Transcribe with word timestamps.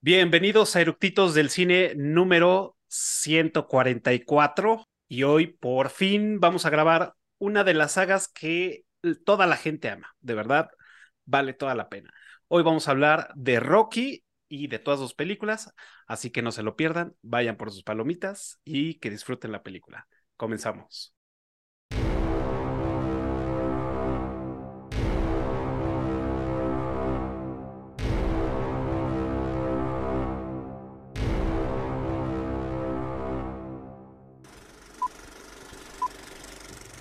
Bienvenidos 0.00 0.76
a 0.76 0.80
Eructitos 0.80 1.34
del 1.34 1.50
Cine 1.50 1.92
número 1.96 2.76
144 2.86 4.88
y 5.08 5.24
hoy 5.24 5.48
por 5.48 5.90
fin 5.90 6.38
vamos 6.38 6.64
a 6.64 6.70
grabar 6.70 7.14
una 7.38 7.64
de 7.64 7.74
las 7.74 7.92
sagas 7.92 8.28
que 8.28 8.84
toda 9.24 9.48
la 9.48 9.56
gente 9.56 9.90
ama, 9.90 10.14
de 10.20 10.34
verdad 10.34 10.70
vale 11.24 11.52
toda 11.52 11.74
la 11.74 11.88
pena. 11.88 12.12
Hoy 12.46 12.62
vamos 12.62 12.86
a 12.86 12.92
hablar 12.92 13.32
de 13.34 13.58
Rocky 13.58 14.22
y 14.48 14.68
de 14.68 14.78
todas 14.78 15.00
sus 15.00 15.14
películas, 15.14 15.74
así 16.06 16.30
que 16.30 16.42
no 16.42 16.52
se 16.52 16.62
lo 16.62 16.76
pierdan, 16.76 17.16
vayan 17.22 17.56
por 17.56 17.72
sus 17.72 17.82
palomitas 17.82 18.60
y 18.64 19.00
que 19.00 19.10
disfruten 19.10 19.50
la 19.50 19.64
película. 19.64 20.06
Comenzamos. 20.36 21.17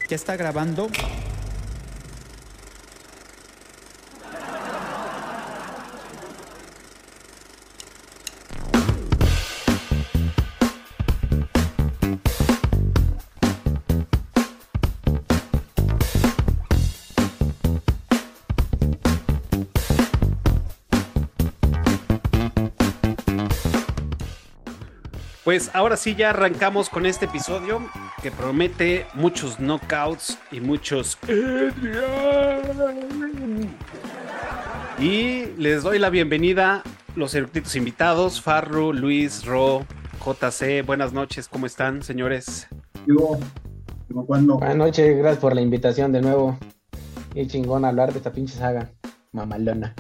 ¿Ya 0.09 0.15
está 0.15 0.37
grabando? 0.37 0.87
Pues 25.47 25.71
ahora 25.73 25.95
sí 25.95 26.13
ya 26.13 26.31
arrancamos 26.31 26.89
con 26.89 27.05
este 27.05 27.23
episodio 27.23 27.79
que 28.21 28.31
promete 28.31 29.05
muchos 29.13 29.61
knockouts 29.61 30.37
y 30.51 30.59
muchos... 30.59 31.17
Y 34.99 35.45
les 35.57 35.83
doy 35.83 35.99
la 35.99 36.09
bienvenida 36.09 36.83
los 37.15 37.33
eructitos 37.33 37.77
invitados, 37.77 38.41
Farru, 38.41 38.91
Luis, 38.91 39.45
Ro, 39.45 39.85
JC. 40.19 40.85
Buenas 40.85 41.13
noches, 41.13 41.47
¿cómo 41.47 41.65
están, 41.65 42.03
señores? 42.03 42.67
Yo, 43.05 43.39
cuando... 44.25 44.57
Buenas 44.57 44.75
noches, 44.75 45.17
gracias 45.17 45.39
por 45.39 45.55
la 45.55 45.61
invitación 45.61 46.11
de 46.11 46.19
nuevo. 46.23 46.57
Qué 47.33 47.47
chingón 47.47 47.85
hablar 47.85 48.11
de 48.11 48.17
esta 48.17 48.33
pinche 48.33 48.57
saga 48.57 48.91
mamalona. 49.31 49.95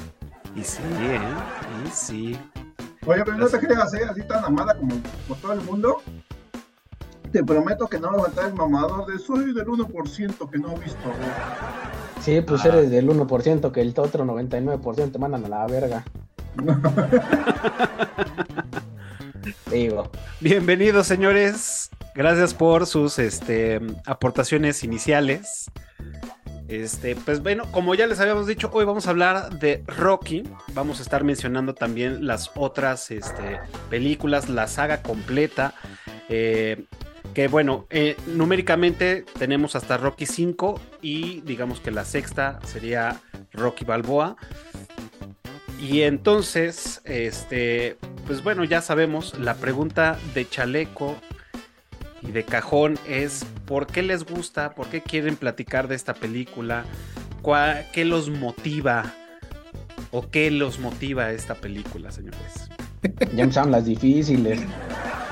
Y 0.57 0.63
sí, 0.65 0.81
¿eh? 0.83 1.19
Y 1.85 1.89
sí. 1.89 2.37
Oye, 3.07 3.23
pero 3.23 3.37
no 3.37 3.47
te 3.47 3.59
creas 3.59 3.93
¿eh? 3.93 4.01
así 4.09 4.21
tan 4.23 4.43
amada 4.43 4.75
como 4.75 4.95
por 5.27 5.37
todo 5.37 5.53
el 5.53 5.61
mundo. 5.61 6.01
Te 7.31 7.41
prometo 7.41 7.87
que 7.87 7.99
no 7.99 8.11
me 8.11 8.17
a 8.17 8.47
el 8.47 8.53
mamador 8.53 9.05
de 9.05 9.17
soy 9.17 9.53
del 9.53 9.65
1% 9.65 10.49
que 10.49 10.59
no 10.59 10.73
he 10.73 10.79
visto. 10.79 10.99
Sí, 12.21 12.41
pues 12.41 12.65
ah. 12.65 12.69
eres 12.69 12.91
del 12.91 13.07
1%, 13.07 13.71
que 13.71 13.81
el 13.81 13.93
otro 13.97 14.25
99% 14.25 15.11
te 15.11 15.19
mandan 15.19 15.45
a 15.45 15.47
la 15.47 15.67
verga. 15.67 16.03
Digo. 19.71 20.11
Bienvenidos, 20.41 21.07
señores. 21.07 21.89
Gracias 22.13 22.53
por 22.53 22.87
sus 22.87 23.19
este, 23.19 23.79
aportaciones 24.05 24.83
iniciales. 24.83 25.71
Este, 26.67 27.15
pues 27.15 27.41
bueno, 27.41 27.71
como 27.71 27.95
ya 27.95 28.07
les 28.07 28.19
habíamos 28.19 28.45
dicho, 28.45 28.69
hoy 28.73 28.83
vamos 28.83 29.07
a 29.07 29.11
hablar 29.11 29.59
de 29.59 29.83
Rocky. 29.87 30.43
Vamos 30.73 30.99
a 30.99 31.03
estar 31.03 31.23
mencionando 31.23 31.73
también 31.73 32.27
las 32.27 32.51
otras 32.55 33.09
este, 33.11 33.59
películas, 33.89 34.49
la 34.49 34.67
saga 34.67 35.01
completa. 35.01 35.73
Eh, 36.29 36.83
que 37.33 37.47
bueno, 37.47 37.85
eh, 37.89 38.17
numéricamente 38.25 39.23
tenemos 39.37 39.75
hasta 39.75 39.97
Rocky 39.97 40.25
5 40.25 40.79
y 41.01 41.41
digamos 41.41 41.79
que 41.79 41.91
la 41.91 42.03
sexta 42.03 42.59
sería 42.65 43.21
Rocky 43.53 43.85
Balboa. 43.85 44.35
Y 45.79 46.01
entonces, 46.01 47.01
este, 47.05 47.97
pues 48.25 48.43
bueno, 48.43 48.63
ya 48.63 48.81
sabemos, 48.81 49.37
la 49.39 49.53
pregunta 49.55 50.17
de 50.33 50.49
Chaleco 50.49 51.15
y 52.21 52.31
de 52.31 52.43
cajón 52.43 52.97
es 53.07 53.45
por 53.65 53.87
qué 53.87 54.01
les 54.01 54.25
gusta, 54.25 54.73
por 54.75 54.87
qué 54.87 55.01
quieren 55.01 55.35
platicar 55.35 55.87
de 55.87 55.95
esta 55.95 56.13
película, 56.13 56.85
qué 57.93 58.05
los 58.05 58.29
motiva 58.29 59.13
o 60.11 60.29
qué 60.29 60.51
los 60.51 60.79
motiva 60.79 61.31
esta 61.31 61.55
película, 61.55 62.11
señores. 62.11 62.69
Ya 63.33 63.43
empezaron 63.43 63.71
las 63.71 63.85
difíciles. 63.85 64.59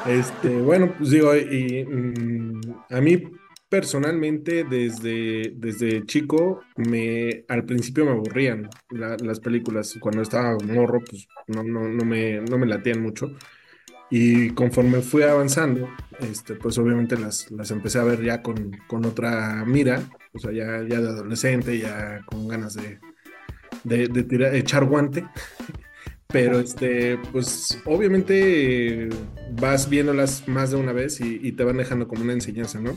Este, 0.08 0.50
bueno, 0.62 0.94
pues 0.98 1.10
digo, 1.10 1.36
y, 1.36 1.84
mm, 1.86 2.62
a 2.92 3.02
mí 3.02 3.24
personalmente 3.68 4.64
desde, 4.64 5.52
desde 5.56 6.06
chico 6.06 6.62
me 6.78 7.44
al 7.50 7.66
principio 7.66 8.06
me 8.06 8.12
aburrían 8.12 8.70
las 8.92 9.40
películas. 9.40 9.96
Cuando 10.00 10.22
estaba 10.22 10.56
morro, 10.64 11.02
pues 11.10 11.28
no, 11.48 11.64
no, 11.64 11.88
no, 11.90 12.06
me, 12.06 12.40
no 12.42 12.58
me 12.58 12.68
latían 12.68 13.02
mucho. 13.02 13.32
Y 14.10 14.52
conforme 14.52 15.02
fui 15.02 15.24
avanzando, 15.24 15.90
este, 16.20 16.56
pues 16.56 16.78
obviamente 16.78 17.18
las, 17.18 17.50
las 17.52 17.72
empecé 17.72 18.00
a 18.00 18.04
ver 18.04 18.24
ya 18.24 18.42
con, 18.42 18.72
con 18.88 19.06
otra 19.06 19.64
mira, 19.66 20.04
o 20.34 20.40
sea, 20.40 20.52
ya, 20.52 20.84
ya 20.88 21.02
de 21.02 21.10
adolescente, 21.10 21.80
ya 21.80 22.22
con 22.26 22.48
ganas 22.48 22.76
de, 22.76 23.00
de, 23.84 24.24
tirar, 24.24 24.56
echar 24.56 24.86
guante. 24.86 25.26
Pero 26.28 26.60
este, 26.60 27.18
pues 27.32 27.82
obviamente 27.86 29.10
vas 29.60 29.90
viéndolas 29.90 30.48
más 30.48 30.72
de 30.72 30.78
una 30.78 30.92
vez 30.92 31.22
y, 31.22 31.40
y, 31.42 31.54
te 31.54 31.64
van 31.64 31.78
dejando 31.78 32.08
como 32.08 32.24
una 32.24 32.34
enseñanza, 32.34 32.82
¿no? 32.82 32.96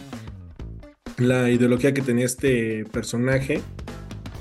La 1.19 1.51
ideología 1.51 1.95
que 1.95 2.03
tenía 2.03 2.25
este 2.25 2.85
personaje, 2.87 3.61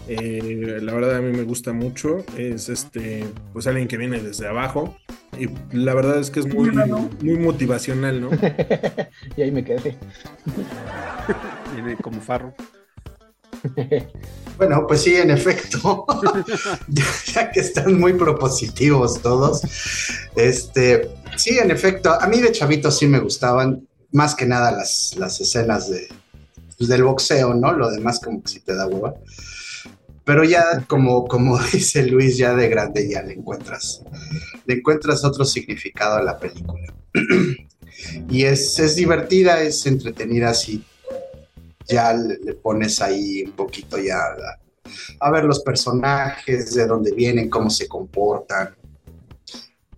eh, 0.08 0.80
la 0.82 0.94
verdad 0.94 1.18
a 1.18 1.22
mí 1.22 1.36
me 1.36 1.44
gusta 1.44 1.74
mucho, 1.74 2.24
es 2.38 2.70
este, 2.70 3.26
pues 3.52 3.68
alguien 3.68 3.88
que 3.88 3.98
viene 3.98 4.22
desde 4.22 4.48
abajo, 4.48 4.98
y 5.40 5.76
la 5.76 5.94
verdad 5.94 6.20
es 6.20 6.30
que 6.30 6.40
es 6.40 6.54
muy, 6.54 6.72
muy 6.72 7.38
motivacional, 7.38 8.22
¿no? 8.22 8.30
y 9.38 9.42
ahí 9.42 9.52
me 9.52 9.64
quedé. 9.64 9.98
Viene 11.74 11.96
como 11.98 12.22
farro. 12.22 12.54
Bueno, 14.58 14.88
pues 14.88 15.04
sí, 15.04 15.14
en 15.14 15.30
efecto, 15.30 16.08
ya 17.28 17.52
que 17.52 17.60
están 17.60 18.00
muy 18.00 18.14
propositivos 18.14 19.22
todos, 19.22 19.62
este, 20.36 21.12
sí, 21.36 21.60
en 21.60 21.70
efecto, 21.70 22.20
a 22.20 22.26
mí 22.26 22.40
de 22.40 22.52
chavito 22.52 22.90
sí 22.90 23.06
me 23.06 23.20
gustaban 23.20 23.88
más 24.14 24.34
que 24.34 24.48
nada 24.48 24.72
las, 24.72 25.16
las 25.16 25.40
escenas 25.40 25.92
de, 25.92 26.08
pues, 26.76 26.90
del 26.90 27.04
boxeo, 27.04 27.54
¿no? 27.54 27.72
Lo 27.72 27.92
demás 27.92 28.20
como 28.20 28.42
que 28.42 28.50
sí 28.50 28.60
te 28.62 28.74
da 28.74 28.88
hueva. 28.88 29.14
Pero 30.28 30.44
ya 30.44 30.84
como, 30.88 31.26
como 31.26 31.58
dice 31.74 32.06
Luis, 32.06 32.38
ya 32.38 32.54
de 32.54 32.68
grande 32.68 33.10
ya 33.10 33.24
le 33.24 33.34
encuentras, 33.34 34.04
le 34.66 34.76
encuentras 34.76 35.24
otro 35.24 35.46
significado 35.46 36.18
a 36.18 36.22
la 36.22 36.38
película. 36.38 36.94
y 38.30 38.44
es, 38.44 38.78
es 38.78 38.98
divertida, 38.98 39.62
es 39.62 39.86
entretenida 39.86 40.50
así. 40.50 40.84
Ya 41.88 42.14
le, 42.14 42.54
pones 42.56 43.02
ahí 43.02 43.44
un 43.44 43.54
poquito 43.54 43.98
ya 43.98 44.18
a, 45.22 45.32
ver 45.32 45.46
los 45.46 45.62
personajes, 45.62 46.76
de 46.76 46.86
dónde 46.86 47.14
vienen, 47.14 47.50
cómo 47.50 47.70
se 47.70 47.88
comportan. 47.88 48.76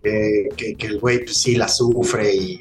Eh, 0.04 0.48
que, 0.56 0.76
que, 0.76 0.86
el 0.86 1.00
güey 1.00 1.24
pues 1.24 1.36
sí 1.38 1.56
la 1.56 1.68
sufre 1.68 2.32
y, 2.32 2.60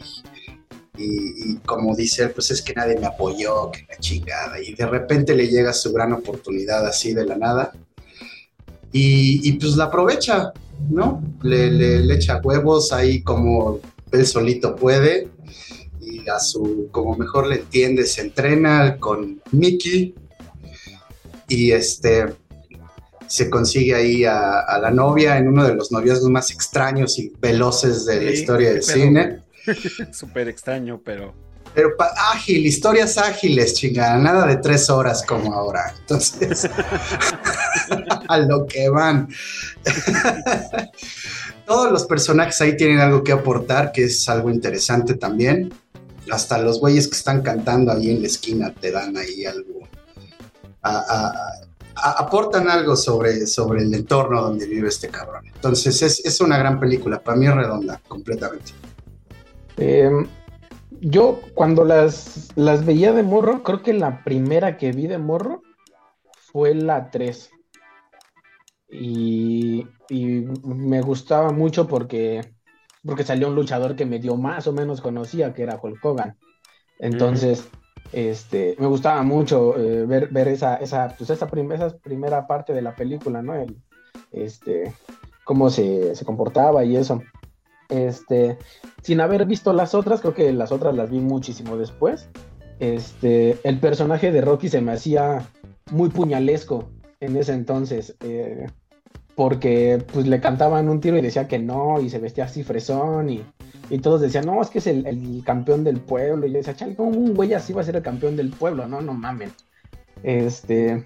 y, 1.00 1.56
como 1.66 1.96
dice 1.96 2.24
él, 2.24 2.32
pues 2.32 2.52
es 2.52 2.62
que 2.62 2.74
nadie 2.74 2.98
me 3.00 3.08
apoyó, 3.08 3.72
que 3.72 3.86
la 3.88 3.98
chingada, 3.98 4.62
y 4.62 4.74
de 4.74 4.86
repente 4.86 5.36
le 5.36 5.48
llega 5.48 5.72
su 5.72 5.94
gran 5.94 6.12
oportunidad 6.14 6.86
así 6.86 7.14
de 7.14 7.26
la 7.26 7.38
nada, 7.38 7.72
y, 8.92 9.52
pues 9.54 9.76
la 9.76 9.86
aprovecha, 9.86 10.52
¿no? 10.90 11.22
Le, 11.42 11.72
le, 11.72 12.16
echa 12.16 12.42
huevos 12.44 12.92
ahí 12.92 13.22
como 13.22 13.80
él 14.12 14.26
solito 14.26 14.76
puede, 14.76 15.30
y 16.02 16.28
a 16.28 16.40
su, 16.40 16.90
como 16.92 17.16
mejor 17.16 17.48
le 17.48 17.58
entiende, 17.58 18.06
se 18.06 18.22
entrena 18.22 18.98
con 18.98 19.42
Mickey, 19.52 20.16
y 21.48 21.72
este, 21.72 22.26
se 23.28 23.50
consigue 23.50 23.96
ahí 23.96 24.26
a, 24.26 24.80
la 24.82 24.92
novia 24.92 25.38
en 25.38 25.48
uno 25.48 25.64
de 25.64 25.76
los 25.76 25.92
noviazgos 25.92 26.30
más 26.30 26.52
extraños 26.52 27.20
y 27.20 27.32
veloces 27.40 28.06
de 28.06 28.22
la 28.22 28.32
historia 28.32 28.72
del 28.72 28.84
cine. 28.84 29.49
Súper 30.12 30.48
extraño, 30.48 31.02
pero. 31.04 31.34
Pero 31.76 31.90
ágil, 32.34 32.66
historias 32.66 33.18
ágiles, 33.20 33.76
chingada, 33.76 34.18
nada 34.18 34.48
de 34.48 34.58
tres 34.58 34.90
horas 34.90 35.24
como 35.24 35.54
ahora. 35.54 35.94
Entonces, 36.00 36.68
a 38.28 38.38
lo 38.40 38.66
que 38.66 38.90
van. 38.90 39.30
Todos 41.66 41.92
los 41.92 42.06
personajes 42.06 42.60
ahí 42.62 42.76
tienen 42.76 43.00
algo 43.00 43.24
que 43.24 43.32
aportar, 43.32 43.92
que 43.92 44.06
es 44.06 44.28
algo 44.30 44.50
interesante 44.50 45.14
también. 45.14 45.72
Hasta 46.32 46.58
los 46.58 46.80
güeyes 46.80 47.08
que 47.08 47.16
están 47.16 47.42
cantando 47.42 47.92
ahí 47.92 48.10
en 48.10 48.22
la 48.22 48.28
esquina 48.28 48.74
te 48.74 48.92
dan 48.92 49.16
ahí 49.18 49.46
algo. 49.46 49.88
A, 50.82 50.98
a- 50.98 52.12
aportan 52.18 52.70
algo 52.70 52.96
sobre, 52.96 53.46
sobre 53.46 53.84
el 53.84 53.94
entorno 53.94 54.42
donde 54.42 54.66
vive 54.66 54.88
este 54.90 55.10
cabrón. 55.10 55.46
Entonces 55.54 56.02
es, 56.02 56.26
es 56.26 56.40
una 56.42 56.58
gran 56.58 56.80
película, 56.80 57.20
para 57.22 57.38
mí 57.38 57.46
es 57.46 57.54
redonda, 57.54 58.00
completamente. 58.08 58.72
Eh, 59.80 60.12
yo 61.02 61.40
cuando 61.54 61.86
las, 61.86 62.50
las 62.56 62.86
veía 62.86 63.14
de 63.14 63.24
morro, 63.24 63.64
creo 63.64 63.82
que 63.82 63.94
la 63.94 64.24
primera 64.24 64.78
que 64.78 64.92
vi 64.92 65.08
de 65.08 65.18
morro 65.18 65.62
fue 66.52 66.76
la 66.76 67.10
3. 67.10 67.50
Y, 68.92 69.88
me 70.64 71.02
gustaba 71.02 71.52
mucho 71.52 71.88
porque, 71.88 72.54
porque 73.06 73.24
salió 73.24 73.48
un 73.48 73.56
luchador 73.56 73.96
que 73.96 74.06
medio 74.06 74.36
más 74.36 74.68
o 74.68 74.74
menos 74.74 75.00
conocía, 75.00 75.54
que 75.54 75.64
era 75.64 75.80
Hulk 75.82 76.04
Hogan. 76.04 76.38
Entonces, 76.98 77.70
este, 78.12 78.76
me 78.80 78.88
gustaba 78.88 79.22
mucho 79.24 79.78
eh, 79.78 80.06
ver, 80.06 80.30
ver 80.30 80.48
esa, 80.48 80.78
esa, 80.78 81.16
pues 81.16 81.30
esa, 81.30 81.46
esa 81.46 81.98
primera 82.00 82.48
parte 82.48 82.74
de 82.74 82.82
la 82.82 82.96
película, 82.96 83.44
¿no? 83.44 83.54
Este, 84.32 84.94
cómo 85.46 85.70
se, 85.70 86.16
se 86.16 86.26
comportaba 86.26 86.84
y 86.84 86.98
eso. 86.98 87.22
Este, 87.90 88.58
sin 89.02 89.20
haber 89.20 89.46
visto 89.46 89.74
las 89.74 89.96
otras, 89.96 90.22
creo 90.22 90.34
que 90.34 90.54
las 90.54 90.72
otras 90.72 90.96
las 90.96 91.10
vi 91.10 91.20
muchísimo 91.20 91.76
después. 91.76 92.30
Este, 92.80 93.58
el 93.64 93.80
personaje 93.80 94.32
de 94.32 94.42
Rocky 94.42 94.70
se 94.70 94.80
me 94.80 94.94
hacía 94.94 95.46
muy 95.92 96.10
puñalesco 96.10 96.90
en 97.20 97.36
ese 97.36 97.54
entonces, 97.54 98.16
eh, 98.22 98.68
porque 99.36 100.04
pues 100.14 100.28
le 100.28 100.40
cantaban 100.40 100.88
un 100.88 101.02
tiro 101.02 101.18
y 101.18 101.22
decía 101.22 101.48
que 101.48 101.60
no, 101.60 102.00
y 102.00 102.10
se 102.10 102.20
vestía 102.20 102.46
así 102.46 102.64
fresón, 102.64 103.30
y, 103.30 103.44
y 103.90 104.00
todos 104.00 104.22
decían, 104.22 104.46
no, 104.46 104.62
es 104.62 104.70
que 104.70 104.80
es 104.80 104.88
el, 104.88 105.06
el 105.06 105.44
campeón 105.44 105.84
del 105.84 106.00
pueblo, 106.00 106.46
y 106.46 106.52
yo 106.52 106.58
decía, 106.58 106.76
chale, 106.76 106.96
¿cómo 106.96 107.10
un 107.10 107.34
güey 107.34 107.54
así 107.54 107.74
va 107.74 107.82
a 107.82 107.86
ser 107.86 107.98
el 107.98 108.04
campeón 108.04 108.38
del 108.38 108.52
pueblo? 108.52 108.88
No, 108.88 109.02
no 109.02 109.14
mamen. 109.14 109.52
Este, 110.24 111.06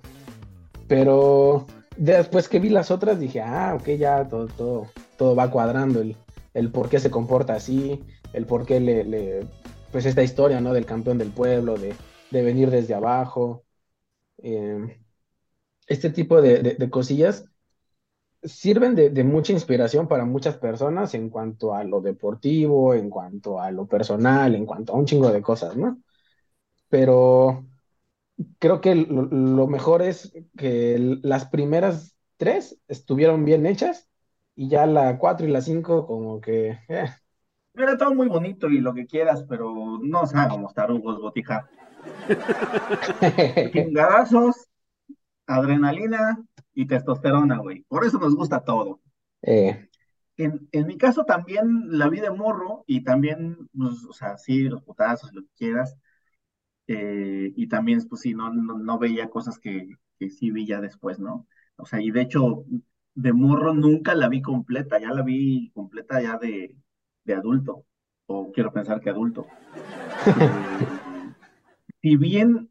pero 0.88 1.65
después 1.97 2.50
que 2.50 2.59
vi 2.59 2.69
las 2.69 2.91
otras 2.91 3.19
dije, 3.19 3.41
ah, 3.41 3.75
ok, 3.79 3.89
ya 3.97 4.27
todo, 4.27 4.47
todo, 4.47 4.88
todo 5.18 5.36
va 5.36 5.50
cuadrando, 5.50 6.01
el, 6.01 6.15
el 6.53 6.71
por 6.71 6.89
qué 6.89 7.00
se 7.00 7.11
comporta 7.11 7.53
así, 7.55 8.05
el 8.33 8.47
por 8.47 8.65
qué 8.65 8.79
le, 8.79 9.03
pues 9.89 10.05
esta 10.05 10.23
historia, 10.23 10.61
¿no? 10.61 10.73
Del 10.73 10.85
campeón 10.85 11.17
del 11.17 11.33
pueblo, 11.33 11.77
de, 11.79 12.01
de 12.29 12.41
venir 12.44 12.69
desde 12.71 12.94
abajo. 12.95 13.65
eh, 14.39 15.00
este 15.88 16.09
tipo 16.09 16.41
de, 16.41 16.63
de- 16.63 16.75
cosillas 16.89 17.45
sirven 18.44 18.95
de, 18.95 19.09
de 19.09 19.23
mucha 19.23 19.53
inspiración 19.53 20.07
para 20.07 20.25
muchas 20.25 20.57
personas 20.57 21.13
en 21.15 21.29
cuanto 21.29 21.73
a 21.75 21.83
lo 21.83 22.01
deportivo, 22.01 22.94
en 22.94 23.09
cuanto 23.09 23.59
a 23.61 23.71
lo 23.71 23.88
personal, 23.88 24.55
en 24.55 24.65
cuanto 24.65 24.94
a 24.94 24.97
un 24.97 25.05
chingo 25.05 25.31
de 25.31 25.41
cosas, 25.41 25.77
¿no? 25.77 26.01
Pero 26.89 27.67
creo 28.59 28.81
que 28.81 28.95
lo, 28.95 29.67
mejor 29.67 30.01
es 30.01 30.33
que 30.57 30.97
las 31.23 31.47
primeras 31.47 32.15
tres 32.38 32.79
estuvieron 32.88 33.45
bien 33.45 33.65
hechas 33.65 34.09
y 34.55 34.69
ya 34.69 34.85
la 34.85 35.17
cuatro 35.17 35.47
y 35.47 35.51
la 35.51 35.61
cinco 35.61 36.05
como 36.07 36.41
que... 36.41 36.79
eh, 36.89 37.05
Era 37.75 37.95
todo 38.00 38.15
muy 38.15 38.27
bonito 38.29 38.67
y 38.67 38.79
lo 38.79 38.95
que 38.95 39.05
quieras, 39.05 39.44
pero 39.47 40.00
no 40.01 40.25
seamos 40.25 40.73
tarugos, 40.73 41.19
botija. 41.21 41.69
Chingadazos, 43.73 44.55
adrenalina 45.47 46.44
y 46.73 46.88
testosterona, 46.88 47.59
güey. 47.59 47.83
Por 47.89 48.05
eso 48.05 48.19
nos 48.19 48.35
gusta 48.35 48.63
todo. 48.63 49.01
eh, 49.41 49.89
En, 50.38 50.67
en 50.71 50.88
mi 50.88 50.97
caso 50.97 51.25
también 51.25 51.65
la 51.97 52.09
vi 52.09 52.19
de 52.19 52.31
morro 52.31 52.83
y 52.88 53.03
también, 53.03 53.69
pues, 53.77 54.03
o 54.09 54.13
sea, 54.13 54.38
sí, 54.38 54.63
los 54.63 54.81
putazos, 54.83 55.31
lo 55.33 55.44
que 55.44 55.50
quieras. 55.57 55.97
eh, 56.88 57.53
y 57.55 57.67
también, 57.69 58.01
pues 58.09 58.21
sí, 58.21 58.33
no, 58.35 58.53
no, 58.53 58.77
no 58.79 59.00
veía 59.00 59.29
cosas 59.29 59.59
que, 59.59 59.89
que 60.19 60.29
sí 60.29 60.51
vi 60.51 60.67
ya 60.67 60.81
después, 60.81 61.19
¿no? 61.19 61.47
O 61.77 61.85
sea, 61.85 62.01
y 62.01 62.11
de 62.11 62.21
hecho, 62.21 62.65
de 63.15 63.33
morro 63.33 63.74
nunca 63.74 64.15
la 64.15 64.30
vi 64.30 64.42
completa, 64.42 65.00
ya 65.00 65.12
la 65.12 65.21
vi 65.24 65.71
completa 65.74 66.21
ya 66.21 66.38
de, 66.38 66.75
de 67.24 67.33
adulto, 67.33 67.86
o 68.27 68.51
quiero 68.51 68.71
pensar 68.74 69.00
que 69.01 69.10
adulto. 69.10 69.48
Eh, 70.25 70.57
si 72.01 72.15
bien 72.18 72.69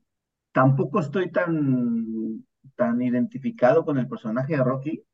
tampoco 0.52 1.00
estoy 1.00 1.30
tan, 1.30 2.46
tan 2.76 3.02
identificado 3.02 3.84
con 3.84 3.98
el 3.98 4.08
personaje 4.08 4.56
de 4.56 4.64
Rocky, 4.64 5.04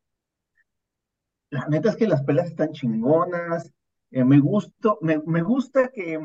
la 1.51 1.67
neta 1.69 1.91
es 1.91 1.97
que 1.97 2.09
las 2.09 2.23
peleas 2.23 2.49
están 2.49 2.73
chingonas. 2.73 3.73
eh, 4.11 4.25
me 4.25 4.39
gustó, 4.41 4.99
me, 5.03 5.21
me 5.27 5.43
gusta 5.43 5.89
que 5.89 6.21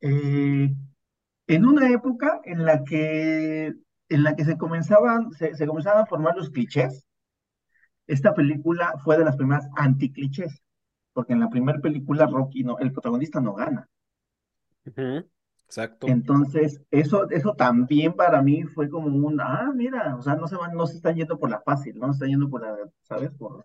eh, 0.00 0.74
en 1.46 1.66
una 1.66 1.90
época 1.90 2.40
en 2.44 2.64
la 2.64 2.84
que 2.84 3.74
en 4.08 4.22
la 4.22 4.36
que 4.36 4.44
se 4.44 4.56
comenzaban, 4.56 5.32
se, 5.32 5.54
se 5.56 5.66
comenzaban 5.66 6.02
a 6.04 6.06
formar 6.06 6.36
los 6.36 6.50
clichés, 6.50 7.06
esta 8.06 8.34
película 8.34 8.94
fue 9.04 9.18
de 9.18 9.24
las 9.24 9.36
primeras 9.36 9.68
anticlichés, 9.76 10.62
porque 11.12 11.32
en 11.34 11.40
la 11.40 11.50
primera 11.50 11.80
película 11.80 12.26
Rocky 12.26 12.64
no, 12.64 12.78
el 12.78 12.92
protagonista 12.92 13.40
no 13.40 13.54
gana. 13.54 13.88
Exacto. 15.66 16.06
Entonces, 16.06 16.80
eso, 16.90 17.28
eso 17.30 17.54
también 17.54 18.12
para 18.14 18.40
mí 18.42 18.62
fue 18.64 18.88
como 18.88 19.08
un, 19.08 19.40
ah, 19.40 19.72
mira, 19.74 20.16
o 20.16 20.22
sea, 20.22 20.36
no 20.36 20.46
se 20.46 20.56
van, 20.56 20.74
no 20.76 20.86
se 20.86 20.96
están 20.96 21.16
yendo 21.16 21.38
por 21.38 21.50
la 21.50 21.60
fácil, 21.60 21.98
no 21.98 22.06
se 22.08 22.12
están 22.12 22.28
yendo 22.30 22.48
por 22.48 22.62
la, 22.62 22.76
¿sabes? 23.02 23.30
Por, 23.32 23.64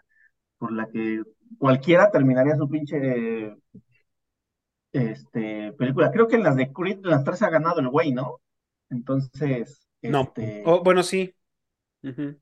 por 0.58 0.72
la 0.74 0.88
que 0.90 1.24
cualquiera 1.60 2.12
terminaría 2.12 2.56
su 2.58 2.70
pinche 2.70 3.56
este, 4.92 5.74
película. 5.74 6.12
Creo 6.12 6.28
que 6.28 6.36
en 6.36 6.44
las 6.44 6.56
de 6.56 6.72
Creed, 6.72 7.00
las 7.04 7.24
tres 7.24 7.42
ha 7.42 7.50
ganado 7.50 7.80
el 7.80 7.90
güey, 7.90 8.12
¿no? 8.12 8.42
Entonces, 8.90 9.88
No. 10.02 10.22
este, 10.22 10.64
Oh, 10.66 10.84
bueno, 10.84 11.04
sí. 11.04 11.34
Ujú. 12.04 12.40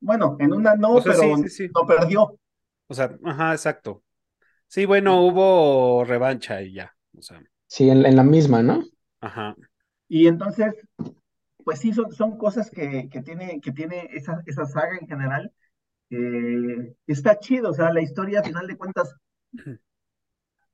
Bueno, 0.00 0.36
en 0.40 0.52
una 0.52 0.74
no, 0.76 0.98
O 0.98 1.00
sea, 1.00 1.14
sí, 1.14 1.34
pero 1.34 1.36
sí, 1.36 1.48
sí. 1.50 1.70
no 1.74 1.86
perdió. 1.86 2.38
O 2.88 2.94
sea, 2.94 3.16
ajá, 3.24 3.52
exacto. 3.52 4.04
Sí, 4.68 4.86
bueno, 4.86 5.22
hubo 5.22 6.04
revancha 6.04 6.62
y 6.62 6.74
ya. 6.74 6.96
O 7.18 7.22
sea, 7.22 7.42
sí, 7.68 7.90
en, 7.90 8.06
en 8.06 8.16
la 8.16 8.24
misma, 8.24 8.62
¿no? 8.62 8.84
ajá. 9.20 9.56
Y 10.08 10.26
entonces, 10.26 10.74
pues 11.64 11.80
sí, 11.80 11.92
son, 11.92 12.12
son 12.12 12.38
cosas 12.38 12.70
que, 12.70 13.08
que 13.10 13.22
tiene, 13.22 13.60
que 13.60 13.72
tiene 13.72 14.08
esa, 14.12 14.42
esa 14.46 14.66
saga 14.66 14.98
en 15.00 15.08
general. 15.08 15.52
eh, 16.10 16.94
está 17.06 17.38
chido, 17.40 17.70
o 17.70 17.74
sea, 17.74 17.92
la 17.92 18.02
historia, 18.02 18.40
a 18.40 18.44
final 18.44 18.66
de 18.68 18.76
cuentas, 18.78 19.14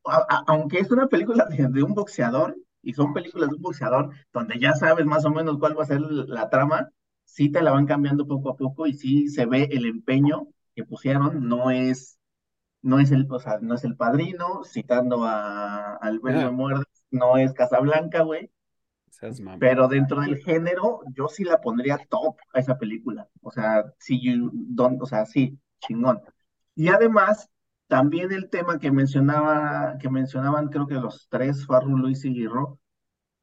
a- 0.06 0.26
a- 0.28 0.44
aunque 0.48 0.78
es 0.78 0.90
una 0.90 1.08
película 1.08 1.46
de, 1.46 1.68
de 1.68 1.82
un 1.82 1.94
boxeador, 1.94 2.56
y 2.82 2.92
son 2.94 3.12
películas 3.14 3.48
de 3.50 3.56
un 3.56 3.62
boxeador, 3.62 4.10
donde 4.32 4.58
ya 4.58 4.72
sabes 4.74 5.06
más 5.06 5.24
o 5.24 5.30
menos 5.30 5.58
cuál 5.58 5.78
va 5.78 5.84
a 5.84 5.86
ser 5.86 6.00
la 6.00 6.50
trama, 6.50 6.90
sí 7.34 7.50
te 7.50 7.62
la 7.62 7.72
van 7.72 7.86
cambiando 7.86 8.26
poco 8.26 8.50
a 8.50 8.56
poco 8.56 8.86
y 8.86 8.94
sí 8.94 9.28
se 9.28 9.46
ve 9.46 9.68
el 9.72 9.86
empeño 9.86 10.48
que 10.74 10.84
pusieron, 10.84 11.48
no 11.48 11.70
es, 11.70 12.18
no 12.82 13.00
es 13.00 13.12
el, 13.12 13.26
o 13.30 13.40
sea, 13.40 13.58
no 13.60 13.74
es 13.74 13.84
el 13.84 13.96
padrino, 13.96 14.64
citando 14.64 15.24
a 15.24 15.96
al 15.96 16.20
Ben. 16.20 16.42
Me 16.42 16.50
Muerdes, 16.52 16.86
no 17.10 17.36
es 17.38 17.52
Casablanca, 17.54 18.22
güey, 18.22 18.50
pero 19.58 19.88
dentro 19.88 20.20
del 20.20 20.38
género, 20.38 21.00
yo 21.14 21.28
sí 21.28 21.44
la 21.44 21.60
pondría 21.60 21.98
top 22.08 22.36
a 22.52 22.60
esa 22.60 22.76
película. 22.78 23.28
O 23.42 23.50
sea, 23.50 23.84
sí, 23.98 24.20
you 24.22 24.50
don't- 24.52 25.00
o 25.02 25.06
sea, 25.06 25.26
sí, 25.26 25.58
chingón. 25.80 26.20
Y 26.74 26.88
además, 26.88 27.48
también 27.86 28.32
el 28.32 28.50
tema 28.50 28.78
que 28.78 28.90
mencionaba, 28.90 29.96
que 30.00 30.10
mencionaban, 30.10 30.68
creo 30.68 30.86
que 30.86 30.94
los 30.94 31.28
tres, 31.30 31.66
Farru, 31.66 31.96
Luis 31.96 32.24
y 32.24 32.46
Ro, 32.46 32.80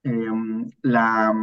em, 0.04 0.70
la, 0.84 1.34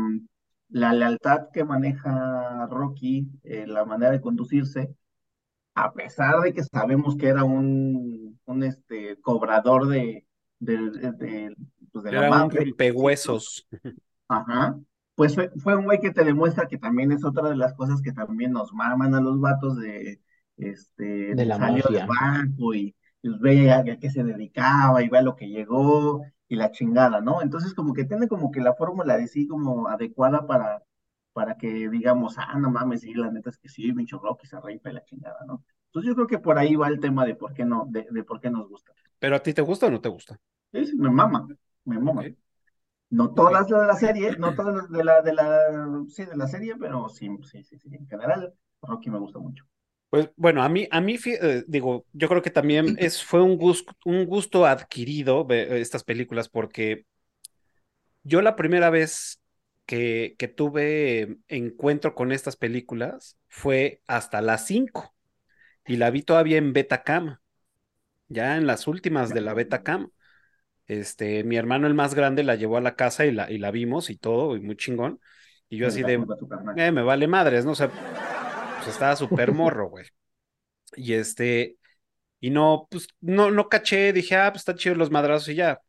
la 0.69 0.93
lealtad 0.93 1.49
que 1.53 1.65
maneja 1.65 2.67
Rocky, 2.71 3.29
eh, 3.45 3.67
la 3.67 3.85
manera 3.85 4.13
de 4.13 4.21
conducirse, 4.21 4.95
a 5.75 5.93
pesar 5.93 6.41
de 6.41 6.53
que 6.53 6.65
sabemos 6.65 7.17
que 7.17 7.29
era 7.29 7.45
un, 7.45 8.39
un 8.45 8.63
este, 8.63 9.21
cobrador 9.21 9.89
de, 9.89 10.27
de, 10.59 10.91
de, 10.91 11.13
de, 11.13 11.57
pues, 11.93 12.05
de 12.05 12.13
la 12.13 12.19
Era 12.19 12.31
un 12.31 12.39
mafia, 12.39 12.61
rompehuesos. 12.61 13.67
Ajá. 14.29 14.79
Pues 15.15 15.35
fue, 15.35 15.51
fue 15.57 15.77
un 15.77 15.85
güey 15.85 16.01
que 16.01 16.13
te 16.13 16.25
demuestra 16.25 16.69
que 16.69 16.79
también 16.79 17.13
es 17.13 17.25
otra 17.25 17.49
de 17.49 17.57
las 17.57 17.75
cosas 17.75 18.03
que 18.03 18.13
también 18.13 18.53
nos 18.53 18.73
maman 18.73 19.15
a 19.15 19.21
los 19.21 19.41
vatos 19.41 19.77
de, 19.79 20.21
este, 20.57 21.35
De 21.35 21.45
la 21.45 21.57
salió 21.57 21.85
del 21.91 22.07
banco 22.07 22.75
y, 22.75 22.95
y 23.23 23.39
ve 23.39 23.71
a, 23.71 23.79
a 23.79 23.85
qué 23.99 24.11
se 24.11 24.23
dedicaba 24.23 25.03
y 25.03 25.09
ve 25.09 25.19
a 25.19 25.23
lo 25.23 25.35
que 25.35 25.49
llegó 25.49 26.23
y 26.49 26.57
la 26.57 26.71
chingada, 26.71 27.21
¿no? 27.21 27.43
Entonces 27.43 27.75
como 27.75 27.95
que 27.95 28.05
tiene 28.05 28.29
como 28.29 28.51
que 28.51 28.61
la 28.61 28.75
fórmula 28.75 29.17
de 29.17 29.27
sí 29.29 29.47
como 29.47 29.89
adecuada 29.89 30.47
para, 30.47 30.83
para 31.33 31.57
que 31.57 31.89
digamos, 31.91 32.37
ah, 32.39 32.59
no 32.59 32.71
mames, 32.71 33.03
sí, 33.03 33.15
la 33.15 33.31
neta 33.31 33.51
es 33.51 33.59
que 33.59 33.69
sí, 33.69 33.93
Mincho 33.93 34.19
Rocky 34.19 34.47
se 34.47 34.61
reipa 34.61 34.91
y 34.91 34.95
la 34.95 35.05
chingada, 35.05 35.39
¿no? 35.47 35.65
Entonces 35.87 36.09
yo 36.09 36.15
creo 36.15 36.27
que 36.27 36.39
por 36.39 36.59
ahí 36.59 36.77
va 36.77 36.89
el 36.89 37.01
tema 37.01 37.25
de 37.27 37.35
por 37.35 37.55
qué 37.55 37.65
no, 37.65 37.87
de, 37.89 38.07
de 38.11 38.25
por 38.25 38.41
qué 38.41 38.51
nos 38.51 38.69
gusta. 38.69 38.93
¿Pero 39.21 39.37
a 39.37 39.43
ti 39.45 39.53
te 39.55 39.63
gusta 39.63 39.87
o 39.87 39.91
no 39.91 40.01
te 40.01 40.09
gusta? 40.09 40.41
Sí, 40.73 40.85
sí, 40.87 40.97
me 40.97 41.11
mama, 41.11 41.47
me 41.85 41.99
mama. 41.99 42.25
No 43.11 43.35
todas 43.35 43.69
de 43.69 43.77
la 43.87 43.97
serie, 43.97 44.37
no 44.39 44.55
todas 44.55 44.91
de 44.91 45.05
la, 45.05 45.23
de 45.23 45.33
la, 45.35 46.05
sí, 46.09 46.25
de 46.25 46.37
la 46.37 46.47
serie, 46.49 46.77
pero 46.77 47.09
sí, 47.09 47.29
sí, 47.45 47.63
sí, 47.65 47.79
sí. 47.79 47.89
En 47.95 48.07
general, 48.09 48.55
Rocky 48.83 49.11
me 49.11 49.19
gusta 49.19 49.39
mucho. 49.39 49.65
Pues 50.11 50.31
bueno, 50.37 50.63
a 50.63 50.69
mí, 50.71 50.89
a 50.91 51.01
mí, 51.01 51.19
eh, 51.27 51.65
digo, 51.67 52.07
yo 52.13 52.29
creo 52.29 52.43
que 52.43 52.51
también 52.51 52.97
es, 52.99 53.23
fue 53.23 53.43
un 53.43 53.57
gusto, 53.57 53.93
un 54.05 54.25
gusto 54.27 54.67
adquirido 54.67 55.45
ver 55.45 55.73
estas 55.73 56.05
películas 56.05 56.49
porque 56.49 57.05
yo 58.23 58.43
la 58.43 58.57
primera 58.57 58.91
vez 58.91 59.41
que, 59.87 60.35
que 60.39 60.49
tuve 60.49 61.39
encuentro 61.49 62.15
con 62.15 62.33
estas 62.33 62.57
películas 62.57 63.39
fue 63.49 64.03
hasta 64.07 64.43
las 64.43 64.67
5 64.67 65.15
y 65.87 65.97
la 65.97 66.11
vi 66.11 66.23
todavía 66.23 66.59
en 66.59 66.73
Betacam, 66.73 67.39
ya 68.29 68.57
en 68.57 68.67
las 68.67 68.87
últimas 68.89 69.33
de 69.35 69.41
la 69.43 69.55
Betacam. 69.55 70.11
Este, 70.87 71.45
mi 71.45 71.57
hermano 71.57 71.87
el 71.87 71.95
más 71.95 72.15
grande 72.15 72.45
la 72.45 72.57
llevó 72.57 72.79
a 72.79 72.81
la 72.81 72.97
casa 72.97 73.27
y 73.27 73.33
la, 73.33 73.51
y 73.51 73.59
la 73.59 73.71
vimos 73.73 74.11
y 74.11 74.17
todo, 74.19 74.57
y 74.57 74.61
muy 74.61 74.77
chingón. 74.77 75.21
Y 75.69 75.79
yo 75.79 75.89
así 75.89 76.05
de, 76.05 76.27
eh, 76.77 76.93
me 76.93 77.03
vale 77.03 77.29
madres, 77.29 77.65
¿no? 77.65 77.73
O 77.73 77.75
sea, 77.75 77.93
pues 78.79 78.95
estaba 78.95 79.17
súper 79.17 79.53
morro, 79.53 79.89
güey. 79.91 80.07
Y 80.97 81.15
este, 81.15 81.77
y 82.41 82.51
no, 82.51 82.89
pues 82.91 83.09
no, 83.21 83.51
no 83.51 83.69
caché, 83.69 84.13
dije, 84.13 84.37
ah, 84.37 84.51
pues 84.53 84.63
están 84.63 84.77
chidos 84.77 84.99
los 84.99 85.11
madrazos 85.11 85.49
y 85.51 85.57
ya. 85.57 85.81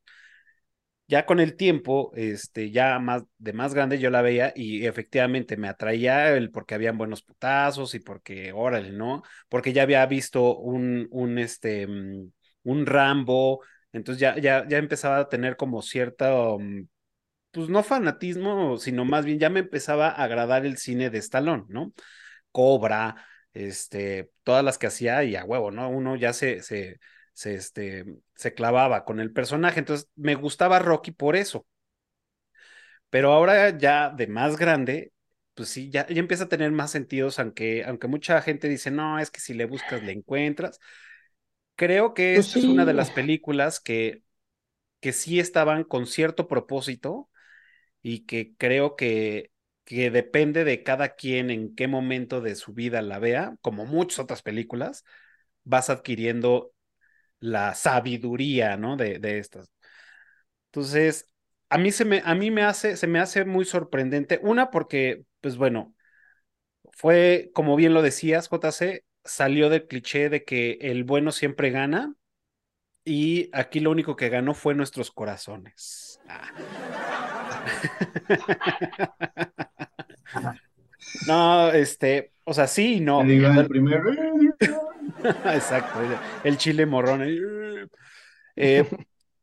Ya 1.07 1.25
con 1.25 1.39
el 1.39 1.55
tiempo, 1.55 2.11
este, 2.15 2.69
ya 2.69 2.99
más 2.99 3.23
de 3.39 3.51
más 3.53 3.73
grande 3.73 3.97
yo 3.97 4.11
la 4.11 4.21
veía 4.21 4.53
y 4.55 4.85
efectivamente 4.85 5.57
me 5.57 5.67
atraía 5.67 6.35
el 6.37 6.51
porque 6.51 6.75
habían 6.75 6.99
buenos 6.99 7.23
putazos 7.23 7.95
y 7.95 7.99
porque, 7.99 8.51
órale, 8.53 8.91
¿no? 8.91 9.23
Porque 9.49 9.73
ya 9.73 9.81
había 9.83 10.05
visto 10.05 10.55
un, 10.59 11.07
un, 11.09 11.39
este, 11.39 11.87
mm, 11.87 12.31
un 12.63 12.85
Rambo, 12.85 13.63
entonces 13.91 14.21
ya, 14.21 14.37
ya, 14.37 14.67
ya 14.67 14.77
empezaba 14.77 15.17
a 15.17 15.29
tener 15.29 15.57
como 15.57 15.81
cierta, 15.81 16.31
mm, 16.59 16.87
pues 17.51 17.69
no 17.69 17.83
fanatismo, 17.83 18.77
sino 18.77 19.05
más 19.05 19.25
bien 19.25 19.39
ya 19.39 19.49
me 19.49 19.61
empezaba 19.61 20.09
a 20.09 20.23
agradar 20.23 20.65
el 20.65 20.77
cine 20.77 21.09
de 21.09 21.19
Stallone, 21.19 21.65
¿no? 21.69 21.93
Cobra, 22.51 23.15
este, 23.53 24.31
todas 24.43 24.63
las 24.63 24.77
que 24.77 24.87
hacía 24.87 25.23
y 25.23 25.35
a 25.35 25.45
huevo, 25.45 25.71
¿no? 25.71 25.89
Uno 25.89 26.15
ya 26.15 26.33
se, 26.33 26.61
se, 26.63 26.99
se, 27.33 27.55
este, 27.55 28.05
se 28.35 28.53
clavaba 28.53 29.05
con 29.05 29.19
el 29.19 29.31
personaje, 29.33 29.79
entonces 29.79 30.09
me 30.15 30.35
gustaba 30.35 30.79
Rocky 30.79 31.11
por 31.11 31.35
eso. 31.35 31.65
Pero 33.09 33.31
ahora 33.33 33.77
ya 33.77 34.09
de 34.09 34.27
más 34.27 34.57
grande, 34.57 35.13
pues 35.53 35.69
sí, 35.69 35.89
ya, 35.89 36.07
ya 36.07 36.19
empieza 36.19 36.45
a 36.45 36.49
tener 36.49 36.71
más 36.71 36.91
sentidos, 36.91 37.39
aunque, 37.39 37.83
aunque 37.85 38.07
mucha 38.07 38.41
gente 38.41 38.67
dice, 38.69 38.91
no, 38.91 39.19
es 39.19 39.31
que 39.31 39.39
si 39.41 39.53
le 39.53 39.65
buscas, 39.65 40.03
le 40.03 40.11
encuentras. 40.13 40.79
Creo 41.75 42.13
que 42.13 42.37
Pues 42.37 42.47
esta 42.47 42.59
es 42.59 42.67
una 42.67 42.85
de 42.85 42.93
las 42.93 43.11
películas 43.11 43.79
que, 43.79 44.23
que 45.01 45.13
sí 45.13 45.39
estaban 45.39 45.83
con 45.85 46.07
cierto 46.07 46.47
propósito 46.47 47.29
y 48.01 48.25
que 48.27 48.55
creo 48.57 48.95
que, 48.95 49.51
que 49.89 50.11
depende 50.11 50.65
de 50.65 50.83
cada 50.83 51.15
quien 51.15 51.49
en 51.49 51.73
qué 51.73 51.87
momento 51.87 52.41
de 52.41 52.53
su 52.53 52.73
vida 52.73 53.01
la 53.01 53.17
vea, 53.17 53.55
como 53.61 53.87
muchas 53.87 54.19
otras 54.19 54.43
películas, 54.43 55.03
vas 55.63 55.89
adquiriendo 55.89 56.73
la 57.39 57.73
sabiduría, 57.73 58.77
¿no? 58.77 58.97
De, 58.97 59.17
de 59.17 59.39
estas. 59.39 59.71
Entonces, 60.67 61.25
a 61.69 61.79
mí 61.79 61.91
se 61.91 62.05
me, 62.05 62.21
a 62.23 62.35
mí 62.35 62.51
me 62.51 62.61
hace, 62.61 62.97
se 62.97 63.07
me 63.07 63.19
hace 63.19 63.45
muy 63.45 63.65
sorprendente. 63.65 64.39
Una, 64.43 64.69
porque, 64.69 65.23
pues 65.41 65.57
bueno, 65.57 65.95
fue, 66.91 67.49
como 67.55 67.75
bien 67.75 67.95
lo 67.95 68.03
decías, 68.03 68.47
JC, 68.47 69.03
salió 69.23 69.69
del 69.71 69.87
cliché 69.87 70.29
de 70.29 70.43
que 70.43 70.77
el 70.81 71.03
bueno 71.03 71.31
siempre 71.31 71.71
gana. 71.71 72.13
Y 73.03 73.49
aquí 73.53 73.79
lo 73.79 73.89
único 73.89 74.15
que 74.15 74.29
ganó 74.29 74.53
fue 74.53 74.75
nuestros 74.75 75.09
corazones. 75.09 76.19
Ah. 76.27 77.08
No, 81.27 81.71
este, 81.71 82.33
o 82.43 82.53
sea, 82.53 82.67
sí 82.67 82.99
no. 82.99 83.23
Digo, 83.23 83.47
el 83.47 83.67
primer. 83.67 84.01
Exacto, 85.45 85.99
el 86.43 86.57
chile 86.57 86.85
morrón. 86.85 87.23
Eh, 88.55 88.85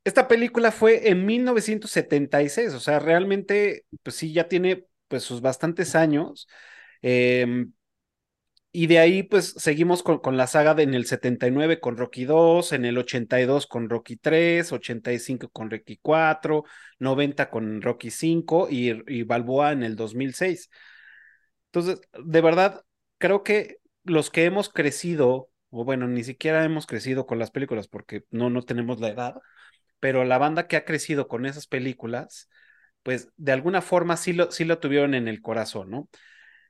esta 0.04 0.28
película 0.28 0.70
fue 0.70 1.08
en 1.08 1.26
1976, 1.26 2.74
o 2.74 2.80
sea, 2.80 2.98
realmente, 2.98 3.84
pues 4.02 4.16
sí, 4.16 4.32
ya 4.32 4.48
tiene 4.48 4.86
pues 5.08 5.22
sus 5.22 5.40
bastantes 5.40 5.94
años. 5.94 6.48
Eh, 7.02 7.66
y 8.78 8.88
de 8.88 8.98
ahí, 8.98 9.22
pues 9.22 9.54
seguimos 9.56 10.02
con, 10.02 10.18
con, 10.18 10.36
la 10.36 10.46
saga 10.46 10.74
de 10.74 10.82
en 10.82 10.92
el 10.92 11.06
79 11.06 11.80
con 11.80 11.96
Rocky 11.96 12.26
2, 12.26 12.74
en 12.74 12.84
el 12.84 12.98
82 12.98 13.66
con 13.66 13.88
Rocky 13.88 14.16
3, 14.18 14.70
85 14.70 15.48
con 15.48 15.70
Rocky 15.70 15.98
4, 16.02 16.62
90 16.98 17.48
con 17.48 17.80
Rocky 17.80 18.10
5 18.10 18.68
y, 18.70 19.02
y 19.10 19.22
Balboa 19.22 19.72
en 19.72 19.82
el 19.82 19.96
2006. 19.96 20.68
Entonces, 21.72 22.02
de 22.22 22.40
verdad, 22.42 22.84
creo 23.16 23.42
que 23.42 23.78
los 24.04 24.28
que 24.28 24.44
hemos 24.44 24.68
crecido, 24.68 25.48
o 25.70 25.84
bueno, 25.86 26.06
ni 26.06 26.22
siquiera 26.22 26.62
hemos 26.62 26.86
crecido 26.86 27.24
con 27.24 27.38
las 27.38 27.50
películas 27.50 27.88
porque 27.88 28.24
no, 28.30 28.50
no 28.50 28.60
tenemos 28.60 29.00
la 29.00 29.08
edad, 29.08 29.36
pero 30.00 30.22
la 30.24 30.36
banda 30.36 30.66
que 30.66 30.76
ha 30.76 30.84
crecido 30.84 31.28
con 31.28 31.46
esas 31.46 31.66
películas, 31.66 32.50
pues 33.02 33.30
de 33.38 33.52
alguna 33.52 33.80
forma 33.80 34.18
sí 34.18 34.34
lo, 34.34 34.50
sí 34.50 34.66
lo 34.66 34.80
tuvieron 34.80 35.14
en 35.14 35.28
el 35.28 35.40
corazón, 35.40 35.88
¿no? 35.90 36.10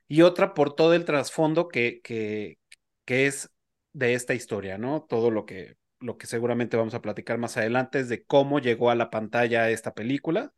Y 0.07 0.21
otra 0.21 0.53
por 0.53 0.73
todo 0.75 0.93
el 0.93 1.05
trasfondo 1.05 1.67
que, 1.67 2.01
que, 2.03 2.57
que 3.05 3.27
es 3.27 3.49
de 3.93 4.13
esta 4.13 4.33
historia, 4.33 4.77
¿no? 4.77 5.05
Todo 5.07 5.31
lo 5.31 5.45
que, 5.45 5.75
lo 5.99 6.17
que 6.17 6.27
seguramente 6.27 6.77
vamos 6.77 6.93
a 6.93 7.01
platicar 7.01 7.37
más 7.37 7.57
adelante 7.57 7.99
es 7.99 8.09
de 8.09 8.23
cómo 8.25 8.59
llegó 8.59 8.89
a 8.91 8.95
la 8.95 9.09
pantalla 9.09 9.69
esta 9.69 9.93
película. 9.93 10.53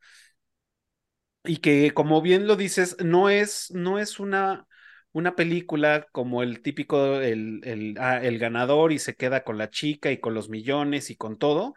Y 1.45 1.57
que, 1.57 1.93
como 1.93 2.21
bien 2.21 2.47
lo 2.47 2.55
dices, 2.55 2.97
no 3.03 3.29
es, 3.29 3.71
no 3.71 3.97
es 3.99 4.19
una, 4.19 4.67
una 5.13 5.35
película 5.35 6.07
como 6.11 6.43
el 6.43 6.61
típico, 6.61 7.15
el, 7.21 7.61
el, 7.63 7.95
ah, 7.99 8.19
el 8.21 8.37
ganador 8.39 8.91
y 8.91 8.99
se 8.99 9.15
queda 9.15 9.43
con 9.43 9.57
la 9.57 9.69
chica 9.69 10.11
y 10.11 10.19
con 10.19 10.33
los 10.33 10.49
millones 10.49 11.09
y 11.09 11.15
con 11.15 11.37
todo, 11.37 11.75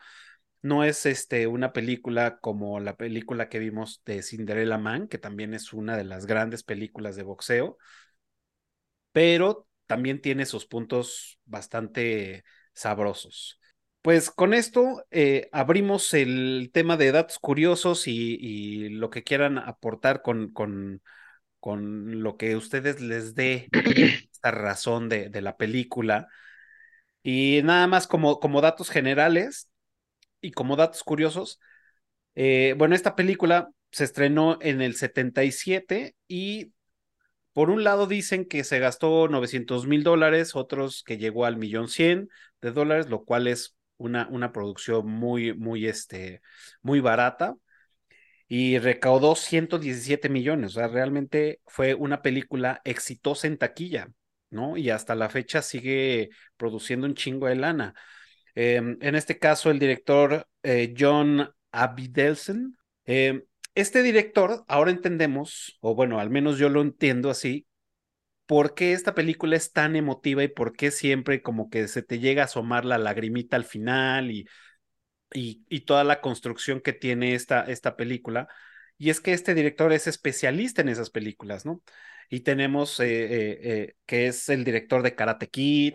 no 0.62 0.85
es 0.85 1.07
este, 1.07 1.47
una 1.49 1.73
película 1.73 2.38
como 2.38 2.81
la 2.81 2.97
película 2.97 3.49
que 3.49 3.59
vimos 3.59 4.02
de 4.07 4.23
Cinderella 4.23 4.78
Man, 4.78 5.09
que 5.09 5.19
también 5.19 5.54
es 5.54 5.73
una 5.73 5.97
de 5.97 6.04
las 6.04 6.26
grandes 6.26 6.62
películas 6.62 7.16
de 7.16 7.25
boxeo, 7.25 7.78
pero 9.12 9.66
también 9.87 10.21
tiene 10.21 10.47
sus 10.47 10.66
puntos 10.66 11.38
bastante 11.45 12.45
sabrosos. 12.73 13.61
Pues 14.00 14.31
con 14.31 14.54
esto 14.54 15.04
eh, 15.11 15.49
abrimos 15.52 16.12
el 16.14 16.71
tema 16.73 16.97
de 16.97 17.12
datos 17.12 17.38
curiosos 17.38 18.09
y, 18.09 18.37
y 18.40 18.88
lo 18.88 19.11
que 19.11 19.23
quieran 19.23 19.59
aportar 19.59 20.23
con, 20.23 20.52
con, 20.52 21.02
con, 21.61 22.23
lo 22.23 22.37
que 22.37 22.57
ustedes 22.57 23.00
les 23.00 23.35
dé 23.35 23.69
esta 24.33 24.50
razón 24.50 25.09
de, 25.09 25.28
de 25.28 25.42
la 25.42 25.57
película. 25.57 26.28
Y 27.23 27.61
nada 27.64 27.87
más 27.87 28.07
como, 28.09 28.40
como 28.40 28.61
datos 28.61 28.90
generales, 28.90 29.71
y 30.43 30.53
como 30.53 30.77
datos 30.77 31.03
curiosos, 31.05 31.61
eh, 32.35 32.75
bueno, 32.79 32.95
esta 32.95 33.17
película 33.17 33.71
se 33.91 34.05
estrenó 34.05 34.59
en 34.61 34.83
el 34.83 34.97
77 34.97 36.17
y 36.29 36.73
por 37.53 37.71
un 37.71 37.85
lado 37.85 38.07
dicen 38.07 38.47
que 38.47 38.65
se 38.65 38.79
gastó 38.79 39.29
900 39.29 39.87
mil 39.87 40.03
dólares, 40.05 40.57
otros 40.57 41.03
que 41.05 41.19
llegó 41.19 41.45
al 41.45 41.57
millón 41.59 41.89
cien 41.89 42.29
de 42.63 42.73
dólares, 42.73 43.09
lo 43.11 43.25
cual 43.25 43.47
es 43.47 43.77
una, 43.99 44.29
una 44.31 44.53
producción 44.53 45.07
muy, 45.07 45.55
muy, 45.55 45.87
este, 45.87 46.43
muy 46.83 47.01
barata 47.01 47.55
y 48.49 48.79
recaudó 48.79 49.35
117 49.35 50.29
millones. 50.29 50.73
O 50.73 50.81
sea, 50.81 50.89
realmente 50.89 51.61
fue 51.67 51.95
una 51.95 52.23
película 52.23 52.81
exitosa 52.85 53.47
en 53.47 53.59
taquilla, 53.59 54.09
¿no? 54.51 54.77
Y 54.77 54.91
hasta 54.91 55.15
la 55.15 55.29
fecha 55.31 55.63
sigue 55.63 56.31
produciendo 56.57 57.07
un 57.07 57.15
chingo 57.15 57.47
de 57.47 57.57
lana. 57.57 57.95
Eh, 58.55 58.77
en 58.77 59.15
este 59.15 59.39
caso, 59.39 59.71
el 59.71 59.79
director 59.79 60.47
eh, 60.63 60.95
John 60.99 61.51
Abidelsen. 61.73 62.77
Eh, 63.07 63.45
este 63.75 64.03
director, 64.03 64.65
ahora 64.69 64.91
entendemos, 64.91 65.79
o 65.81 65.95
bueno, 65.95 66.21
al 66.21 66.31
menos 66.31 66.59
yo 66.59 66.69
lo 66.69 66.83
entiendo 66.83 67.31
así, 67.31 67.67
por 68.47 68.75
qué 68.75 68.93
esta 68.93 69.15
película 69.15 69.57
es 69.57 69.73
tan 69.73 69.97
emotiva 69.97 70.45
y 70.45 70.49
por 70.49 70.75
qué 70.75 70.91
siempre 70.91 71.43
como 71.43 71.71
que 71.71 71.89
se 71.89 72.03
te 72.03 72.19
llega 72.19 72.43
a 72.43 72.45
asomar 72.47 72.85
la 72.85 72.99
lagrimita 72.99 73.57
al 73.57 73.65
final 73.65 74.31
y, 74.31 74.47
y, 75.33 75.81
toda 75.83 76.05
la 76.05 76.21
construcción 76.21 76.81
que 76.81 76.93
tiene 76.93 77.35
esta, 77.35 77.63
esta 77.65 77.97
película. 77.97 78.49
Y 78.99 79.11
es 79.11 79.21
que 79.21 79.33
este 79.33 79.55
director 79.55 79.93
es 79.93 80.07
especialista 80.07 80.83
en 80.83 80.91
esas 80.91 81.11
películas, 81.11 81.65
¿no? 81.65 81.83
Y 82.31 82.41
tenemos 82.41 83.01
eh, 83.01 83.97
que 84.07 84.27
es 84.27 84.49
el 84.49 84.65
director 84.65 85.03
de 85.03 85.15
Karate 85.15 85.49
Kid, 85.49 85.95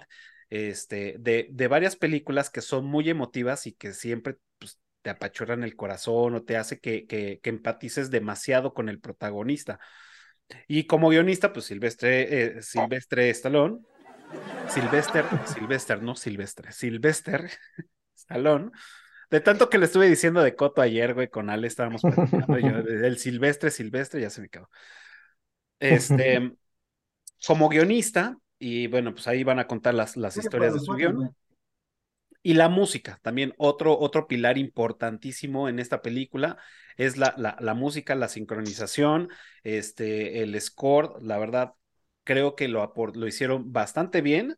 este, 0.50 1.16
de, 1.20 1.48
de, 1.52 1.68
varias 1.68 1.96
películas 1.96 2.50
que 2.50 2.62
son 2.62 2.86
muy 2.86 3.10
emotivas 3.10 3.68
y 3.68 3.74
que 3.74 3.94
siempre 3.94 4.38
pues, 4.60 4.80
te 5.02 5.10
apachurran 5.10 5.64
el 5.64 5.76
corazón 5.76 6.36
o 6.36 6.44
te 6.44 6.58
hace 6.58 6.80
que, 6.80 7.06
que, 7.06 7.40
que, 7.42 7.50
empatices 7.50 8.10
demasiado 8.12 8.74
con 8.74 8.90
el 8.90 9.00
protagonista. 9.00 9.80
Y 10.68 10.86
como 10.86 11.10
guionista, 11.10 11.52
pues 11.52 11.66
Silvestre, 11.66 12.58
eh, 12.58 12.62
Silvestre 12.62 13.30
Stallone, 13.30 13.80
Silvester, 14.70 15.26
Silvester, 15.46 16.02
no 16.02 16.16
Silvestre, 16.16 16.72
Silvester 16.72 17.50
Stallone, 18.16 18.72
de 19.30 19.42
tanto 19.42 19.70
que 19.70 19.78
le 19.78 19.86
estuve 19.86 20.08
diciendo 20.08 20.42
de 20.42 20.56
Coto 20.56 20.82
ayer, 20.82 21.14
güey, 21.14 21.28
con 21.30 21.50
Ale 21.50 21.68
estábamos 21.68 22.02
platicando, 22.02 22.58
yo, 22.58 22.68
el 23.06 23.18
Silvestre, 23.18 23.72
Silvestre, 23.72 24.22
ya 24.22 24.30
se 24.30 24.42
me 24.42 24.50
quedó. 24.50 24.70
Este, 25.80 26.54
como 27.46 27.70
guionista, 27.70 28.38
y 28.60 28.88
bueno, 28.88 29.14
pues 29.14 29.28
ahí 29.28 29.44
van 29.44 29.60
a 29.60 29.68
contar 29.68 29.94
las, 29.94 30.18
las 30.18 30.38
historias 30.38 30.74
de 30.74 30.80
su 30.80 30.94
guion. 30.94 31.36
Y 32.44 32.54
la 32.54 32.70
música, 32.70 33.20
también 33.24 33.54
otro, 33.58 33.98
otro 34.00 34.28
pilar 34.28 34.58
importantísimo 34.58 35.68
en 35.68 35.80
esta 35.80 36.02
película 36.02 36.58
es 36.96 37.18
la, 37.18 37.34
la, 37.38 37.58
la 37.60 37.74
música, 37.74 38.16
la 38.16 38.30
sincronización, 38.30 39.30
este, 39.64 40.42
el 40.44 40.60
score, 40.62 41.22
la 41.22 41.38
verdad, 41.38 41.74
creo 42.24 42.56
que 42.56 42.70
lo, 42.70 42.94
lo 43.14 43.28
hicieron 43.28 43.74
bastante 43.74 44.22
bien. 44.22 44.56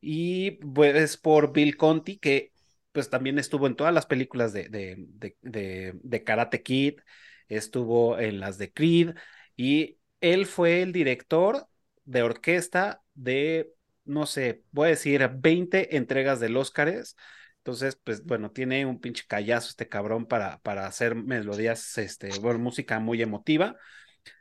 Y 0.00 0.52
pues 0.52 1.16
por 1.16 1.52
Bill 1.52 1.76
Conti, 1.76 2.18
que 2.18 2.52
pues 2.92 3.08
también 3.08 3.38
estuvo 3.38 3.66
en 3.66 3.76
todas 3.76 3.94
las 3.94 4.06
películas 4.06 4.52
de, 4.52 4.68
de, 4.68 4.96
de, 4.98 5.36
de, 5.40 5.92
de 6.02 6.24
Karate 6.24 6.62
Kid, 6.62 7.00
estuvo 7.48 8.18
en 8.18 8.38
las 8.38 8.58
de 8.58 8.72
Creed, 8.72 9.14
y 9.56 9.98
él 10.20 10.46
fue 10.46 10.82
el 10.82 10.92
director 10.92 11.66
de 12.04 12.22
orquesta 12.22 13.02
de 13.14 13.72
no 14.04 14.26
sé, 14.26 14.62
voy 14.70 14.86
a 14.86 14.90
decir 14.90 15.28
20 15.34 15.96
entregas 15.96 16.40
del 16.40 16.56
Óscares. 16.56 17.16
Entonces, 17.58 17.96
pues 17.96 18.22
bueno, 18.24 18.50
tiene 18.50 18.84
un 18.84 19.00
pinche 19.00 19.24
callazo 19.26 19.68
este 19.70 19.88
cabrón 19.88 20.26
para, 20.26 20.58
para 20.60 20.86
hacer 20.86 21.14
melodías, 21.14 21.96
este, 21.98 22.38
bueno, 22.40 22.58
música 22.58 23.00
muy 23.00 23.22
emotiva. 23.22 23.76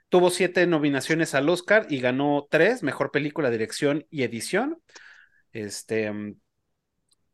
Tuvo 0.09 0.29
siete 0.29 0.67
nominaciones 0.67 1.33
al 1.33 1.49
Oscar 1.49 1.87
y 1.89 1.99
ganó 1.99 2.47
tres, 2.49 2.83
mejor 2.83 3.11
película, 3.11 3.49
dirección 3.49 4.05
y 4.09 4.23
edición. 4.23 4.81
Este, 5.53 6.11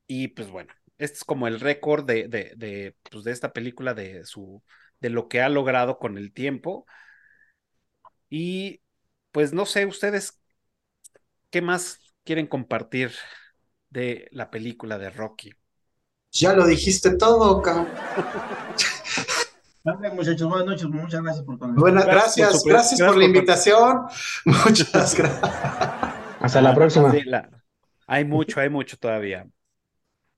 y 0.07 0.29
pues 0.29 0.49
bueno, 0.49 0.73
este 0.97 1.17
es 1.17 1.23
como 1.23 1.47
el 1.47 1.59
récord 1.59 2.05
de, 2.05 2.27
de, 2.27 2.53
de, 2.57 2.95
pues 3.09 3.23
de 3.23 3.31
esta 3.31 3.53
película, 3.53 3.93
de 3.93 4.25
su, 4.25 4.63
de 4.99 5.09
lo 5.09 5.27
que 5.27 5.41
ha 5.41 5.49
logrado 5.49 5.99
con 5.99 6.17
el 6.17 6.33
tiempo. 6.33 6.85
Y 8.29 8.81
pues 9.31 9.53
no 9.53 9.65
sé, 9.65 9.85
ustedes, 9.85 10.39
¿qué 11.49 11.61
más 11.61 11.99
quieren 12.23 12.47
compartir 12.47 13.11
de 13.89 14.27
la 14.31 14.49
película 14.49 14.97
de 14.97 15.09
Rocky? 15.09 15.53
Ya 16.31 16.53
lo 16.53 16.65
dijiste 16.65 17.17
todo, 17.17 17.61
cabrón. 17.61 17.87
muchachos, 20.15 20.47
buenas 20.47 20.67
noches, 20.67 20.87
muchas 20.87 21.23
gracias 21.23 21.45
por 21.45 21.57
Buenas, 21.73 22.05
gracias, 22.05 22.63
gracias, 22.63 22.63
por, 22.63 22.71
gracias 22.71 23.01
por 23.01 23.17
la 23.17 23.25
invitación. 23.25 24.01
Muchas 24.45 24.91
gracias. 24.91 25.41
Hasta 26.39 26.61
la 26.61 26.75
próxima. 26.75 27.11
Sí, 27.11 27.21
la... 27.23 27.49
Hay 28.07 28.25
mucho, 28.25 28.59
hay 28.59 28.69
mucho 28.69 28.97
todavía. 28.97 29.47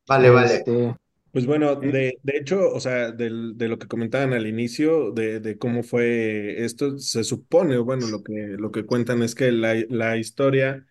Vale, 0.08 0.30
vale. 0.30 0.56
Este... 0.56 0.96
Pues 1.32 1.46
bueno, 1.46 1.78
de, 1.78 2.20
de 2.24 2.38
hecho, 2.38 2.70
o 2.74 2.80
sea, 2.82 3.12
de, 3.14 3.30
de, 3.56 3.68
lo 3.70 3.80
que 3.80 3.88
comentaban 3.88 4.34
al 4.34 4.48
inicio, 4.48 5.12
de, 5.12 5.40
de, 5.40 5.58
cómo 5.58 5.82
fue 5.82 6.66
esto, 6.66 6.98
se 7.00 7.24
supone, 7.24 7.78
bueno, 7.78 8.08
lo 8.08 8.22
que, 8.22 8.34
lo 8.60 8.70
que 8.72 8.86
cuentan 8.86 9.24
es 9.24 9.34
que 9.34 9.50
la, 9.54 9.76
la 9.90 10.18
historia 10.18 10.86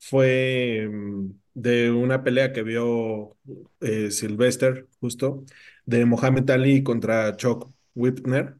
fue 0.00 0.88
mm, 0.90 1.30
de 1.54 1.90
una 1.92 2.24
pelea 2.24 2.52
que 2.52 2.62
vio 2.64 3.36
eh, 3.80 4.10
Sylvester, 4.12 4.88
justo, 5.00 5.44
de 5.86 6.04
Mohamed 6.06 6.50
Ali 6.50 6.82
contra 6.82 7.36
Chuck 7.36 7.70
Whitner, 7.94 8.56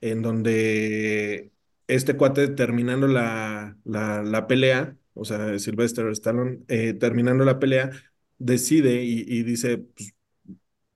en 0.00 0.22
donde 0.22 1.52
este 1.88 2.16
cuate 2.16 2.48
terminando 2.48 3.06
la, 3.08 3.76
la, 3.84 4.22
la 4.22 4.46
pelea, 4.46 4.96
o 5.14 5.24
sea, 5.24 5.58
Sylvester 5.58 6.06
Stallone, 6.10 6.60
eh, 6.68 6.94
terminando 6.94 7.44
la 7.44 7.58
pelea, 7.58 7.90
decide 8.38 9.02
y, 9.04 9.20
y 9.26 9.42
dice, 9.42 9.78
pues, 9.78 10.14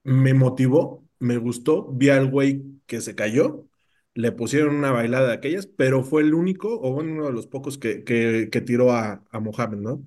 me 0.04 0.34
motivó, 0.34 1.06
me 1.18 1.36
gustó, 1.36 1.90
vi 1.92 2.08
al 2.10 2.30
güey 2.30 2.64
que 2.86 3.00
se 3.00 3.14
cayó, 3.14 3.68
le 4.14 4.32
pusieron 4.32 4.74
una 4.76 4.90
bailada 4.92 5.28
de 5.28 5.34
aquellas, 5.34 5.66
pero 5.66 6.02
fue 6.02 6.22
el 6.22 6.34
único, 6.34 6.74
o 6.80 6.90
uno 7.00 7.26
de 7.26 7.32
los 7.32 7.46
pocos 7.46 7.78
que, 7.78 8.04
que, 8.04 8.48
que 8.50 8.60
tiró 8.60 8.92
a, 8.92 9.24
a, 9.30 9.40
Mohamed, 9.40 9.78
¿no? 9.78 10.06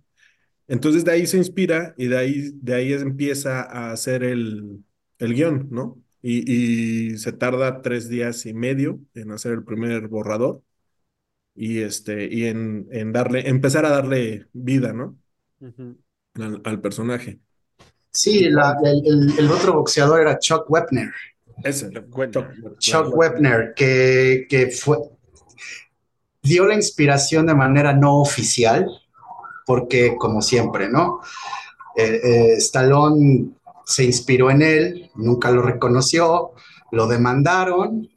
Entonces 0.67 1.05
de 1.05 1.11
ahí 1.11 1.27
se 1.27 1.37
inspira 1.37 1.93
y 1.97 2.07
de 2.07 2.17
ahí, 2.17 2.51
de 2.55 2.73
ahí 2.75 2.93
empieza 2.93 3.61
a 3.63 3.91
hacer 3.91 4.23
el, 4.23 4.83
el 5.19 5.33
guion, 5.33 5.67
¿no? 5.71 6.01
Y, 6.21 7.11
y, 7.11 7.17
se 7.17 7.33
tarda 7.33 7.81
tres 7.81 8.07
días 8.09 8.45
y 8.45 8.53
medio 8.53 8.99
en 9.13 9.31
hacer 9.31 9.53
el 9.53 9.63
primer 9.65 10.07
borrador 10.07 10.63
y, 11.53 11.79
este, 11.79 12.33
y 12.33 12.45
en, 12.45 12.87
en 12.91 13.11
darle, 13.11 13.49
empezar 13.49 13.85
a 13.85 13.89
darle 13.89 14.47
vida, 14.53 14.93
¿no? 14.93 15.19
Uh 15.59 15.67
-huh. 15.67 15.97
al, 16.35 16.61
al, 16.63 16.81
personaje. 16.81 17.39
Sí, 18.13 18.49
la, 18.49 18.77
el, 18.83 19.01
el, 19.05 19.39
el 19.39 19.51
otro 19.51 19.73
boxeador 19.73 20.21
era 20.21 20.37
Chuck 20.37 20.69
Wepner. 20.69 21.11
Ese, 21.63 21.89
Chuck, 21.89 22.77
Chuck 22.77 23.15
Wepner, 23.15 23.73
que, 23.75 24.45
que 24.49 24.67
fue, 24.67 24.97
dio 26.43 26.67
la 26.67 26.75
inspiración 26.75 27.47
de 27.47 27.55
manera 27.55 27.93
no 27.93 28.19
oficial, 28.19 28.87
porque 29.65 30.15
como 30.17 30.41
siempre, 30.41 30.89
¿no? 30.89 31.21
Eh, 31.95 32.21
eh, 32.23 32.53
Stallone 32.57 33.51
se 33.85 34.03
inspiró 34.03 34.51
en 34.51 34.61
él, 34.61 35.11
nunca 35.15 35.51
lo 35.51 35.61
reconoció, 35.61 36.51
lo 36.91 37.07
demandaron 37.07 38.09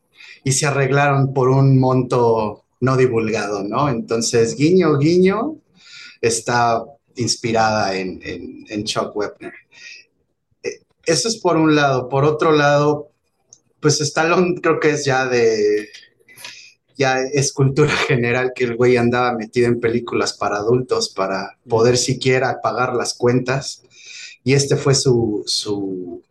y 0.45 0.53
se 0.53 0.67
arreglaron 0.67 1.33
por 1.33 1.49
un 1.49 1.79
monto 1.79 2.65
no 2.81 2.97
divulgado, 2.97 3.65
¿no? 3.65 3.89
Entonces, 3.89 4.57
guiño, 4.57 4.99
guiño, 4.99 5.57
está 6.21 6.85
inspirada 7.17 7.97
en, 7.97 8.85
Chuck 8.85 9.15
Wepner. 9.15 9.53
Eh, 10.63 10.81
eso 11.05 11.29
es 11.29 11.39
por 11.39 11.57
un 11.57 11.75
lado. 11.75 12.09
Por 12.09 12.25
otro 12.25 12.53
lado, 12.53 13.11
pues 13.81 14.01
Stallone 14.01 14.61
creo 14.61 14.81
que 14.81 14.91
es 14.91 15.05
ya 15.05 15.27
de, 15.27 15.89
ya 16.97 17.21
es 17.21 17.53
cultura 17.53 17.93
general 18.09 18.53
que 18.55 18.65
el 18.65 18.77
güey 18.77 18.97
andaba 18.97 19.33
metido 19.33 19.69
en 19.69 19.81
películas 19.81 20.35
para 20.35 20.57
adultos 20.57 21.11
para 21.11 21.59
poder 21.69 21.97
siquiera 21.97 22.61
pagar 22.63 22.95
las 22.95 23.15
cuentas. 23.15 23.83
Y 24.45 24.55
este 24.55 24.77
fue 24.77 24.95
su, 24.95 25.43
su, 25.47 26.23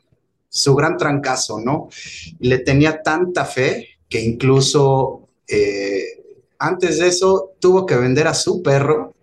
su 0.48 0.76
gran 0.76 0.98
trancazo, 0.98 1.60
¿no? 1.60 1.90
Le 2.40 2.60
tenía 2.60 3.02
tanta 3.02 3.44
fe 3.44 3.90
que 4.08 4.22
incluso 4.22 5.28
eh, 5.48 6.24
antes 6.60 7.00
de 7.00 7.08
eso 7.08 7.54
tuvo 7.60 7.86
que 7.86 7.96
vender 7.96 8.28
a 8.28 8.34
su 8.34 8.64
perro 8.64 9.15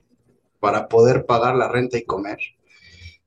para 0.63 0.87
poder 0.87 1.27
pagar 1.27 1.57
la 1.57 1.67
renta 1.67 1.99
y 1.99 2.05
comer. 2.05 2.39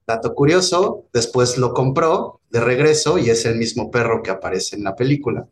Dato 0.08 0.34
curioso, 0.34 1.10
después 1.12 1.58
lo 1.58 1.74
compró 1.74 2.40
de 2.50 2.62
regreso 2.62 3.18
y 3.18 3.30
es 3.30 3.46
el 3.46 3.58
mismo 3.58 3.92
perro 3.92 4.24
que 4.24 4.32
aparece 4.32 4.78
en 4.78 4.86
la 4.86 4.96
película. 4.96 5.46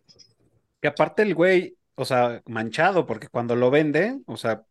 Que 0.81 0.87
aparte 0.87 1.23
el 1.23 1.35
güey, 1.35 1.75
o 1.95 2.05
sea, 2.05 2.41
manchado, 2.45 3.05
porque 3.05 3.27
cuando 3.27 3.57
lo 3.57 3.69
vende, 3.69 4.17
o 4.27 4.37
sea, 4.37 4.63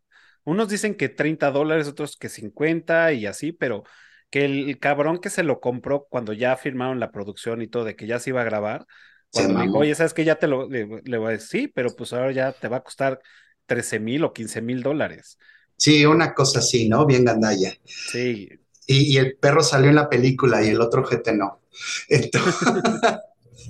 unos 0.43 0.69
dicen 0.69 0.95
que 0.95 1.07
30 1.07 1.51
dólares, 1.51 1.87
otros 1.87 2.17
que 2.17 2.29
50 2.29 3.13
y 3.13 3.27
así, 3.27 3.51
pero 3.51 3.83
que 4.31 4.45
el 4.45 4.79
cabrón 4.79 5.19
que 5.19 5.29
se 5.29 5.43
lo 5.43 5.59
compró 5.59 6.07
cuando 6.09 6.33
ya 6.33 6.57
firmaron 6.57 6.99
la 6.99 7.11
producción 7.11 7.61
y 7.61 7.67
todo, 7.67 7.83
de 7.83 7.95
que 7.95 8.07
ya 8.07 8.17
se 8.17 8.31
iba 8.31 8.41
a 8.41 8.45
grabar, 8.45 8.87
cuando 9.31 9.61
dijo, 9.61 9.77
oye, 9.77 9.93
¿sabes 9.93 10.15
que 10.15 10.25
Ya 10.25 10.39
te 10.39 10.47
lo, 10.47 10.67
le, 10.67 10.87
le, 11.03 11.17
voy 11.19 11.27
a 11.27 11.31
decir, 11.31 11.61
sí, 11.61 11.67
pero 11.67 11.95
pues 11.95 12.11
ahora 12.11 12.31
ya 12.31 12.53
te 12.53 12.67
va 12.69 12.77
a 12.77 12.83
costar 12.83 13.19
13 13.67 13.99
mil 13.99 14.23
o 14.23 14.33
15 14.33 14.63
mil 14.63 14.81
dólares. 14.81 15.37
Sí, 15.77 16.05
una 16.05 16.33
cosa 16.33 16.59
así, 16.59 16.87
¿no? 16.87 17.05
Bien 17.05 17.25
gandalla. 17.25 17.77
Sí, 17.85 18.49
y, 18.85 19.13
y, 19.13 19.17
el 19.17 19.37
perro 19.37 19.63
salió 19.63 19.89
en 19.89 19.95
la 19.95 20.09
película 20.09 20.63
y 20.63 20.69
el 20.69 20.81
otro 20.81 21.03
GT 21.03 21.33
no. 21.33 21.61
Entonces, 22.09 22.53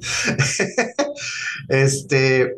este, 1.70 2.56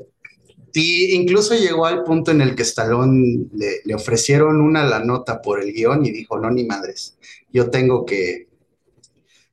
y 0.74 1.16
incluso 1.16 1.56
llegó 1.56 1.86
al 1.86 2.04
punto 2.04 2.32
en 2.32 2.42
el 2.42 2.56
que 2.56 2.64
Stallone 2.64 3.48
le, 3.54 3.82
le, 3.84 3.96
ofrecieron 3.96 4.60
una 4.62 4.84
la 4.84 5.00
nota 5.00 5.42
por 5.42 5.62
el 5.62 5.74
guion 5.74 6.06
y 6.06 6.12
dijo, 6.12 6.38
no, 6.38 6.52
ni 6.52 6.66
madres, 6.66 7.18
yo 7.52 7.70
tengo 7.70 8.06
que, 8.06 8.50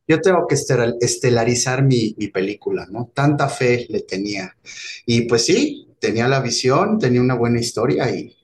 yo 0.09 0.20
tengo 0.20 0.46
que 0.48 0.57
estelarizar 1.00 1.85
mi, 1.85 2.14
mi 2.18 2.28
película, 2.28 2.87
¿no? 2.90 3.11
Tanta 3.14 3.48
fe 3.48 3.87
le 3.88 4.00
tenía. 4.00 4.57
Y 5.07 5.22
pues 5.22 5.44
sí, 5.44 5.88
tenía 6.00 6.26
la 6.26 6.40
visión, 6.40 6.98
tenía 6.98 7.20
una 7.20 7.35
buena 7.35 7.61
historia 7.61 8.11
y, 8.14 8.37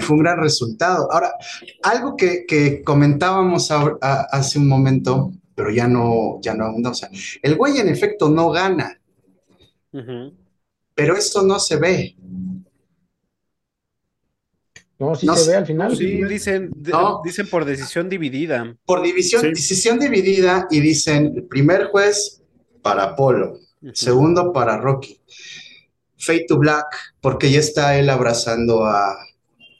fue 0.00 0.16
un 0.16 0.22
gran 0.22 0.38
resultado. 0.38 1.10
Ahora, 1.12 1.34
algo 1.82 2.16
que, 2.16 2.44
que 2.46 2.82
comentábamos 2.82 3.70
a, 3.70 3.96
a, 4.00 4.20
hace 4.32 4.58
un 4.58 4.68
momento, 4.68 5.32
pero 5.54 5.70
ya 5.70 5.86
no, 5.86 6.40
ya 6.42 6.54
no, 6.54 6.72
no, 6.76 6.90
o 6.90 6.94
sea, 6.94 7.08
el 7.42 7.56
güey 7.56 7.78
en 7.78 7.88
efecto 7.88 8.28
no 8.28 8.50
gana, 8.50 9.00
uh 9.92 9.98
-huh. 9.98 10.34
pero 10.94 11.16
esto 11.16 11.42
no 11.42 11.58
se 11.60 11.76
ve. 11.76 12.16
No, 14.98 15.14
sí 15.14 15.26
no, 15.26 15.36
se 15.36 15.50
ve 15.50 15.56
al 15.56 15.66
final. 15.66 15.96
Sí, 15.96 16.24
dicen, 16.24 16.70
no. 16.76 17.20
dicen 17.24 17.48
por 17.48 17.64
decisión 17.64 18.08
dividida. 18.08 18.76
Por 18.84 19.02
división, 19.02 19.42
sí. 19.42 19.48
decisión 19.48 19.98
dividida 19.98 20.66
y 20.70 20.80
dicen, 20.80 21.34
el 21.36 21.44
primer 21.44 21.86
juez 21.86 22.42
para 22.82 23.04
Apolo, 23.04 23.52
uh 23.52 23.86
-huh. 23.86 23.94
segundo 23.94 24.52
para 24.52 24.76
Rocky. 24.76 25.20
Fade 26.16 26.46
to 26.48 26.58
Black, 26.58 26.86
porque 27.20 27.50
ya 27.50 27.60
está 27.60 27.98
él 27.98 28.08
abrazando 28.08 28.84
a, 28.86 29.14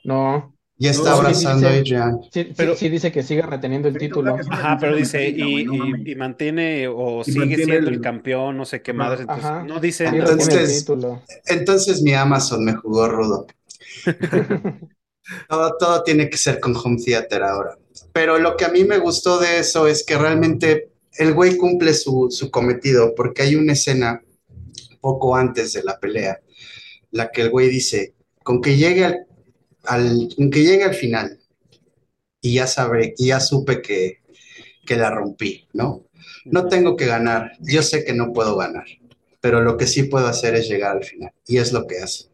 no. 0.05 0.55
Ya 0.77 0.91
está 0.91 1.11
no, 1.11 1.17
abrazando 1.17 1.69
sí, 1.69 1.75
a 1.75 1.79
Adrian. 1.79 2.21
Sí, 2.33 2.53
pero, 2.57 2.75
sí, 2.75 2.89
dice 2.89 3.13
que 3.13 3.23
sigue 3.23 3.43
reteniendo 3.43 3.87
el 3.87 3.97
título. 3.97 4.37
Ajá, 4.51 4.77
pero 4.81 4.97
dice, 4.97 5.29
y, 5.29 5.61
y, 5.61 6.11
y 6.11 6.15
mantiene 6.17 6.89
o 6.89 7.21
y 7.21 7.25
sigue 7.25 7.39
mantiene 7.39 7.65
siendo 7.65 7.89
el... 7.91 7.95
el... 7.95 8.01
campeón, 8.01 8.57
no 8.57 8.65
sé 8.65 8.83
qué 8.83 8.93
madre. 8.93 9.21
Entonces, 9.21 9.45
Ajá. 9.45 9.63
no 9.63 9.79
dice. 9.79 10.07
Entonces, 10.07 10.87
entonces 11.47 12.03
mi 12.03 12.13
Amazon 12.13 12.65
me 12.65 12.75
jugó 12.75 13.09
rudo. 13.09 13.47
todo, 15.49 15.77
todo 15.79 16.03
tiene 16.03 16.29
que 16.29 16.37
ser 16.37 16.59
con 16.59 16.75
home 16.77 17.01
theater 17.03 17.45
ahora. 17.45 17.79
Pero 18.13 18.39
lo 18.39 18.57
que 18.57 18.65
a 18.65 18.71
mí 18.71 18.83
me 18.83 18.99
gustó 18.99 19.39
de 19.39 19.61
eso 19.61 19.87
es 19.87 20.05
que 20.05 20.19
realmente 20.19 20.91
el 21.19 21.35
güey 21.35 21.57
cumple 21.57 21.95
su, 21.95 22.29
su 22.31 22.51
cometido 22.51 23.15
porque 23.15 23.43
hay 23.43 23.55
una 23.55 23.75
escena 23.75 24.23
poco 25.01 25.37
antes 25.37 25.73
de 25.73 25.85
la 25.85 26.01
pelea, 26.01 26.41
la 27.13 27.31
que 27.31 27.43
el 27.43 27.51
güey 27.51 27.69
dice, 27.69 28.15
con 28.43 28.61
que 28.61 28.77
llegue 28.77 29.05
al, 29.05 29.27
al- 29.87 30.29
que 30.51 30.63
llegue 30.63 30.85
al 30.85 30.95
final 30.95 31.39
y 32.41 32.55
ya 32.55 32.67
sabré, 32.67 33.15
y 33.17 33.29
ya 33.29 33.41
supe 33.41 33.81
que, 33.83 34.21
que 34.87 34.97
la 34.97 35.11
rompí, 35.11 35.67
¿no? 35.73 36.05
No 36.45 36.67
tengo 36.69 36.97
que 36.97 37.07
ganar, 37.07 37.53
yo 37.61 37.83
sé 37.83 38.05
que 38.05 38.13
no 38.13 38.33
puedo 38.33 38.57
ganar, 38.57 38.85
pero 39.41 39.63
lo 39.63 39.77
que 39.77 39.87
sí 39.87 40.05
puedo 40.05 40.27
hacer 40.27 40.55
es 40.55 40.69
llegar 40.69 40.97
al 40.97 41.05
final, 41.05 41.33
y 41.47 41.57
es 41.59 41.73
lo 41.73 41.87
que 41.87 41.99
hace. 41.99 42.27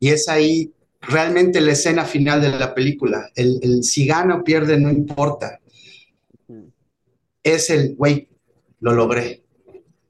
Y 0.00 0.08
es 0.10 0.28
ahí 0.28 0.72
realmente 1.00 1.60
la 1.60 1.72
escena 1.72 2.04
final 2.04 2.40
de 2.40 2.50
la 2.50 2.74
película. 2.74 3.30
El, 3.34 3.58
el 3.62 3.82
si 3.84 4.06
gana 4.06 4.36
o 4.36 4.44
pierde 4.44 4.78
no 4.78 4.90
importa. 4.90 5.60
Es 7.42 7.70
el, 7.70 7.94
güey, 7.96 8.28
lo 8.80 8.92
logré, 8.92 9.42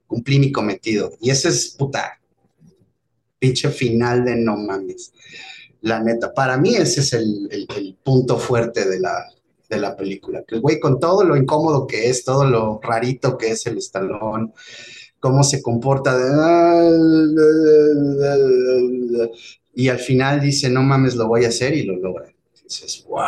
cumplí 0.07 0.39
mi 0.39 0.51
cometido. 0.51 1.17
Y 1.21 1.29
ese 1.29 1.49
es, 1.49 1.69
puta, 1.69 2.19
pinche 3.39 3.69
final 3.69 4.25
de 4.25 4.35
no 4.35 4.57
mames. 4.57 5.13
La 5.81 5.99
neta, 6.01 6.33
para 6.33 6.57
mí 6.57 6.75
ese 6.75 7.01
es 7.01 7.13
el, 7.13 7.47
el- 7.51 7.67
el 7.75 7.97
punto 8.03 8.37
fuerte 8.37 8.87
de 8.89 8.99
la, 8.99 9.25
de 9.69 9.77
la 9.77 9.95
película. 9.95 10.43
Que 10.47 10.55
el 10.55 10.61
güey 10.61 10.79
con 10.79 10.99
todo 10.99 11.23
lo 11.23 11.37
incómodo 11.37 11.87
que 11.87 12.09
es, 12.09 12.23
todo 12.25 12.45
lo 12.45 12.79
rarito 12.83 13.37
que 13.37 13.51
es 13.51 13.65
el 13.65 13.77
estalón, 13.77 14.53
cómo 15.19 15.43
se 15.43 15.61
comporta 15.61 16.17
de... 16.17 16.29
Y 19.73 19.89
al 19.89 19.99
final 19.99 20.41
dice, 20.41 20.69
no 20.69 20.81
mames, 20.83 21.15
lo 21.15 21.27
voy 21.27 21.45
a 21.45 21.49
hacer 21.49 21.73
y 21.73 21.83
lo 21.83 21.95
logra. 21.95 22.25
Dices, 22.63 23.05
wow. 23.07 23.23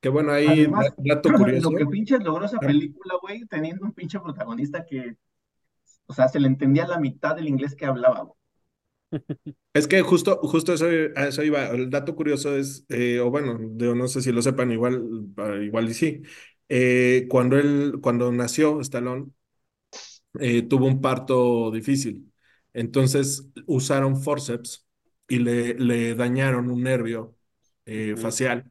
Que 0.00 0.08
bueno, 0.08 0.32
ahí, 0.32 0.46
Además, 0.46 0.86
da- 0.96 1.16
dato 1.16 1.32
curioso. 1.32 1.70
Lo 1.70 1.78
que 1.78 1.86
pinche 1.86 2.18
logró 2.18 2.46
esa 2.46 2.58
película, 2.58 3.14
güey, 3.20 3.44
teniendo 3.46 3.84
un 3.84 3.92
pinche 3.92 4.20
protagonista 4.20 4.86
que, 4.86 5.16
o 6.06 6.14
sea, 6.14 6.28
se 6.28 6.38
le 6.38 6.46
entendía 6.46 6.86
la 6.86 7.00
mitad 7.00 7.34
del 7.34 7.48
inglés 7.48 7.74
que 7.74 7.86
hablaba, 7.86 8.22
güey. 8.22 8.37
Es 9.74 9.86
que 9.86 10.02
justo, 10.02 10.38
justo 10.42 10.72
eso, 10.74 10.86
a 11.16 11.26
eso 11.28 11.42
iba. 11.44 11.68
El 11.68 11.90
dato 11.90 12.16
curioso 12.16 12.56
es, 12.56 12.84
eh, 12.88 13.20
o 13.20 13.30
bueno, 13.30 13.58
yo 13.76 13.94
no 13.94 14.08
sé 14.08 14.22
si 14.22 14.32
lo 14.32 14.42
sepan, 14.42 14.72
igual, 14.72 15.02
ah, 15.36 15.56
igual 15.62 15.88
y 15.90 15.94
sí. 15.94 16.22
Eh, 16.68 17.26
cuando 17.30 17.56
él, 17.58 17.94
cuando 18.02 18.32
nació 18.32 18.80
Stallone, 18.80 19.30
eh, 20.40 20.62
tuvo 20.62 20.86
un 20.86 21.00
parto 21.00 21.70
difícil. 21.70 22.32
Entonces 22.72 23.48
usaron 23.66 24.20
forceps 24.22 24.86
y 25.28 25.38
le, 25.38 25.74
le 25.74 26.14
dañaron 26.14 26.70
un 26.70 26.82
nervio 26.82 27.36
eh, 27.86 28.16
Ujú. 28.16 28.16
facial, 28.16 28.70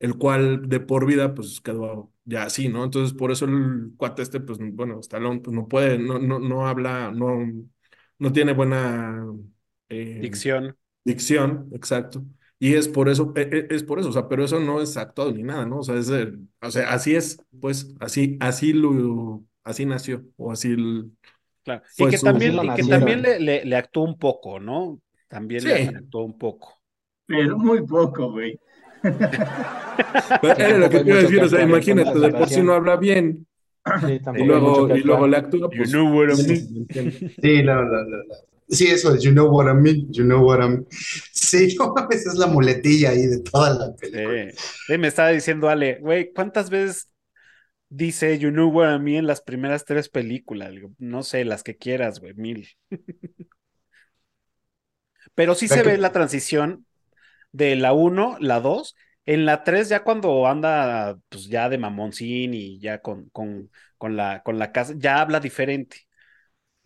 el 0.00 0.16
cual 0.18 0.68
de 0.68 0.80
por 0.80 1.06
vida 1.06 1.34
pues 1.34 1.60
quedó 1.60 2.12
ya 2.24 2.44
así, 2.44 2.68
¿no? 2.68 2.84
Entonces 2.84 3.16
por 3.16 3.32
eso 3.32 3.46
el 3.46 3.92
cuate 3.96 4.22
este, 4.22 4.40
pues 4.40 4.58
bueno, 4.60 5.00
Stallone 5.00 5.40
pues, 5.40 5.54
no 5.56 5.68
puede, 5.68 5.98
no, 5.98 6.18
no, 6.18 6.38
no 6.40 6.68
habla, 6.68 7.12
no, 7.12 7.38
no 8.18 8.32
tiene 8.32 8.52
buena 8.54 9.24
eh, 9.88 10.18
Dicción. 10.20 10.76
Dicción, 11.04 11.68
exacto. 11.72 12.24
Y 12.58 12.74
es 12.74 12.88
por 12.88 13.08
eso, 13.08 13.32
e- 13.36 13.66
e- 13.70 13.74
es 13.74 13.82
por 13.84 13.98
eso, 14.00 14.08
o 14.08 14.12
sea, 14.12 14.28
pero 14.28 14.44
eso 14.44 14.58
no 14.60 14.80
es 14.80 14.96
actuado 14.96 15.32
ni 15.32 15.42
nada, 15.42 15.64
¿no? 15.64 15.78
O 15.78 15.82
sea, 15.82 15.94
es 15.96 16.10
o 16.10 16.70
sea, 16.70 16.90
así 16.92 17.14
es, 17.14 17.38
pues, 17.60 17.94
así, 18.00 18.36
así 18.40 18.72
lo, 18.72 19.44
así 19.64 19.86
nació, 19.86 20.24
o 20.36 20.50
así, 20.52 20.72
el- 20.72 21.12
Claro. 21.64 21.82
Y 21.96 22.06
que 22.08 22.18
su- 22.18 22.24
también, 22.24 22.54
y 22.64 22.74
que 22.74 22.84
también 22.84 23.22
le, 23.22 23.40
le, 23.40 23.64
le 23.64 23.76
actuó 23.76 24.02
un 24.04 24.18
poco, 24.18 24.58
¿no? 24.58 25.00
También 25.28 25.64
le 25.64 25.86
actuó 25.88 26.24
un 26.24 26.36
poco. 26.38 26.80
Pero 27.26 27.58
muy 27.58 27.86
poco, 27.86 28.32
güey. 28.32 28.58
era 30.42 30.78
lo 30.78 30.90
que 30.90 31.04
mucho 31.04 31.16
decir, 31.16 31.42
o 31.42 31.48
sea, 31.48 31.62
imagínate, 31.62 32.18
de 32.18 32.30
por 32.30 32.48
sí 32.48 32.62
no 32.62 32.72
habla 32.72 32.96
bien, 32.96 33.46
Sí, 34.00 34.20
y 34.34 34.44
luego, 34.44 34.94
y 34.94 35.00
luego 35.02 35.26
le 35.26 35.36
actúa, 35.36 35.70
pues, 35.70 35.90
know 35.90 36.06
what 36.14 36.24
I 36.30 36.36
menos 36.36 36.46
mean. 36.48 36.72
me 36.72 36.78
entiende. 36.80 37.22
Sí, 37.40 37.62
no, 37.62 37.82
no, 37.84 38.04
no, 38.04 38.16
no. 38.24 38.34
Sí, 38.70 38.86
eso 38.88 39.14
es, 39.14 39.22
you 39.22 39.30
know 39.32 39.46
what 39.48 39.66
I 39.66 39.74
mean, 39.74 40.12
you 40.12 40.24
know 40.24 40.42
what 40.44 40.58
I 40.60 40.68
mean. 40.68 40.86
Sí, 41.32 41.74
no 41.78 41.92
mames, 41.94 42.26
es 42.26 42.34
la 42.34 42.46
muletilla 42.46 43.10
ahí 43.10 43.26
de 43.26 43.40
toda 43.40 43.70
la 43.74 43.94
película. 43.96 44.52
Sí. 44.52 44.58
Sí, 44.86 44.98
me 44.98 45.08
estaba 45.08 45.30
diciendo 45.30 45.68
Ale, 45.68 45.98
güey, 46.00 46.32
¿cuántas 46.32 46.70
veces 46.70 47.10
dice 47.88 48.38
You 48.38 48.50
Know 48.50 48.70
What 48.70 48.96
I 48.96 48.98
Mean 49.00 49.18
en 49.20 49.26
las 49.26 49.40
primeras 49.42 49.84
tres 49.84 50.08
películas? 50.08 50.72
No 50.98 51.22
sé, 51.22 51.44
las 51.44 51.62
que 51.62 51.76
quieras, 51.76 52.20
güey, 52.20 52.34
mil. 52.34 52.68
Pero 55.34 55.54
sí 55.54 55.68
se 55.68 55.82
que- 55.82 55.90
ve 55.90 55.98
la 55.98 56.12
transición 56.12 56.86
de 57.52 57.76
la 57.76 57.94
1, 57.94 58.38
la 58.40 58.60
2. 58.60 58.96
En 59.26 59.46
la 59.46 59.64
3, 59.64 59.88
ya 59.90 60.04
cuando 60.04 60.46
anda, 60.48 61.18
pues 61.30 61.48
ya 61.48 61.68
de 61.68 61.78
mamoncín 61.78 62.54
y 62.54 62.80
ya 62.80 63.00
con, 63.00 63.30
con, 63.30 63.70
con 63.98 64.16
la, 64.16 64.42
con 64.44 64.58
la 64.58 64.72
casa, 64.72 64.94
ya 64.96 65.20
habla 65.20 65.40
diferente. 65.40 66.07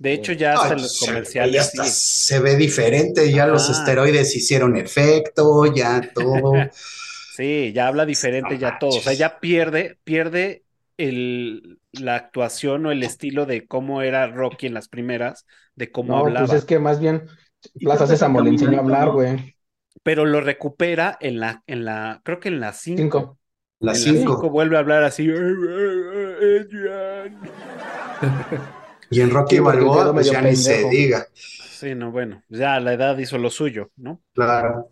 De 0.02 0.12
hecho, 0.12 0.32
ya 0.32 0.54
hasta 0.54 0.66
Ay, 0.68 0.72
en 0.74 0.82
los 0.82 0.92
se- 0.92 0.96
comerciales. 0.96 1.52
ya 1.52 1.60
hasta 1.62 1.84
sí. 1.84 1.86
se 1.86 2.40
ve 2.40 2.56
diferente, 2.56 3.32
ya 3.32 3.46
los 3.46 3.68
esteroides 3.70 4.34
hicieron 4.36 4.76
efecto, 4.76 5.72
ya 5.74 6.00
todo. 6.14 6.52
Sí, 7.28 7.72
ya 7.74 7.88
habla 7.88 8.04
diferente, 8.06 8.54
No 8.54 8.58
ya 8.58 8.78
todo. 8.78 8.96
O 8.96 9.00
sea, 9.02 9.12
ya 9.14 9.40
pierde, 9.40 9.98
pierde 10.04 10.64
el, 10.98 11.78
la 11.92 12.16
actuación 12.16 12.86
o 12.86 12.92
el 12.92 13.02
estilo 13.02 13.46
de 13.46 13.66
cómo 13.66 14.02
era 14.02 14.26
Rocky 14.28 14.66
en 14.66 14.74
las 14.74 14.88
primeras, 14.88 15.46
de 15.74 15.90
cómo 15.90 16.12
No, 16.14 16.18
hablaba. 16.18 16.46
pues 16.46 16.52
es 16.52 16.64
que 16.64 16.78
más 16.78 17.00
bien 17.00 17.26
Plaza 17.82 18.06
que 18.06 18.06
Sésamo 18.06 18.40
le 18.40 18.50
enseñó 18.50 18.78
a 18.78 18.80
hablar, 18.82 19.06
¿no? 19.06 19.12
güey. 19.12 19.56
Pero 20.02 20.24
lo 20.26 20.40
recupera 20.40 21.16
en 21.20 21.38
la, 21.40 21.62
en 21.66 21.84
la, 21.84 22.20
creo 22.24 22.40
que 22.40 22.48
en 22.48 22.60
la 22.60 22.72
5. 22.72 22.96
Cinco. 22.96 23.38
Las 23.80 23.96
En 23.96 24.04
la 24.04 24.12
cinco 24.14 24.16
cinco. 24.16 24.50
vuelve 24.50 24.76
a 24.76 24.80
hablar 24.80 25.02
así. 25.04 25.28
Y 29.12 29.20
en 29.20 29.31
Rocky 29.31 29.57
Sí, 29.57 29.61
Balboa, 29.61 30.12
pues 30.12 30.31
ya 30.31 30.42
ni 30.42 30.57
se 30.57 30.85
diga. 30.88 31.27
Sí, 31.70 31.94
no, 31.94 32.11
bueno, 32.12 32.42
ya 32.48 32.79
la 32.81 32.92
edad 32.94 33.18
hizo 33.18 33.38
lo 33.38 33.51
suyo, 33.51 33.90
¿no? 33.96 34.22
Claro. 34.35 34.90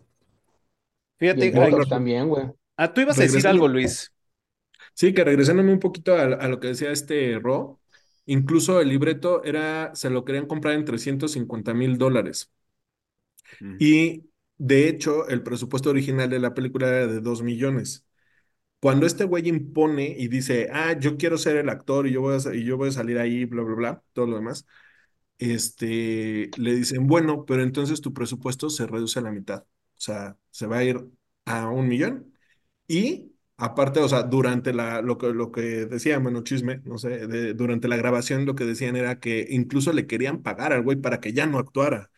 Fíjate, 1.19 1.51
también, 1.87 2.27
güey. 2.29 2.47
ah, 2.77 2.93
tú 2.93 3.01
ibas 3.01 3.19
a 3.19 3.23
decir 3.23 3.47
algo, 3.47 3.67
Luis. 3.67 4.11
Sí, 4.93 5.13
que 5.13 5.23
regresándome 5.23 5.73
un 5.73 5.79
poquito 5.79 6.15
a, 6.15 6.23
a 6.23 6.47
lo 6.47 6.59
que 6.59 6.67
decía 6.69 6.91
este 6.91 7.39
Ro, 7.39 7.81
incluso 8.25 8.81
el 8.81 8.89
libreto 8.89 9.43
era, 9.43 9.93
se 9.95 10.09
lo 10.09 10.25
querían 10.25 10.47
comprar 10.47 10.75
en 10.75 10.85
350 10.85 11.73
mil 11.73 11.97
dólares. 11.97 12.51
Y 13.77 14.29
de 14.57 14.87
hecho, 14.89 15.27
el 15.27 15.43
presupuesto 15.43 15.89
original 15.89 16.29
de 16.29 16.39
la 16.39 16.53
película 16.53 16.87
era 16.87 17.07
de 17.07 17.19
2 17.21 17.41
millones. 17.41 18.05
Cuando 18.81 19.07
este 19.07 19.25
güey 19.25 19.49
impone 19.49 20.15
y 20.17 20.29
dice, 20.29 20.69
ah, 20.73 20.93
yo 20.99 21.17
quiero 21.17 21.37
ser 21.39 21.57
el 21.57 21.69
actor 21.69 22.07
y 22.07 22.13
yo 22.13 22.21
voy 22.21 22.35
a, 22.45 22.55
y 22.55 22.65
yo 22.65 22.77
voy 22.77 22.89
a 22.89 22.93
salir 22.93 23.19
ahí, 23.19 23.45
bla, 23.45 23.63
bla, 23.63 23.75
bla, 23.75 24.03
todo 24.13 24.27
lo 24.27 24.37
demás, 24.37 24.67
este, 25.39 26.51
le 26.57 26.75
dicen, 26.75 27.07
bueno, 27.07 27.45
pero 27.45 27.63
entonces 27.63 28.01
tu 28.01 28.13
presupuesto 28.13 28.69
se 28.69 28.87
reduce 28.87 29.19
a 29.19 29.23
la 29.23 29.31
mitad. 29.31 29.61
O 29.63 30.01
sea, 30.01 30.37
se 30.51 30.67
va 30.67 30.77
a 30.79 30.83
ir 30.83 30.99
a 31.45 31.69
un 31.69 31.87
millón. 31.87 32.33
Y 32.87 33.33
aparte, 33.57 33.99
o 34.01 34.09
sea, 34.09 34.23
durante 34.23 34.73
la, 34.73 35.01
lo 35.01 35.17
que, 35.17 35.27
lo 35.33 35.51
que 35.51 35.61
decía, 35.87 36.19
bueno, 36.19 36.43
chisme, 36.43 36.81
no 36.85 36.97
sé, 36.99 37.27
de- 37.27 37.53
durante 37.55 37.87
la 37.87 37.97
grabación 37.97 38.45
lo 38.45 38.55
que 38.55 38.65
decían 38.65 38.95
era 38.97 39.19
que 39.19 39.47
incluso 39.49 39.93
le 39.93 40.07
querían 40.07 40.43
pagar 40.43 40.73
al 40.73 40.83
güey 40.83 40.97
para 41.01 41.19
que 41.21 41.33
ya 41.33 41.47
no 41.47 41.59
actuara. 41.59 42.11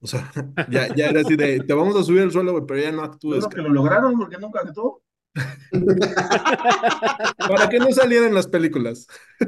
O 0.00 0.06
sea, 0.08 0.32
ya, 0.66 0.94
ya 0.94 1.08
era 1.10 1.22
así 1.22 1.36
de, 1.36 1.62
te 1.62 1.74
vamos 1.74 1.96
a 1.96 2.04
subir 2.04 2.22
el 2.22 2.32
suelo, 2.32 2.52
güey, 2.52 2.64
pero 2.66 2.80
ya 2.82 2.92
no 2.92 3.02
actúes, 3.04 3.48
creo 3.48 3.52
que 3.52 3.62
cabrón". 3.62 3.74
lo 3.74 3.82
lograron 3.82 4.18
porque 4.18 4.38
nunca 4.38 4.60
actuó. 4.60 5.02
Para 7.38 7.68
que 7.68 7.78
no 7.78 7.90
salieran 7.92 8.34
las 8.34 8.46
películas. 8.48 9.06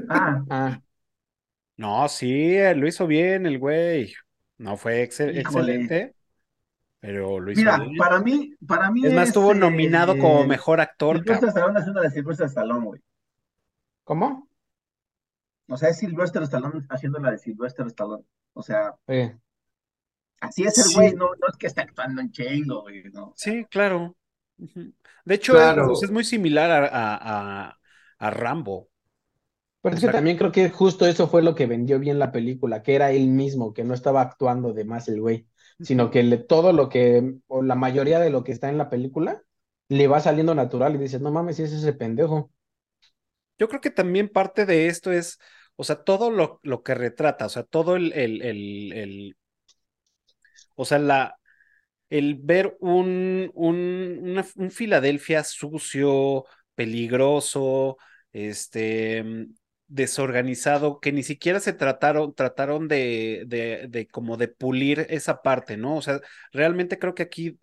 Ah, 0.08 0.42
Ah, 0.50 0.80
No, 1.76 2.08
sí, 2.08 2.56
eh, 2.56 2.74
lo 2.74 2.86
hizo 2.88 3.06
bien 3.06 3.46
el 3.46 3.58
güey. 3.58 4.12
No 4.58 4.76
fue 4.76 5.02
excel- 5.04 5.38
Híjole. 5.38 5.74
excelente, 5.74 6.14
pero 7.00 7.38
lo 7.40 7.52
hizo 7.52 7.60
mira, 7.60 7.78
bien. 7.78 7.96
para 7.96 8.20
mí, 8.20 8.54
para 8.66 8.90
mí 8.90 9.06
Es 9.06 9.12
más, 9.12 9.28
estuvo 9.28 9.52
eh, 9.52 9.56
nominado 9.56 10.16
como 10.18 10.44
mejor 10.46 10.80
actor, 10.80 11.22
cabrón. 11.24 11.48
Stallone 11.50 11.78
haciendo 11.78 12.00
la 12.02 12.08
de 12.08 12.14
Sylvester 12.14 12.46
Stallone, 12.46 12.84
güey. 12.86 13.00
¿cómo? 14.04 14.48
O 15.68 15.76
sea, 15.76 15.90
es 15.90 15.98
Sylvester 15.98 16.42
Stallone 16.44 16.86
haciendo 16.88 17.18
la 17.18 17.32
de 17.32 17.38
Sylvester 17.38 17.86
Stallone. 17.88 18.24
O 18.54 18.62
sea, 18.62 18.94
Sí. 19.06 19.30
así 20.40 20.64
es 20.64 20.78
el 20.78 20.84
Sí. 20.84 20.94
güey, 20.94 21.12
no, 21.14 21.26
no 21.26 21.48
es 21.48 21.56
que 21.58 21.66
está 21.66 21.82
actuando 21.82 22.22
en 22.22 22.30
chingo, 22.32 22.82
güey, 22.82 23.02
no. 23.12 23.34
Sí, 23.36 23.66
claro. 23.70 24.16
De 25.26 25.36
hecho, 25.36 25.56
Claro. 25.56 25.86
es, 25.92 26.02
es 26.04 26.12
muy 26.12 26.24
similar 26.24 26.70
a, 26.72 26.88
a- 26.88 27.68
a- 27.70 27.80
a 28.18 28.30
Rambo. 28.32 28.90
Pero 29.82 29.94
es 29.96 30.00
que 30.02 30.08
también 30.08 30.36
creo 30.36 30.50
que 30.52 30.68
justo 30.70 31.06
eso 31.06 31.28
fue 31.28 31.42
lo 31.42 31.54
que 31.54 31.66
vendió 31.66 31.98
bien 32.00 32.18
la 32.18 32.32
película, 32.32 32.82
que 32.82 32.94
era 32.96 33.12
él 33.12 33.28
mismo, 33.28 33.72
que 33.72 33.84
no 33.84 33.94
estaba 33.94 34.20
actuando 34.22 34.72
de 34.72 34.84
más 34.84 35.08
el 35.08 35.20
güey, 35.20 35.48
sino 35.80 36.10
que 36.10 36.22
le- 36.24 36.38
todo 36.38 36.72
lo 36.72 36.88
que, 36.88 37.36
o 37.46 37.62
la 37.62 37.76
mayoría 37.76 38.18
de 38.18 38.30
lo 38.30 38.42
que 38.44 38.52
está 38.52 38.68
en 38.68 38.78
la 38.78 38.90
película, 38.90 39.42
le 39.88 40.08
va 40.08 40.20
saliendo 40.20 40.54
natural 40.56 40.94
y 40.96 40.98
dices, 40.98 41.20
no 41.20 41.30
mames, 41.30 41.56
si 41.56 41.62
es 41.64 41.72
ese 41.72 41.92
pendejo. 41.92 42.50
Yo 43.58 43.68
creo 43.68 43.80
que 43.80 43.90
también 43.90 44.28
parte 44.28 44.66
de 44.66 44.86
esto 44.88 45.12
es, 45.12 45.38
o 45.76 45.84
sea, 45.84 46.04
todo 46.04 46.30
lo, 46.30 46.60
lo 46.62 46.82
que 46.82 46.94
retrata, 46.94 47.46
o 47.46 47.48
sea, 47.48 47.62
todo 47.64 47.96
el, 47.96 48.12
el, 48.12 48.42
el, 48.42 48.92
el- 48.92 49.36
o 50.74 50.84
sea, 50.84 50.98
la, 50.98 51.38
el 52.10 52.36
ver 52.36 52.76
un, 52.80 53.50
un, 53.54 54.18
una- 54.22 54.46
un 54.56 54.70
Filadelfia 54.70 55.44
sucio, 55.44 56.44
peligroso, 56.74 57.96
este, 58.32 59.24
desorganizado 59.88 61.00
que 61.00 61.12
ni 61.12 61.22
siquiera 61.22 61.60
se 61.60 61.72
trataron, 61.72 62.34
trataron 62.34 62.88
de, 62.88 63.44
de, 63.46 63.86
de 63.88 64.06
como 64.08 64.36
de 64.36 64.48
pulir 64.48 65.06
esa 65.10 65.42
parte, 65.42 65.76
¿no? 65.76 65.96
O 65.96 66.02
sea, 66.02 66.20
realmente 66.52 66.98
creo 66.98 67.14
que 67.14 67.22
aquí 67.24 67.58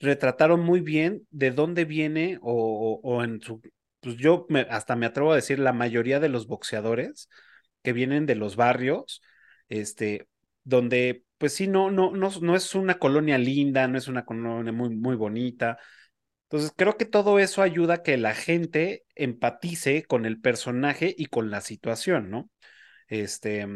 retrataron 0.00 0.60
muy 0.60 0.80
bien 0.80 1.26
de 1.30 1.50
dónde 1.50 1.84
viene 1.84 2.38
o, 2.42 3.00
o 3.02 3.22
en 3.24 3.40
su, 3.42 3.60
pues 4.00 4.16
yo 4.16 4.46
me, 4.48 4.60
hasta 4.62 4.96
me 4.96 5.06
atrevo 5.06 5.32
a 5.32 5.36
decir 5.36 5.58
la 5.58 5.72
mayoría 5.72 6.20
de 6.20 6.28
los 6.28 6.46
boxeadores 6.46 7.28
que 7.82 7.92
vienen 7.92 8.26
de 8.26 8.34
los 8.34 8.56
barrios, 8.56 9.22
este, 9.68 10.28
donde 10.64 11.24
pues 11.40 11.54
sí, 11.54 11.68
no, 11.68 11.90
no, 11.90 12.10
no, 12.10 12.30
no 12.42 12.54
es 12.54 12.74
una 12.74 12.98
colonia 12.98 13.38
linda, 13.38 13.88
no 13.88 13.96
es 13.96 14.08
una 14.08 14.26
colonia 14.26 14.72
muy, 14.72 14.90
muy 14.90 15.16
bonita. 15.16 15.78
Entonces, 16.44 16.72
creo 16.76 16.98
que 16.98 17.06
todo 17.06 17.38
eso 17.38 17.62
ayuda 17.62 17.94
a 17.94 18.02
que 18.02 18.18
la 18.18 18.34
gente 18.34 19.06
empatice 19.14 20.04
con 20.04 20.26
el 20.26 20.38
personaje 20.38 21.14
y 21.16 21.26
con 21.26 21.50
la 21.50 21.62
situación, 21.62 22.30
¿no? 22.30 22.50
Este, 23.08 23.66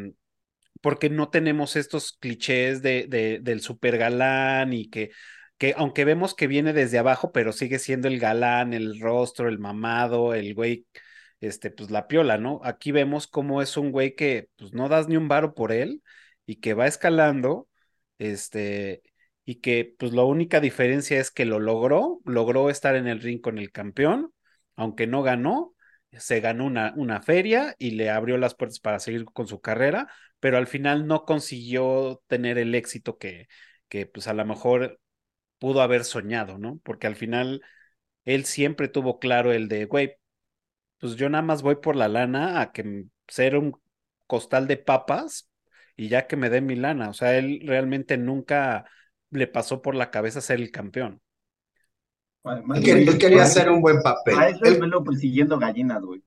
porque 0.83 1.09
no 1.09 1.31
tenemos 1.31 1.77
estos 1.77 2.12
clichés 2.12 2.83
de, 2.83 3.40
del 3.42 3.61
super 3.62 3.96
galán 3.96 4.74
y 4.74 4.90
que, 4.90 5.12
que 5.57 5.72
aunque 5.79 6.05
vemos 6.05 6.35
que 6.35 6.48
viene 6.48 6.74
desde 6.74 6.98
abajo, 6.98 7.33
pero 7.33 7.53
sigue 7.53 7.79
siendo 7.79 8.09
el 8.09 8.20
galán, 8.20 8.74
el 8.74 9.00
rostro, 9.00 9.48
el 9.48 9.59
mamado, 9.59 10.35
el 10.35 10.55
güey, 10.55 10.87
este, 11.40 11.70
pues 11.70 11.90
la 11.90 12.09
piola, 12.09 12.37
¿no? 12.37 12.61
Aquí 12.62 12.92
vemos 12.92 13.27
cómo 13.27 13.62
es 13.62 13.79
un 13.79 13.90
güey 13.90 14.14
que 14.14 14.50
pues 14.57 14.74
no 14.74 14.90
das 14.90 15.09
ni 15.09 15.16
un 15.16 15.29
varo 15.29 15.55
por 15.55 15.72
él 15.72 16.03
y 16.47 16.57
que 16.57 16.75
va 16.75 16.87
escalando, 16.87 17.69
este, 18.19 19.03
y 19.45 19.57
que 19.57 19.95
pues 19.99 20.13
la 20.13 20.23
única 20.25 20.61
diferencia 20.61 21.19
es 21.21 21.31
que 21.31 21.45
lo 21.45 21.59
logró, 21.61 22.21
logró 22.25 22.71
estar 22.71 22.97
en 22.97 23.07
el 23.07 23.21
ring 23.21 23.41
con 23.41 23.59
el 23.59 23.73
campeón, 23.73 24.33
aunque 24.77 25.07
no 25.07 25.23
ganó, 25.23 25.75
se 26.13 26.41
ganó 26.41 26.65
una, 26.67 26.93
una 26.97 27.23
feria 27.23 27.75
y 27.79 27.93
le 27.93 28.11
abrió 28.11 28.39
las 28.39 28.55
puertas 28.55 28.81
para 28.81 28.99
seguir 29.01 29.25
con 29.27 29.47
su 29.47 29.61
carrera, 29.61 30.09
pero 30.41 30.59
al 30.59 30.67
final 30.67 31.07
no 31.07 31.25
consiguió 31.25 32.23
tener 32.27 32.59
el 32.59 32.75
éxito 32.75 33.19
que, 33.19 33.49
que 33.89 34.07
pues 34.07 34.29
a 34.29 34.35
lo 34.35 34.45
mejor 34.45 35.01
pudo 35.59 35.83
haber 35.83 36.05
soñado, 36.05 36.59
¿no? 36.59 36.81
Porque 36.85 37.07
al 37.07 37.17
final 37.17 37.63
él 38.25 38.45
siempre 38.45 38.89
tuvo 38.89 39.19
claro 39.19 39.53
el 39.53 39.69
de, 39.69 39.87
güey, 39.87 40.17
pues 40.99 41.17
yo 41.17 41.29
nada 41.29 41.43
más 41.43 41.63
voy 41.63 41.77
por 41.77 41.97
la 41.97 42.09
lana 42.09 42.61
a 42.61 42.73
que 42.73 43.05
ser 43.29 43.57
un 43.57 43.75
costal 44.27 44.67
de 44.67 44.77
papas 44.79 45.51
y 45.97 46.09
ya 46.09 46.27
que 46.27 46.37
me 46.37 46.51
dé 46.51 46.61
mi 46.61 46.77
lana. 46.77 47.09
O 47.09 47.15
sea, 47.15 47.37
él 47.37 47.63
realmente 47.65 48.17
nunca 48.17 48.87
le 49.31 49.47
pasó 49.47 49.83
por 49.83 49.95
la 49.95 50.11
cabeza 50.11 50.41
ser 50.41 50.61
el 50.61 50.71
campeón. 50.71 51.21
Además, 52.45 52.79
él, 52.85 53.09
él 53.09 53.19
quería 53.19 53.43
hacer 53.43 53.71
un 53.71 53.81
buen 53.81 54.03
papel. 54.03 54.39
A 54.39 54.49
eso 54.49 54.65
él 54.65 54.79
me 54.79 54.87
lo 54.87 55.03
persiguiendo 55.03 55.59
gallinas, 55.59 56.03
güey. 56.03 56.23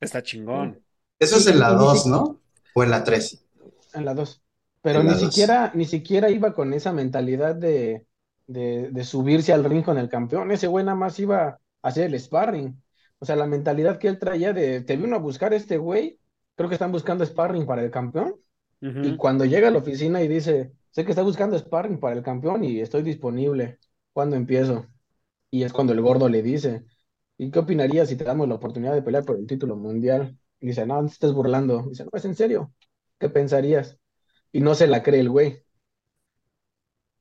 Está 0.00 0.22
chingón. 0.22 0.82
Eso 1.18 1.36
es 1.36 1.46
en 1.46 1.58
la 1.58 1.70
2, 1.70 2.06
¿no? 2.06 2.40
O 2.74 2.82
en 2.82 2.90
la 2.90 3.04
3. 3.04 3.46
En 3.94 4.04
la 4.04 4.14
2. 4.14 4.42
Pero 4.80 5.02
ni 5.04 5.14
siquiera, 5.14 5.70
ni 5.74 5.84
siquiera 5.84 6.28
iba 6.28 6.54
con 6.54 6.72
esa 6.72 6.92
mentalidad 6.92 7.54
de, 7.54 8.04
de, 8.48 8.90
de, 8.90 9.04
subirse 9.04 9.52
al 9.52 9.64
ring 9.64 9.84
con 9.84 9.98
el 9.98 10.08
campeón. 10.08 10.50
Ese 10.50 10.66
güey 10.66 10.84
nada 10.84 10.96
más 10.96 11.18
iba 11.20 11.46
a 11.46 11.58
hacer 11.82 12.06
el 12.06 12.18
sparring. 12.18 12.82
O 13.20 13.24
sea, 13.24 13.36
la 13.36 13.46
mentalidad 13.46 13.98
que 13.98 14.08
él 14.08 14.18
traía 14.18 14.52
de, 14.52 14.80
te 14.80 14.96
vino 14.96 15.14
a 15.14 15.20
buscar 15.20 15.54
este 15.54 15.76
güey, 15.76 16.18
creo 16.56 16.68
que 16.68 16.74
están 16.74 16.90
buscando 16.90 17.24
sparring 17.24 17.66
para 17.66 17.84
el 17.84 17.92
campeón. 17.92 18.34
Uh 18.82 18.86
-huh. 18.86 19.14
Y 19.14 19.16
cuando 19.16 19.44
llega 19.44 19.68
a 19.68 19.70
la 19.70 19.78
oficina 19.78 20.22
y 20.22 20.28
dice, 20.28 20.72
sé 20.90 21.04
que 21.04 21.12
está 21.12 21.22
buscando 21.22 21.58
sparring 21.58 22.00
para 22.00 22.16
el 22.16 22.22
campeón 22.22 22.64
y 22.64 22.80
estoy 22.80 23.02
disponible, 23.02 23.78
¿cuándo 24.12 24.36
empiezo? 24.36 24.86
Y 25.50 25.64
es 25.64 25.72
cuando 25.72 25.92
el 25.92 26.00
gordo 26.02 26.28
le 26.28 26.42
dice, 26.42 26.84
¿y 27.38 27.50
qué 27.50 27.60
opinarías 27.60 28.08
si 28.08 28.16
te 28.16 28.24
damos 28.24 28.48
la 28.48 28.56
oportunidad 28.56 28.94
de 28.94 29.02
pelear 29.02 29.24
por 29.24 29.36
el 29.38 29.46
título 29.46 29.76
mundial? 29.76 30.38
Y 30.60 30.68
dice, 30.68 30.86
no, 30.86 31.02
no 31.02 31.08
te 31.08 31.14
estás 31.14 31.32
burlando. 31.34 31.84
dice, 31.88 32.04
no, 32.04 32.10
es 32.14 32.24
en 32.24 32.34
serio. 32.36 32.74
¿Qué 33.18 33.28
pensarías? 33.30 33.98
Y 34.52 34.60
no 34.60 34.74
se 34.74 34.86
la 34.88 35.02
cree 35.02 35.20
el 35.20 35.30
güey. 35.30 35.64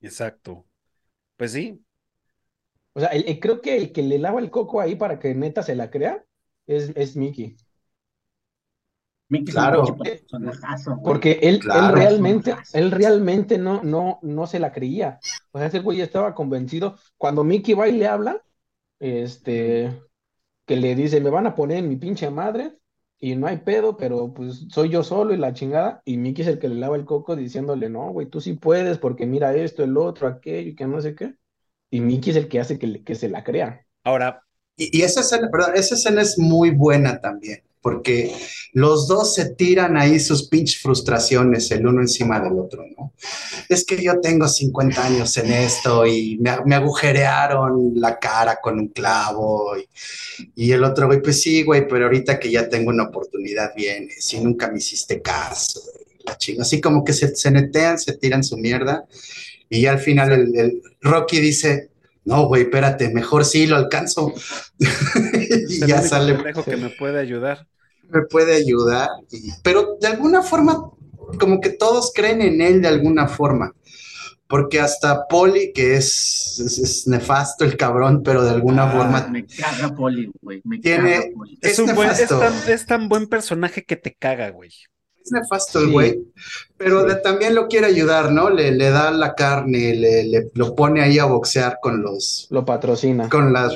Exacto. 0.02 0.65
Pues 1.38 1.54
sí. 1.54 1.84
O 2.93 3.00
sea, 3.00 3.10
el, 3.10 3.28
el, 3.28 3.39
creo 3.39 3.62
que 3.62 3.78
el 3.78 3.91
que 3.91 4.04
le 4.04 4.19
lava 4.19 4.39
el 4.39 4.52
coco 4.52 4.82
ahí 4.82 4.95
para 4.95 5.19
que 5.19 5.34
neta 5.36 5.63
se 5.63 5.76
la 5.76 5.89
crea 5.89 6.26
es, 6.67 6.91
es 6.95 7.15
Mickey. 7.15 7.56
Mickey 9.32 9.54
claro. 9.54 9.86
Porque 11.06 11.39
él, 11.41 11.60
claro, 11.60 11.88
él 11.88 11.94
realmente, 11.94 12.54
él 12.74 12.91
realmente 12.91 13.58
no, 13.58 13.82
no, 13.82 14.20
no 14.22 14.46
se 14.46 14.60
la 14.60 14.74
creía. 14.74 15.20
O 15.52 15.58
sea, 15.58 15.67
ese 15.67 15.80
güey 15.80 16.02
estaba 16.02 16.36
convencido. 16.36 16.98
Cuando 17.17 17.46
Mickey 17.46 17.74
va 17.74 17.88
y 17.88 17.94
le 17.94 18.08
habla, 18.08 18.44
este, 19.00 20.02
que 20.65 20.76
le 20.76 20.96
dice, 20.96 21.22
me 21.22 21.30
van 21.30 21.48
a 21.48 21.56
poner 21.56 21.78
en 21.78 21.88
mi 21.88 21.96
pinche 21.96 22.30
madre, 22.30 22.78
y 23.20 23.36
no 23.36 23.48
hay 23.48 23.60
pedo, 23.60 23.96
pero 23.96 24.34
pues 24.34 24.65
soy 24.70 24.89
yo 24.89 25.02
solo 25.02 25.34
y 25.34 25.38
la 25.38 25.54
chingada. 25.54 26.02
Y 26.04 26.17
Mickey 26.17 26.41
es 26.41 26.50
el 26.50 26.60
que 26.60 26.67
le 26.67 26.76
lava 26.76 26.98
el 26.98 27.06
coco 27.06 27.38
diciéndole, 27.38 27.88
no, 27.89 28.12
güey, 28.12 28.28
tú 28.28 28.41
sí 28.41 28.54
puedes, 28.54 28.98
porque 28.98 29.26
mira 29.26 29.56
esto, 29.56 29.82
el 29.82 29.96
otro, 29.96 30.28
aquello, 30.28 30.72
y 30.72 30.76
que 30.76 30.88
no 30.88 31.00
sé 31.00 31.15
qué. 31.15 31.36
Y 31.89 32.02
Mickey 32.02 32.32
es 32.32 32.36
el 32.36 32.50
que 32.50 32.60
hace 32.60 32.78
que, 32.78 33.02
que 33.02 33.15
se 33.15 33.30
la 33.30 33.46
crea. 33.46 33.86
Ahora. 34.04 34.44
Y, 34.76 34.98
y 34.98 35.04
esa, 35.04 35.22
escena, 35.22 35.50
perdón, 35.50 35.72
esa 35.76 35.96
escena 35.96 36.22
es 36.22 36.38
muy 36.38 36.72
buena 36.72 37.22
también 37.22 37.63
porque 37.82 38.32
los 38.74 39.08
dos 39.08 39.34
se 39.34 39.56
tiran 39.56 39.98
ahí 39.98 40.20
sus 40.20 40.48
pinches 40.48 40.82
frustraciones 40.82 41.70
el 41.72 41.86
uno 41.86 42.02
encima 42.02 42.39
del 42.39 42.58
otro, 42.60 42.86
¿no? 42.98 43.13
Es 43.67 43.86
que 43.86 44.02
yo 44.02 44.20
tengo 44.22 44.48
50 44.48 45.06
años 45.06 45.36
en 45.38 45.52
esto 45.52 46.06
y 46.06 46.38
me, 46.39 46.52
me 46.65 46.76
agujerearon 46.76 47.94
la 47.96 48.20
cara 48.20 48.60
con 48.62 48.80
un 48.80 48.88
clavo 48.89 49.76
y, 49.78 49.88
y, 50.56 50.72
el 50.72 50.84
otro, 50.84 51.08
güey, 51.08 51.22
pues 51.22 51.41
sí, 51.41 51.63
güey, 51.63 51.88
pero 51.88 52.06
ahorita 52.06 52.39
que 52.39 52.52
ya 52.52 52.70
tengo 52.70 52.89
una 52.91 53.06
oportunidad 53.06 53.74
vienes 53.76 54.34
y 54.34 54.39
nunca 54.39 54.70
me 54.70 54.78
hiciste 54.78 55.22
caso, 55.22 55.82
la 56.26 56.38
chinga. 56.38 56.62
Así 56.62 56.80
como 56.80 57.04
que 57.04 57.13
se, 57.13 57.36
se 57.36 57.52
netean, 57.52 57.98
se 57.98 58.13
tiran 58.13 58.44
su 58.44 58.58
mierda 58.58 59.06
y 59.70 59.82
ya 59.82 59.91
al 59.91 60.00
final 60.00 60.32
el, 60.32 60.56
el 60.56 60.82
Rocky 61.02 61.39
dice, 61.39 61.91
no, 62.24 62.48
güey, 62.48 62.64
espérate, 62.64 63.10
mejor 63.10 63.46
sí 63.46 63.68
lo 63.68 63.76
alcanzo. 63.76 64.34
y 65.70 65.86
ya 65.86 66.02
sale. 66.02 66.38
que 66.66 66.78
me 66.78 66.90
puede 66.90 67.20
ayudar. 67.20 67.68
Me 68.10 68.24
puede 68.24 68.56
ayudar, 68.56 69.10
y, 69.32 69.52
pero 69.64 69.98
de 70.00 70.08
alguna 70.08 70.42
forma, 70.42 70.92
como 71.40 71.62
que 71.62 71.70
todos 71.70 72.12
creen 72.14 72.42
en 72.42 72.62
él 72.62 72.82
de 72.82 72.90
alguna 72.90 73.28
forma. 73.28 73.74
Porque 74.48 74.82
hasta 74.82 75.28
Poli, 75.30 75.72
que 75.72 75.96
es, 75.96 76.60
es, 76.60 76.78
es, 76.78 77.08
nefasto 77.08 77.64
el 77.64 77.78
cabrón, 77.78 78.22
pero 78.22 78.44
de 78.44 78.50
alguna 78.50 78.84
ah, 78.84 78.92
forma. 78.92 79.28
Me 79.30 79.46
caga 79.46 79.96
Poli, 79.96 80.30
güey. 80.42 80.62
Me 80.66 80.80
tiene, 80.80 81.14
caga 81.14 81.26
Poli. 81.34 81.58
Es, 81.62 81.80
un 81.80 81.96
buen, 81.96 82.10
es, 82.10 82.28
tan, 82.28 82.54
es 82.68 82.86
tan 82.86 83.08
buen 83.08 83.28
personaje 83.28 83.86
que 83.86 83.96
te 83.96 84.14
caga, 84.14 84.50
güey 84.50 84.72
es 85.24 85.32
nefasto 85.32 85.80
el 85.80 85.92
güey, 85.92 86.12
sí. 86.12 86.32
pero 86.78 87.04
de, 87.04 87.16
también 87.16 87.56
lo 87.56 87.68
quiere 87.68 87.88
ayudar, 87.88 88.32
¿no? 88.32 88.50
Le, 88.50 88.72
le 88.72 88.90
da 88.90 89.12
la 89.12 89.36
carne, 89.36 89.96
le, 89.96 90.24
le, 90.24 90.52
lo 90.54 90.76
pone 90.76 91.02
ahí 91.02 91.20
a 91.20 91.26
boxear 91.26 91.78
con 91.82 92.02
los... 92.02 92.48
Lo 92.50 92.66
patrocina. 92.66 93.30
Con 93.30 93.54
las, 93.54 93.74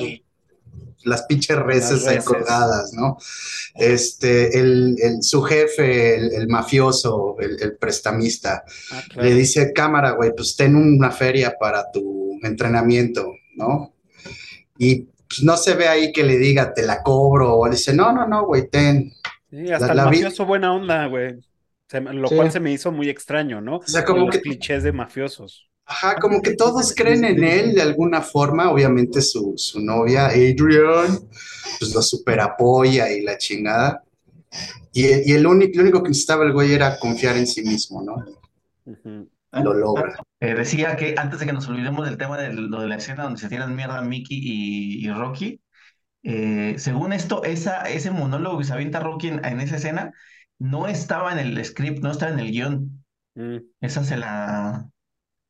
las 1.06 1.22
pinches 1.22 1.56
reses, 1.56 2.24
colgadas, 2.24 2.92
¿no? 2.92 3.16
Este, 3.74 4.58
el, 4.58 4.96
el, 5.00 5.22
su 5.22 5.42
jefe, 5.42 6.16
el, 6.16 6.32
el 6.32 6.48
mafioso, 6.48 7.36
el, 7.38 7.76
prestamista, 7.76 8.64
ah, 8.92 9.02
claro. 9.08 9.28
le 9.28 9.34
dice, 9.34 9.72
cámara, 9.72 10.12
güey, 10.12 10.32
pues 10.34 10.56
ten 10.56 10.74
una 10.74 11.10
feria 11.10 11.56
para 11.58 11.90
tu 11.92 12.38
entrenamiento, 12.42 13.32
¿no? 13.54 13.94
Y 14.78 15.06
pues, 15.28 15.42
no 15.42 15.56
se 15.56 15.74
ve 15.74 15.88
ahí 15.88 16.12
que 16.12 16.24
le 16.24 16.38
diga, 16.38 16.74
te 16.74 16.82
la 16.82 17.02
cobro, 17.02 17.56
o 17.56 17.68
dice, 17.68 17.94
no, 17.94 18.12
no, 18.12 18.26
no, 18.26 18.46
güey, 18.46 18.68
ten, 18.68 19.12
Sí, 19.50 19.70
hasta 19.70 19.94
la, 19.94 20.02
el 20.02 20.08
mafioso 20.08 20.46
buena 20.46 20.72
onda, 20.72 21.06
güey. 21.06 21.36
Lo 22.12 22.28
sí. 22.28 22.34
cual 22.34 22.50
se 22.50 22.60
me 22.60 22.72
hizo 22.72 22.90
muy 22.90 23.08
extraño, 23.08 23.60
¿no? 23.60 23.76
O 23.76 23.86
sea, 23.86 24.04
como 24.04 24.28
que 24.28 24.40
clichés 24.40 24.82
de 24.82 24.92
mafiosos. 24.92 25.68
Ajá, 25.84 26.16
como 26.16 26.42
que 26.42 26.56
todos 26.56 26.92
creen 26.94 27.24
en 27.24 27.44
él 27.44 27.74
de 27.74 27.82
alguna 27.82 28.20
forma. 28.20 28.70
Obviamente 28.72 29.22
su, 29.22 29.54
su 29.56 29.80
novia, 29.80 30.26
Adrian, 30.26 31.20
pues 31.78 31.94
lo 31.94 32.02
super 32.02 32.40
apoya 32.40 33.10
y 33.12 33.22
la 33.22 33.38
chingada. 33.38 34.02
Y, 34.92 35.30
y 35.30 35.32
el, 35.34 35.46
único, 35.46 35.76
lo 35.76 35.82
único 35.82 36.02
que 36.02 36.08
necesitaba 36.08 36.44
el 36.44 36.52
güey 36.52 36.72
era 36.72 36.98
confiar 36.98 37.36
en 37.36 37.46
sí 37.46 37.62
mismo, 37.62 38.02
¿no? 38.02 38.14
Uh 38.86 38.96
-huh. 39.04 39.28
Lo 39.62 39.72
logra. 39.72 40.16
Eh, 40.40 40.54
decía 40.54 40.96
que 40.96 41.14
antes 41.16 41.38
de 41.40 41.46
que 41.46 41.52
nos 41.52 41.68
olvidemos 41.68 42.04
del 42.04 42.18
tema 42.18 42.36
de 42.36 42.52
lo 42.52 42.80
de 42.80 42.88
la 42.88 42.96
escena 42.96 43.22
donde 43.22 43.40
se 43.40 43.48
tiran 43.48 43.74
mierda 43.74 44.02
Mickey 44.02 44.38
y, 44.38 45.06
y 45.06 45.10
Rocky, 45.10 45.60
eh, 46.28 46.74
según 46.78 47.12
esto, 47.12 47.44
esa, 47.44 47.82
ese 47.82 48.10
monólogo 48.10 48.58
que 48.58 48.64
se 48.64 48.72
avienta 48.72 48.98
Rocky 48.98 49.28
en, 49.28 49.44
en, 49.44 49.60
esa 49.60 49.76
escena 49.76 50.12
no 50.58 50.88
estaba 50.88 51.30
en 51.32 51.38
el 51.38 51.64
script, 51.64 52.02
no 52.02 52.10
estaba 52.10 52.32
en 52.32 52.40
el 52.40 52.50
guion. 52.50 53.04
Mm. 53.36 53.58
Esa 53.80 54.02
se 54.02 54.16
la 54.16 54.88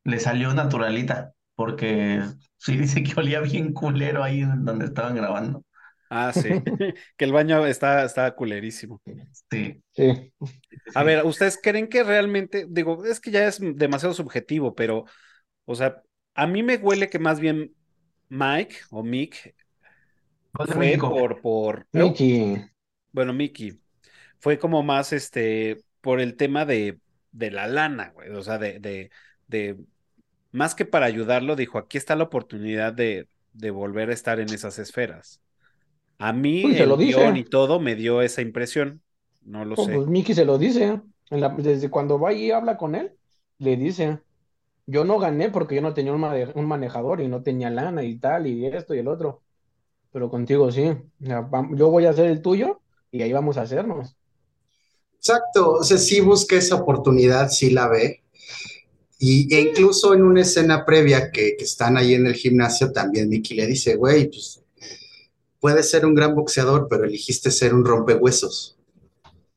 le 0.04 0.20
salió 0.20 0.52
naturalita, 0.52 1.32
porque 1.54 2.22
sí 2.58 2.76
dice 2.76 3.02
que 3.02 3.18
olía 3.18 3.40
bien 3.40 3.72
culero 3.72 4.22
ahí 4.22 4.42
donde 4.42 4.84
estaban 4.84 5.16
grabando. 5.16 5.64
Ah, 6.10 6.30
sí, 6.34 6.50
que 7.16 7.24
el 7.24 7.32
baño 7.32 7.66
está, 7.66 8.04
está 8.04 8.34
culerísimo. 8.34 9.00
Sí. 9.50 9.82
sí. 9.92 10.32
A 10.94 11.02
ver, 11.04 11.24
¿ustedes 11.24 11.58
creen 11.60 11.88
que 11.88 12.04
realmente, 12.04 12.66
digo, 12.68 13.02
es 13.06 13.18
que 13.18 13.30
ya 13.30 13.46
es 13.46 13.60
demasiado 13.60 14.12
subjetivo, 14.14 14.74
pero, 14.74 15.06
o 15.64 15.74
sea, 15.74 16.02
a 16.34 16.46
mí 16.46 16.62
me 16.62 16.76
huele 16.76 17.08
que 17.08 17.18
más 17.18 17.40
bien 17.40 17.74
Mike 18.28 18.76
o 18.90 19.02
Mick 19.02 19.54
fue 20.64 20.98
por, 21.08 21.40
por... 21.40 21.86
Mickey. 21.92 22.62
bueno, 23.12 23.32
Mickey, 23.32 23.80
fue 24.40 24.58
como 24.58 24.82
más 24.82 25.12
este, 25.12 25.84
por 26.00 26.20
el 26.20 26.36
tema 26.36 26.64
de, 26.66 27.00
de 27.32 27.50
la 27.50 27.66
lana, 27.66 28.10
güey. 28.10 28.30
O 28.30 28.42
sea, 28.42 28.58
de, 28.58 28.78
de, 28.80 29.10
de, 29.48 29.78
más 30.52 30.74
que 30.74 30.84
para 30.86 31.06
ayudarlo, 31.06 31.56
dijo, 31.56 31.78
aquí 31.78 31.98
está 31.98 32.16
la 32.16 32.24
oportunidad 32.24 32.92
de, 32.94 33.28
de 33.52 33.70
volver 33.70 34.10
a 34.10 34.14
estar 34.14 34.40
en 34.40 34.52
esas 34.52 34.78
esferas. 34.78 35.42
A 36.18 36.32
mí, 36.32 36.66
Uy, 36.66 36.76
el 36.76 36.88
lo 36.88 36.96
guion 36.98 37.36
y 37.36 37.44
todo 37.44 37.80
me 37.80 37.96
dio 37.96 38.22
esa 38.22 38.42
impresión. 38.42 39.02
No 39.42 39.64
lo 39.64 39.76
Oh, 39.76 39.90
sé. 39.90 40.04
pues 40.04 40.06
Mickey 40.06 40.34
se 40.34 40.44
lo 40.44 40.58
dice. 40.58 41.00
En 41.30 41.40
la- 41.40 41.50
desde 41.50 41.90
cuando 41.90 42.18
va 42.18 42.32
y 42.32 42.50
habla 42.50 42.76
con 42.76 42.94
él, 42.94 43.16
le 43.58 43.76
dice, 43.76 44.20
yo 44.86 45.04
no 45.04 45.18
gané 45.20 45.50
porque 45.50 45.76
yo 45.76 45.82
no 45.82 45.94
tenía 45.94 46.12
un 46.14 46.66
manejador 46.68 47.20
y 47.22 47.28
no 47.28 47.42
tenía 47.44 47.70
lana 47.70 48.04
y 48.04 48.18
tal, 48.18 48.46
y 48.48 48.66
esto 48.66 48.94
y 48.94 49.00
el 49.00 49.08
otro. 49.08 49.44
Pero 50.16 50.30
contigo 50.30 50.72
sí. 50.72 50.96
Yo 51.74 51.90
voy 51.90 52.06
a 52.06 52.10
hacer 52.10 52.24
el 52.30 52.40
tuyo 52.40 52.80
y 53.12 53.20
ahí 53.20 53.34
vamos 53.34 53.58
a 53.58 53.62
hacernos. 53.62 54.16
Exacto, 55.18 55.72
o 55.72 55.84
sea, 55.84 55.98
sí 55.98 56.20
busca 56.22 56.56
esa 56.56 56.76
oportunidad, 56.76 57.50
sí 57.50 57.68
la 57.68 57.86
ve. 57.86 58.22
Y, 59.18 59.54
e 59.54 59.60
incluso 59.60 60.14
en 60.14 60.22
una 60.22 60.40
escena 60.40 60.86
previa 60.86 61.30
que, 61.30 61.54
que 61.58 61.64
están 61.64 61.98
ahí 61.98 62.14
en 62.14 62.26
el 62.26 62.32
gimnasio, 62.32 62.92
también 62.92 63.28
Mickey 63.28 63.58
le 63.58 63.66
dice, 63.66 63.96
güey, 63.96 64.30
pues 64.30 64.62
puedes 65.60 65.90
ser 65.90 66.06
un 66.06 66.14
gran 66.14 66.34
boxeador, 66.34 66.86
pero 66.88 67.04
elegiste 67.04 67.50
ser 67.50 67.74
un 67.74 67.84
rompehuesos 67.84 68.72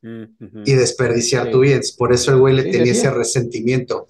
Mm, 0.02 0.64
y 0.66 0.74
desperdiciar 0.74 1.46
Sí. 1.48 1.52
tu 1.52 1.60
vida. 1.62 1.80
Por 1.98 2.14
eso 2.14 2.32
el 2.32 2.40
güey 2.40 2.56
le 2.56 2.64
Sí, 2.64 2.72
tenía 2.72 2.94
sí. 2.94 3.00
ese 3.00 3.12
resentimiento. 3.12 4.08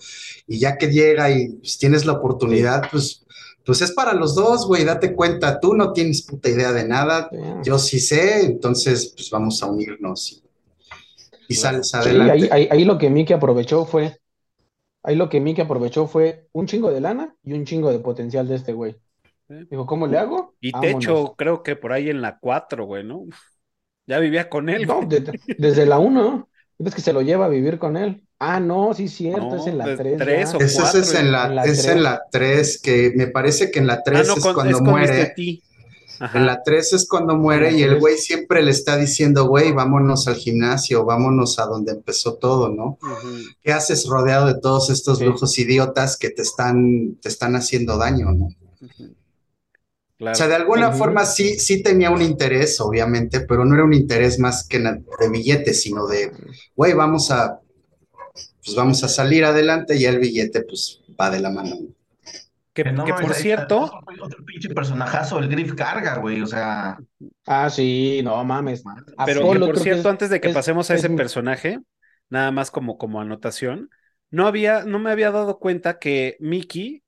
Y 0.48 0.60
ya 0.60 0.78
que 0.78 0.92
llega 0.92 1.32
y 1.32 1.50
pues, 1.50 1.78
tienes 1.78 2.06
la 2.06 2.14
oportunidad, 2.14 2.84
pues, 2.92 3.26
pues 3.70 3.84
es 3.84 3.92
para 3.92 4.14
los 4.16 4.34
dos, 4.34 4.66
güey, 4.66 4.84
date 4.84 5.14
cuenta, 5.16 5.60
tú 5.60 5.76
no 5.76 5.94
tienes 5.94 6.24
puta 6.24 6.50
idea 6.50 6.72
de 6.72 6.88
nada, 6.88 7.30
Sí. 7.32 7.38
yo 7.64 7.78
sí 7.78 8.00
sé, 8.00 8.44
entonces 8.48 9.14
pues 9.16 9.30
vamos 9.30 9.62
a 9.62 9.68
unirnos 9.68 10.32
y, 10.32 10.44
y 11.50 11.54
sales 11.54 11.90
Sí, 11.90 11.98
adelante. 11.98 12.32
ahí, 12.34 12.50
ahí, 12.52 12.68
ahí 12.72 12.84
lo 12.86 12.98
que 12.98 13.12
Mickey 13.12 13.36
aprovechó 13.36 13.86
fue, 13.86 14.18
ahí 15.04 15.16
lo 15.16 15.30
que 15.30 15.40
Mickey 15.40 15.64
aprovechó 15.64 16.08
fue 16.08 16.48
un 16.52 16.66
chingo 16.66 16.90
de 16.92 17.00
lana 17.02 17.36
y 17.44 17.54
un 17.54 17.64
chingo 17.64 17.92
de 17.92 18.00
potencial 18.00 18.48
de 18.48 18.56
este 18.56 18.74
güey. 18.74 18.96
Dijo, 19.48 19.86
¿cómo 19.86 20.08
le 20.08 20.18
hago? 20.18 20.56
Y 20.60 20.72
Vámonos. 20.72 21.00
Techo, 21.00 21.36
creo 21.38 21.62
que 21.62 21.76
por 21.76 21.94
ahí 21.94 22.10
en 22.10 22.22
la 22.22 22.40
4, 22.40 22.86
güey, 22.86 23.04
¿no? 23.04 23.26
Ya 24.08 24.18
vivía 24.18 24.50
con 24.50 24.70
él, 24.70 24.88
No, 24.88 25.02
de- 25.08 25.40
desde 25.60 25.86
la 25.86 26.00
1, 26.00 26.50
es 26.80 26.96
que 26.96 27.02
se 27.02 27.14
lo 27.14 27.22
lleva 27.22 27.46
a 27.46 27.50
vivir 27.50 27.78
con 27.78 27.98
él. 27.98 28.24
Ah, 28.42 28.60
no, 28.62 28.94
sí, 28.94 29.08
cierto, 29.10 29.58
es 29.58 29.68
en 29.68 29.78
la 29.78 29.86
de 29.88 29.98
3 29.98 30.18
tres 30.18 30.52
ya. 30.54 30.58
o 30.58 30.62
Ese, 30.62 30.82
ese 30.82 31.00
es 31.00 31.14
en 31.14 31.32
la, 31.32 31.48
en 31.48 31.56
la 31.56 31.64
es 31.66 31.80
en 31.80 31.92
tres. 31.92 32.02
la 32.02 32.22
3, 32.32 32.82
que 32.82 33.12
me 33.16 33.28
parece 33.28 33.70
que 33.70 33.80
en 33.80 33.88
la 33.88 33.96
Ah, 33.96 34.02
3 34.06 34.28
no, 34.28 34.34
es 34.36 34.40
con- 34.44 34.54
cuando 34.54 34.72
es 34.78 34.78
con 34.82 34.90
muere. 34.92 35.34
En 36.34 36.46
la 36.46 36.64
3 36.64 36.94
es 36.94 37.08
cuando 37.08 37.36
muere 37.38 37.72
y 37.78 37.84
el 37.84 37.98
güey 38.00 38.18
siempre 38.18 38.62
le 38.62 38.72
está 38.72 38.98
diciendo, 38.98 39.46
güey, 39.48 39.72
vámonos 39.72 40.28
al 40.28 40.36
gimnasio, 40.36 41.06
vámonos 41.06 41.60
a 41.60 41.66
donde 41.66 41.92
empezó 41.94 42.36
todo, 42.36 42.70
¿no? 42.70 42.98
¿Qué 43.62 43.72
haces 43.72 44.06
rodeado 44.06 44.48
de 44.48 44.60
todos 44.60 44.90
estos 44.90 45.20
Sí. 45.20 45.26
lujos 45.26 45.58
idiotas 45.60 46.18
que 46.18 46.30
te 46.30 46.42
están, 46.42 47.16
te 47.22 47.30
están 47.30 47.56
haciendo 47.56 47.98
daño, 47.98 48.32
¿no? 48.34 48.50
O 50.22 50.36
sea, 50.36 50.50
de 50.50 50.56
alguna 50.56 50.92
forma 50.92 51.26
sí, 51.26 51.58
sí 51.58 51.82
tenía 51.82 52.10
un 52.12 52.22
interés, 52.22 52.82
obviamente, 52.82 53.40
pero 53.42 53.64
no 53.64 53.74
era 53.76 53.86
un 53.86 53.94
interés 53.94 54.38
más 54.40 54.68
que 54.68 54.80
de 54.80 55.30
billetes, 55.32 55.82
sino 55.82 56.06
de, 56.08 56.32
güey, 56.76 56.94
vamos 56.94 57.32
a, 57.32 57.62
pues 58.70 58.76
vamos 58.76 59.04
a 59.04 59.08
salir 59.08 59.44
adelante 59.46 59.96
y 59.98 60.06
el 60.06 60.20
billete, 60.20 60.62
pues, 60.62 61.02
va 61.20 61.30
de 61.30 61.40
la 61.40 61.50
mano. 61.50 61.76
Que, 62.74 62.84
Que 62.84 62.92
no 62.92 63.04
que 63.04 63.12
mames, 63.12 63.28
por 63.28 63.36
cierto, 63.36 63.82
Otro, 63.84 64.00
otro 64.26 64.46
pinche 64.46 64.70
personajazo, 64.70 65.40
el 65.40 65.50
Griff 65.50 65.74
Carga, 65.74 66.18
güey. 66.18 66.42
O 66.42 66.48
sea, 66.48 66.98
Ah, 67.46 67.70
sí, 67.70 68.22
no 68.24 68.44
mames. 68.44 68.84
pero 69.26 69.42
que 69.52 69.60
por 69.60 69.80
cierto, 69.80 70.02
es- 70.02 70.06
antes 70.14 70.30
de 70.30 70.40
que 70.40 70.48
es- 70.50 70.54
pasemos 70.54 70.90
a 70.90 70.94
es 70.94 71.00
ese 71.04 71.10
personaje, 71.10 71.80
nada 72.30 72.52
más 72.52 72.72
como, 72.72 72.98
como 72.98 73.20
anotación, 73.22 73.90
no 74.32 74.48
había, 74.48 74.84
no 74.86 75.00
me 75.00 75.12
había 75.12 75.32
dado 75.32 75.60
cuenta 75.60 76.00
que 76.00 76.38
Mickey 76.40 77.04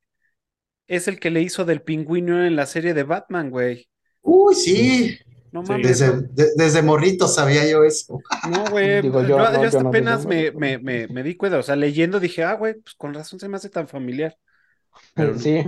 es 0.88 1.08
el 1.08 1.20
que 1.20 1.30
le 1.32 1.42
hizo 1.42 1.64
del 1.66 1.82
pingüino 1.82 2.44
en 2.46 2.56
la 2.56 2.66
serie 2.66 2.94
de 2.94 3.04
Batman, 3.04 3.50
güey. 3.50 3.88
Uy, 4.24 4.56
sí, 4.56 5.18
No 5.52 5.64
mames. 5.64 6.00
desde, 6.00 6.22
de- 6.30 6.52
desde 6.56 6.82
morrito 6.82 7.28
sabía 7.28 7.70
yo 7.70 7.84
eso. 7.84 8.20
No, 8.52 8.70
güey. 8.70 9.02
Digo, 9.02 9.22
yo, 9.24 9.40
hasta 9.40 9.84
no 9.84 9.90
apenas 9.90 10.26
me, 10.26 10.52
me, 10.52 10.78
me, 10.80 11.08
me 11.08 11.24
di 11.24 11.36
cuenta. 11.36 11.60
O 11.60 11.64
sea, 11.64 11.76
leyendo 11.76 12.20
dije, 12.20 12.44
ah, 12.44 12.54
güey, 12.54 12.76
pues 12.76 12.96
con 12.96 13.14
razón 13.14 13.40
se 13.40 13.50
me 13.50 13.58
hace 13.58 13.70
tan 13.70 13.88
familiar. 13.88 14.38
Pero 15.14 15.38
Sí, 15.40 15.64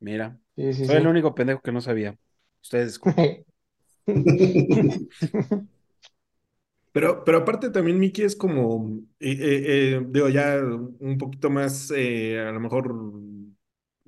mira, 0.00 0.38
sí, 0.56 0.72
sí, 0.74 0.86
soy 0.86 0.96
el 0.96 1.06
único 1.06 1.34
pendejo 1.34 1.60
que 1.60 1.72
no 1.72 1.80
sabía. 1.80 2.16
Ustedes 2.62 2.88
disculpen. 2.88 3.44
Pero, 6.92 7.22
pero 7.24 7.38
aparte 7.38 7.70
también 7.70 7.98
Mickey 7.98 8.24
es 8.24 8.34
como, 8.34 8.98
eh, 9.20 9.30
eh, 9.32 9.94
eh, 9.96 10.02
digo, 10.08 10.28
ya 10.28 10.56
un 10.58 11.18
poquito 11.18 11.50
más, 11.50 11.92
eh, 11.94 12.40
a 12.40 12.50
lo 12.50 12.60
mejor 12.60 12.92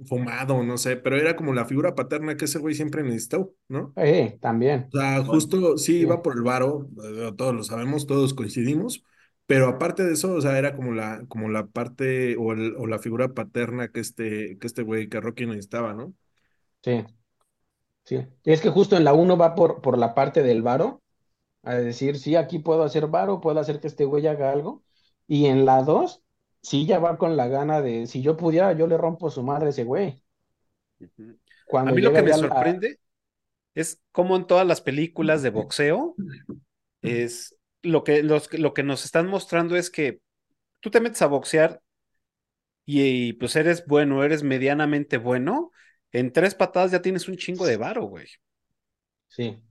fumado, 0.06 0.62
no 0.64 0.78
sé, 0.78 0.96
pero 0.96 1.16
era 1.16 1.36
como 1.36 1.52
la 1.54 1.66
figura 1.66 1.94
paterna 1.94 2.36
que 2.36 2.46
ese 2.46 2.58
güey 2.58 2.74
siempre 2.74 3.02
necesitó, 3.02 3.54
¿no? 3.68 3.96
Eh, 3.96 4.38
también. 4.40 4.92
O 4.92 4.98
sea, 4.98 5.24
justo 5.24 5.78
sí 5.78 5.98
sí. 5.98 6.02
iba 6.02 6.22
por 6.22 6.34
el 6.36 6.42
varo, 6.42 6.88
eh, 7.04 7.32
todos 7.36 7.54
lo 7.54 7.62
sabemos, 7.64 8.06
todos 8.06 8.34
coincidimos, 8.34 9.04
pero 9.46 9.68
aparte 9.68 10.04
de 10.04 10.14
eso, 10.14 10.34
o 10.34 10.40
sea, 10.40 10.58
era 10.58 10.74
como 10.76 10.92
la, 10.92 11.24
como 11.28 11.48
la 11.48 11.66
parte 11.68 12.36
o, 12.38 12.52
el- 12.52 12.74
o 12.76 12.86
la 12.88 12.98
figura 12.98 13.34
paterna 13.34 13.90
que 13.92 14.00
este, 14.00 14.58
que 14.58 14.66
este 14.66 14.82
güey, 14.82 15.08
que 15.08 15.20
Rocky 15.20 15.46
necesitaba, 15.46 15.94
¿no? 15.94 16.14
Sí, 16.82 17.04
sí. 18.04 18.26
Es 18.44 18.60
que 18.60 18.70
justo 18.70 18.96
en 18.96 19.04
la 19.04 19.12
1 19.14 19.36
va 19.36 19.54
por, 19.54 19.80
por 19.82 19.98
la 19.98 20.14
parte 20.14 20.42
del 20.42 20.62
varo, 20.62 21.02
a 21.62 21.74
decir, 21.76 22.18
sí, 22.18 22.36
aquí 22.36 22.58
puedo 22.60 22.84
hacer 22.84 23.08
varo, 23.08 23.40
puedo 23.40 23.60
hacer 23.60 23.80
que 23.80 23.88
este 23.88 24.04
güey 24.06 24.26
haga 24.28 24.52
algo. 24.52 24.84
Y 25.28 25.46
en 25.46 25.66
la 25.66 25.82
2, 25.84 26.22
sí, 26.62 26.86
ya 26.86 26.98
va 26.98 27.18
con 27.18 27.36
la 27.36 27.48
gana 27.48 27.80
de, 27.80 28.06
si 28.06 28.22
yo 28.22 28.36
pudiera, 28.36 28.72
yo 28.72 28.86
le 28.86 28.96
rompo 28.98 29.30
su 29.30 29.42
madre 29.42 29.66
a 29.66 29.70
ese 29.70 29.84
güey. 29.84 30.22
Ujú. 31.00 31.38
A 31.62 31.66
Cuando 31.66 31.94
mí 31.94 32.02
lo 32.02 32.12
que 32.12 32.22
me 32.22 32.30
la- 32.30 32.36
sorprende 32.36 32.98
es 33.74 34.02
cómo 34.12 34.36
en 34.36 34.46
todas 34.46 34.66
las 34.66 34.80
películas 34.80 35.42
de 35.42 35.50
boxeo 35.50 36.16
es 37.02 37.56
lo 37.82 38.04
que, 38.04 38.22
los, 38.22 38.52
lo 38.58 38.74
que 38.74 38.82
nos 38.82 39.04
están 39.04 39.28
mostrando 39.28 39.76
es 39.76 39.90
que 39.90 40.20
tú 40.80 40.90
te 40.90 41.00
metes 41.00 41.22
a 41.22 41.26
boxear 41.26 41.80
y, 42.84 43.28
y, 43.28 43.32
pues 43.34 43.56
eres 43.56 43.86
bueno, 43.86 44.24
eres 44.24 44.42
medianamente 44.42 45.16
bueno, 45.18 45.70
en 46.12 46.32
tres 46.32 46.54
patadas 46.54 46.90
ya 46.90 47.02
tienes 47.02 47.28
un 47.28 47.36
chingo 47.36 47.66
de 47.66 47.76
varo, 47.76 48.04
güey. 48.04 48.26
Sí. 49.28 49.62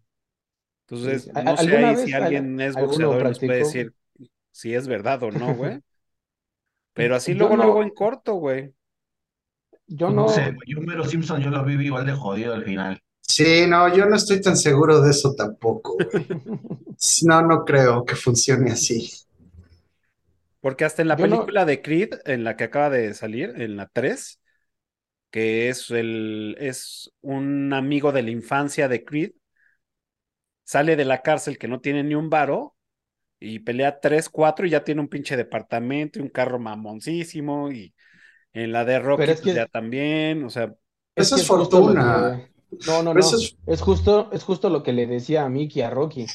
Entonces, 0.87 1.23
Sí, 1.23 1.29
sí. 1.29 1.31
¿A- 1.35 1.43
no 1.43 1.57
sé 1.57 1.77
ahí 1.77 1.95
vez 1.95 2.01
si 2.05 2.13
al- 2.13 2.23
alguien 2.23 2.59
es 2.61 2.75
boxeador 2.75 3.23
nos 3.23 3.39
puede 3.39 3.57
decir 3.59 3.93
si 4.51 4.73
es 4.73 4.87
verdad 4.87 5.21
o 5.23 5.31
no, 5.31 5.55
güey. 5.55 5.79
Pero 6.99 7.15
así 7.15 7.33
luego, 7.33 7.55
no- 7.55 7.63
luego 7.63 7.81
en 7.81 7.89
corto, 7.91 8.33
güey. 8.35 8.73
Yo 9.87 10.09
no, 10.09 10.23
no 10.23 10.29
sé, 10.29 10.51
güey. 10.51 10.67
Yo 10.67 10.81
Mero 10.81 11.03
Simpson 11.05 11.41
yo 11.41 11.49
lo 11.49 11.63
vi 11.63 11.73
igual 11.85 12.05
de 12.05 12.11
jodido 12.13 12.53
al 12.53 12.63
final. 12.65 12.99
Sí, 13.21 13.65
no, 13.67 13.95
yo 13.95 14.05
no 14.05 14.15
estoy 14.17 14.41
tan 14.41 14.57
seguro 14.57 15.01
de 15.01 15.11
eso 15.11 15.33
tampoco. 15.35 15.95
güey. 15.95 16.27
No, 17.23 17.41
no 17.41 17.63
creo 17.63 18.03
que 18.03 18.15
funcione 18.15 18.71
así. 18.73 19.09
Porque 20.59 20.83
hasta 20.83 21.01
en 21.01 21.07
la 21.07 21.15
Yo 21.15 21.27
no- 21.27 21.37
película 21.37 21.63
de 21.63 21.81
Creed, 21.81 22.09
en 22.25 22.43
la 22.43 22.57
que 22.57 22.65
acaba 22.65 22.89
de 22.89 23.13
salir, 23.13 23.53
en 23.55 23.77
la 23.77 23.87
3, 23.87 24.41
que 25.31 25.69
es 25.69 25.89
el 25.91 26.57
es 26.59 27.11
un 27.21 27.71
amigo 27.71 28.11
de 28.11 28.23
la 28.23 28.31
infancia 28.31 28.89
de 28.89 29.05
Creed, 29.05 29.31
sale 30.65 30.97
de 30.97 31.05
la 31.05 31.21
cárcel 31.21 31.57
que 31.57 31.69
no 31.69 31.79
tiene 31.79 32.03
ni 32.03 32.15
un 32.15 32.29
varo 32.29 32.75
y 33.39 33.59
pelea 33.59 33.99
3, 33.99 34.29
4 34.29 34.65
y 34.67 34.71
ya 34.71 34.83
tiene 34.83 35.01
un 35.01 35.07
pinche 35.07 35.37
departamento 35.37 36.19
y 36.19 36.21
un 36.21 36.29
carro 36.29 36.59
mamoncísimo 36.59 37.71
y 37.71 37.93
en 38.53 38.71
la 38.71 38.85
de 38.85 38.99
Rocky 38.99 39.21
Pero 39.21 39.31
es 39.31 39.41
pues, 39.41 39.53
que- 39.53 39.59
ya 39.59 39.65
también, 39.67 40.43
o 40.43 40.49
sea, 40.49 40.73
Eso 41.15 41.35
es 41.35 41.47
fortuna. 41.47 42.41
que- 42.69 42.85
No, 42.87 43.01
no, 43.03 43.13
no. 43.13 43.19
eso 43.19 43.37
es- 43.37 43.57
Es 43.65 43.81
justo, 43.81 44.29
es 44.31 44.43
justo 44.43 44.69
lo 44.69 44.83
que 44.83 44.93
le 44.93 45.07
decía 45.07 45.43
a 45.45 45.49
Mickey, 45.49 45.81
a 45.81 45.89
Rocky. 45.89 46.25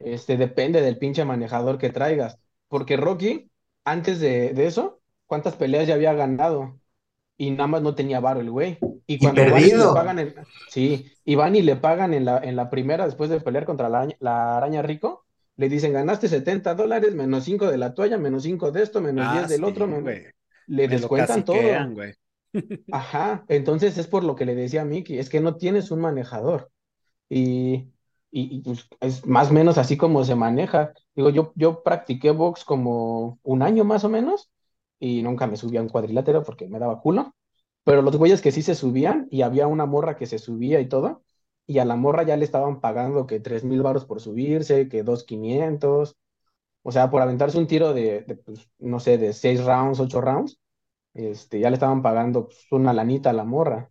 Este, 0.00 0.36
depende 0.36 0.82
del 0.82 0.98
pinche 0.98 1.24
manejador 1.24 1.78
que 1.78 1.90
traigas. 1.90 2.38
Porque 2.68 2.96
Rocky, 2.96 3.50
antes 3.84 4.18
de, 4.20 4.52
de 4.54 4.66
eso, 4.66 5.00
¿cuántas 5.26 5.54
peleas 5.56 5.86
ya 5.86 5.94
había 5.94 6.12
ganado? 6.14 6.78
Y 7.36 7.50
nada 7.50 7.66
más 7.68 7.82
no 7.82 7.94
tenía 7.94 8.20
varo 8.20 8.40
el 8.40 8.50
güey. 8.50 8.78
Y 9.06 9.18
cuando 9.18 9.42
van 9.50 9.62
y 9.62 9.66
le 9.66 9.84
pagan 9.94 10.18
en, 10.18 10.34
sí, 10.68 11.12
y 11.24 11.34
van 11.34 11.56
y 11.56 11.62
le 11.62 11.76
pagan 11.76 12.14
en 12.14 12.24
la, 12.24 12.38
en 12.38 12.56
la 12.56 12.70
primera, 12.70 13.06
después 13.06 13.30
de 13.30 13.40
pelear 13.40 13.64
contra 13.64 13.88
la 13.88 14.08
la 14.20 14.56
araña 14.56 14.82
rico, 14.82 15.23
le 15.56 15.68
dicen, 15.68 15.92
ganaste 15.92 16.28
70 16.28 16.74
dólares, 16.74 17.14
menos 17.14 17.44
5 17.44 17.70
de 17.70 17.78
la 17.78 17.94
toalla, 17.94 18.18
menos 18.18 18.42
5 18.42 18.72
de 18.72 18.82
esto, 18.82 19.00
menos 19.00 19.26
ah, 19.28 19.32
10 19.38 19.48
del 19.48 19.58
sí, 19.58 19.64
otro, 19.64 19.86
menos... 19.86 20.14
Le 20.66 20.88
Me 20.88 20.96
descuentan 20.96 21.44
todo. 21.44 21.58
güey. 21.90 22.14
Ajá, 22.92 23.44
entonces 23.48 23.98
es 23.98 24.06
por 24.06 24.24
lo 24.24 24.34
que 24.34 24.46
le 24.46 24.54
decía 24.54 24.82
a 24.82 24.84
Mickey, 24.84 25.18
es 25.18 25.28
que 25.28 25.40
no 25.40 25.56
tienes 25.56 25.90
un 25.90 26.00
manejador. 26.00 26.70
Y, 27.28 27.88
y, 28.30 28.56
y, 28.56 28.60
pues, 28.60 28.88
es 29.00 29.26
más 29.26 29.50
o 29.50 29.52
menos 29.52 29.78
así 29.78 29.96
como 29.96 30.24
se 30.24 30.34
maneja. 30.34 30.92
Digo, 31.14 31.30
yo, 31.30 31.52
yo 31.56 31.82
practiqué 31.82 32.30
box 32.30 32.64
como 32.64 33.38
un 33.42 33.62
año 33.62 33.84
más 33.84 34.04
o 34.04 34.08
menos 34.08 34.50
y 34.98 35.22
nunca 35.22 35.46
me 35.46 35.56
subí 35.56 35.76
a 35.76 35.82
un 35.82 35.88
cuadrilátero 35.88 36.42
porque 36.42 36.68
me 36.68 36.78
daba 36.78 37.00
culo. 37.00 37.34
Pero 37.84 38.00
los 38.00 38.16
güeyes 38.16 38.40
que 38.40 38.52
sí 38.52 38.62
se 38.62 38.74
subían 38.74 39.28
y 39.30 39.42
había 39.42 39.66
una 39.66 39.84
morra 39.84 40.16
que 40.16 40.26
se 40.26 40.38
subía 40.38 40.80
y 40.80 40.88
todo, 40.88 41.22
y 41.66 41.78
a 41.78 41.84
la 41.84 41.96
morra 41.96 42.22
ya 42.24 42.36
le 42.36 42.44
estaban 42.44 42.80
pagando 42.80 43.26
que 43.26 43.40
tres 43.40 43.64
mil 43.64 43.82
baros 43.82 44.04
por 44.06 44.20
subirse, 44.20 44.88
que 44.88 45.02
dos 45.02 45.24
quinientos, 45.24 46.16
o 46.82 46.92
sea, 46.92 47.10
por 47.10 47.22
aventarse 47.22 47.58
un 47.58 47.66
tiro 47.66 47.94
de, 47.94 48.22
de, 48.22 48.36
pues, 48.36 48.68
no 48.78 49.00
sé, 49.00 49.18
de 49.18 49.32
seis 49.32 49.64
rounds, 49.64 50.00
ocho 50.00 50.20
rounds, 50.20 50.60
este, 51.14 51.60
ya 51.60 51.70
le 51.70 51.74
estaban 51.76 52.02
pagando 52.02 52.46
pues, 52.48 52.66
una 52.72 52.92
lanita 52.94 53.30
a 53.30 53.34
la 53.34 53.44
morra. 53.44 53.90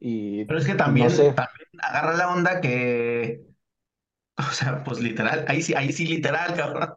Y 0.00 0.46
Pero 0.46 0.58
es 0.58 0.66
que 0.66 0.74
no 0.84 1.08
también, 1.08 1.10
sé, 1.10 1.34
también 1.34 1.68
agarra 1.80 2.14
la 2.16 2.32
onda 2.32 2.60
que, 2.60 3.44
o 4.38 4.42
sea, 4.52 4.84
pues 4.84 5.00
literal, 5.00 5.44
ahí 5.48 5.62
sí, 5.62 5.74
ahí 5.74 5.92
sí 5.92 6.06
literal, 6.06 6.56
cabrón. 6.56 6.94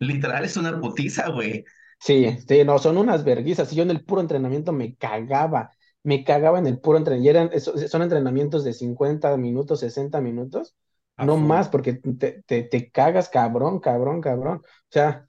Literal 0.00 0.44
es 0.46 0.56
una 0.58 0.80
putiza, 0.80 1.30
güey. 1.30 1.64
sí, 1.98 2.38
sí, 2.46 2.64
no, 2.64 2.78
son 2.78 2.98
unas 2.98 3.24
verguizas. 3.24 3.72
Y 3.72 3.76
yo 3.76 3.82
en 3.82 3.90
el 3.90 4.04
puro 4.04 4.20
entrenamiento 4.20 4.72
me 4.72 4.96
cagaba, 4.96 5.70
me 6.02 6.24
cagaba 6.24 6.58
en 6.58 6.66
el 6.66 6.80
puro 6.80 6.98
entrenamiento. 6.98 7.26
Y 7.26 7.30
eran, 7.30 7.50
eso- 7.52 7.76
son 7.88 8.02
entrenamientos 8.02 8.64
de 8.64 8.72
50 8.72 9.36
minutos, 9.36 9.80
60 9.80 10.20
minutos, 10.20 10.76
no 11.18 11.36
más, 11.36 11.68
porque 11.68 11.94
te, 11.94 12.42
te, 12.46 12.62
te 12.62 12.90
cagas 12.90 13.28
cabrón, 13.28 13.80
cabrón, 13.80 14.20
cabrón. 14.20 14.58
O 14.64 14.64
sea, 14.90 15.26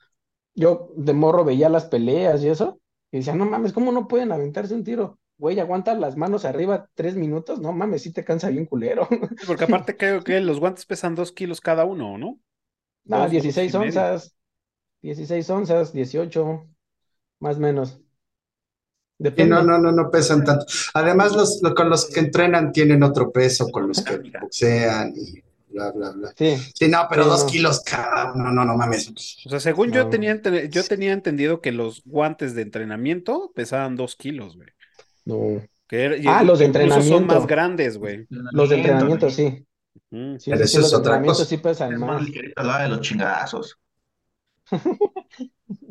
yo 0.55 0.91
de 0.97 1.13
morro 1.13 1.45
veía 1.45 1.69
las 1.69 1.85
peleas 1.85 2.43
y 2.43 2.49
eso, 2.49 2.81
y 3.11 3.17
decía, 3.19 3.35
no 3.35 3.45
mames, 3.45 3.73
¿cómo 3.73 3.91
no 3.91 4.07
pueden 4.07 4.31
aventarse 4.31 4.73
un 4.75 4.83
tiro? 4.83 5.19
Güey, 5.37 5.59
aguanta 5.59 5.95
las 5.95 6.17
manos 6.17 6.45
arriba 6.45 6.89
tres 6.95 7.15
minutos, 7.15 7.59
no 7.61 7.71
mames, 7.73 8.03
sí 8.03 8.13
te 8.13 8.25
cansa 8.25 8.49
bien 8.49 8.65
culero. 8.65 9.07
Sí, 9.37 9.45
Porque 9.45 9.63
aparte 9.65 9.97
creo 9.97 10.23
que 10.23 10.39
los 10.41 10.59
guantes 10.59 10.85
pesan 10.85 11.15
dos 11.15 11.31
kilos 11.31 11.61
cada 11.61 11.85
uno, 11.85 12.17
¿no? 12.17 12.39
No, 13.05 13.27
Dos, 13.27 13.33
dos 13.35 13.47
16 13.47 13.73
y 13.73 13.77
medio. 13.77 14.09
onzas, 14.13 14.35
16 15.01 15.49
onzas, 15.49 15.93
18, 15.93 16.67
más 17.39 17.57
o 17.57 17.61
menos. 17.61 18.01
No, 19.19 19.61
no, 19.63 19.77
no, 19.77 19.91
no 19.91 20.09
pesan 20.09 20.45
tanto. 20.45 20.65
Además, 20.93 21.33
los, 21.35 21.59
lo- 21.61 21.75
con 21.75 21.89
los 21.89 22.05
que 22.05 22.21
entrenan 22.21 22.71
tienen 22.71 23.03
otro 23.03 23.31
peso, 23.31 23.67
con 23.69 23.87
los 23.89 24.01
que 24.01 24.17
boxean 24.41 25.13
y 25.15 25.43
bla, 25.73 25.91
bla, 25.91 26.11
bla. 26.11 26.33
Sí, 26.37 26.55
Sí, 26.73 26.87
no, 26.87 27.05
pero 27.09 27.23
Sí, 27.23 27.29
dos 27.29 27.43
no. 27.43 27.49
kilos 27.49 27.81
cada 27.81 28.31
uno, 28.33 28.51
no, 28.51 28.63
no 28.65 28.77
mames. 28.77 29.11
O 29.45 29.49
sea, 29.49 29.59
según 29.59 29.91
yo 29.91 30.07
tenía, 30.07 30.39
yo 30.69 30.83
tenía 30.85 31.11
entendido 31.13 31.59
que 31.61 31.71
los 31.73 32.01
guantes 32.05 32.55
de 32.55 32.61
entrenamiento 32.61 33.51
pesaban 33.53 33.95
dos 33.97 34.15
kilos, 34.15 34.55
güey. 34.55 34.69
no. 35.25 35.61
Que 35.87 36.03
era- 36.03 36.17
y- 36.17 36.23
Ah, 36.27 36.43
los 36.43 36.59
de 36.59 36.65
incluso 36.65 36.87
son 36.89 36.97
entrenamiento. 37.01 37.35
más 37.35 37.47
grandes, 37.47 37.97
güey. 37.97 38.27
Los 38.29 38.69
de 38.69 38.75
entrenamiento, 38.77 39.29
sí. 39.31 39.65
Mm. 40.11 40.37
Sí, 40.37 40.51
Pero 40.51 40.65
sí, 40.67 40.71
sí, 40.71 40.77
eso 40.77 40.79
los 40.81 40.87
es 40.87 40.93
otra 40.93 40.97
entrenamiento 41.15 41.33
cosa. 41.39 41.45
sí 41.49 41.57
pesan 41.57 41.93
Es 41.93 41.99
más 41.99 42.09
más. 42.09 42.21
ligerito 42.23 42.63
de 42.63 42.87
los 42.89 43.01
chingadazos. 43.01 43.79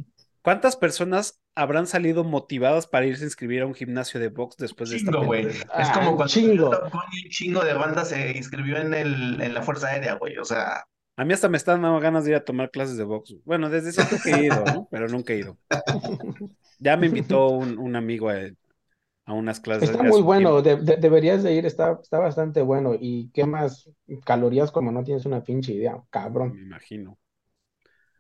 ¿Cuántas 0.49 0.77
personas 0.77 1.43
habrán 1.55 1.87
salido 1.87 2.25
motivadas 2.25 2.87
para 2.87 3.05
irse 3.05 3.25
a 3.25 3.27
inscribir 3.27 3.61
a 3.61 3.67
un 3.67 3.75
gimnasio 3.75 4.19
de 4.19 4.29
box 4.29 4.57
después 4.57 4.89
de 4.89 4.97
esta 4.97 5.11
Chingo, 5.11 5.27
güey. 5.27 5.47
Es 5.47 5.67
Ah, 5.75 5.93
como 5.93 6.17
cuando 6.17 6.33
chingo. 6.33 6.71
Un 6.71 7.31
chingo 7.31 7.63
de 7.63 7.75
banda 7.75 8.07
se 8.07 8.31
inscribió 8.35 8.79
en 8.79 8.95
el, 8.95 9.39
en 9.43 9.53
la 9.53 9.61
Fuerza 9.61 9.89
Aérea, 9.89 10.15
güey. 10.15 10.39
O 10.39 10.45
sea, 10.47 10.85
A 11.19 11.25
mí 11.27 11.35
hasta 11.35 11.51
me 11.51 11.59
están 11.59 11.83
dando 11.83 12.01
ganas 12.01 12.25
de 12.25 12.31
ir 12.31 12.37
a 12.37 12.45
tomar 12.47 12.71
clases 12.71 12.97
de 12.97 13.05
box. 13.05 13.35
Bueno, 13.45 13.69
desde 13.69 13.93
siempre 13.93 14.17
que 14.25 14.31
he 14.31 14.45
ido, 14.47 14.65
¿no? 14.65 14.89
Pero 14.91 15.07
nunca 15.09 15.35
he 15.35 15.41
ido. 15.41 15.59
Ya 16.81 16.97
me 16.97 17.09
invitó 17.09 17.49
un, 17.49 17.77
un 17.79 17.97
amigo 17.97 18.31
a, 18.31 18.37
a 19.27 19.33
unas 19.35 19.61
clases. 19.61 19.91
Está 19.91 20.03
muy 20.03 20.23
bueno, 20.23 20.63
tiempo. 20.63 20.83
de- 20.87 20.93
de- 20.95 21.01
deberías 21.01 21.43
de 21.43 21.53
ir, 21.53 21.67
está, 21.67 21.99
está 22.01 22.21
bastante 22.21 22.63
bueno. 22.63 22.93
Y 22.99 23.31
quemas 23.33 23.91
calorías 24.25 24.71
como 24.71 24.93
no 24.93 25.05
tienes 25.05 25.27
una 25.27 25.43
pinche 25.43 25.75
idea, 25.75 26.01
cabrón. 26.09 26.55
Me 26.55 26.63
imagino. 26.63 27.19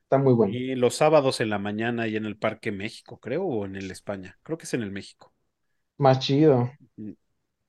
Está 0.08 0.18
muy 0.18 0.34
bueno. 0.34 0.56
Y 0.56 0.74
los 0.74 0.96
sábados 0.96 1.40
en 1.40 1.50
la 1.50 1.58
mañana 1.60 2.08
y 2.08 2.16
en 2.16 2.24
el 2.24 2.36
Parque 2.36 2.72
México, 2.72 3.20
creo, 3.20 3.44
o 3.44 3.66
en 3.66 3.76
el 3.76 3.90
España. 3.90 4.38
Creo 4.42 4.58
que 4.58 4.64
es 4.64 4.74
en 4.74 4.82
el 4.82 4.90
México. 4.90 5.32
Más 5.98 6.18
chido. 6.18 6.72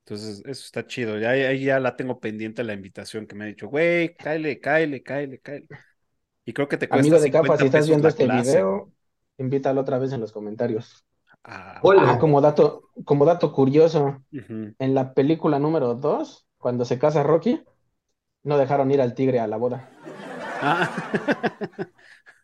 Entonces, 0.04 0.40
eso 0.44 0.64
está 0.64 0.86
chido. 0.86 1.18
Ya, 1.18 1.30
ahí 1.30 1.64
ya 1.64 1.78
la 1.78 1.94
tengo 1.96 2.18
pendiente 2.18 2.64
la 2.64 2.72
invitación 2.74 3.26
que 3.26 3.34
me 3.36 3.44
ha 3.44 3.48
dicho, 3.48 3.68
güey, 3.68 4.14
cáele, 4.16 4.58
cáele, 4.60 5.02
cáele, 5.02 5.38
cáele. 5.40 5.66
Y 6.44 6.52
creo 6.52 6.68
que 6.68 6.76
te 6.76 6.88
cuesta 6.88 7.16
Amigo 7.16 7.20
de 7.20 7.30
capa, 7.30 7.56
50 7.56 7.56
si 7.56 7.66
estás 7.66 7.86
viendo 7.86 8.08
este 8.08 8.24
clase. 8.24 8.58
video, 8.58 8.92
invítalo 9.38 9.80
otra 9.80 9.98
vez 9.98 10.12
en 10.12 10.20
los 10.20 10.32
comentarios. 10.32 11.04
Ah, 11.44 11.80
Hola. 11.82 12.02
Ah, 12.12 12.18
como 12.18 12.40
dato, 12.40 12.90
como 13.04 13.24
dato 13.24 13.52
curioso, 13.52 14.22
en 14.32 14.94
la 14.94 15.14
película 15.14 15.58
número 15.58 15.94
2, 15.94 16.46
cuando 16.58 16.84
se 16.84 16.98
casa 16.98 17.22
Rocky, 17.22 17.62
no 18.44 18.58
dejaron 18.58 18.90
ir 18.90 19.00
al 19.00 19.14
tigre 19.14 19.40
a 19.40 19.46
la 19.46 19.56
boda. 19.56 19.90
Ah, 20.62 20.88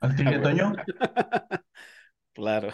¿al 0.01 0.15
tigre 0.17 0.39
Toño? 0.41 0.73
claro. 2.33 2.71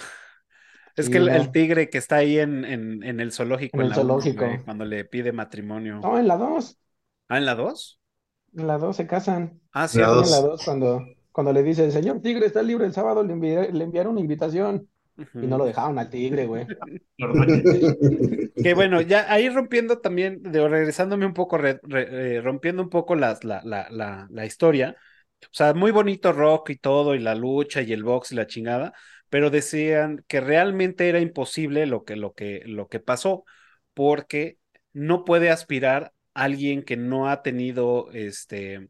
Es 0.96 1.08
Sí, 1.08 1.10
que 1.10 1.18
el, 1.18 1.28
no. 1.28 1.28
el 1.28 1.52
tigre 1.52 1.90
que 1.90 1.98
está 1.98 2.16
ahí 2.16 2.38
en, 2.38 2.64
en, 2.64 3.02
en 3.02 3.20
el 3.20 3.32
zoológico, 3.32 3.80
En 3.80 3.82
en 3.82 3.88
el 3.88 3.90
la 3.90 3.98
uno, 4.00 4.18
zoológico. 4.18 4.44
güey, 4.44 4.58
cuando 4.64 4.84
le 4.84 5.04
pide 5.04 5.32
matrimonio. 5.32 6.00
No, 6.02 6.18
en 6.18 6.28
la 6.28 6.36
2, 6.36 6.78
Ah, 7.28 7.38
¿en 7.38 7.46
la 7.46 7.54
2? 7.56 8.00
en 8.54 8.66
la 8.66 8.78
2 8.78 8.96
se 8.96 9.06
casan. 9.06 9.60
Ah, 9.72 9.88
sí. 9.88 9.98
La 10.00 10.08
en 10.24 10.30
la 10.30 10.40
2 10.40 10.62
cuando, 10.64 11.02
cuando 11.32 11.52
le 11.52 11.62
dice, 11.62 11.84
el 11.84 11.92
señor 11.92 12.20
tigre 12.20 12.46
está 12.46 12.62
libre 12.62 12.86
el 12.86 12.92
sábado, 12.92 13.22
le 13.22 13.34
enviaré- 13.34 13.72
le 13.72 13.84
enviaron 13.84 14.12
una 14.12 14.20
invitación. 14.20 14.88
Y 15.40 15.46
no 15.46 15.58
lo 15.58 15.64
dejaron 15.66 15.98
al 15.98 16.08
tigre, 16.10 16.46
güey. 16.46 16.66
Que 18.62 18.74
bueno, 18.74 19.00
ya 19.00 19.32
ahí 19.32 19.48
rompiendo 19.48 19.98
también, 20.00 20.42
de, 20.42 20.68
regresándome 20.68 21.26
un 21.26 21.34
poco, 21.34 21.58
re- 21.58 21.80
re- 21.82 22.36
eh, 22.36 22.40
rompiendo 22.40 22.82
un 22.82 22.90
poco 22.90 23.16
las, 23.16 23.42
la, 23.44 23.60
la, 23.64 23.88
la, 23.90 24.28
la 24.30 24.46
historia. 24.46 24.96
O 25.46 25.54
sea, 25.54 25.74
muy 25.74 25.90
bonito 25.90 26.32
rock 26.32 26.70
y 26.70 26.76
todo, 26.76 27.14
y 27.14 27.18
la 27.18 27.34
lucha 27.34 27.82
y 27.82 27.92
el 27.92 28.04
box 28.04 28.32
y 28.32 28.36
la 28.36 28.46
chingada, 28.46 28.92
pero 29.28 29.50
decían 29.50 30.24
que 30.28 30.40
realmente 30.40 31.08
era 31.08 31.20
imposible 31.20 31.86
lo 31.86 32.04
que, 32.04 32.16
lo 32.16 32.32
que, 32.34 32.62
lo 32.66 32.88
que 32.88 33.00
pasó, 33.00 33.44
porque 33.94 34.58
no 34.92 35.24
puede 35.24 35.50
aspirar 35.50 36.12
alguien 36.34 36.82
que 36.84 36.96
no 36.96 37.28
ha 37.28 37.42
tenido 37.42 38.10
este, 38.12 38.88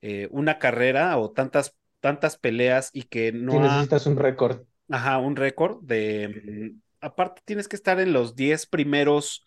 eh, 0.00 0.28
una 0.30 0.58
carrera 0.58 1.18
o 1.18 1.30
tantas, 1.32 1.76
tantas 2.00 2.38
peleas 2.38 2.90
y 2.92 3.04
que 3.04 3.32
no 3.32 3.60
ha 3.64 3.74
necesitas 3.74 4.06
un 4.06 4.16
récord. 4.16 4.62
Ajá, 4.90 5.18
un 5.18 5.36
récord 5.36 5.78
de. 5.82 6.28
mm, 6.28 6.80
Aparte, 7.00 7.42
tienes 7.44 7.66
que 7.68 7.76
estar 7.76 7.98
en 7.98 8.12
los 8.12 8.36
10 8.36 8.66
primeros, 8.66 9.44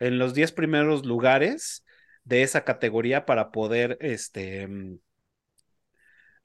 en 0.00 0.18
los 0.18 0.34
10 0.34 0.52
primeros 0.52 1.06
lugares 1.06 1.84
de 2.24 2.42
esa 2.42 2.64
categoría 2.64 3.26
para 3.26 3.52
poder 3.52 3.96
este 4.00 4.66
mm, 4.66 4.98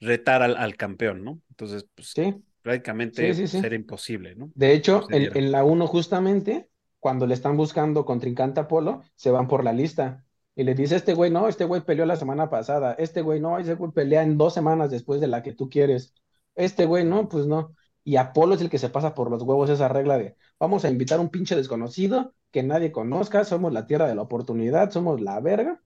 retar 0.02 0.42
al, 0.42 0.56
al 0.56 0.76
campeón, 0.76 1.24
¿no? 1.24 1.40
Entonces, 1.50 1.86
pues 1.94 2.14
Sí, 2.14 2.34
prácticamente 2.62 3.34
sí, 3.34 3.46
sí, 3.46 3.46
será 3.46 3.74
imposible, 3.76 4.34
¿no? 4.36 4.52
De 4.54 4.74
hecho, 4.74 5.08
se 5.08 5.16
en, 5.16 5.30
en 5.36 5.52
la 5.52 5.64
1 5.64 5.86
justamente, 5.86 6.70
cuando 7.00 7.26
le 7.26 7.34
están 7.34 7.56
buscando 7.56 8.04
contrincante 8.04 8.60
a 8.60 8.64
Apolo, 8.64 9.02
se 9.16 9.30
van 9.30 9.48
por 9.48 9.64
la 9.64 9.72
lista. 9.72 10.26
Y 10.54 10.64
le 10.64 10.74
dice, 10.74 10.96
este 10.96 11.14
güey 11.14 11.30
no, 11.30 11.48
este 11.48 11.64
güey 11.64 11.82
peleó 11.82 12.06
la 12.06 12.16
semana 12.16 12.50
pasada. 12.50 12.94
Este 12.94 13.22
güey 13.22 13.40
no, 13.40 13.58
ese 13.58 13.74
güey 13.74 13.92
pelea 13.92 14.22
en 14.22 14.38
dos 14.38 14.54
semanas 14.54 14.90
después 14.90 15.20
de 15.20 15.28
la 15.28 15.42
que 15.42 15.54
tú 15.54 15.68
quieres. 15.70 16.14
Este 16.54 16.84
güey 16.86 17.04
no, 17.04 17.28
pues 17.28 17.46
no. 17.46 17.74
Y 18.04 18.16
Apolo 18.16 18.54
es 18.54 18.60
el 18.60 18.70
que 18.70 18.78
se 18.78 18.90
pasa 18.90 19.14
por 19.14 19.30
los 19.30 19.42
huevos 19.42 19.70
esa 19.70 19.88
regla 19.88 20.18
de, 20.18 20.36
vamos 20.58 20.84
a 20.84 20.90
invitar 20.90 21.18
a 21.18 21.22
un 21.22 21.30
pinche 21.30 21.56
desconocido 21.56 22.34
que 22.50 22.62
nadie 22.62 22.92
conozca, 22.92 23.44
somos 23.44 23.72
la 23.72 23.86
tierra 23.86 24.08
de 24.08 24.14
la 24.14 24.22
oportunidad, 24.22 24.90
somos 24.90 25.20
la 25.20 25.40
verga. 25.40 25.82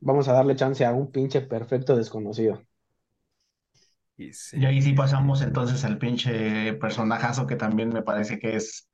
Vamos 0.00 0.28
a 0.28 0.32
darle 0.34 0.56
chance 0.56 0.84
a 0.86 0.92
un 0.94 1.10
pinche 1.12 1.40
perfecto 1.42 1.96
desconocido. 1.96 2.62
Y 4.20 4.32
sí. 4.34 4.58
Y 4.58 4.66
ahí 4.66 4.82
sí 4.82 4.92
pasamos 4.92 5.40
entonces 5.42 5.84
al 5.84 5.98
pinche 5.98 6.74
personajazo 6.74 7.46
que 7.46 7.56
también 7.56 7.88
me 7.90 8.02
parece 8.02 8.38
que 8.38 8.56
es 8.56 8.86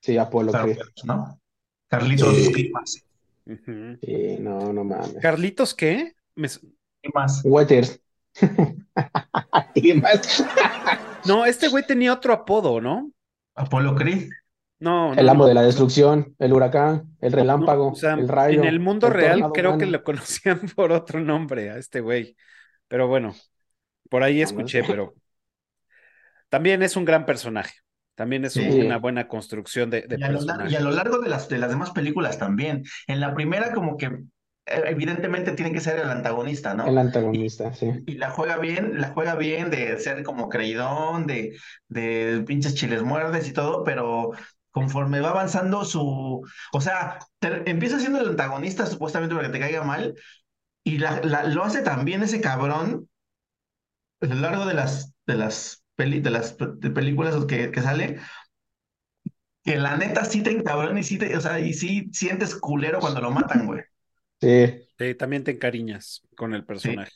Sí, 0.00 0.18
Apolo 0.18 0.52
Creed. 0.52 0.78
¿no? 1.04 1.40
Carlitos, 1.88 2.34
Sí. 2.36 2.52
¿qué 2.52 2.70
más? 2.72 3.04
Ujú. 3.46 3.98
Sí, 4.00 4.36
no, 4.40 4.72
no 4.72 4.84
mames. 4.84 5.16
¿Carlitos 5.20 5.74
qué? 5.74 6.14
Me 6.34 6.48
su- 6.48 6.74
¿Qué 7.02 7.10
más? 7.14 7.42
Waters. 7.44 8.00
¿Qué 9.74 9.94
más? 9.94 10.44
No, 11.24 11.46
este 11.46 11.68
güey 11.68 11.86
tenía 11.86 12.12
otro 12.12 12.32
apodo, 12.34 12.80
¿no? 12.80 13.10
Apolo 13.56 13.94
Creed. 13.94 14.28
No, 14.80 15.14
El 15.14 15.26
no, 15.26 15.32
amo 15.32 15.44
no. 15.44 15.48
de 15.48 15.54
la 15.54 15.62
destrucción, 15.62 16.34
el 16.38 16.52
huracán, 16.52 17.16
el 17.20 17.32
No, 17.32 17.36
relámpago, 17.38 17.92
o 17.92 17.94
sea, 17.94 18.14
el 18.14 18.28
rayo, 18.28 18.62
en 18.62 18.68
el 18.68 18.80
mundo 18.80 19.06
el 19.06 19.14
real 19.14 19.50
creo 19.52 19.78
que 19.78 19.86
lo 19.86 20.02
conocían 20.04 20.60
por 20.76 20.92
otro 20.92 21.20
nombre 21.20 21.70
a 21.70 21.78
este 21.78 22.00
güey. 22.00 22.36
Pero 22.88 23.08
bueno, 23.08 23.34
por 24.10 24.22
ahí 24.22 24.40
no 24.40 24.44
escuché, 24.44 24.82
pero 24.84 25.14
también 26.48 26.82
es 26.82 26.96
un 26.96 27.04
gran 27.04 27.26
personaje. 27.26 27.74
También 28.14 28.44
es 28.44 28.52
Sí. 28.52 28.60
una 28.62 28.98
buena 28.98 29.26
construcción 29.26 29.90
de, 29.90 30.02
de 30.02 30.16
Y 30.16 30.22
a 30.22 30.28
lo, 30.28 30.38
personaje. 30.38 30.72
y 30.72 30.76
a 30.76 30.80
lo 30.80 30.90
largo 30.92 31.18
de 31.18 31.28
las, 31.28 31.48
de 31.48 31.58
las 31.58 31.70
demás 31.70 31.90
películas 31.90 32.38
también. 32.38 32.84
En 33.08 33.20
la 33.20 33.34
primera 33.34 33.72
como 33.72 33.96
que 33.96 34.06
eh, 34.06 34.82
evidentemente 34.86 35.52
tiene 35.52 35.72
que 35.72 35.80
ser 35.80 35.98
el 35.98 36.08
antagonista, 36.10 36.74
¿no? 36.74 36.86
El 36.86 36.96
antagonista, 36.98 37.74
sí. 37.74 37.90
Y 38.06 38.14
la 38.14 38.30
juega 38.30 38.56
bien, 38.58 39.00
la 39.00 39.08
juega 39.08 39.34
bien 39.34 39.70
de 39.70 39.98
ser 39.98 40.22
como 40.22 40.48
creidón, 40.48 41.26
de, 41.26 41.56
de 41.88 42.44
pinches 42.46 42.74
chiles 42.76 43.02
muerdes 43.02 43.48
y 43.48 43.52
todo, 43.52 43.82
pero 43.82 44.30
conforme 44.70 45.20
va 45.20 45.30
avanzando 45.30 45.84
su, 45.84 46.42
o 46.72 46.80
sea, 46.80 47.18
te- 47.40 47.68
empieza 47.68 47.98
siendo 47.98 48.20
el 48.20 48.28
antagonista 48.30 48.86
supuestamente 48.86 49.34
para 49.34 49.48
que 49.48 49.52
te 49.52 49.60
caiga 49.60 49.82
mal, 49.82 50.14
y 50.84 50.98
la, 50.98 51.20
la- 51.22 51.44
lo 51.44 51.64
hace 51.64 51.82
también 51.82 52.22
ese 52.22 52.40
cabrón 52.40 53.08
a 54.20 54.26
lo 54.26 54.34
largo 54.36 54.66
de 54.66 54.74
las, 54.74 55.14
de 55.26 55.34
las, 55.36 55.84
peli, 55.96 56.20
de 56.20 56.30
las 56.30 56.56
de 56.58 56.90
películas 56.90 57.44
que, 57.46 57.70
que 57.70 57.80
sale, 57.82 58.18
que 59.64 59.76
la 59.76 59.96
neta 59.96 60.24
sí 60.24 60.42
te 60.42 60.50
encabrona 60.52 61.00
y 61.00 61.02
sí 61.04 61.18
te, 61.18 61.36
o 61.36 61.40
sea, 61.40 61.58
y 61.60 61.72
sí 61.74 62.08
sientes 62.12 62.54
culero 62.56 63.00
cuando 63.00 63.20
lo 63.20 63.30
matan, 63.30 63.66
güey. 63.66 63.82
Sí. 64.40 64.86
Sí, 64.98 65.14
también 65.16 65.42
te 65.44 65.50
encariñas 65.52 66.22
con 66.36 66.54
el 66.54 66.64
personaje. 66.64 67.12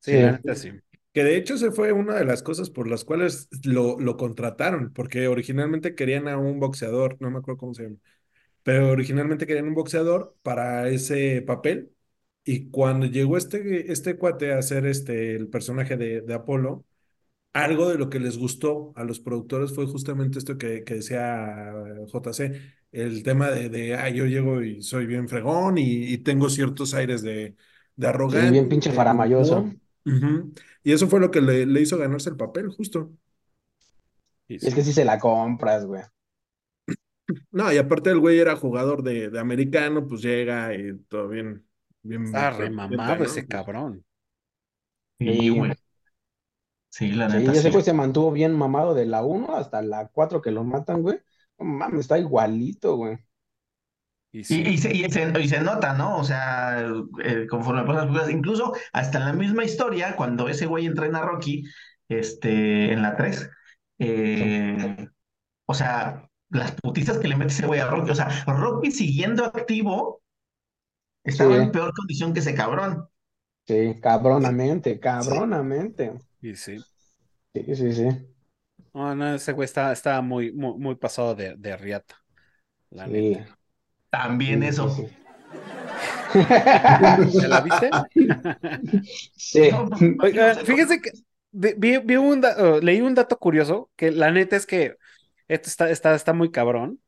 Sí, 0.00 0.12
Sí. 0.12 0.18
la 0.18 0.32
neta 0.32 0.54
sí. 0.56 0.72
Que 1.12 1.24
de 1.24 1.36
hecho 1.36 1.56
se 1.58 1.70
fue 1.72 1.92
una 1.92 2.16
de 2.16 2.24
las 2.24 2.42
cosas 2.42 2.70
por 2.70 2.88
las 2.88 3.04
cuales 3.04 3.48
lo, 3.64 3.98
lo 4.00 4.16
contrataron, 4.16 4.92
porque 4.92 5.28
originalmente 5.28 5.94
querían 5.94 6.28
a 6.28 6.38
un 6.38 6.60
boxeador, 6.60 7.16
no 7.20 7.30
me 7.30 7.38
acuerdo 7.38 7.58
cómo 7.58 7.74
se 7.74 7.84
llama, 7.84 7.96
pero 8.64 8.90
originalmente 8.90 9.46
querían 9.46 9.68
un 9.68 9.74
boxeador 9.74 10.36
para 10.42 10.88
ese 10.90 11.42
papel. 11.42 11.93
Y 12.44 12.70
cuando 12.70 13.06
llegó 13.06 13.36
este, 13.38 13.90
este 13.92 14.16
cuate 14.18 14.52
a 14.52 14.58
hacer 14.58 14.86
este, 14.86 15.34
el 15.36 15.48
personaje 15.48 15.96
de, 15.96 16.20
de 16.20 16.34
Apolo, 16.34 16.84
algo 17.52 17.88
de 17.90 17.98
lo 17.98 18.10
que 18.10 18.20
les 18.20 18.38
gustó 18.38 18.92
a 18.96 19.04
los 19.04 19.20
productores 19.20 19.74
fue 19.74 19.86
justamente 19.86 20.38
esto 20.38 20.58
que, 20.58 20.84
que 20.84 20.94
decía 20.96 21.72
JC, 22.06 22.60
el 22.92 23.22
tema 23.24 23.50
de, 23.50 23.68
de 23.70 23.94
ah, 23.96 24.10
yo 24.10 24.26
llego 24.26 24.62
y 24.62 24.82
soy 24.82 25.06
bien 25.06 25.28
fregón 25.28 25.78
y, 25.78 26.12
y 26.12 26.18
tengo 26.18 26.50
ciertos 26.50 26.94
aires 26.94 27.22
de, 27.22 27.56
de 27.96 28.06
arrogante. 28.08 28.52
bien 28.52 28.68
pinche 28.68 28.92
faramayoso. 28.92 29.70
Y 30.82 30.92
eso 30.92 31.08
fue 31.08 31.20
lo 31.20 31.30
que 31.30 31.40
le, 31.40 31.66
le 31.66 31.80
hizo 31.80 31.98
ganarse 31.98 32.30
el 32.30 32.36
papel, 32.36 32.68
justo. 32.70 33.12
Y 34.48 34.58
sí. 34.58 34.68
es 34.68 34.74
que 34.74 34.82
sí 34.82 34.92
se 34.92 35.04
la 35.04 35.18
compras, 35.20 35.86
güey. 35.86 36.02
No, 37.50 37.72
y 37.72 37.78
aparte 37.78 38.10
el 38.10 38.20
güey 38.20 38.38
era 38.38 38.54
jugador 38.56 39.02
de, 39.02 39.30
de 39.30 39.38
americano, 39.40 40.06
pues 40.06 40.20
llega 40.22 40.74
y 40.74 40.98
todo 41.08 41.28
bien, 41.28 41.66
bien, 42.04 42.24
Está 42.24 42.50
bien 42.50 42.52
remamado 42.52 43.24
¿no? 43.24 43.24
ese 43.24 43.46
cabrón. 43.48 44.04
Sí, 45.18 45.48
güey. 45.50 45.72
Sí, 46.88 47.10
la 47.12 47.28
Sí, 47.28 47.36
neta, 47.38 47.52
ese 47.52 47.70
sí. 47.70 47.70
güey 47.70 47.82
se 47.84 47.92
mantuvo 47.92 48.30
bien 48.32 48.52
mamado 48.56 48.94
de 48.94 49.04
la 49.06 49.22
1 49.24 49.56
hasta 49.56 49.82
la 49.82 50.08
4 50.08 50.40
que 50.40 50.50
lo 50.52 50.64
matan, 50.64 51.02
güey. 51.02 51.18
No 51.58 51.64
mames, 51.66 52.00
está 52.00 52.18
igualito, 52.18 52.96
güey. 52.96 53.18
Y 54.32 54.44
Y, 54.48 54.62
sí. 54.62 54.62
y 54.64 54.78
se, 54.78 54.92
y 54.94 55.10
se- 55.10 55.40
y 55.40 55.48
se 55.48 55.60
nota, 55.60 55.94
¿no? 55.94 56.18
O 56.18 56.24
sea, 56.24 56.80
eh, 57.24 57.46
conforme 57.48 57.84
pasan 57.84 58.12
las 58.14 58.30
incluso 58.30 58.74
hasta 58.92 59.18
en 59.18 59.24
la 59.26 59.32
misma 59.32 59.64
historia, 59.64 60.16
cuando 60.16 60.48
ese 60.48 60.66
güey 60.66 60.86
entrena 60.86 61.20
a 61.20 61.22
Rocky, 61.22 61.64
este, 62.08 62.92
en 62.92 63.00
la 63.02 63.16
3, 63.16 63.48
eh, 63.98 65.08
o 65.66 65.74
sea, 65.74 66.30
las 66.50 66.72
putizas 66.74 67.18
que 67.18 67.28
le 67.28 67.36
mete 67.36 67.52
ese 67.54 67.66
güey 67.68 67.80
a 67.80 67.88
Rocky, 67.88 68.12
o 68.12 68.16
sea, 68.16 68.30
Rocky 68.46 68.92
siguiendo 68.92 69.44
activo, 69.46 70.22
estaba 71.24 71.56
Sí. 71.56 71.58
en 71.58 71.72
peor 71.72 71.92
condición 71.94 72.32
que 72.34 72.40
ese 72.40 72.54
cabrón. 72.54 73.08
Sí, 73.66 74.00
cabronamente, 74.00 74.98
cabronamente. 75.00 76.12
Y 76.40 76.54
sí. 76.56 76.84
Sí, 77.54 77.74
sí, 77.76 77.92
sí. 77.92 78.08
No, 78.92 79.14
no, 79.14 79.34
ese 79.34 79.52
güey 79.52 79.66
está 79.66 80.20
muy, 80.22 80.52
muy, 80.52 80.78
muy 80.78 80.94
pasado 80.94 81.34
de, 81.34 81.56
de 81.56 81.76
riata. 81.76 82.16
La 82.90 83.06
Sí, 83.06 83.08
neta. 83.08 83.58
También 84.10 84.62
sí, 84.62 84.68
eso. 84.68 84.88
sí, 84.88 85.06
¿Ya 87.38 87.48
la 87.48 87.60
viste? 87.60 87.90
sí. 89.36 89.70
No, 89.70 89.88
Oigan, 90.18 90.64
fíjense 90.64 91.00
que 91.00 91.10
de- 91.52 91.74
vi, 91.78 91.98
vi 91.98 92.16
un 92.16 92.40
da- 92.40 92.56
oh, 92.58 92.80
leí 92.80 93.00
un 93.00 93.14
dato 93.14 93.38
curioso, 93.38 93.90
que 93.96 94.10
la 94.10 94.30
neta 94.30 94.56
es 94.56 94.66
que 94.66 94.96
esto 95.48 95.68
está, 95.68 95.90
está, 95.90 96.14
está 96.14 96.32
muy 96.32 96.50
cabrón. 96.50 97.00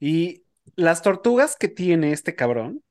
Y 0.00 0.44
las 0.76 1.02
tortugas 1.02 1.56
que 1.56 1.68
tiene 1.68 2.12
este 2.12 2.34
cabrón, 2.34 2.82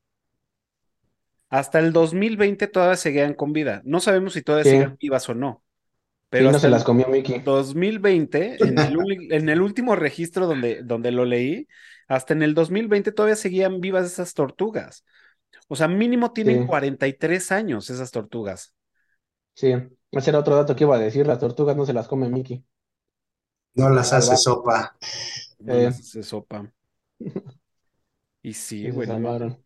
hasta 1.49 1.79
el 1.79 1.93
2020 1.93 2.67
todavía 2.67 2.97
seguían 2.97 3.33
con 3.33 3.53
vida. 3.53 3.81
No 3.85 3.99
sabemos 3.99 4.33
si 4.33 4.41
todavía 4.41 4.65
Sí. 4.65 4.71
siguen 4.71 4.97
vivas 4.99 5.29
o 5.29 5.35
no. 5.35 5.63
Sí, 6.35 6.37
Pero 6.37 6.49
no 6.49 6.59
hasta 6.59 6.59
se 6.59 6.69
las 6.69 6.83
comió 6.83 7.07
Mickey. 7.07 7.43
2020, 7.43 8.67
en 8.67 8.79
el, 8.79 8.97
uli- 8.97 9.29
en 9.31 9.49
el 9.49 9.61
último 9.61 9.95
registro 9.95 10.47
donde, 10.47 10.83
donde 10.83 11.11
lo 11.11 11.25
leí, 11.25 11.67
hasta 12.07 12.33
en 12.33 12.43
el 12.43 12.53
2020 12.55 13.11
todavía 13.11 13.35
seguían 13.35 13.81
vivas 13.81 14.05
esas 14.07 14.33
tortugas. 14.33 15.05
O 15.69 15.75
sea, 15.77 15.87
mínimo 15.89 16.33
tienen 16.33 16.61
Sí. 16.61 16.65
43 16.65 17.51
años 17.51 17.89
esas 17.89 18.11
tortugas. 18.11 18.75
Sí, 19.53 19.73
ese 20.11 20.29
era 20.29 20.39
otro 20.39 20.55
dato 20.55 20.75
que 20.77 20.83
iba 20.85 20.95
a 20.95 20.99
decir, 20.99 21.25
las 21.27 21.39
tortugas 21.39 21.75
no 21.75 21.85
se 21.85 21.91
las 21.93 22.07
come 22.07 22.29
Mickey. 22.29 22.63
No 23.75 23.89
las 23.89 24.11
hace 24.13 24.35
sopa. 24.37 24.97
No 25.59 25.73
Eh. 25.73 25.81
les 25.81 25.99
hace 25.99 26.23
sopa. 26.23 26.71
Y 28.41 28.53
sí, 28.53 28.91
se 28.91 28.91
bueno. 28.91 29.59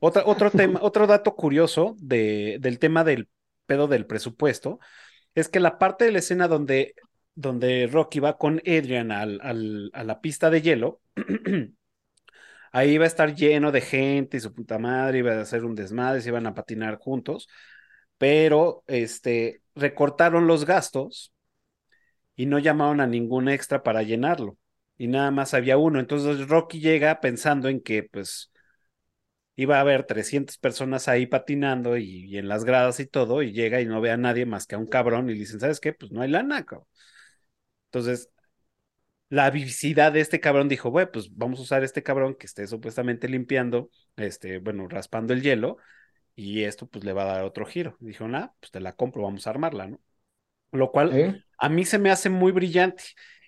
Otro 0.00 0.50
tema, 0.50 0.80
otro 0.82 1.06
dato 1.06 1.34
curioso 1.34 1.96
de, 1.98 2.58
del 2.60 2.78
tema 2.78 3.04
del 3.04 3.28
pedo 3.66 3.88
del 3.88 4.06
presupuesto 4.06 4.78
es 5.34 5.48
que 5.48 5.60
la 5.60 5.78
parte 5.78 6.04
de 6.06 6.12
la 6.12 6.20
escena 6.20 6.48
donde, 6.48 6.94
donde 7.34 7.88
Rocky 7.92 8.20
va 8.20 8.38
con 8.38 8.60
Adrian 8.66 9.12
al, 9.12 9.40
al- 9.42 9.90
a 9.94 10.04
la 10.04 10.20
pista 10.20 10.50
de 10.50 10.62
hielo, 10.62 11.00
ahí 12.72 12.90
iba 12.92 13.04
a 13.04 13.06
estar 13.08 13.34
lleno 13.34 13.72
de 13.72 13.80
gente 13.80 14.36
y 14.36 14.40
su 14.40 14.52
puta 14.54 14.78
madre, 14.78 15.18
iba 15.18 15.32
a 15.32 15.40
hacer 15.40 15.64
un 15.64 15.74
desmadre, 15.74 16.20
se 16.20 16.28
iban 16.30 16.46
a 16.46 16.54
patinar 16.54 16.98
juntos, 16.98 17.48
pero 18.18 18.84
este, 18.86 19.62
recortaron 19.74 20.46
los 20.46 20.64
gastos 20.64 21.32
y 22.36 22.46
no 22.46 22.58
llamaron 22.58 23.00
a 23.00 23.06
ningún 23.06 23.48
extra 23.48 23.82
para 23.82 24.02
llenarlo. 24.02 24.58
Y 24.98 25.08
nada 25.08 25.30
más 25.30 25.54
había 25.54 25.76
uno. 25.78 26.00
Entonces 26.00 26.48
Rocky 26.48 26.80
llega 26.80 27.20
pensando 27.20 27.68
en 27.68 27.80
que 27.82 28.02
pues 28.04 28.50
iba 29.56 29.78
a 29.78 29.80
haber 29.80 30.04
300 30.04 30.58
personas 30.58 31.08
ahí 31.08 31.26
patinando 31.26 31.96
y, 31.96 32.26
y 32.26 32.38
en 32.38 32.48
las 32.48 32.64
gradas 32.64 33.00
y 33.00 33.06
todo, 33.06 33.42
y 33.42 33.52
llega 33.52 33.80
y 33.80 33.86
no 33.86 34.00
ve 34.00 34.10
a 34.12 34.16
nadie 34.16 34.46
más 34.46 34.66
que 34.66 34.74
a 34.76 34.78
un 34.78 34.86
cabrón 34.86 35.28
y 35.30 35.34
le 35.34 35.40
dicen, 35.40 35.60
¿sabes 35.60 35.80
qué? 35.80 35.92
Pues 35.92 36.12
no 36.12 36.22
hay 36.22 36.30
lana, 36.30 36.64
cabrón. 36.64 36.86
Entonces, 37.90 38.30
la 39.28 39.50
vivacidad 39.50 40.12
de 40.12 40.20
este 40.20 40.40
cabrón 40.40 40.68
dijo, 40.68 40.90
bueno, 40.90 41.10
pues 41.12 41.34
vamos 41.36 41.58
a 41.58 41.62
usar 41.62 41.84
este 41.84 42.02
cabrón 42.02 42.34
que 42.36 42.46
esté 42.46 42.66
supuestamente 42.66 43.28
limpiando, 43.28 43.90
este, 44.16 44.58
bueno, 44.58 44.88
raspando 44.88 45.32
el 45.32 45.42
hielo, 45.42 45.78
y 46.36 46.64
esto 46.64 46.88
pues 46.88 47.04
le 47.04 47.12
va 47.12 47.24
a 47.24 47.26
dar 47.36 47.44
otro 47.44 47.66
giro. 47.66 47.96
Dijo, 48.00 48.28
nah, 48.28 48.48
pues 48.60 48.72
te 48.72 48.80
la 48.80 48.94
compro, 48.94 49.22
vamos 49.22 49.46
a 49.46 49.50
armarla, 49.50 49.88
¿no? 49.88 50.00
Lo 50.72 50.92
cual 50.92 51.12
¿Eh? 51.12 51.42
a 51.58 51.68
mí 51.68 51.84
se 51.84 51.98
me 51.98 52.10
hace 52.10 52.30
muy 52.30 52.52
brillante. 52.52 53.04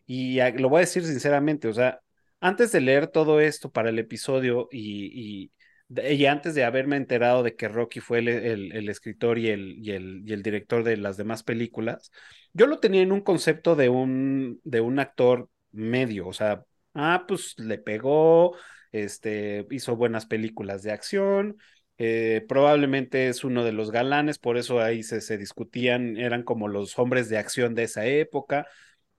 Y 0.06 0.40
a- 0.40 0.50
lo 0.50 0.68
voy 0.70 0.78
a 0.78 0.80
decir 0.80 1.04
sinceramente, 1.04 1.68
o 1.68 1.74
sea, 1.74 2.00
antes 2.40 2.72
de 2.72 2.80
leer 2.80 3.08
todo 3.08 3.40
esto 3.40 3.70
para 3.70 3.90
el 3.90 3.98
episodio 3.98 4.68
y, 4.72 5.52
y 5.88 6.26
antes 6.26 6.54
de 6.54 6.64
haberme 6.64 6.96
enterado 6.96 7.42
de 7.42 7.56
que 7.56 7.68
Rocky 7.68 8.00
fue 8.00 8.18
el, 8.18 8.28
el- 8.28 8.88
escritor 8.88 9.38
y 9.38 9.48
el, 9.48 9.76
y, 9.78 9.92
el, 9.92 10.22
y 10.26 10.32
el 10.32 10.42
director 10.42 10.84
de 10.84 10.96
las 10.96 11.16
demás 11.16 11.42
películas, 11.42 12.10
yo 12.52 12.66
lo 12.66 12.78
tenía 12.78 13.02
en 13.02 13.12
un 13.12 13.20
concepto 13.22 13.74
de 13.76 13.88
un, 13.88 14.60
de 14.64 14.80
un 14.80 14.98
actor 14.98 15.48
medio, 15.72 16.26
o 16.28 16.32
sea, 16.32 16.64
ah, 16.94 17.24
pues 17.26 17.54
le 17.58 17.78
pegó, 17.78 18.54
este, 18.92 19.66
hizo 19.70 19.96
buenas 19.96 20.26
películas 20.26 20.82
de 20.82 20.92
acción, 20.92 21.56
eh, 21.98 22.44
probablemente 22.48 23.28
es 23.28 23.42
uno 23.44 23.64
de 23.64 23.72
los 23.72 23.90
galanes, 23.90 24.38
por 24.38 24.56
eso 24.58 24.80
ahí 24.80 25.02
se, 25.02 25.20
se 25.20 25.38
discutían, 25.38 26.16
eran 26.16 26.42
como 26.42 26.68
los 26.68 26.98
hombres 26.98 27.28
de 27.28 27.38
acción 27.38 27.74
de 27.74 27.84
esa 27.84 28.06
época. 28.06 28.66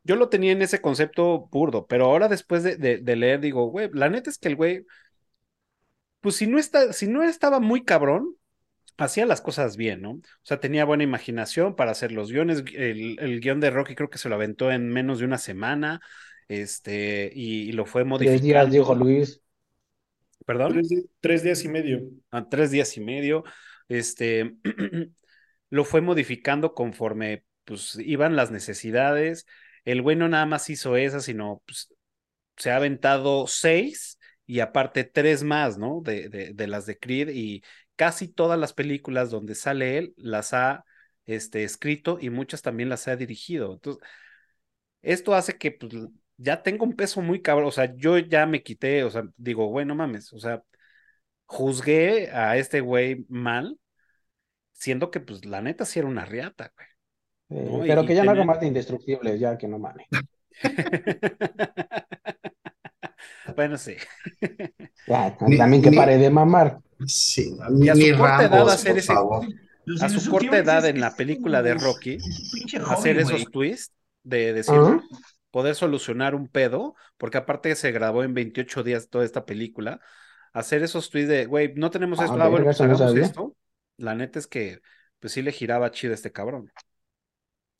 Yo 0.03 0.15
lo 0.15 0.30
tenía 0.30 0.51
en 0.53 0.61
ese 0.61 0.82
concepto 0.82 1.47
burdo, 1.51 1.86
pero 1.88 2.05
ahora 2.05 2.28
después 2.28 2.63
de, 2.63 2.78
de- 2.78 2.97
de 2.99 3.15
leer 3.15 3.39
digo, 3.41 3.67
güey, 3.70 3.89
la 3.93 4.09
neta 4.09 4.30
es 4.30 4.38
que 4.38 4.47
el 4.49 4.55
güey, 4.55 4.86
pues 6.22 6.36
si 6.36 6.47
no, 6.47 6.57
está, 6.59 6.93
si 6.93 7.07
no 7.07 7.24
estaba 7.24 7.59
muy 7.59 7.84
cabrón, 7.84 8.36
hacía 8.97 9.26
las 9.26 9.41
cosas 9.41 9.78
bien, 9.78 10.01
¿no? 10.01 10.11
O 10.11 10.22
sea, 10.43 10.59
tenía 10.59 10.86
buena 10.86 11.03
imaginación 11.03 11.76
para 11.76 11.91
hacer 11.91 12.11
los 12.11 12.32
guiones. 12.32 12.63
El, 12.74 13.17
el 13.20 13.39
guion 13.39 13.59
de 13.59 13.70
Rocky 13.70 13.95
creo 13.95 14.09
que 14.09 14.17
se 14.17 14.30
lo 14.30 14.36
aventó 14.36 14.72
en 14.72 14.89
menos 14.89 15.20
de 15.20 15.26
una 15.26 15.38
semana, 15.38 16.01
este, 16.47 17.32
y, 17.34 17.70
y 17.70 17.72
lo 17.72 17.86
fue 17.86 18.03
Tres 18.17 18.41
días, 18.41 18.67
modificando. 18.67 18.72
dijo 18.72 18.95
Luis. 18.95 19.41
¿Perdón? 20.45 20.82
Tres, 21.22 21.43
días 21.43 21.63
y 21.63 21.70
medio. 21.70 22.09
a 22.32 22.49
tres 22.49 22.72
días 22.72 22.97
y 22.97 23.01
medio, 23.01 23.43
este, 23.88 24.55
lo 25.70 25.86
fue 25.86 26.01
modificando 26.01 26.74
conforme 26.74 27.43
pues 27.65 27.97
iban 27.99 28.36
las 28.36 28.51
necesidades. 28.51 29.45
El 29.86 30.01
güey 30.01 30.15
no 30.15 30.28
nada 30.28 30.45
más 30.45 30.70
hizo 30.70 30.97
esa, 30.97 31.20
sino 31.20 31.61
pues, 31.65 31.93
se 32.57 32.72
ha 32.72 32.78
aventado 32.78 33.47
seis 33.47 34.18
y 34.49 34.61
aparte 34.61 35.03
tres 35.03 35.43
más, 35.43 35.77
¿no? 35.77 36.01
De, 36.01 36.27
de, 36.27 36.53
de 36.55 36.67
las 36.67 36.87
de 36.87 36.97
Creed 36.97 37.29
y 37.29 37.61
casi 37.95 38.27
todas 38.27 38.57
las 38.57 38.73
películas 38.73 39.29
donde 39.29 39.53
sale 39.53 39.99
él 39.99 40.15
las 40.17 40.55
ha 40.55 40.85
este, 41.25 41.63
escrito 41.63 42.17
y 42.19 42.31
muchas 42.31 42.63
también 42.63 42.89
las 42.89 43.07
ha 43.07 43.15
dirigido. 43.15 43.73
Entonces, 43.73 44.03
esto 45.03 45.35
hace 45.35 45.59
que 45.59 45.69
pues, 45.69 45.93
ya 46.37 46.63
tengo 46.63 46.83
un 46.83 46.95
peso 46.95 47.21
muy 47.21 47.43
cabrón, 47.43 47.67
o 47.67 47.71
sea, 47.71 47.95
yo 47.95 48.17
ya 48.17 48.47
me 48.47 48.63
quité, 48.63 49.03
o 49.03 49.11
sea, 49.11 49.21
digo, 49.37 49.67
güey, 49.67 49.85
no 49.85 49.93
mames, 49.93 50.33
o 50.33 50.39
sea, 50.39 50.63
juzgué 51.45 52.31
a 52.31 52.57
este 52.57 52.81
güey 52.81 53.27
mal, 53.29 53.77
siendo 54.71 55.11
que, 55.11 55.19
pues, 55.19 55.45
la 55.45 55.61
neta 55.61 55.85
sí 55.85 55.99
era 55.99 56.07
una 56.07 56.25
riata, 56.25 56.73
güey. 56.75 56.87
Eh, 57.61 57.83
pero 57.87 58.03
y 58.03 58.07
que 58.07 58.15
ya 58.15 58.23
no 58.23 58.31
haga 58.31 58.45
más 58.45 58.59
de 58.59 58.65
indestructibles, 58.65 59.39
ya 59.39 59.59
que 59.59 59.67
no 59.67 59.77
mames. 59.77 60.07
bueno, 63.55 63.78
sí. 63.78 63.95
Ya, 65.07 65.36
Ni- 65.47 65.57
también 65.57 65.82
que 65.82 65.91
pare 65.91 66.17
de 66.17 66.30
mamar. 66.30 66.80
Sí, 67.07 67.55
Y 67.82 67.89
a 67.89 67.95
su 67.95 68.01
corta 68.17 68.43
edad 68.45 68.70
hacer 68.70 68.97
ese- 68.97 69.13
A 69.13 70.09
su 70.09 70.30
corta 70.30 70.57
edad 70.57 70.86
en 70.86 70.99
la 70.99 71.15
película 71.15 71.61
de 71.61 71.74
Rocky, 71.74 72.17
hacer 72.89 73.17
esos 73.17 73.49
twists 73.51 73.93
de 74.24 74.53
decir, 74.53 74.76
poder 75.51 75.76
solucionar 75.76 76.36
un 76.36 76.47
pedo, 76.47 76.95
porque 77.17 77.38
aparte 77.38 77.76
se 77.76 77.91
grabó 77.91 78.24
en 78.24 78.34
28 78.34 78.84
días 78.84 79.09
toda 79.09 79.26
esta 79.26 79.45
película, 79.45 79.99
hacer 80.53 80.84
esos 80.84 81.09
tweets 81.09 81.30
de, 81.30 81.45
güey, 81.45 81.74
no 81.76 81.89
tenemos 81.89 82.20
Ah, 82.20 82.26
esto, 82.26 82.36
ah, 82.41 82.47
bueno, 82.49 82.65
pues 82.65 82.80
no 82.80 82.86
hagamos 82.86 82.99
sabía. 83.11 83.26
esto. 83.26 83.55
La 83.97 84.15
neta 84.15 84.39
es 84.39 84.47
que, 84.47 84.82
pues 85.20 85.34
sí 85.34 85.41
le 85.41 85.51
giraba 85.51 85.91
chido 85.91 86.13
a 86.13 86.15
este 86.15 86.32
cabrón. 86.32 86.72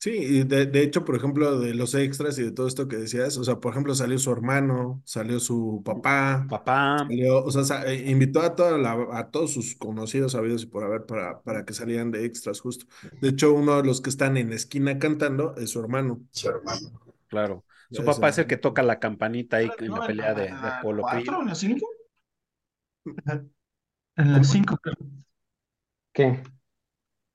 Sí, 0.00 0.10
y 0.12 0.44
de, 0.44 0.64
de 0.66 0.82
hecho, 0.82 1.04
por 1.04 1.14
ejemplo, 1.16 1.60
de 1.60 1.74
los 1.74 1.94
extras 1.94 2.38
y 2.38 2.42
de 2.42 2.52
todo 2.52 2.66
esto 2.66 2.88
que 2.88 2.96
decías, 2.96 3.36
o 3.36 3.44
sea, 3.44 3.60
por 3.60 3.72
ejemplo, 3.72 3.94
salió 3.94 4.18
su 4.18 4.32
hermano, 4.32 5.02
salió 5.04 5.38
su 5.40 5.82
papá, 5.84 6.48
Papá, 6.48 6.80
salió, 6.96 7.44
o 7.44 7.50
sea, 7.50 7.64
sa- 7.64 7.84
eh, 7.92 8.10
invitó 8.10 8.40
a 8.40 8.56
toda 8.56 8.78
la, 8.78 8.92
a 9.12 9.30
todos 9.30 9.52
sus 9.52 9.74
conocidos, 9.76 10.32
sabidos 10.32 10.62
y 10.62 10.66
por 10.66 10.84
haber 10.84 11.04
para, 11.04 11.42
para 11.42 11.66
que 11.66 11.74
salieran 11.74 12.10
de 12.12 12.24
extras, 12.24 12.60
justo. 12.60 12.86
De 13.20 13.28
hecho, 13.28 13.52
uno 13.52 13.76
de 13.76 13.84
los 13.86 14.00
que 14.00 14.08
están 14.10 14.38
en 14.38 14.48
la 14.50 14.56
esquina 14.56 14.98
cantando 14.98 15.54
es 15.56 15.68
su 15.70 15.80
hermano. 15.80 16.22
Su 16.30 16.48
hermano. 16.48 16.90
claro. 17.28 17.64
Su 17.90 18.04
papá 18.04 18.28
es 18.28 18.38
el 18.38 18.46
que 18.46 18.56
toca 18.56 18.82
la 18.82 19.00
campanita 19.00 19.56
ahí 19.58 19.74
en 19.78 19.88
¿No 19.88 19.96
la 19.96 20.06
pelea 20.06 20.34
de, 20.34 20.56
de 20.56 20.68
Apolo 20.68 21.02
Creed. 21.04 21.24
cuatro, 21.24 21.40
en 21.42 21.48
la 21.48 21.54
cinco? 21.54 21.86
En 24.16 24.32
la 24.32 24.44
cinco, 24.44 24.76
creo. 24.78 24.96
¿Qué? 26.12 26.42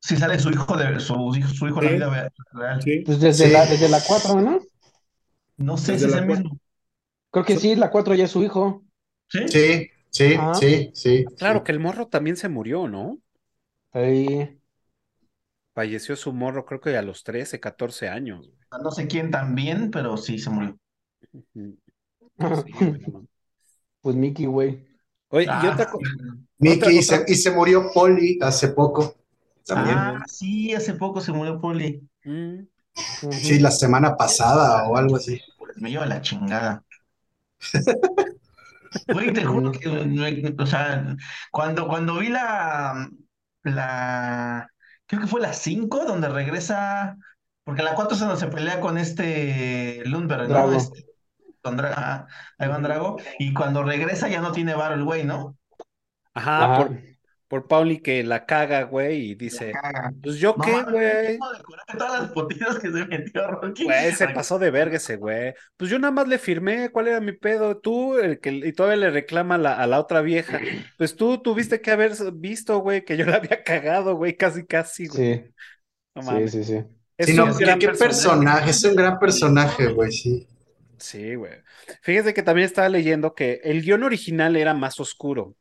Sí 0.05 0.15
sale 0.17 0.37
su 0.39 0.51
hijo 0.51 0.77
de 0.77 0.99
su 0.99 1.33
hijo, 1.35 1.49
su 1.49 1.67
hijo 1.67 1.81
en 1.81 1.99
la 1.99 2.05
Sí. 2.07 2.11
vida 2.11 2.29
real. 2.53 2.81
Sí, 2.81 3.03
Pues 3.05 3.19
desde 3.19 3.47
Sí. 3.47 3.51
la, 3.51 3.65
desde 3.65 3.89
la 3.89 3.99
4, 4.05 4.39
¿no? 4.39 4.59
No 5.57 5.77
sé 5.77 5.93
Desde 5.93 6.05
si 6.09 6.11
es 6.13 6.17
el 6.19 6.27
mismo. 6.27 6.59
Creo 7.31 7.43
que 7.45 7.57
sí, 7.57 7.75
la 7.75 7.89
4 7.89 8.13
ya 8.13 8.25
es 8.25 8.31
su 8.31 8.43
hijo. 8.43 8.83
¿Sí? 9.27 9.47
Sí, 9.47 9.89
sí, 10.11 10.35
Ah. 10.37 10.53
sí, 10.53 10.91
sí. 10.93 11.25
Claro 11.37 11.59
sí. 11.59 11.63
que 11.63 11.71
el 11.71 11.79
morro 11.79 12.07
también 12.07 12.37
se 12.37 12.49
murió, 12.49 12.87
¿no? 12.87 13.17
Ahí. 13.93 14.59
Falleció 15.73 16.15
su 16.15 16.31
morro, 16.33 16.65
creo 16.65 16.79
que 16.81 16.95
a 16.95 17.01
los 17.01 17.23
13, 17.23 17.59
14 17.59 18.07
años. 18.07 18.51
No 18.83 18.91
sé 18.91 19.07
quién 19.07 19.31
también, 19.31 19.89
pero 19.89 20.17
sí 20.17 20.37
se 20.37 20.51
murió. 20.51 20.77
Sí. 21.53 21.79
Pues 24.01 24.15
Mickey, 24.15 24.45
güey. 24.45 24.85
Oye, 25.29 25.45
y 25.45 25.49
Ah, 25.49 25.71
otra 25.73 25.89
cosa. 25.89 26.11
Mickey, 26.59 26.95
y 26.95 26.99
otra- 26.99 27.25
se, 27.25 27.31
y 27.31 27.35
se 27.35 27.51
murió 27.51 27.91
Polly 27.91 28.37
hace 28.41 28.67
poco 28.69 29.15
también. 29.65 29.97
Ah, 29.97 30.23
sí, 30.27 30.73
hace 30.73 30.93
poco 30.93 31.21
se 31.21 31.31
murió 31.31 31.59
Poli. 31.59 32.01
Mm. 32.23 32.59
Sí, 33.31 33.59
la 33.59 33.71
semana 33.71 34.15
pasada 34.15 34.87
o 34.87 34.95
algo 34.97 35.17
así. 35.17 35.41
Pues 35.57 35.77
me 35.77 35.89
lleva 35.89 36.05
la 36.05 36.21
chingada. 36.21 36.83
Güey, 39.07 39.33
te 39.33 39.43
juro 39.43 39.71
que, 39.73 39.89
me- 39.89 40.55
o 40.57 40.65
sea, 40.65 41.15
cuando, 41.51 41.87
cuando 41.87 42.17
vi 42.17 42.29
la, 42.29 43.09
la, 43.63 44.69
creo 45.05 45.21
que 45.21 45.27
fue 45.27 45.41
la 45.41 45.51
5, 45.53 46.05
donde 46.05 46.29
regresa, 46.29 47.17
porque 47.65 47.83
la 47.83 47.93
4 47.93 48.13
es 48.13 48.19
donde 48.21 48.37
se 48.37 48.47
pelea 48.47 48.79
con 48.79 48.97
este 48.97 50.01
Lundberg, 50.05 50.43
¿no? 50.43 50.47
Drago. 50.47 50.73
Este, 50.73 51.05
con 51.61 51.77
Dra- 51.77 51.91
ajá, 51.91 52.27
Ivan 52.59 52.83
Drago, 52.83 53.17
y 53.37 53.53
cuando 53.53 53.83
regresa 53.83 54.29
ya 54.29 54.39
no 54.39 54.53
tiene 54.53 54.75
varo 54.75 54.95
el 54.95 55.03
güey, 55.03 55.25
¿no? 55.25 55.57
Ajá, 56.33 56.63
Ajá. 56.65 56.77
por, 56.87 56.97
por 57.47 57.67
Pauli 57.67 58.01
que 58.01 58.23
la 58.23 58.45
caga, 58.45 58.83
güey, 58.83 59.31
y 59.31 59.35
dice, 59.35 59.81
pues 60.21 60.37
yo 60.37 60.55
No 60.57 60.63
qué, 60.65 60.83
güey. 60.83 61.47
todas 61.97 62.21
las 62.21 62.31
potitas 62.31 62.79
que 62.79 62.91
se 62.91 63.05
metió 63.05 63.47
Rocky. 63.47 63.83
Güey, 63.83 64.11
se 64.13 64.27
pasó 64.29 64.57
de 64.57 64.71
verga 64.71 64.97
ese 64.97 65.15
güey. 65.17 65.53
Pues 65.77 65.91
yo 65.91 65.99
nada 65.99 66.11
más 66.11 66.27
le 66.27 66.39
firmé, 66.39 66.89
¿cuál 66.89 67.07
era 67.07 67.19
mi 67.21 67.33
pedo? 67.33 67.77
Tú, 67.79 68.17
el 68.17 68.39
que, 68.39 68.49
y 68.51 68.73
todavía 68.73 68.97
le 68.97 69.09
reclama 69.11 69.55
a 69.55 69.57
la, 69.59 69.73
a 69.75 69.85
la 69.87 69.99
otra 69.99 70.21
vieja. 70.21 70.59
Pues 70.97 71.15
tú 71.15 71.37
tuviste 71.41 71.81
que 71.81 71.91
haber 71.91 72.13
visto, 72.33 72.79
güey, 72.79 73.05
que 73.05 73.15
yo 73.15 73.25
la 73.25 73.35
había 73.37 73.63
cagado, 73.63 74.15
güey, 74.15 74.35
casi, 74.35 74.65
casi, 74.65 75.07
güey. 75.07 75.23
Sí, 75.23 75.43
No 76.15 76.21
sí, 76.21 76.47
mames. 76.47 76.49
sí, 76.49 76.63
sí. 76.63 76.83
Es 77.17 77.33
Sí, 77.33 77.39
un 77.39 77.45
no, 77.45 77.55
gran 77.57 77.79
qué, 77.79 77.89
qué 77.89 77.89
personaje, 77.89 78.71
es 78.71 78.83
un 78.85 78.95
gran 78.95 79.19
personaje, 79.19 79.87
güey, 79.93 80.11
sí. 80.11 80.47
Sí, 80.97 81.35
güey. 81.35 81.53
Fíjese 82.01 82.33
que 82.33 82.41
también 82.43 82.65
estaba 82.65 82.89
leyendo 82.89 83.35
que 83.35 83.59
el 83.63 83.81
guion 83.81 84.03
original 84.03 84.55
era 84.55 84.73
más 84.73 84.99
oscuro. 84.99 85.55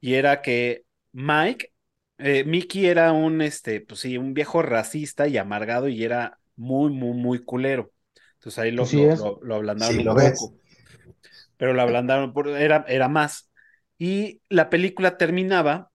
Y 0.00 0.14
era 0.14 0.42
que 0.42 0.84
Mike, 1.18 1.72
eh, 2.18 2.44
Mickey 2.44 2.86
era 2.86 3.12
un, 3.12 3.42
este, 3.42 3.80
pues 3.80 4.00
sí, 4.00 4.18
un 4.18 4.34
viejo 4.34 4.62
racista 4.62 5.26
y 5.28 5.36
amargado 5.38 5.88
y 5.88 6.04
era 6.04 6.38
muy, 6.56 6.90
muy, 6.92 7.14
muy 7.16 7.44
culero. 7.44 7.92
Entonces 8.34 8.58
ahí 8.58 8.70
lo, 8.70 8.88
lo, 8.92 9.10
es. 9.10 9.24
lo- 9.24 9.40
lo 9.42 9.54
ablandaron 9.56 9.98
Sí, 9.98 10.00
un 10.00 10.04
lo 10.04 10.14
ves. 10.14 10.52
poco. 10.52 10.58
Pero 11.56 11.72
lo 11.74 11.82
ablandaron, 11.82 12.32
por- 12.32 12.48
era, 12.48 12.84
era 12.88 13.08
más. 13.08 13.50
Y 13.98 14.42
la 14.48 14.70
película 14.70 15.16
terminaba 15.18 15.90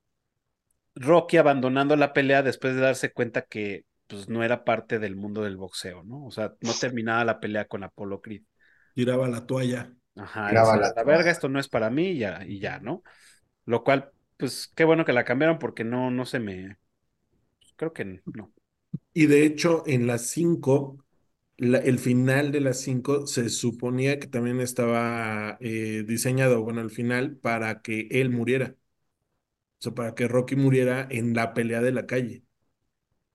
Rocky 0.96 1.38
abandonando 1.38 1.96
la 1.96 2.14
pelea 2.14 2.44
después 2.44 2.76
de 2.76 2.82
darse 2.82 3.12
cuenta 3.14 3.44
que 3.44 3.86
pues 4.08 4.30
no 4.30 4.44
era 4.44 4.64
parte 4.66 5.00
del 5.00 5.16
mundo 5.16 5.44
del 5.44 5.58
boxeo, 5.58 6.04
¿no? 6.04 6.26
O 6.26 6.32
sea, 6.32 6.56
no 6.62 6.78
terminaba 6.78 7.26
la 7.26 7.40
pelea 7.40 7.66
con 7.68 7.84
Apollo 7.84 8.22
Creed. 8.22 8.44
tiraba 8.94 9.28
la 9.30 9.46
toalla. 9.46 9.94
Ajá, 10.16 10.54
la 10.54 10.94
la 10.96 11.04
toalla. 11.04 11.04
verga, 11.04 11.32
esto 11.32 11.50
no 11.50 11.60
es 11.60 11.68
para 11.70 11.90
mí 11.90 12.10
y 12.12 12.20
ya, 12.20 12.44
y 12.46 12.60
ya, 12.60 12.80
¿no? 12.80 13.04
Lo 13.66 13.84
cual, 13.86 14.13
pues 14.38 14.72
qué 14.76 14.84
bueno 14.84 15.06
que 15.06 15.14
la 15.14 15.26
cambiaron 15.26 15.60
porque 15.60 15.84
no, 15.84 16.12
no 16.12 16.26
se 16.26 16.40
me. 16.40 16.78
Creo 17.78 17.94
que 17.94 18.06
no. 18.06 18.54
Y 19.14 19.28
de 19.28 19.46
hecho, 19.46 19.84
en 19.88 20.08
las 20.08 20.28
5, 20.30 21.04
el 21.58 22.00
final 22.00 22.52
de 22.52 22.62
las 22.62 22.82
5 22.82 23.28
se 23.28 23.50
suponía 23.50 24.20
que 24.20 24.28
también 24.28 24.60
estaba 24.62 25.58
eh, 25.62 26.04
diseñado, 26.08 26.64
bueno, 26.64 26.82
al 26.82 26.92
final, 26.92 27.38
para 27.38 27.82
que 27.82 28.08
él 28.12 28.30
muriera. 28.32 28.76
O 29.80 29.84
sea, 29.84 29.94
para 29.94 30.16
que 30.16 30.28
Rocky 30.28 30.56
muriera 30.56 31.08
en 31.12 31.34
la 31.34 31.54
pelea 31.54 31.82
de 31.82 31.92
la 31.92 32.06
calle. 32.06 32.44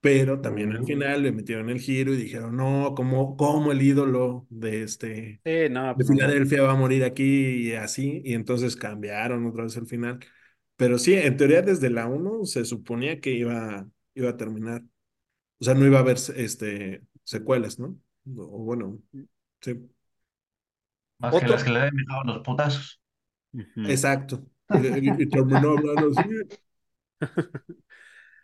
Pero 0.01 0.41
también 0.41 0.73
al 0.73 0.85
Mm. 0.85 0.87
final 0.87 1.23
le 1.25 1.33
metieron 1.33 1.71
el 1.71 1.81
giro 1.81 2.15
y 2.15 2.17
dijeron, 2.19 2.57
no, 2.57 2.95
¿cómo, 2.97 3.37
cómo 3.37 3.73
el 3.73 3.83
ídolo 3.83 4.47
de 4.51 4.83
este 4.85 5.43
Sí, 5.45 5.69
no, 5.69 5.97
de 5.97 6.05
pues 6.05 6.11
no. 6.11 6.17
Filadelfia 6.17 6.63
va 6.63 6.73
a 6.73 6.77
morir 6.77 7.05
aquí 7.05 7.25
y 7.71 7.75
así? 7.75 8.23
Y 8.25 8.35
entonces 8.35 8.77
cambiaron 8.77 9.47
otra 9.47 9.65
vez 9.65 9.77
el 9.79 9.87
final. 9.87 10.21
Pero 10.79 10.97
sí, 10.97 11.13
en 11.15 11.37
teoría 11.37 11.61
desde 11.61 11.91
la 11.91 12.07
1 12.07 12.45
se 12.45 12.65
suponía 12.65 13.21
que 13.21 13.33
iba, 13.33 13.85
iba 14.15 14.31
a 14.31 14.37
terminar. 14.37 14.83
O 15.59 15.65
sea, 15.65 15.75
no 15.75 15.85
iba 15.85 15.99
a 15.99 16.03
haber 16.03 16.19
este, 16.37 17.03
secuelas, 17.25 17.81
¿no? 17.81 17.99
O 18.37 18.59
bueno, 18.63 19.01
sí, 19.61 19.75
Más 21.19 21.35
que 21.35 21.49
las 21.49 21.65
que 21.65 21.71
le 21.71 21.81
habían 21.81 21.97
dejado 21.97 22.25
los 22.25 22.39
putazos. 22.45 23.01
Exacto. 23.89 24.47
Y 24.71 25.27
terminó 25.29 25.77
hablando 25.77 26.13
así. 26.17 26.31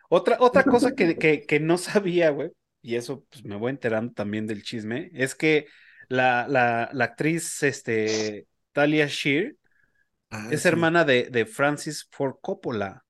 Otra, 0.09 0.37
otra 0.39 0.63
cosa 0.63 0.93
que, 0.93 1.17
que, 1.17 1.41
que 1.41 1.59
no 1.59 1.79
sabía, 1.79 2.29
güey, 2.29 2.51
y 2.81 2.95
eso 2.95 3.25
pues 3.29 3.43
me 3.43 3.55
voy 3.55 3.71
enterando 3.71 4.13
también 4.13 4.45
del 4.45 4.61
chisme, 4.61 5.09
es 5.13 5.33
que 5.33 5.65
la, 6.09 6.47
la, 6.47 6.91
la 6.93 7.05
actriz 7.05 7.63
este, 7.63 8.45
Talia 8.71 9.07
Shear 9.07 9.55
Ah, 10.35 10.47
es 10.51 10.61
sí. 10.61 10.67
hermana 10.67 11.03
de, 11.05 11.29
de 11.29 11.45
Francis 11.45 12.07
Ford 12.11 12.35
Coppola. 12.41 13.03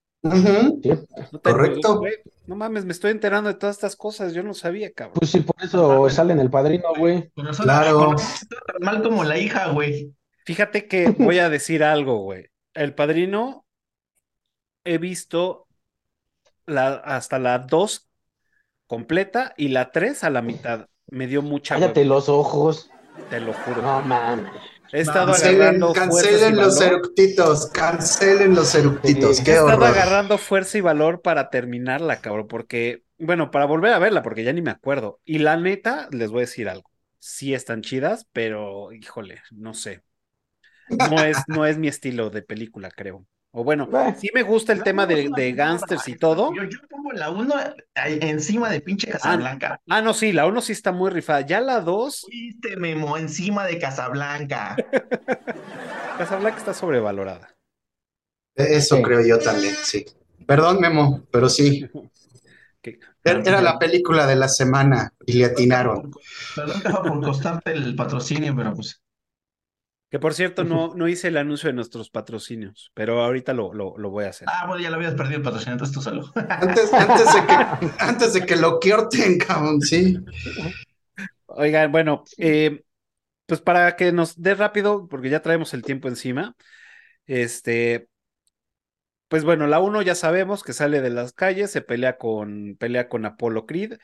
Sí. 0.82 0.90
¿No 1.32 1.42
Correcto. 1.42 2.02
no 2.48 2.56
mames, 2.56 2.86
me 2.86 2.92
estoy 2.94 3.12
enterando 3.12 3.50
de 3.50 3.56
todas 3.60 3.76
estas 3.76 3.96
cosas, 3.96 4.34
yo 4.34 4.42
no 4.44 4.54
sabía, 4.54 4.92
cabrón. 4.92 5.14
Pues 5.20 5.30
sí, 5.32 5.42
por 5.42 5.56
eso 5.64 6.10
sale 6.10 6.34
en 6.34 6.40
el 6.40 6.50
padrino, 6.50 6.90
güey. 6.98 7.32
Claro. 7.62 8.16
tan 8.16 8.82
mal 8.82 9.04
como 9.04 9.24
la 9.24 9.38
hija, 9.38 9.70
güey. 9.72 10.14
Fíjate 10.46 10.88
que 10.88 11.10
voy 11.20 11.40
a 11.40 11.50
decir 11.50 11.84
algo, 11.84 12.20
güey. 12.20 12.48
El 12.74 12.94
Padrino, 12.96 13.66
he 14.84 14.98
visto 14.98 15.68
la, 16.66 16.96
hasta 16.96 17.40
la 17.40 17.60
2 17.60 18.10
completa 18.88 19.54
y 19.58 19.70
la 19.70 19.92
3 19.92 20.24
a 20.24 20.30
la 20.30 20.42
mitad. 20.42 20.88
Me 21.08 21.28
dio 21.28 21.42
mucha 21.42 21.76
Cállate 21.76 22.02
hueva, 22.02 22.16
los 22.16 22.30
ojos. 22.30 22.90
te 23.30 23.40
lo 23.40 23.54
juro. 23.54 23.82
No 23.82 24.02
mames. 24.02 24.52
He 24.92 25.02
estado 25.02 25.34
Cancelen, 25.34 25.42
agarrando 25.42 25.94
cancelen 25.94 26.56
los 26.58 26.80
eructitos, 26.82 27.68
cancelen 27.72 28.56
los 28.56 28.74
eructitos, 28.76 29.42
Sí. 29.42 29.44
He 29.48 29.54
qué 29.54 29.54
estado 29.54 29.86
horror. 29.86 29.86
agarrando 29.86 30.38
fuerza 30.38 30.78
y 30.78 30.82
valor 30.82 31.22
para 31.22 31.50
terminarla, 31.50 32.22
cabrón, 32.22 32.48
porque, 32.48 33.04
bueno, 33.18 33.52
para 33.52 33.66
volver 33.66 33.94
a 33.94 34.00
verla, 34.00 34.24
porque 34.24 34.44
ya 34.44 34.54
ni 34.54 34.62
me 34.62 34.72
acuerdo. 34.72 35.20
Y 35.26 35.40
la 35.40 35.58
neta, 35.58 36.08
les 36.12 36.30
voy 36.32 36.40
a 36.40 36.42
decir 36.42 36.70
algo. 36.70 36.90
Sí 37.20 37.54
están 37.54 37.82
chidas, 37.82 38.28
pero, 38.32 38.92
híjole, 38.94 39.42
no 39.52 39.74
sé. 39.74 40.04
No 40.90 41.24
es, 41.24 41.44
no 41.48 41.66
es 41.66 41.78
mi 41.78 41.88
estilo 41.88 42.30
de 42.30 42.42
película, 42.44 42.92
creo. 42.92 43.26
O 43.58 43.64
bueno, 43.64 43.88
Bah. 43.88 44.14
sí 44.20 44.30
me 44.34 44.44
gusta 44.44 44.74
el 44.74 44.84
tema 44.84 45.06
de, 45.08 45.30
de 45.34 45.54
gángsters 45.54 46.06
y 46.10 46.18
todo. 46.18 46.54
Yo, 46.54 46.64
yo 46.66 46.78
pongo 46.90 47.14
la 47.14 47.30
1 47.30 47.54
encima 47.96 48.70
de 48.70 48.82
pinche 48.82 49.08
Casablanca. 49.10 49.80
Ah, 49.90 50.02
no, 50.02 50.14
sí, 50.14 50.34
la 50.34 50.46
uno 50.46 50.60
sí 50.62 50.74
está 50.74 50.92
muy 50.92 51.10
rifada. 51.10 51.40
Ya 51.42 51.62
la 51.62 51.80
dos, 51.80 52.22
Fuiste, 52.22 52.76
Memo, 52.76 53.18
encima 53.18 53.66
de 53.66 53.80
Casablanca. 53.80 54.76
Casablanca 56.18 56.58
está 56.58 56.74
sobrevalorada. 56.74 57.56
Eso 58.56 58.98
Sí. 58.98 59.04
creo 59.04 59.26
yo 59.26 59.40
también, 59.40 59.76
sí. 59.82 60.06
Perdón, 60.46 60.80
Memo, 60.82 61.24
pero 61.32 61.48
sí. 61.50 61.88
Que- 62.82 63.00
Era 63.24 63.62
la 63.62 63.80
película 63.80 64.28
de 64.28 64.36
la 64.36 64.48
semana 64.48 65.12
y 65.26 65.34
le 65.40 65.46
atinaron. 65.46 66.12
Perdón, 66.56 66.82
por 67.04 67.24
costarte 67.24 67.72
el 67.72 67.96
patrocinio, 67.96 68.54
pero 68.56 68.74
pues. 68.76 69.02
Que 70.16 70.20
por 70.20 70.34
cierto, 70.34 70.64
no, 70.64 70.94
no 70.96 71.10
hice 71.10 71.28
el 71.28 71.36
anuncio 71.36 71.68
de 71.68 71.74
nuestros 71.74 72.10
patrocinios, 72.10 72.90
pero 72.94 73.22
ahorita 73.22 73.54
lo, 73.54 73.74
lo, 73.74 73.98
lo 73.98 74.10
voy 74.12 74.24
a 74.24 74.30
hacer. 74.30 74.48
Ah, 74.50 74.66
bueno, 74.66 74.82
ya 74.82 74.90
lo 74.90 74.96
habías 74.96 75.14
perdido 75.14 75.40
el 75.40 75.44
patrocinio, 75.44 75.74
entonces 75.74 75.94
tú 75.94 76.02
solo. 76.02 76.32
Antes, 76.48 76.94
antes 76.94 77.34
de 77.34 77.46
que, 77.46 77.92
antes 78.00 78.34
de 78.34 78.46
que 78.46 78.56
lo 78.56 78.80
corten, 78.80 79.38
cabrón, 79.38 79.82
sí. 79.82 80.18
Oigan, 81.48 81.92
bueno, 81.92 82.24
eh, 82.38 82.84
pues 83.46 83.60
para 83.60 83.98
que 83.98 84.14
nos 84.14 84.42
dé 84.42 84.56
rápido, 84.56 85.06
porque 85.10 85.30
ya 85.30 85.42
traemos 85.42 85.74
el 85.74 85.82
tiempo 85.84 86.08
encima, 86.08 86.56
Este, 87.28 88.08
pues 89.28 89.44
bueno, 89.44 89.68
la 89.68 89.82
1 89.82 90.02
ya 90.02 90.16
sabemos 90.16 90.64
que 90.64 90.72
sale 90.72 91.02
de 91.02 91.10
las 91.10 91.34
calles, 91.34 91.72
se 91.72 91.82
pelea 91.82 92.18
con, 92.18 92.78
pelea 92.80 93.10
con 93.10 93.26
Apolo 93.26 93.66
Creed 93.66 93.98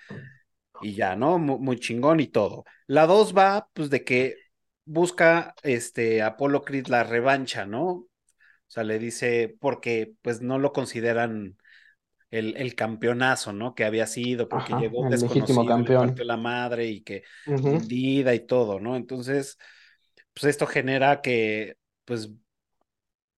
y 0.82 0.93
ya, 0.93 1.16
¿no? 1.16 1.39
Muy, 1.39 1.57
muy 1.59 1.80
chingón 1.80 2.20
y 2.20 2.28
todo. 2.28 2.66
La 2.86 3.07
2 3.07 3.34
va, 3.34 3.70
pues, 3.74 3.89
de 3.89 4.03
que 4.03 4.41
busca 4.86 5.56
este 5.64 6.22
Apolo 6.22 6.64
Creed 6.64 6.88
la 6.88 7.04
revancha, 7.04 7.66
¿no? 7.66 7.86
O 7.88 8.08
sea, 8.68 8.84
le 8.84 9.00
dice, 9.00 9.56
porque 9.60 10.14
pues 10.22 10.42
no 10.42 10.60
lo 10.60 10.74
consideran 10.74 11.58
el, 12.32 12.56
el 12.58 12.76
campeonazo, 12.76 13.54
¿no? 13.54 13.76
Que 13.76 13.86
había 13.86 14.08
sido, 14.08 14.50
porque 14.50 14.76
Ajá, 14.76 14.78
llegó 14.78 15.06
desconocido, 15.08 15.82
le 15.82 15.94
campeón. 15.94 16.10
partió 16.10 16.26
la 16.26 16.38
madre 16.38 16.88
y 16.88 17.04
que 17.04 17.24
Ujú. 17.46 17.72
hundida 17.72 18.34
y 18.36 18.46
todo, 18.46 18.80
¿no? 18.80 18.96
Entonces, 18.96 19.58
pues 20.34 20.46
esto 20.46 20.68
genera 20.68 21.22
que, 21.22 21.78
pues, 22.06 22.30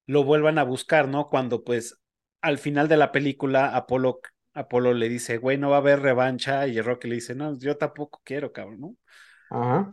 lo 0.07 0.23
vuelvan 0.23 0.57
a 0.59 0.63
buscar, 0.63 1.07
¿no? 1.07 1.29
Cuando, 1.29 1.63
pues, 1.63 1.99
al 2.41 2.57
final 2.57 2.87
de 2.87 2.97
la 2.97 3.11
película, 3.11 3.75
Apolo, 3.75 4.19
Apolo 4.53 4.93
le 4.93 5.09
dice, 5.09 5.37
güey, 5.37 5.57
no 5.57 5.69
va 5.69 5.77
a 5.77 5.79
haber 5.79 6.01
revancha, 6.01 6.67
y 6.67 6.79
Rocky 6.81 7.07
le 7.07 7.15
dice, 7.15 7.35
no, 7.35 7.57
yo 7.57 7.77
tampoco 7.77 8.21
quiero, 8.23 8.51
cabrón, 8.51 8.79
¿no? 8.81 8.95
Ajá. 9.49 9.91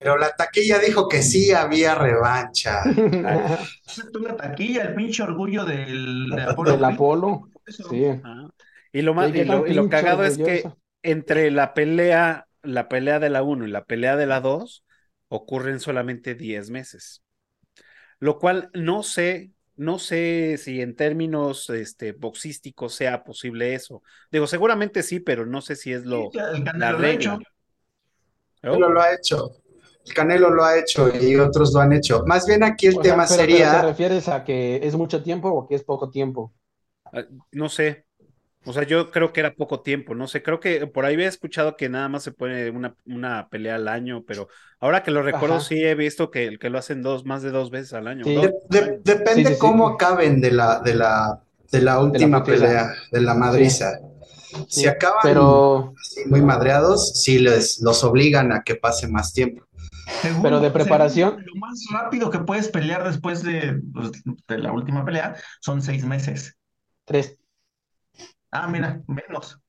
Pero 0.00 0.18
la 0.18 0.34
taquilla 0.36 0.78
dijo 0.80 1.08
que 1.08 1.22
sí 1.22 1.52
había 1.52 1.94
revancha. 1.94 2.82
Tú 4.12 4.20
la 4.20 4.36
taquilla, 4.36 4.82
el 4.84 4.94
pinche 4.94 5.22
orgullo 5.22 5.64
del, 5.64 6.34
de 6.34 6.42
Apolo 6.44 6.76
Del. 6.76 6.84
Apolo. 6.84 7.50
Sí. 7.66 8.06
Ajá. 8.06 8.50
Y 8.92 9.02
lo 9.02 9.14
más, 9.14 9.34
y 9.34 9.44
lo, 9.44 9.66
y 9.66 9.74
lo 9.74 9.88
cagado 9.88 10.24
es 10.24 10.38
que 10.38 10.70
orgulloso. 10.70 10.78
entre 11.02 11.50
la 11.50 11.74
pelea, 11.74 12.48
la 12.62 12.88
pelea 12.88 13.20
de 13.20 13.30
la 13.30 13.42
1 13.42 13.66
y 13.66 13.70
la 13.70 13.84
pelea 13.84 14.16
de 14.16 14.26
la 14.26 14.40
2 14.40 14.84
ocurren 15.28 15.80
solamente 15.80 16.34
10 16.34 16.70
meses. 16.70 17.22
Lo 18.20 18.38
cual 18.38 18.70
no 18.74 19.02
sé, 19.02 19.52
no 19.76 19.98
sé 19.98 20.56
si 20.58 20.80
en 20.82 20.96
términos 20.96 21.70
este, 21.70 22.12
boxísticos 22.12 22.94
sea 22.94 23.24
posible 23.24 23.74
eso. 23.74 24.02
Digo, 24.32 24.46
seguramente 24.46 25.02
sí, 25.02 25.20
pero 25.20 25.46
no 25.46 25.60
sé 25.62 25.76
si 25.76 25.92
es 25.92 26.04
lo, 26.04 26.30
Sí, 26.32 26.38
el 26.38 26.64
la 26.72 26.92
lo 26.92 26.98
regla. 26.98 27.12
hecho. 27.14 27.38
¿no? 28.62 28.72
Canelo 28.72 28.88
lo 28.90 29.00
ha 29.02 29.12
hecho. 29.14 29.50
El 30.06 30.14
Canelo 30.14 30.50
lo 30.50 30.64
ha 30.64 30.78
hecho 30.78 31.10
y 31.14 31.36
otros 31.36 31.72
lo 31.72 31.80
han 31.80 31.92
hecho. 31.92 32.22
Más 32.26 32.46
bien 32.46 32.62
aquí 32.64 32.86
el 32.86 32.98
O 32.98 33.04
sea, 33.04 33.04
tema 33.12 33.26
pero 33.26 33.48
¿te 33.48 33.78
sería, 33.78 33.80
refieres 33.80 34.28
a 34.28 34.44
que 34.44 34.76
es 34.86 34.94
mucho 34.96 35.22
tiempo 35.22 35.48
o 35.50 35.66
que 35.66 35.74
es 35.76 35.84
poco 35.84 36.10
tiempo? 36.10 36.52
Ah, 37.12 37.24
No 37.52 37.68
sé. 37.68 38.06
O 38.64 38.72
sea, 38.74 38.82
yo 38.84 39.10
creo 39.10 39.32
que 39.32 39.40
era 39.40 39.54
poco 39.54 39.80
tiempo, 39.82 40.14
no 40.14 40.28
sé, 40.28 40.42
creo 40.42 40.60
que 40.60 40.86
por 40.86 41.06
ahí 41.06 41.14
había 41.14 41.28
escuchado 41.28 41.76
que 41.78 41.88
nada 41.88 42.08
más 42.10 42.22
se 42.24 42.32
pone 42.32 42.68
una, 42.70 42.94
una 43.06 43.48
pelea 43.48 43.76
al 43.76 43.88
año, 43.88 44.22
pero 44.26 44.48
ahora 44.80 45.02
que 45.02 45.10
lo 45.10 45.22
recuerdo, 45.22 45.56
Ajá. 45.56 45.60
sí 45.60 45.82
he 45.82 45.94
visto 45.94 46.30
que, 46.30 46.58
que 46.58 46.68
lo 46.70 46.78
hacen 46.78 47.02
dos, 47.02 47.24
más 47.24 47.42
de 47.42 47.52
dos 47.52 47.70
veces 47.70 47.94
al 47.94 48.06
año. 48.06 48.24
Sí. 48.26 48.34
de- 48.36 48.54
de- 48.68 48.98
depende 49.02 49.50
Sí, 49.50 49.54
sí, 49.54 49.54
sí. 49.54 49.58
cómo 49.58 49.88
acaben 49.88 50.40
de 50.42 50.50
la, 50.52 50.80
de 50.80 50.94
la, 50.94 51.40
de 51.72 51.80
la 51.80 52.00
última 52.00 52.44
pelea, 52.44 52.92
de 53.10 53.20
la 53.20 53.34
madriza. 53.34 53.98
Sí, 54.68 54.82
Si 54.82 54.86
acaban 54.88 55.20
Pero, 55.22 55.94
así 56.00 56.20
muy 56.28 56.42
madreados, 56.42 57.12
sí 57.22 57.38
les, 57.38 57.80
los 57.80 58.04
obligan 58.04 58.52
a 58.52 58.62
que 58.62 58.74
pase 58.76 59.08
más 59.08 59.32
tiempo. 59.32 59.64
Según- 60.22 60.42
Pero 60.42 60.56
de 60.60 60.68
según 60.68 60.72
preparación. 60.82 61.44
Lo 61.46 61.60
más 61.60 61.84
rápido 61.92 62.30
que 62.30 62.38
puedes 62.40 62.68
pelear 62.68 63.04
después 63.04 63.42
de, 63.42 63.80
pues, 63.92 64.10
de 64.48 64.58
la 64.58 64.72
última 64.72 65.04
pelea 65.04 65.36
son 65.60 65.82
seis 65.82 66.04
meses. 66.04 66.56
tres, 67.04 67.36
Ah, 68.52 68.66
mira, 68.68 69.02
menos. 69.06 69.60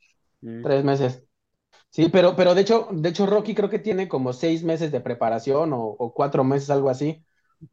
Mm. 0.41 0.63
tres 0.63 0.83
meses. 0.83 1.23
Sí, 1.89 2.09
pero, 2.11 2.35
pero 2.35 2.55
de 2.55 2.61
hecho, 2.61 2.87
de 2.91 3.09
hecho, 3.09 3.25
Rocky 3.25 3.53
creo 3.53 3.69
que 3.69 3.79
tiene 3.79 4.07
como 4.07 4.33
seis 4.33 4.63
meses 4.63 4.91
de 4.91 5.01
preparación 5.01 5.73
o, 5.73 5.81
o 5.83 6.13
cuatro 6.13 6.43
meses, 6.43 6.69
algo 6.69 6.89
así, 6.89 7.23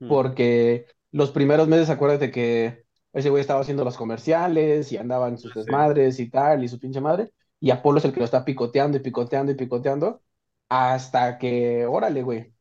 porque 0.09 0.87
los 1.13 1.31
primeros 1.31 1.67
meses, 1.69 1.89
acuérdate 1.89 2.31
que 2.31 2.85
ese 3.13 3.31
güey 3.31 3.41
estaba 3.41 3.61
haciendo 3.61 3.85
los 3.85 3.97
comerciales 3.97 4.93
y 4.93 4.97
andaba 4.99 5.29
en 5.29 5.39
sus 5.39 5.55
desmadres 5.55 6.21
y 6.21 6.29
tal, 6.31 6.63
y 6.65 6.69
su 6.69 6.79
pinche 6.79 7.01
madre, 7.01 7.33
y 7.61 7.71
Apolo 7.71 7.99
es 7.99 8.05
el 8.05 8.13
que 8.13 8.21
lo 8.21 8.25
está 8.27 8.45
picoteando 8.45 8.97
y 8.99 9.01
picoteando 9.01 9.53
y 9.53 9.55
picoteando, 9.55 10.21
hasta 10.69 11.39
que, 11.39 11.87
órale, 11.87 12.23
güey. 12.23 12.53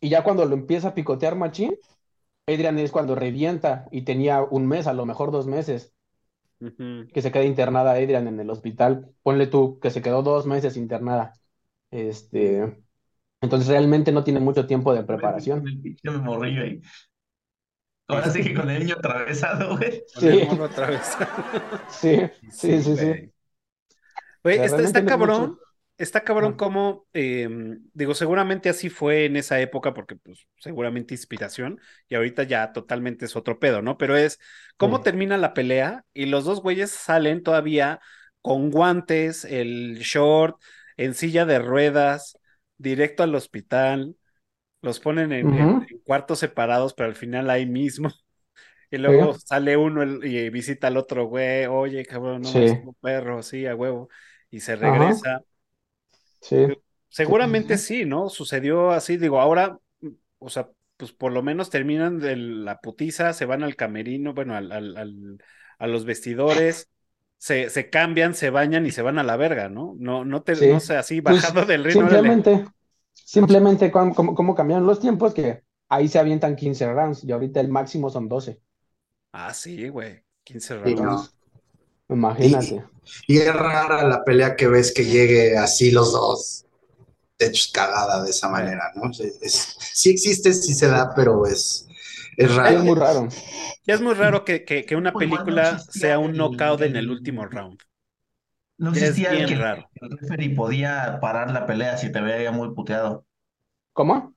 Y 0.00 0.08
ya 0.08 0.22
cuando 0.22 0.44
lo 0.44 0.54
empieza 0.54 0.88
a 0.88 0.94
picotear 0.94 1.34
machín, 1.36 1.74
Adrian 2.46 2.78
es 2.78 2.92
cuando 2.92 3.14
revienta 3.14 3.86
y 3.90 4.02
tenía 4.02 4.42
un 4.42 4.66
mes, 4.66 4.86
a 4.86 4.92
lo 4.94 5.06
mejor 5.06 5.30
dos 5.32 5.46
meses, 5.46 5.94
que 6.60 7.22
se 7.22 7.32
queda 7.32 7.44
internada 7.44 7.92
Adrian 7.92 8.26
en 8.28 8.40
el 8.40 8.50
hospital. 8.50 9.10
Ponle 9.22 9.46
tú 9.46 9.78
que 9.80 9.90
se 9.90 10.02
quedó 10.02 10.22
dos 10.22 10.46
meses 10.46 10.76
internada. 10.76 11.32
Este, 11.90 12.82
entonces 13.40 13.68
realmente 13.68 14.12
no 14.12 14.24
tiene 14.24 14.40
mucho 14.40 14.66
tiempo 14.66 14.94
de 14.94 15.04
preparación. 15.04 15.66
El 15.66 15.80
pinche 15.80 16.10
morrillo 16.10 16.62
ahí. 16.62 16.80
Ahora 18.08 18.30
sí 18.30 18.42
que 18.42 18.54
con 18.54 18.70
el 18.70 18.80
niño 18.80 18.94
atravesado, 18.96 19.76
güey. 19.76 20.02
Con 20.14 20.24
el 20.24 20.40
Sí. 20.40 20.60
atravesado. 20.62 21.26
Sí, 21.90 22.20
sí, 22.50 22.82
sí, 22.82 22.96
sí. 22.96 23.32
güey. 24.42 24.56
Sea, 24.56 24.64
está, 24.64 24.82
está 24.82 25.04
cabrón, 25.04 25.42
mucho. 25.42 25.58
Está 25.98 26.22
cabrón 26.24 26.54
como, 26.54 27.06
eh, 27.12 27.48
digo, 27.92 28.14
seguramente 28.14 28.68
así 28.68 28.88
fue 28.88 29.26
en 29.26 29.36
esa 29.36 29.60
época, 29.60 29.94
porque 29.94 30.16
pues 30.16 30.46
seguramente 30.58 31.14
inspiración, 31.14 31.80
y 32.08 32.14
ahorita 32.14 32.44
ya 32.44 32.72
totalmente 32.72 33.24
es 33.26 33.36
otro 33.36 33.58
pedo, 33.58 33.82
¿no? 33.82 33.98
Pero 33.98 34.16
es 34.16 34.38
cómo 34.76 34.98
Sí. 34.98 35.04
termina 35.04 35.36
la 35.36 35.54
pelea 35.54 36.04
y 36.14 36.26
los 36.26 36.44
dos 36.44 36.62
güeyes 36.62 36.90
salen 36.90 37.42
todavía 37.42 38.00
con 38.42 38.70
guantes, 38.70 39.44
el 39.44 39.98
short, 39.98 40.60
en 40.96 41.14
silla 41.14 41.44
de 41.44 41.58
ruedas, 41.58 42.38
directo 42.78 43.22
al 43.22 43.34
hospital, 43.34 44.16
los 44.82 45.00
ponen 45.00 45.32
en, 45.32 45.86
cuartos 46.04 46.38
separados, 46.40 46.94
pero 46.94 47.08
al 47.08 47.16
final 47.16 47.50
ahí 47.50 47.66
mismo. 47.66 48.10
Y 48.90 48.96
luego 48.98 49.34
Sí. 49.34 49.40
sale 49.44 49.76
uno 49.76 50.02
y 50.24 50.48
visita 50.50 50.86
al 50.86 50.96
otro 50.96 51.26
güey, 51.26 51.66
oye, 51.66 52.06
cabrón, 52.06 52.42
no, 52.42 52.50
Sí. 52.50 52.58
es 52.60 52.72
un 52.72 52.94
perro, 52.94 53.42
sí, 53.42 53.66
a 53.66 53.76
huevo. 53.76 54.08
Y 54.50 54.60
se 54.60 54.72
Ajá. 54.80 55.44
Sí. 56.40 56.56
Seguramente 57.08 57.78
sí. 57.78 58.04
¿no? 58.04 58.28
Sucedió 58.28 58.90
así, 58.90 59.16
digo, 59.16 59.40
ahora, 59.40 59.78
o 60.38 60.50
sea, 60.50 60.70
pues 60.96 61.12
por 61.12 61.32
lo 61.32 61.42
menos 61.42 61.70
terminan 61.70 62.18
de 62.18 62.36
la 62.36 62.80
putiza, 62.80 63.32
se 63.32 63.46
van 63.46 63.62
al 63.62 63.76
camerino, 63.76 64.34
bueno, 64.34 64.54
al, 64.56 64.72
al- 64.72 64.96
al- 64.96 65.38
a 65.78 65.86
los 65.86 66.04
vestidores, 66.04 66.90
se, 67.38 67.70
se 67.70 67.88
cambian, 67.90 68.34
se 68.34 68.50
bañan 68.50 68.84
y 68.86 68.90
se 68.90 69.02
van 69.02 69.18
a 69.18 69.22
la 69.22 69.36
verga, 69.36 69.68
¿no? 69.68 69.94
No, 69.98 70.24
no 70.24 70.42
te, 70.42 70.56
Sí. 70.56 70.66
no 70.66 70.80
sé, 70.80 70.96
así 70.96 71.20
Pues, 71.22 71.42
bajando 71.42 71.64
del 71.66 71.82
órale. 71.82 71.92
Simplemente, 71.92 72.64
simplemente 73.14 73.90
cómo, 73.90 74.54
cambiaron 74.54 74.86
los 74.86 75.00
tiempos 75.00 75.34
que 75.34 75.62
ahí 75.88 76.08
se 76.08 76.18
avientan 76.18 76.56
15 76.56 76.90
rounds 76.92 77.24
y 77.24 77.32
ahorita 77.32 77.60
el 77.60 77.68
máximo 77.68 78.10
son 78.10 78.28
12. 78.28 78.60
Ah, 79.32 79.52
sí, 79.54 79.88
güey, 79.88 80.22
15 80.44 80.76
Sí, 80.82 80.94
rounds. 80.94 80.96
no. 80.96 81.37
Imagínate. 82.08 82.84
Y 83.26 83.38
es 83.38 83.54
rara 83.54 84.06
la 84.06 84.24
pelea 84.24 84.56
que 84.56 84.68
ves 84.68 84.92
que 84.92 85.04
llegue 85.04 85.56
así 85.56 85.90
los 85.90 86.12
dos 86.12 86.66
hechos 87.38 87.70
cagada 87.72 88.22
de 88.24 88.30
esa 88.30 88.48
manera, 88.48 88.92
¿no? 88.96 89.10
Es- 89.10 89.20
es- 89.42 89.76
sí 89.94 90.10
existe, 90.10 90.52
sí 90.54 90.74
se 90.74 90.88
da, 90.88 91.14
pero 91.14 91.46
es, 91.46 91.86
es 92.36 92.54
raro. 92.54 92.78
es 92.78 92.84
muy 92.84 92.96
raro. 92.96 93.28
Ya 93.86 93.94
es 93.94 94.00
muy 94.00 94.14
raro 94.14 94.44
que, 94.44 94.64
que, 94.64 94.84
que 94.86 94.96
una 94.96 95.12
Pues 95.12 95.28
no 95.28 95.36
película 95.36 95.78
sea 95.78 96.18
un 96.18 96.36
knockout 96.36 96.82
en 96.82 96.96
el 96.96 97.10
último 97.10 97.46
round. 97.46 97.80
No 98.78 98.90
es 98.92 99.00
existía 99.02 99.28
bien 99.30 99.46
que 99.46 99.54
raro. 99.54 99.90
el 100.00 100.10
referee 100.18 100.54
podía 100.54 101.18
parar 101.20 101.50
la 101.52 101.66
pelea 101.66 101.96
si 101.98 102.10
te 102.12 102.20
veía 102.20 102.52
muy 102.52 102.74
puteado. 102.74 103.26
¿Cómo? 103.92 104.34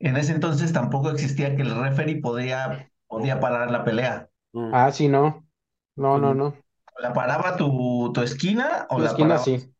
En 0.00 0.16
ese 0.16 0.32
entonces 0.32 0.72
tampoco 0.72 1.08
existía 1.10 1.54
que 1.54 1.62
el 1.62 1.74
referee 1.80 2.20
podía, 2.20 2.90
podía 3.06 3.38
parar 3.40 3.70
la 3.70 3.84
pelea. 3.84 4.28
Mm. 4.52 4.74
Ah, 4.74 4.90
sí, 4.92 5.08
no. 5.08 5.46
No, 5.96 6.18
no, 6.18 6.34
no. 6.34 6.54
¿La 6.98 7.12
paraba 7.14 7.56
tu, 7.56 8.12
tu 8.12 8.20
esquina 8.22 8.86
o 8.90 8.98
La 8.98 9.06
la 9.06 9.12
esquina 9.12 9.38
paraba? 9.38 9.48
sí. 9.48 9.74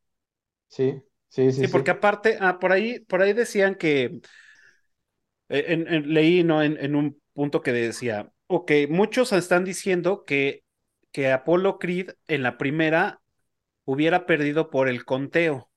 Sí, 0.68 1.02
sí, 1.28 1.52
sí, 1.52 1.64
Sí, 1.64 1.66
sí. 1.68 1.68
porque 1.68 1.90
aparte, 1.90 2.38
ah, 2.40 2.58
por 2.60 2.70
ahí, 2.72 3.00
por 3.00 3.20
ahí 3.22 3.32
decían 3.32 3.74
que 3.74 4.20
eh, 5.48 5.64
en- 5.68 5.88
en- 5.92 6.14
leí, 6.14 6.44
¿no? 6.44 6.62
En, 6.62 6.76
en 6.78 6.94
un 6.96 7.20
punto 7.34 7.60
que 7.62 7.72
decía, 7.72 8.32
ok, 8.46 8.72
muchos 8.90 9.32
están 9.32 9.64
diciendo 9.64 10.24
que, 10.24 10.64
que 11.12 11.30
Apollo 11.32 11.78
Creed 11.78 12.10
en 12.28 12.42
la 12.42 12.58
primera 12.58 13.20
hubiera 13.84 14.26
perdido 14.26 14.70
por 14.70 14.88
el 14.88 15.04
conteo, 15.04 15.70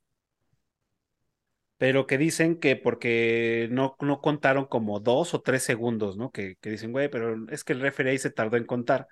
pero 1.78 2.06
que 2.08 2.18
dicen 2.18 2.60
que 2.60 2.76
porque 2.76 3.68
no, 3.72 3.96
no 4.02 4.22
contaron 4.22 4.66
como 4.66 5.00
dos 5.00 5.34
o 5.34 5.42
tres 5.42 5.64
segundos, 5.64 6.16
¿no? 6.18 6.32
Que, 6.32 6.56
que 6.62 6.70
dicen, 6.72 6.92
güey, 6.92 7.10
pero 7.10 7.36
es 7.50 7.64
que 7.64 7.74
el 7.74 7.80
referee 7.82 8.12
ahí 8.12 8.18
se 8.20 8.30
tardó 8.32 8.58
en 8.58 8.66
contar. 8.66 9.08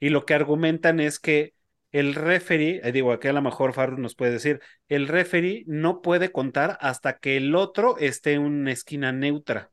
Y 0.00 0.10
lo 0.10 0.26
que 0.26 0.34
argumentan 0.34 1.00
es 1.00 1.18
que 1.20 1.54
el 1.94 2.14
referee, 2.14 2.80
eh, 2.84 2.92
digo, 2.92 3.12
aquí 3.12 3.28
a 3.28 3.32
lo 3.32 3.42
mejor 3.42 3.72
Farru 3.74 3.98
nos 3.98 4.14
puede 4.16 4.32
decir, 4.32 4.60
el 4.88 5.08
referee 5.08 5.64
no 5.66 6.02
puede 6.02 6.32
contar 6.32 6.78
hasta 6.80 7.18
que 7.18 7.36
el 7.38 7.54
otro 7.56 7.96
esté 7.98 8.34
en 8.34 8.42
una 8.42 8.72
esquina 8.72 9.12
neutra. 9.12 9.72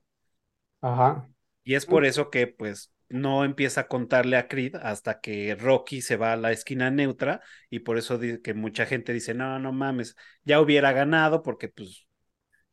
Ajá. 0.82 1.28
Y 1.64 1.76
es 1.76 1.86
por 1.86 2.06
eso 2.06 2.30
que, 2.30 2.48
pues, 2.48 2.92
no 3.10 3.44
empieza 3.46 3.82
a 3.82 3.88
contarle 3.88 4.38
a 4.38 4.48
Creed 4.48 4.76
hasta 4.78 5.20
que 5.20 5.56
Rocky 5.56 6.02
se 6.02 6.16
va 6.18 6.34
a 6.34 6.38
la 6.38 6.52
esquina 6.52 6.90
neutra. 6.92 7.42
Y 7.70 7.80
por 7.80 7.98
eso 7.98 8.20
que 8.44 8.54
mucha 8.54 8.86
gente 8.86 9.14
dice, 9.14 9.34
no, 9.34 9.60
no 9.60 9.72
mames, 9.74 10.16
ya 10.44 10.62
hubiera 10.62 10.92
ganado 10.94 11.44
porque, 11.44 11.70
pues, 11.70 12.08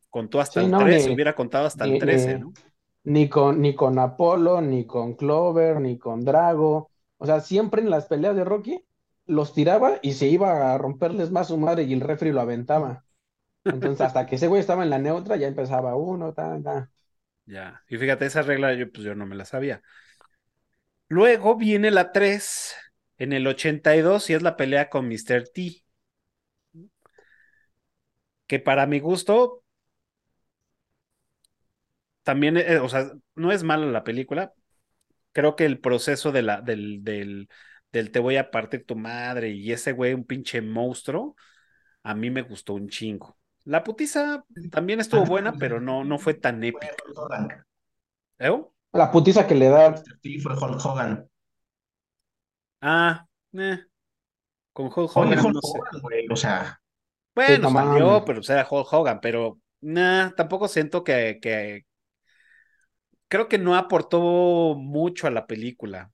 contó 0.09 0.41
hasta 0.41 0.59
Sí, 0.59 0.61
el 0.61 0.67
no, 0.67 0.77
13, 0.77 1.11
ni- 1.11 1.11
hubiera 1.11 1.35
contado 1.35 1.67
hasta 1.67 1.85
ni- 1.85 1.91
el 1.91 1.97
13, 1.97 2.37
ni- 2.37 2.39
¿no? 2.39 2.55
ni 3.03 3.29
con, 3.29 3.61
ni 3.61 3.75
con 3.75 3.99
Apolo, 3.99 4.61
ni 4.61 4.85
con 4.85 5.15
Clover, 5.15 5.79
ni 5.81 5.97
con 5.97 6.23
Drago. 6.25 6.91
O 7.17 7.25
sea, 7.25 7.39
siempre 7.41 7.81
en 7.81 7.89
las 7.89 8.07
peleas 8.07 8.35
de 8.35 8.43
Rocky 8.45 8.83
los 9.29 9.53
tiraba 9.53 9.99
y 10.01 10.13
se 10.13 10.27
iba 10.27 10.73
a 10.73 10.77
romperles 10.77 11.31
más 11.31 11.47
su 11.47 11.57
madre 11.57 11.83
y 11.83 11.93
el 11.93 12.01
refri 12.01 12.31
lo 12.31 12.41
aventaba. 12.41 13.05
Entonces, 13.63 14.01
hasta 14.01 14.25
que 14.25 14.35
ese 14.35 14.47
güey 14.47 14.59
estaba 14.59 14.83
en 14.83 14.89
la 14.89 14.97
neutra, 14.97 15.35
ya 15.35 15.47
empezaba 15.47 15.95
uno, 15.95 16.33
ta, 16.33 16.59
ta. 16.63 16.89
Ya. 17.45 17.83
Y 17.87 17.97
fíjate, 17.97 18.25
esa 18.25 18.41
regla 18.41 18.73
yo, 18.73 18.91
pues 18.91 19.03
yo 19.03 19.15
no 19.15 19.25
me 19.25 19.35
la 19.35 19.45
sabía. 19.45 19.81
Luego 21.07 21.55
viene 21.55 21.91
la 21.91 22.11
3 22.11 22.75
en 23.17 23.33
el 23.33 23.45
82 23.47 24.29
y 24.29 24.33
es 24.33 24.41
la 24.41 24.57
pelea 24.57 24.89
con 24.89 25.07
Mr. 25.07 25.47
T. 25.53 25.83
Que 28.47 28.59
para 28.59 28.87
mi 28.87 28.99
gusto 28.99 29.63
también, 32.23 32.57
eh, 32.57 32.79
o 32.79 32.89
sea, 32.89 33.11
no 33.35 33.51
es 33.51 33.63
mala 33.63 33.85
la 33.87 34.03
película. 34.03 34.53
Creo 35.31 35.55
que 35.55 35.65
el 35.65 35.79
proceso 35.79 36.31
de 36.31 36.41
la, 36.41 36.61
del, 36.61 37.03
del, 37.03 37.49
del 37.91 38.11
te 38.11 38.19
voy 38.19 38.37
a 38.37 38.51
partir 38.51 38.85
tu 38.85 38.95
madre 38.95 39.49
y 39.49 39.71
ese 39.71 39.91
güey, 39.91 40.13
un 40.13 40.23
pinche 40.23 40.61
monstruo, 40.61 41.35
a 42.03 42.13
mí 42.13 42.29
me 42.29 42.41
gustó 42.41 42.73
un 42.73 42.89
chingo. 42.89 43.37
La 43.65 43.83
putiza 43.83 44.45
también 44.71 44.99
estuvo 44.99 45.25
buena, 45.25 45.53
pero 45.53 45.79
no, 45.79 46.03
no 46.03 46.17
fue 46.17 46.33
tan 46.33 46.63
épica. 46.63 46.87
Hulk 47.05 47.17
Hogan. 47.17 47.65
¿Eh? 48.39 48.63
La 48.93 49.11
putiza 49.11 49.45
que 49.45 49.55
le 49.55 49.69
da. 49.69 49.95
Sí, 50.23 50.39
fue 50.39 50.53
Hulk 50.53 50.83
Hogan. 50.83 51.29
Ah, 52.81 53.25
eh. 53.53 53.79
Con 54.73 54.87
Hulk 54.87 55.15
Hogan, 55.15 55.39
Hulk 55.39 55.53
no 55.53 55.61
sé. 55.61 55.77
Hogan, 55.77 56.01
güey, 56.01 56.27
o 56.29 56.35
sea, 56.35 56.81
Bueno, 57.35 57.69
salió, 57.69 58.23
pero 58.25 58.39
o 58.39 58.43
sea, 58.43 58.67
Hulk 58.69 58.93
Hogan, 58.93 59.19
pero 59.21 59.59
nah, 59.81 60.31
tampoco 60.31 60.67
siento 60.67 61.03
que, 61.03 61.39
que 61.41 61.85
creo 63.27 63.47
que 63.47 63.57
no 63.57 63.75
aportó 63.75 64.75
mucho 64.75 65.27
a 65.27 65.31
la 65.31 65.47
película. 65.47 66.11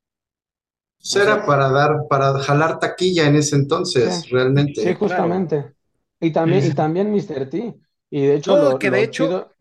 Pues 1.11 1.23
era 1.23 1.45
para 1.45 1.69
dar, 1.69 2.07
para 2.09 2.39
jalar 2.39 2.79
taquilla 2.79 3.27
en 3.27 3.35
ese 3.35 3.55
entonces, 3.55 4.21
Sí. 4.23 4.29
realmente. 4.31 4.81
Sí, 4.83 4.93
justamente. 4.95 5.75
Y 6.19 6.31
también, 6.31 6.61
Sí, 6.61 6.67
y 6.67 6.71
sí. 6.71 6.75
también 6.75 7.11
Mr. 7.11 7.49
T. 7.49 7.75
Y 8.09 8.21
de 8.25 8.35
hecho, 8.35 8.57
No, 8.57 8.71
lo, 8.71 8.79
que 8.79 8.89
de 8.89 8.97
lo 8.97 9.03
hecho- 9.03 9.25
chido- 9.25 9.51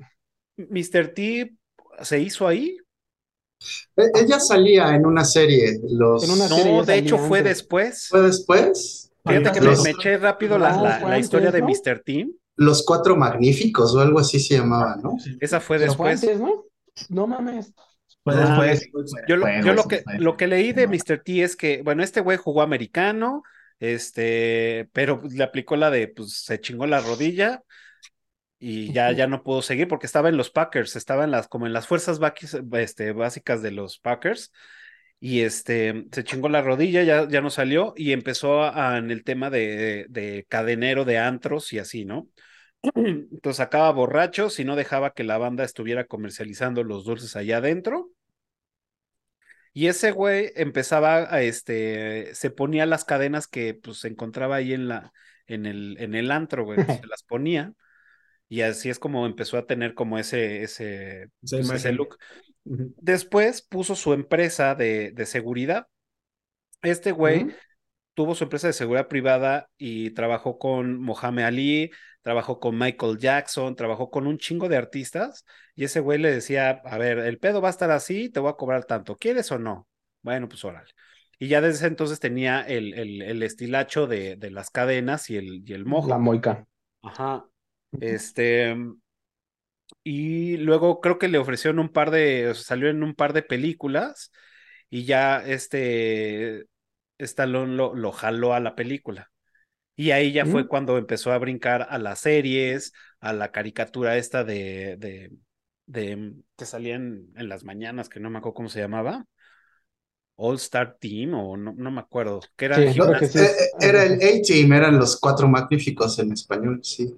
Mr. 0.71 1.09
T 1.15 1.55
se 2.03 2.21
hizo 2.21 2.47
ahí. 2.49 2.77
E- 3.97 4.11
Ella 4.23 4.41
salía 4.41 4.95
en 4.95 5.05
una 5.07 5.25
serie, 5.25 5.81
los... 5.89 6.25
En 6.25 6.31
una 6.31 6.49
serie 6.49 6.73
No, 6.73 6.85
de 6.85 6.97
hecho 6.97 7.19
fue 7.19 7.43
después. 7.43 8.09
¿Fue 8.09 8.23
después? 8.23 9.11
Fíjate 9.27 9.53
que 9.53 9.61
me, 9.61 9.67
Los- 9.67 9.83
me 9.83 9.91
eché 9.91 10.17
rápido 10.19 10.59
la, 10.59 10.77
No, 10.77 10.83
la- 10.85 11.01
la 11.01 11.19
historia 11.19 11.51
de. 11.51 11.63
Mr. 11.63 12.03
T. 12.05 12.27
Los 12.57 12.85
Cuatro 12.85 13.17
Magníficos 13.17 13.95
o 13.95 14.01
algo 14.01 14.19
así 14.21 14.39
se 14.39 14.55
llamaba, 14.59 14.97
¿no? 15.03 15.17
Esa 15.41 15.61
fue 15.61 15.79
después. 15.79 16.23
antes, 16.23 16.39
¿no? 16.39 16.65
No 17.09 17.27
mames. 17.27 17.73
Fue 18.25 18.35
Ah, 18.35 18.39
después. 18.71 18.91
Yo, 19.27 19.37
lo, 19.37 19.47
yo 19.61 19.75
que, 19.89 20.05
lo 20.17 20.37
que 20.37 20.47
leí 20.47 20.73
de 20.73 20.87
Mr. 20.87 21.23
T 21.23 21.43
es 21.43 21.57
que, 21.57 21.83
bueno, 21.83 22.03
este 22.03 22.21
güey 22.21 22.39
jugó 22.39 22.63
americano, 22.63 23.43
este, 23.79 24.89
pero 24.93 25.21
pues, 25.21 25.35
le 25.35 25.45
aplicó 25.45 25.77
la 25.77 25.91
de, 25.91 26.09
pues 26.09 26.39
se 26.45 26.61
chingó 26.61 26.87
la 26.87 27.01
rodilla 27.01 27.63
y 28.59 28.93
ya, 28.93 29.13
ya 29.13 29.27
no 29.27 29.43
pudo 29.43 29.63
seguir 29.63 29.89
porque 29.89 30.07
estaba 30.07 30.29
en 30.29 30.37
los 30.37 30.51
Packers, 30.51 30.97
estaba 30.97 31.25
en 31.25 31.31
las, 31.31 31.49
como 31.49 31.67
en 31.67 31.73
las 31.73 31.87
fuerzas 31.87 32.19
este, 32.73 33.13
básicas 33.13 33.63
de 33.63 33.71
los 33.73 33.99
Packers 33.99 34.53
y 35.21 35.41
este, 35.43 36.07
se 36.13 36.25
chingó 36.25 36.49
la 36.49 36.63
rodilla, 36.63 37.03
ya, 37.03 37.29
ya 37.29 37.41
no 37.41 37.51
salió 37.51 37.95
y 37.97 38.13
empezó 38.13 38.63
a- 38.63 38.99
en 38.99 39.11
el 39.11 39.25
tema 39.25 39.51
de, 39.51 40.07
de 40.09 40.47
cadenero 40.49 41.05
de 41.05 41.19
antros 41.19 41.73
y 41.73 41.79
así, 41.79 42.05
¿no? 42.05 42.29
Entonces 42.95 43.57
sacaba 43.57 43.91
borrachos 43.93 44.59
y 44.61 44.65
no 44.65 44.77
dejaba 44.77 45.13
que 45.13 45.25
la 45.25 45.39
banda 45.39 45.65
estuviera 45.65 46.05
comercializando 46.05 46.85
los 46.85 47.05
dulces 47.05 47.37
allá 47.37 47.59
adentro. 47.59 48.11
Y 49.73 49.89
ese 49.89 50.13
güey 50.13 50.53
empezaba 50.55 51.35
a 51.35 51.43
este, 51.43 52.33
se 52.35 52.51
ponía 52.51 52.87
las 52.87 53.05
cadenas 53.05 53.49
que 53.49 53.75
pues 53.75 53.99
se 53.99 54.09
encontraba 54.09 54.57
ahí 54.57 54.73
en 54.73 54.87
la, 54.87 55.13
en 55.47 55.67
el, 55.67 55.97
en 55.99 56.15
el 56.15 56.31
antro, 56.31 56.65
güey, 56.65 56.79
se 56.79 56.85
las 57.11 57.25
ponía. 57.25 57.73
Y 58.49 58.61
así 58.61 58.89
es 58.89 58.99
como 58.99 59.27
empezó 59.27 59.59
a 59.59 59.67
tener 59.67 59.95
como 59.95 60.19
ese, 60.19 60.63
ese, 60.63 61.31
pues, 61.41 61.71
ese 61.71 61.93
look. 61.93 62.19
Después 62.63 63.63
puso 63.63 63.97
su 63.97 64.13
empresa 64.13 64.75
de, 64.75 65.11
de 65.11 65.27
seguridad. 65.27 65.89
Este 66.83 67.11
güey 67.11 67.49
tuvo 68.15 68.35
su 68.35 68.45
empresa 68.45 68.69
de 68.69 68.75
seguridad 68.75 69.09
privada 69.09 69.71
y 69.77 70.11
trabajó 70.11 70.59
con 70.59 71.01
Mohamed 71.01 71.45
Ali, 71.45 71.91
trabajó 72.25 72.59
con 72.59 72.77
Michael 72.77 73.19
Jackson, 73.19 73.77
trabajó 73.77 74.11
con 74.11 74.27
un 74.27 74.39
chingo 74.39 74.69
de 74.69 74.79
artistas 74.79 75.45
y 75.77 75.85
ese 75.85 76.01
güey 76.01 76.19
le 76.19 76.33
decía, 76.33 76.71
a 76.85 76.99
ver, 76.99 77.19
el 77.21 77.39
pedo 77.39 77.61
va 77.61 77.69
a 77.69 77.71
estar 77.71 77.93
así, 77.93 78.31
te 78.31 78.41
voy 78.41 78.51
a 78.51 78.55
cobrar 78.55 78.87
tanto, 78.87 79.17
¿quieres 79.17 79.53
o 79.53 79.59
no? 79.61 79.87
Bueno, 80.23 80.49
pues 80.49 80.65
órale. 80.65 80.91
Y 81.39 81.49
ya 81.49 81.61
desde 81.61 81.77
ese 81.77 81.87
entonces 81.89 82.21
tenía 82.21 82.63
el, 82.63 82.95
el, 82.95 83.23
el 83.23 83.43
estilacho 83.43 84.07
de, 84.07 84.37
de 84.37 84.51
las 84.51 84.71
cadenas 84.71 85.29
y 85.31 85.37
el, 85.37 85.63
y 85.69 85.75
el 85.75 85.85
mojo. 85.85 86.09
La 86.09 86.19
moica. 86.19 86.67
Ajá. 87.03 87.47
Este. 88.01 88.75
Y 90.03 90.57
luego 90.59 91.01
creo 91.01 91.19
que 91.19 91.29
le 91.29 91.39
ofrecieron 91.39 91.79
un 91.79 91.89
par 91.91 92.11
de. 92.11 92.49
o 92.51 92.55
sea, 92.55 92.65
salió 92.65 92.89
en 92.89 93.03
un 93.03 93.15
par 93.15 93.33
de 93.33 93.43
películas. 93.43 94.33
Y 94.91 95.05
ya 95.05 95.45
este. 95.45 96.67
Stallone 97.19 97.75
lo, 97.77 97.95
lo 97.95 98.13
jaló 98.13 98.55
a 98.55 98.61
la 98.61 98.75
película. 98.75 99.31
Y 99.97 100.11
ahí 100.11 100.33
ya 100.33 100.47
fue 100.47 100.67
Mm. 100.67 100.69
cuando 100.69 100.99
empezó 100.99 101.33
a 101.33 101.39
brincar 101.39 101.87
a 101.91 101.99
las 101.99 102.21
series, 102.21 102.93
a 103.21 103.33
la 103.33 103.53
caricatura 103.53 104.17
esta 104.17 104.45
de. 104.45 104.97
de, 104.99 105.33
de 105.87 106.35
que 106.57 106.67
salía 106.67 106.97
en, 106.97 107.33
las 107.37 107.65
mañanas, 107.65 108.09
que 108.09 108.21
no 108.21 108.31
me 108.31 108.39
acuerdo 108.39 108.55
cómo 108.55 108.69
se 108.69 108.81
llamaba. 108.81 109.27
All 110.37 110.57
Star 110.59 110.97
Team, 111.01 111.35
o 111.35 111.57
no, 111.57 111.73
no 111.77 111.91
me 111.91 112.01
acuerdo. 112.01 112.51
Que 112.57 112.67
era 112.67 112.81
Sí, 112.81 112.93
creo 112.93 113.17
que 113.17 113.27
gimnasia. 113.27 113.27
sí. 113.27 113.39
Eh, 113.41 113.45
eh, 113.45 113.67
Era 113.81 114.05
el 114.05 114.15
A-Team, 114.15 114.73
eran 114.75 114.99
los 114.99 115.19
Cuatro 115.19 115.49
Magníficos 115.49 116.19
en 116.19 116.33
español, 116.33 116.81
sí. 116.83 117.17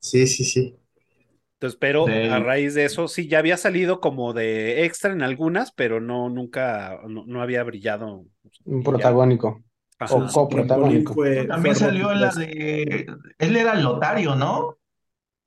Sí, 0.00 0.26
sí, 0.26 0.44
sí. 0.44 0.76
Entonces, 1.54 1.78
pero 1.80 2.22
a 2.28 2.38
raíz 2.38 2.74
de 2.74 2.84
eso, 2.84 3.08
sí, 3.08 3.26
ya 3.28 3.40
había 3.40 3.56
salido 3.56 4.00
como 4.00 4.32
de 4.32 4.84
extra 4.84 5.12
en 5.12 5.22
algunas, 5.22 5.72
pero 5.72 6.00
no, 6.00 6.28
nunca, 6.30 7.00
no, 7.08 7.24
no 7.26 7.42
había 7.42 7.64
brillado. 7.64 8.24
Un 8.74 8.84
protagónico. 8.84 9.48
Ajá. 9.98 10.14
O 10.14 10.26
coprotagónico. 10.32 11.14
Fue- 11.14 11.46
También 11.46 11.74
fue 11.74 11.86
salió 11.86 12.12
en 12.12 12.20
la 12.20 12.30
de. 12.30 13.06
Él 13.38 13.56
era 13.56 13.72
el 13.72 13.82
Lotario, 13.82 14.34
¿no? 14.36 14.78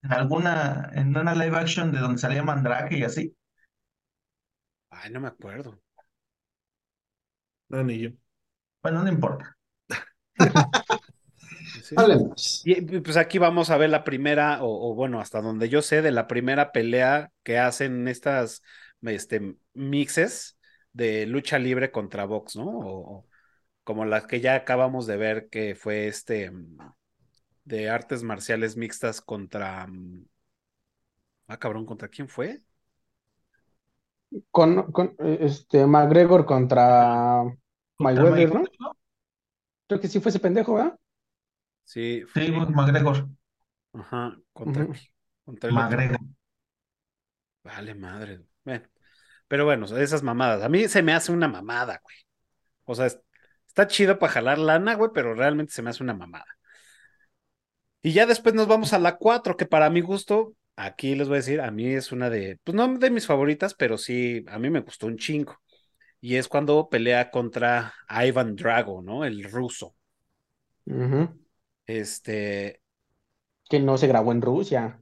En 0.03 0.13
alguna. 0.13 0.91
En 0.95 1.15
una 1.17 1.35
live 1.35 1.57
action 1.57 1.91
de 1.91 1.99
donde 1.99 2.19
salía 2.19 2.43
Mandrake 2.43 2.97
y 2.97 3.03
así. 3.03 3.35
Ay, 4.89 5.09
no 5.11 5.19
me 5.19 5.27
acuerdo. 5.27 5.81
No, 7.69 7.83
ni 7.83 7.99
yo. 7.99 8.09
Bueno, 8.83 9.03
no 9.03 9.09
importa. 9.09 9.57
Sí. 11.83 11.95
Hablemos. 11.97 12.61
Y 12.65 12.79
y, 12.97 12.99
pues 13.01 13.17
aquí 13.17 13.37
vamos 13.37 13.69
a 13.69 13.77
ver 13.77 13.89
la 13.89 14.03
primera, 14.03 14.63
o, 14.63 14.91
o 14.91 14.95
bueno, 14.95 15.19
hasta 15.21 15.41
donde 15.41 15.69
yo 15.69 15.81
sé, 15.81 16.01
de 16.01 16.11
la 16.11 16.27
primera 16.27 16.71
pelea 16.71 17.31
que 17.43 17.59
hacen 17.59 18.07
estas 18.07 18.61
este, 19.01 19.55
mixes 19.73 20.57
de 20.93 21.25
lucha 21.25 21.59
libre 21.59 21.91
contra 21.91 22.25
box, 22.25 22.55
¿no? 22.57 22.65
O, 22.65 23.17
o 23.19 23.27
como 23.83 24.05
las 24.05 24.25
que 24.27 24.41
ya 24.41 24.55
acabamos 24.55 25.07
de 25.07 25.17
ver, 25.17 25.49
que 25.49 25.75
fue 25.75 26.07
este 26.07 26.51
mm, 26.51 26.77
de 27.65 27.89
artes 27.89 28.23
marciales 28.23 28.77
mixtas 28.77 29.21
contra. 29.21 29.87
mm, 29.87 30.25
Ah, 31.47 31.57
cabrón, 31.59 31.85
¿contra 31.85 32.07
quién 32.09 32.27
fue? 32.27 32.61
Con, 34.49 34.91
con 34.93 35.15
eh, 35.19 35.37
este 35.41 35.85
McGregor 35.85 36.45
contra 36.45 37.43
Mayweather, 37.99 38.53
¿no? 38.53 38.63
Creo 39.87 39.99
que 40.01 40.07
sí 40.07 40.19
fue 40.19 40.29
ese 40.31 40.39
pendejo, 40.39 40.73
¿verdad? 40.75 40.97
Sí, 41.83 42.23
fue- 42.27 42.41
Sí, 42.45 42.51
McGregor. 42.51 43.27
ajá, 43.93 44.37
contra, 44.53 44.83
Ujú. 44.83 44.93
contra 45.45 45.69
el 45.69 45.77
otro. 45.79 45.87
McGregor. 45.87 46.19
Vale, 47.63 47.93
madre. 47.95 48.41
Bueno, 48.63 48.87
pero 49.47 49.65
bueno, 49.65 49.85
esas 49.97 50.23
mamadas. 50.23 50.63
A 50.63 50.69
mí 50.69 50.87
se 50.87 51.03
me 51.03 51.13
hace 51.13 51.31
una 51.31 51.47
mamada, 51.47 51.99
güey. 52.03 52.15
O 52.85 52.95
sea, 52.95 53.07
es- 53.07 53.21
está 53.71 53.87
chido 53.87 54.19
para 54.19 54.33
jalar 54.33 54.59
lana, 54.59 54.95
güey, 54.95 55.11
pero 55.13 55.33
realmente 55.33 55.73
se 55.73 55.81
me 55.81 55.89
hace 55.91 56.03
una 56.03 56.13
mamada. 56.13 56.45
Y 58.01 58.13
ya 58.13 58.25
después 58.25 58.55
nos 58.55 58.67
vamos 58.67 58.93
a 58.93 58.99
la 58.99 59.17
4, 59.17 59.57
que 59.57 59.65
para 59.65 59.89
mi 59.89 60.01
gusto, 60.01 60.55
aquí 60.75 61.15
les 61.15 61.27
voy 61.27 61.35
a 61.35 61.39
decir, 61.39 61.61
a 61.61 61.71
mí 61.71 61.87
es 61.87 62.11
una 62.11 62.29
de, 62.29 62.59
pues 62.63 62.75
no 62.75 62.87
de 62.97 63.11
mis 63.11 63.27
favoritas, 63.27 63.73
pero 63.75 63.97
sí, 63.97 64.43
a 64.47 64.57
mí 64.59 64.69
me 64.69 64.79
gustó 64.81 65.07
un 65.07 65.17
chingo. 65.17 65.57
Y 66.21 66.35
es 66.37 66.47
cuando 66.47 66.89
pelea 66.89 67.31
contra 67.31 67.93
Ivan 68.09 68.55
Drago, 68.55 69.01
¿no? 69.01 69.25
El 69.25 69.43
ruso. 69.45 69.95
Ujú. 70.85 71.27
Este, 71.85 72.81
Que 73.69 73.79
no 73.79 73.97
se 73.97 74.05
grabó 74.07 74.31
en 74.33 74.41
Rusia. 74.43 75.01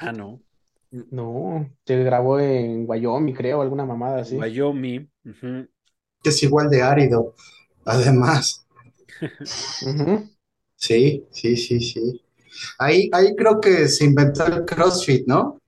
ah, 0.00 0.12
no, 0.12 0.42
No, 0.90 1.70
se 1.86 2.02
grabó 2.04 2.38
en 2.40 2.84
Wyoming, 2.88 3.34
creo, 3.34 3.62
alguna 3.62 3.84
mamada 3.86 4.20
así. 4.20 4.38
Wyoming. 4.38 5.08
ujú. 5.24 5.68
Que 6.22 6.30
es 6.30 6.42
igual 6.42 6.70
de 6.70 6.82
árido, 6.82 7.34
además. 7.84 8.64
Sí, 10.76 11.26
sí, 11.30 11.56
sí, 11.56 11.80
sí. 11.80 12.20
Ahí, 12.78 13.10
ahí 13.12 13.34
creo 13.36 13.60
que 13.60 13.88
se 13.88 14.04
inventó 14.06 14.46
el 14.46 14.64
CrossFit, 14.66 15.26
¿no? 15.28 15.58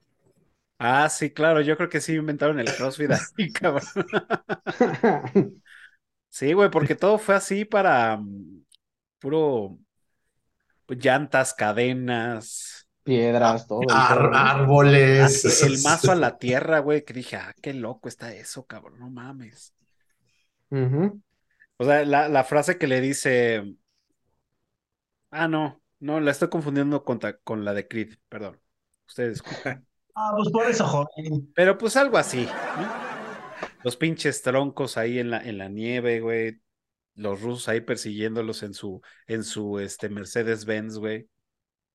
Ah, 0.79 1.09
sí, 1.09 1.31
claro, 1.33 1.61
yo 1.61 1.77
creo 1.77 1.89
que 1.89 2.01
sí 2.01 2.15
inventaron 2.15 2.59
el 2.61 2.73
CrossFit 2.73 3.11
así, 3.13 3.53
cabrón. 3.53 3.89
Sí, 6.31 6.53
güey, 6.53 6.71
porque 6.71 6.97
todo 6.97 7.19
fue 7.19 7.35
así 7.37 7.65
para 7.65 8.17
mm, 8.19 8.65
puro 9.21 9.79
pues, 10.87 10.99
llantas, 11.05 11.55
cadenas, 11.55 12.89
Piedras, 13.03 13.67
todo. 13.67 14.07
Ar- 14.07 14.07
pedo, 14.07 14.35
¿no? 14.35 14.53
árboles. 14.53 15.19
Ah, 15.19 15.41
el 15.61 15.79
mazo 15.81 16.13
a 16.13 16.17
la 16.17 16.39
tierra, 16.39 16.81
güey, 16.81 17.05
que 17.05 17.15
dije, 17.15 17.37
ah, 17.37 17.55
qué 17.63 17.75
loco 17.75 18.09
está 18.09 18.35
eso, 18.35 18.67
cabrón, 18.67 19.01
no 19.01 19.11
mames. 19.11 19.74
O 20.71 21.85
sea, 21.85 22.05
la, 22.05 22.29
la 22.29 22.45
frase 22.45 22.79
que 22.79 22.87
le 22.87 23.01
dice, 23.01 23.77
ah, 25.31 25.49
no, 25.49 25.83
no, 26.01 26.21
la 26.21 26.31
estoy 26.31 26.49
confundiendo 26.49 27.05
con, 27.05 27.19
ta- 27.19 27.37
con 27.39 27.65
la 27.65 27.75
de 27.75 27.89
Creed, 27.89 28.15
perdón. 28.29 28.61
Ustedes, 29.07 29.35
disculpen. 29.35 29.87
Ah, 30.17 30.33
pues 30.37 30.49
por 30.51 30.71
eso, 30.71 30.87
joven. 30.87 31.53
pero 31.57 31.77
pues 31.77 31.97
algo 31.97 32.17
así, 32.17 32.47
¿no? 32.47 32.89
Los 33.83 33.97
pinches 33.97 34.43
troncos 34.43 34.97
ahí 34.97 35.19
en 35.19 35.29
la, 35.31 35.41
en 35.43 35.59
la 35.59 35.69
nieve, 35.69 36.21
güey. 36.21 36.61
Los 37.17 37.41
rusos 37.43 37.69
ahí 37.69 37.81
persiguiéndolos 37.81 38.63
en 38.63 38.75
su, 38.75 39.03
en 39.27 39.43
su, 39.43 39.81
este, 39.81 40.09
Mercedes-Benz, 40.09 40.99
güey. 40.99 41.29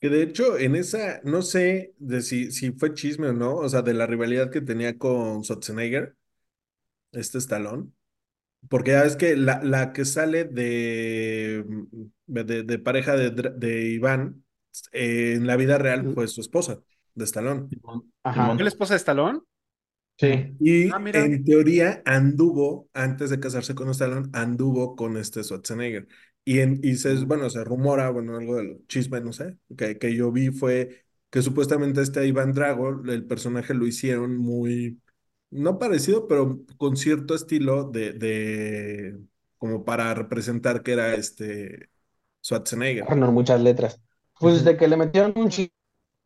Que 0.02 0.10
de 0.10 0.22
hecho, 0.24 0.58
en 0.58 0.76
esa, 0.76 1.22
no 1.24 1.42
sé 1.42 1.94
de 1.98 2.22
si, 2.22 2.52
si 2.52 2.74
fue 2.74 2.94
chisme 2.94 3.30
o 3.30 3.34
no, 3.34 3.56
o 3.56 3.70
sea, 3.70 3.84
de 3.84 3.94
la 3.94 4.06
rivalidad 4.06 4.52
que 4.52 4.60
tenía 4.60 4.98
con 4.98 5.46
Schwarzenegger, 5.46 6.14
este 7.14 7.38
Stallone, 7.38 7.90
porque 8.70 8.92
ya 8.92 9.04
ves 9.04 9.16
que 9.16 9.36
la, 9.38 9.62
la 9.64 9.94
que 9.94 10.06
sale 10.06 10.46
de, 10.46 11.64
de, 12.28 12.64
de 12.64 12.80
pareja 12.80 13.16
de, 13.16 13.32
de 13.32 13.90
Iván, 13.92 14.44
eh, 14.92 15.34
en 15.36 15.48
la 15.48 15.56
vida 15.56 15.78
real 15.78 16.08
fue 16.14 16.28
su 16.28 16.42
esposa, 16.42 16.82
de 17.16 17.26
Stallone. 17.26 17.70
Ajá. 18.24 18.54
¿Fue 18.56 18.64
la 18.64 18.70
esposa 18.70 18.94
de 18.94 18.98
Stallone? 18.98 19.40
Sí. 20.18 20.58
Y 20.60 20.90
Ah, 20.92 21.00
en 21.14 21.44
teoría 21.46 22.02
anduvo, 22.06 22.90
antes 22.94 23.30
de 23.30 23.40
casarse 23.40 23.76
con 23.76 23.90
Stallone, 23.90 24.30
anduvo 24.34 24.96
con 24.96 25.18
este 25.18 25.44
Schwarzenegger. 25.44 26.08
Y, 26.44 26.60
en, 26.60 26.80
y 26.84 26.96
se, 26.96 27.14
bueno, 27.26 27.50
se 27.50 27.64
rumora, 27.64 28.10
bueno, 28.10 28.36
algo 28.38 28.58
del 28.58 28.86
chisme, 28.88 29.22
no 29.22 29.32
sé, 29.34 29.58
que, 29.78 29.98
que 29.98 30.16
yo 30.16 30.32
vi 30.32 30.50
fue 30.52 31.06
que 31.30 31.42
supuestamente 31.42 32.02
este 32.02 32.26
Iván 32.28 32.54
Drago, 32.54 32.90
el 33.08 33.26
personaje 33.26 33.74
lo 33.74 33.86
hicieron 33.88 34.38
muy, 34.38 35.00
no 35.52 35.80
parecido, 35.80 36.28
pero 36.28 36.60
con 36.78 36.98
cierto 36.98 37.36
estilo 37.36 37.86
de, 37.86 38.14
de 38.14 39.20
como 39.58 39.84
para 39.86 40.14
representar 40.14 40.84
que 40.84 40.94
era 40.94 41.14
este 41.16 41.90
Schwarzenegger. 42.44 43.06
Arnold, 43.10 43.34
muchas 43.34 43.60
letras. 43.62 44.02
Pues 44.40 44.64
de 44.64 44.78
que 44.78 44.88
le 44.88 44.96
metieron 44.98 45.34
un 45.36 45.50
chingo 45.50 45.72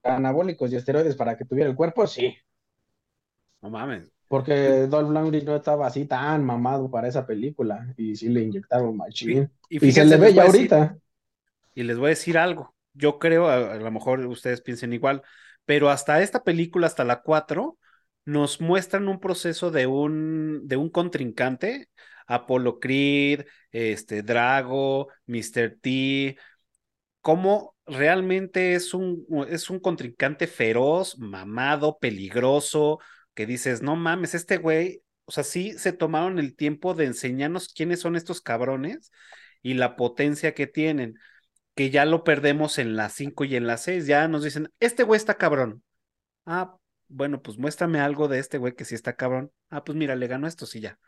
de 0.04 0.12
anabólicos 0.12 0.72
y 0.72 0.76
esteroides 0.78 1.16
para 1.16 1.38
que 1.38 1.46
tuviera 1.46 1.70
el 1.70 1.76
cuerpo, 1.76 2.08
sí. 2.08 2.36
No 3.62 3.70
mames. 3.70 4.12
Porque 4.28 4.88
Dolph 4.88 5.10
Lundgren 5.12 5.46
no 5.46 5.56
estaba 5.56 5.88
así 5.88 6.06
tan 6.06 6.44
mamado 6.44 6.90
para 6.90 7.08
esa 7.08 7.26
película. 7.26 7.94
Y 7.98 8.16
sí 8.16 8.30
le 8.30 8.42
inyectaron 8.42 8.98
machín. 8.98 9.50
Y 9.70 9.80
Y 9.80 9.92
se 9.92 10.04
fíjense, 10.04 10.18
le 10.18 10.18
ve 10.18 10.34
ya 10.34 10.44
decir- 10.44 10.68
ahorita. 10.68 10.98
Y 11.76 11.84
les 11.84 11.98
voy 11.98 12.08
a 12.08 12.10
decir 12.10 12.38
algo. 12.38 12.76
Yo 12.94 13.20
creo, 13.20 13.48
a, 13.50 13.74
a 13.74 13.76
lo 13.78 13.92
mejor 13.92 14.26
ustedes 14.28 14.62
piensen 14.62 14.94
igual, 14.94 15.24
pero 15.66 15.90
hasta 15.90 16.22
esta 16.22 16.44
película, 16.44 16.88
hasta 16.88 17.04
la 17.04 17.22
4, 17.22 17.78
nos 18.26 18.62
muestran 18.62 19.08
un 19.08 19.20
proceso 19.20 19.72
de 19.72 19.88
un, 19.88 20.68
de 20.68 20.78
un 20.78 20.90
contrincante, 20.90 21.90
Apollo 22.28 22.80
Creed, 22.80 23.46
este, 23.72 24.24
Drago, 24.24 25.10
Mr. 25.26 25.78
T, 25.82 26.38
cómo 27.22 27.76
realmente 27.86 28.76
es 28.76 28.94
un, 28.94 29.26
es 29.50 29.70
un 29.70 29.80
contrincante 29.80 30.48
feroz, 30.48 31.18
mamado, 31.20 31.98
peligroso, 32.00 33.00
que 33.34 33.46
dices, 33.46 33.82
no 33.82 33.96
mames, 33.96 34.36
este 34.36 34.58
güey, 34.58 35.04
o 35.26 35.32
sea, 35.32 35.44
sí 35.44 35.74
se 35.78 35.94
tomaron 35.94 36.40
el 36.40 36.56
tiempo 36.56 36.94
de 36.94 37.06
enseñarnos 37.06 37.70
quiénes 37.74 38.02
son 38.02 38.16
estos 38.16 38.42
cabrones 38.42 39.12
y 39.62 39.74
la 39.76 39.96
potencia 39.96 40.54
que 40.54 40.68
tienen 40.68 41.16
que 41.76 41.90
ya 41.90 42.06
lo 42.06 42.24
perdemos 42.24 42.78
en 42.80 42.96
las 42.96 43.14
5 43.14 43.46
y 43.46 43.56
en 43.56 43.68
las 43.68 43.84
6. 43.84 44.06
Ya 44.08 44.28
nos 44.28 44.44
dicen, 44.44 44.72
este 44.80 45.04
güey 45.04 45.18
está 45.18 45.36
cabrón. 45.36 45.84
Ah, 46.46 46.78
bueno, 47.14 47.42
pues 47.42 47.58
muéstrame 47.58 48.00
algo 48.00 48.28
de 48.28 48.40
este 48.40 48.58
güey 48.58 48.76
que 48.76 48.86
sí 48.86 48.96
está 48.96 49.16
cabrón. 49.16 49.52
Ah, 49.70 49.84
pues 49.84 49.98
mira, 49.98 50.16
le 50.16 50.28
ganó 50.28 50.48
esto, 50.48 50.66
sí 50.66 50.82
ya. 50.82 51.00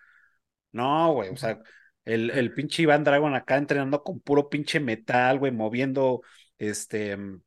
No, 0.71 1.13
güey, 1.13 1.29
o 1.29 1.37
sea, 1.37 1.59
el, 2.05 2.29
el 2.31 2.53
pinche 2.53 2.83
Iván 2.83 3.03
Dragon 3.03 3.33
acá 3.33 3.57
entrenando 3.57 4.03
con 4.03 4.19
puro 4.19 4.49
pinche 4.49 4.79
metal, 4.79 5.39
güey, 5.39 5.51
moviendo 5.53 6.21
este 6.57 7.15
mm, 7.17 7.41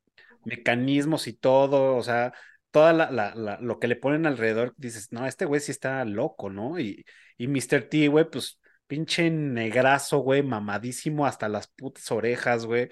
mecanismos 0.44 1.26
y 1.26 1.34
todo, 1.34 1.96
o 1.96 2.02
sea, 2.02 2.32
toda 2.70 2.92
la, 2.94 3.10
la, 3.10 3.34
la- 3.34 3.58
lo 3.60 3.78
que 3.78 3.88
le 3.88 3.96
ponen 3.96 4.26
alrededor, 4.26 4.74
dices, 4.78 5.12
no, 5.12 5.26
este 5.26 5.44
güey 5.44 5.60
sí 5.60 5.72
está 5.72 6.04
loco, 6.06 6.48
¿no? 6.50 6.78
Y, 6.80 7.04
y 7.36 7.48
Mr. 7.48 7.82
T, 7.88 8.08
güey, 8.08 8.28
pues 8.30 8.60
pinche 8.86 9.30
negrazo, 9.30 10.18
güey, 10.20 10.42
mamadísimo 10.42 11.26
hasta 11.26 11.48
las 11.48 11.66
putas 11.68 12.10
orejas, 12.10 12.64
güey, 12.66 12.88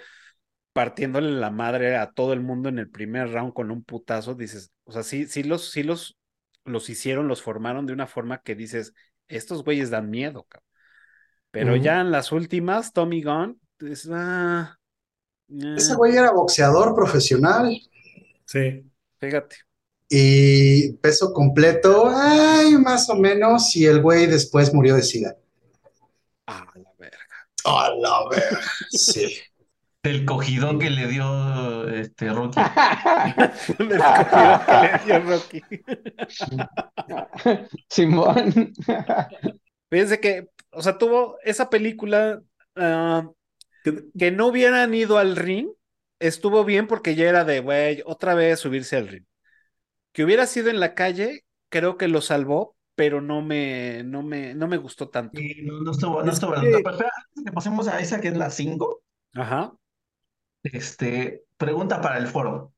partiéndole 0.76 1.30
la 1.30 1.48
madre 1.48 1.96
a 1.96 2.10
todo 2.10 2.34
el 2.34 2.42
mundo 2.42 2.68
en 2.68 2.78
el 2.78 2.90
primer 2.90 3.30
round 3.30 3.54
con 3.54 3.70
un 3.70 3.82
putazo, 3.82 4.34
dices, 4.34 4.72
o 4.84 4.92
sea, 4.92 5.02
sí, 5.02 5.24
sí 5.24 5.42
los, 5.42 5.70
sí 5.70 5.82
los, 5.82 6.18
los 6.66 6.90
hicieron, 6.90 7.28
los 7.28 7.40
formaron 7.40 7.86
de 7.86 7.94
una 7.94 8.06
forma 8.06 8.42
que 8.42 8.54
dices, 8.54 8.92
estos 9.26 9.64
güeyes 9.64 9.88
dan 9.88 10.10
miedo, 10.10 10.44
cabrón. 10.46 10.68
Pero 11.50 11.76
ya 11.76 12.02
en 12.02 12.10
las 12.10 12.30
últimas, 12.30 12.92
Tommy 12.92 13.22
Gunn, 13.22 13.58
dices, 13.78 14.10
ah, 14.12 14.76
Ese 15.48 15.94
eh, 15.94 15.96
güey 15.96 16.14
era 16.14 16.30
boxeador 16.32 16.94
profesional 16.94 17.74
Sí. 18.44 18.84
fíjate. 19.18 19.56
y 20.10 20.92
peso 20.98 21.32
completo, 21.32 22.12
ay, 22.14 22.76
más 22.76 23.08
o 23.08 23.14
menos, 23.14 23.74
y 23.76 23.86
el 23.86 24.02
güey 24.02 24.26
después 24.26 24.74
murió 24.74 24.94
de 24.94 25.02
sida. 25.02 25.38
Ah, 26.46 26.66
la 26.74 26.92
verga. 26.98 27.16
A 27.64 27.90
la 27.98 28.28
verga, 28.28 28.60
sí. 28.90 29.38
Del 30.06 30.24
cogidón 30.24 30.78
que 30.78 30.90
le 30.90 31.06
dio 31.08 31.88
este 31.88 32.32
Rocky. 32.32 32.60
Del 33.78 33.98
cogidón 33.98 34.60
que 34.66 34.82
le 34.82 34.98
dio 35.04 35.18
Rocky. 35.20 35.62
Simón. 37.90 38.72
Fíjense 39.90 40.20
que, 40.20 40.48
o 40.70 40.82
sea, 40.82 40.98
tuvo 40.98 41.38
esa 41.44 41.70
película 41.70 42.42
ah, 42.76 43.28
Que- 43.84 44.04
que 44.18 44.30
no 44.30 44.48
hubieran 44.48 44.94
ido 44.94 45.18
al 45.18 45.36
ring, 45.36 45.68
estuvo 46.18 46.64
bien 46.64 46.86
porque 46.86 47.14
ya 47.14 47.28
era 47.28 47.44
de, 47.44 47.60
güey, 47.60 48.02
otra 48.04 48.34
vez 48.34 48.60
subirse 48.60 48.96
al 48.96 49.08
ring. 49.08 49.24
Que 50.12 50.24
hubiera 50.24 50.46
sido 50.46 50.70
en 50.70 50.80
la 50.80 50.94
calle, 50.94 51.44
creo 51.68 51.96
que 51.96 52.08
lo 52.08 52.20
salvó, 52.20 52.74
pero 52.94 53.20
no 53.20 53.42
me, 53.42 54.02
no 54.04 54.22
me, 54.22 54.54
no 54.54 54.66
me 54.66 54.76
gustó 54.78 55.08
tanto. 55.08 55.38
Sí, 55.38 55.62
no, 55.64 55.80
no 55.80 55.90
estuvo, 55.90 56.22
no 56.22 56.32
estuvo. 56.32 56.54
que- 56.54 56.82
Pero 56.82 57.52
pasemos 57.54 57.86
a 57.88 58.00
esa 58.00 58.20
que 58.20 58.28
es 58.28 58.36
la 58.36 58.50
5, 58.50 59.02
Ajá. 59.34 59.72
Este, 60.72 61.44
pregunta 61.56 62.00
para 62.00 62.18
el 62.18 62.26
foro. 62.26 62.72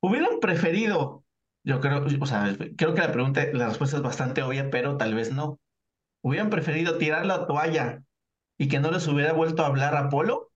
¿Hubieran 0.00 0.40
preferido, 0.40 1.24
yo 1.62 1.80
creo, 1.80 2.04
o 2.20 2.26
sea, 2.26 2.56
creo 2.76 2.94
que 2.94 3.00
la 3.00 3.12
pregunta, 3.12 3.46
la 3.52 3.68
respuesta 3.68 3.96
es 3.96 4.02
bastante 4.02 4.42
obvia, 4.42 4.70
pero 4.70 4.96
tal 4.96 5.14
vez 5.14 5.32
no. 5.32 5.60
¿Hubieran 6.22 6.50
preferido 6.50 6.98
tirar 6.98 7.26
la 7.26 7.46
toalla 7.46 8.02
y 8.58 8.68
que 8.68 8.80
no 8.80 8.90
les 8.90 9.06
hubiera 9.08 9.32
vuelto 9.32 9.62
a 9.62 9.66
hablar 9.66 9.96
a 9.96 10.08
Polo? 10.08 10.52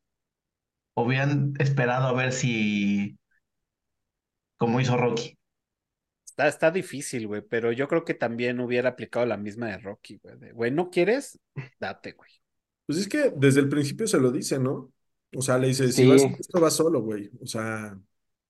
¿O 0.94 1.04
hubieran 1.04 1.54
esperado 1.58 2.06
a 2.06 2.12
ver 2.12 2.32
si, 2.32 3.18
como 4.56 4.80
hizo 4.80 4.96
Rocky? 4.96 5.38
Está, 6.24 6.48
está 6.48 6.70
difícil, 6.70 7.26
güey, 7.26 7.42
pero 7.42 7.72
yo 7.72 7.86
creo 7.88 8.04
que 8.04 8.14
también 8.14 8.60
hubiera 8.60 8.90
aplicado 8.90 9.26
la 9.26 9.36
misma 9.36 9.68
de 9.68 9.78
Rocky, 9.78 10.18
güey. 10.22 10.52
Güey, 10.52 10.70
¿no 10.70 10.90
quieres? 10.90 11.38
Date, 11.78 12.12
güey. 12.12 12.30
Pues 12.86 12.98
es 12.98 13.08
que 13.08 13.32
desde 13.36 13.60
el 13.60 13.68
principio 13.68 14.06
se 14.06 14.18
lo 14.18 14.30
dice, 14.30 14.58
¿no? 14.58 14.93
O 15.36 15.42
sea, 15.42 15.58
le 15.58 15.68
dice, 15.68 15.92
si 15.92 16.02
Sí. 16.02 16.08
vas 16.08 16.24
a 16.24 16.28
esto, 16.28 16.60
vas 16.60 16.74
solo, 16.74 17.00
güey. 17.02 17.30
O 17.40 17.46
sea, 17.46 17.98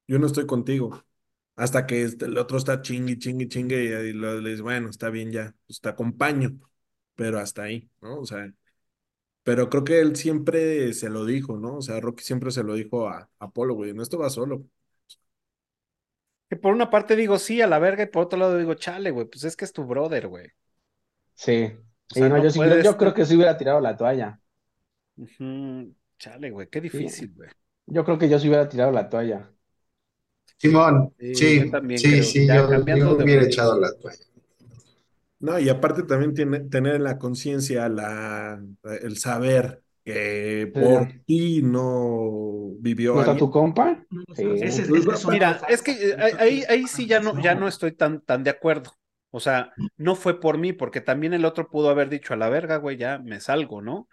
yo 0.08 0.18
no 0.18 0.26
estoy 0.26 0.46
contigo. 0.46 1.04
Hasta 1.56 1.86
que 1.86 2.02
este- 2.04 2.26
el 2.26 2.38
otro 2.38 2.58
está 2.58 2.82
chingue, 2.82 3.18
chingue, 3.18 3.48
chingue, 3.48 3.84
y, 3.84 3.92
ahí 3.92 4.12
lo- 4.12 4.40
le 4.40 4.50
dice, 4.50 4.62
bueno, 4.62 4.90
está 4.90 5.10
bien 5.10 5.32
ya, 5.32 5.54
pues 5.66 5.80
te 5.80 5.88
acompaño, 5.88 6.58
pero 7.14 7.38
hasta 7.38 7.62
ahí, 7.64 7.90
¿no? 8.02 8.20
O 8.20 8.26
sea, 8.26 8.52
pero 9.44 9.70
creo 9.70 9.84
que 9.84 10.00
él 10.00 10.16
siempre 10.16 10.92
se 10.94 11.10
lo 11.10 11.24
dijo, 11.26 11.58
¿no? 11.58 11.76
O 11.78 11.82
sea, 11.82 12.00
Rocky 12.00 12.24
siempre 12.24 12.50
se 12.52 12.64
lo 12.64 12.74
dijo 12.74 13.08
a, 13.08 13.18
a 13.38 13.46
Apolo, 13.46 13.74
güey, 13.74 13.94
no 13.94 14.02
esto 14.02 14.18
va 14.18 14.30
solo. 14.30 14.66
Que 16.48 16.56
por 16.56 16.72
una 16.74 16.90
parte 16.90 17.16
digo 17.16 17.38
sí 17.38 17.60
a 17.62 17.66
la 17.66 17.78
verga 17.78 18.02
y 18.04 18.06
por 18.06 18.24
otro 18.24 18.38
lado 18.38 18.56
digo, 18.58 18.74
chale, 18.74 19.10
güey, 19.10 19.26
pues 19.26 19.44
es 19.44 19.56
que 19.56 19.64
es 19.64 19.72
tu 19.72 19.84
brother, 19.84 20.28
güey. 20.28 20.52
Sí. 21.34 21.72
O 22.10 22.14
sea, 22.14 22.26
Y 22.26 22.30
no, 22.30 22.36
no 22.38 22.44
yo, 22.44 22.50
sí- 22.50 22.58
yo- 22.58 22.64
puedes- 22.66 22.84
yo 22.84 22.96
creo 22.96 23.14
que 23.14 23.24
sí 23.26 23.34
hubiera 23.36 23.56
tirado 23.56 23.80
la 23.80 23.96
toalla. 23.96 24.40
Ujú, 25.16 25.94
Chale, 26.24 26.50
güey, 26.50 26.68
qué 26.70 26.80
difícil, 26.80 27.34
güey. 27.36 27.50
Yo 27.86 28.02
creo 28.02 28.18
que 28.18 28.30
yo 28.30 28.38
sí 28.38 28.48
hubiera 28.48 28.66
tirado 28.66 28.90
la 28.92 29.10
toalla. 29.10 29.50
Simón, 30.56 31.12
Sí, 31.18 31.34
sí, 31.34 31.58
yo 31.66 31.70
también 31.70 32.00
sí, 32.00 32.22
sí, 32.22 32.46
Ya 32.46 32.56
yo, 32.56 32.70
cambiando 32.70 33.10
yo 33.10 33.16
de 33.16 33.24
hubiera 33.24 33.44
echado 33.44 33.78
la 33.78 33.92
toalla. 33.94 34.24
No, 35.40 35.58
y 35.58 35.68
aparte 35.68 36.04
también 36.04 36.32
tiene, 36.32 36.60
tener 36.60 36.94
en 36.94 37.04
la 37.04 37.18
conciencia 37.18 37.88
la, 37.90 38.58
el 39.02 39.18
saber 39.18 39.82
que 40.02 40.70
Sí. 40.74 40.80
por 40.80 41.06
ti 41.26 41.60
no 41.62 42.70
vivió 42.78 43.14
¿No 43.14 43.20
está 43.20 43.32
alguien. 43.32 43.46
tu 43.46 43.50
compa? 43.50 44.06
Sí. 44.34 44.44
Pues, 44.44 44.78
es 44.78 44.88
un- 44.88 45.30
Mira, 45.32 45.60
es 45.68 45.82
que 45.82 45.92
eh, 45.92 46.16
ahí, 46.18 46.32
ahí- 46.38 46.64
ahí 46.68 46.86
sí 46.86 47.06
ya 47.06 47.20
no, 47.20 47.38
ya 47.42 47.54
no 47.54 47.68
estoy 47.68 47.92
tan, 47.92 48.22
tan 48.22 48.42
de 48.44 48.50
acuerdo. 48.50 48.92
O 49.30 49.40
sea, 49.40 49.72
no 49.98 50.14
fue 50.14 50.40
por 50.40 50.56
mí, 50.58 50.72
porque 50.72 51.00
también 51.02 51.34
el 51.34 51.44
otro 51.44 51.68
pudo 51.68 51.90
haber 51.90 52.08
dicho 52.08 52.32
a 52.32 52.36
la 52.36 52.48
verga, 52.48 52.76
güey, 52.76 52.96
ya 52.96 53.18
me 53.18 53.40
salgo, 53.40 53.82
¿no? 53.82 54.08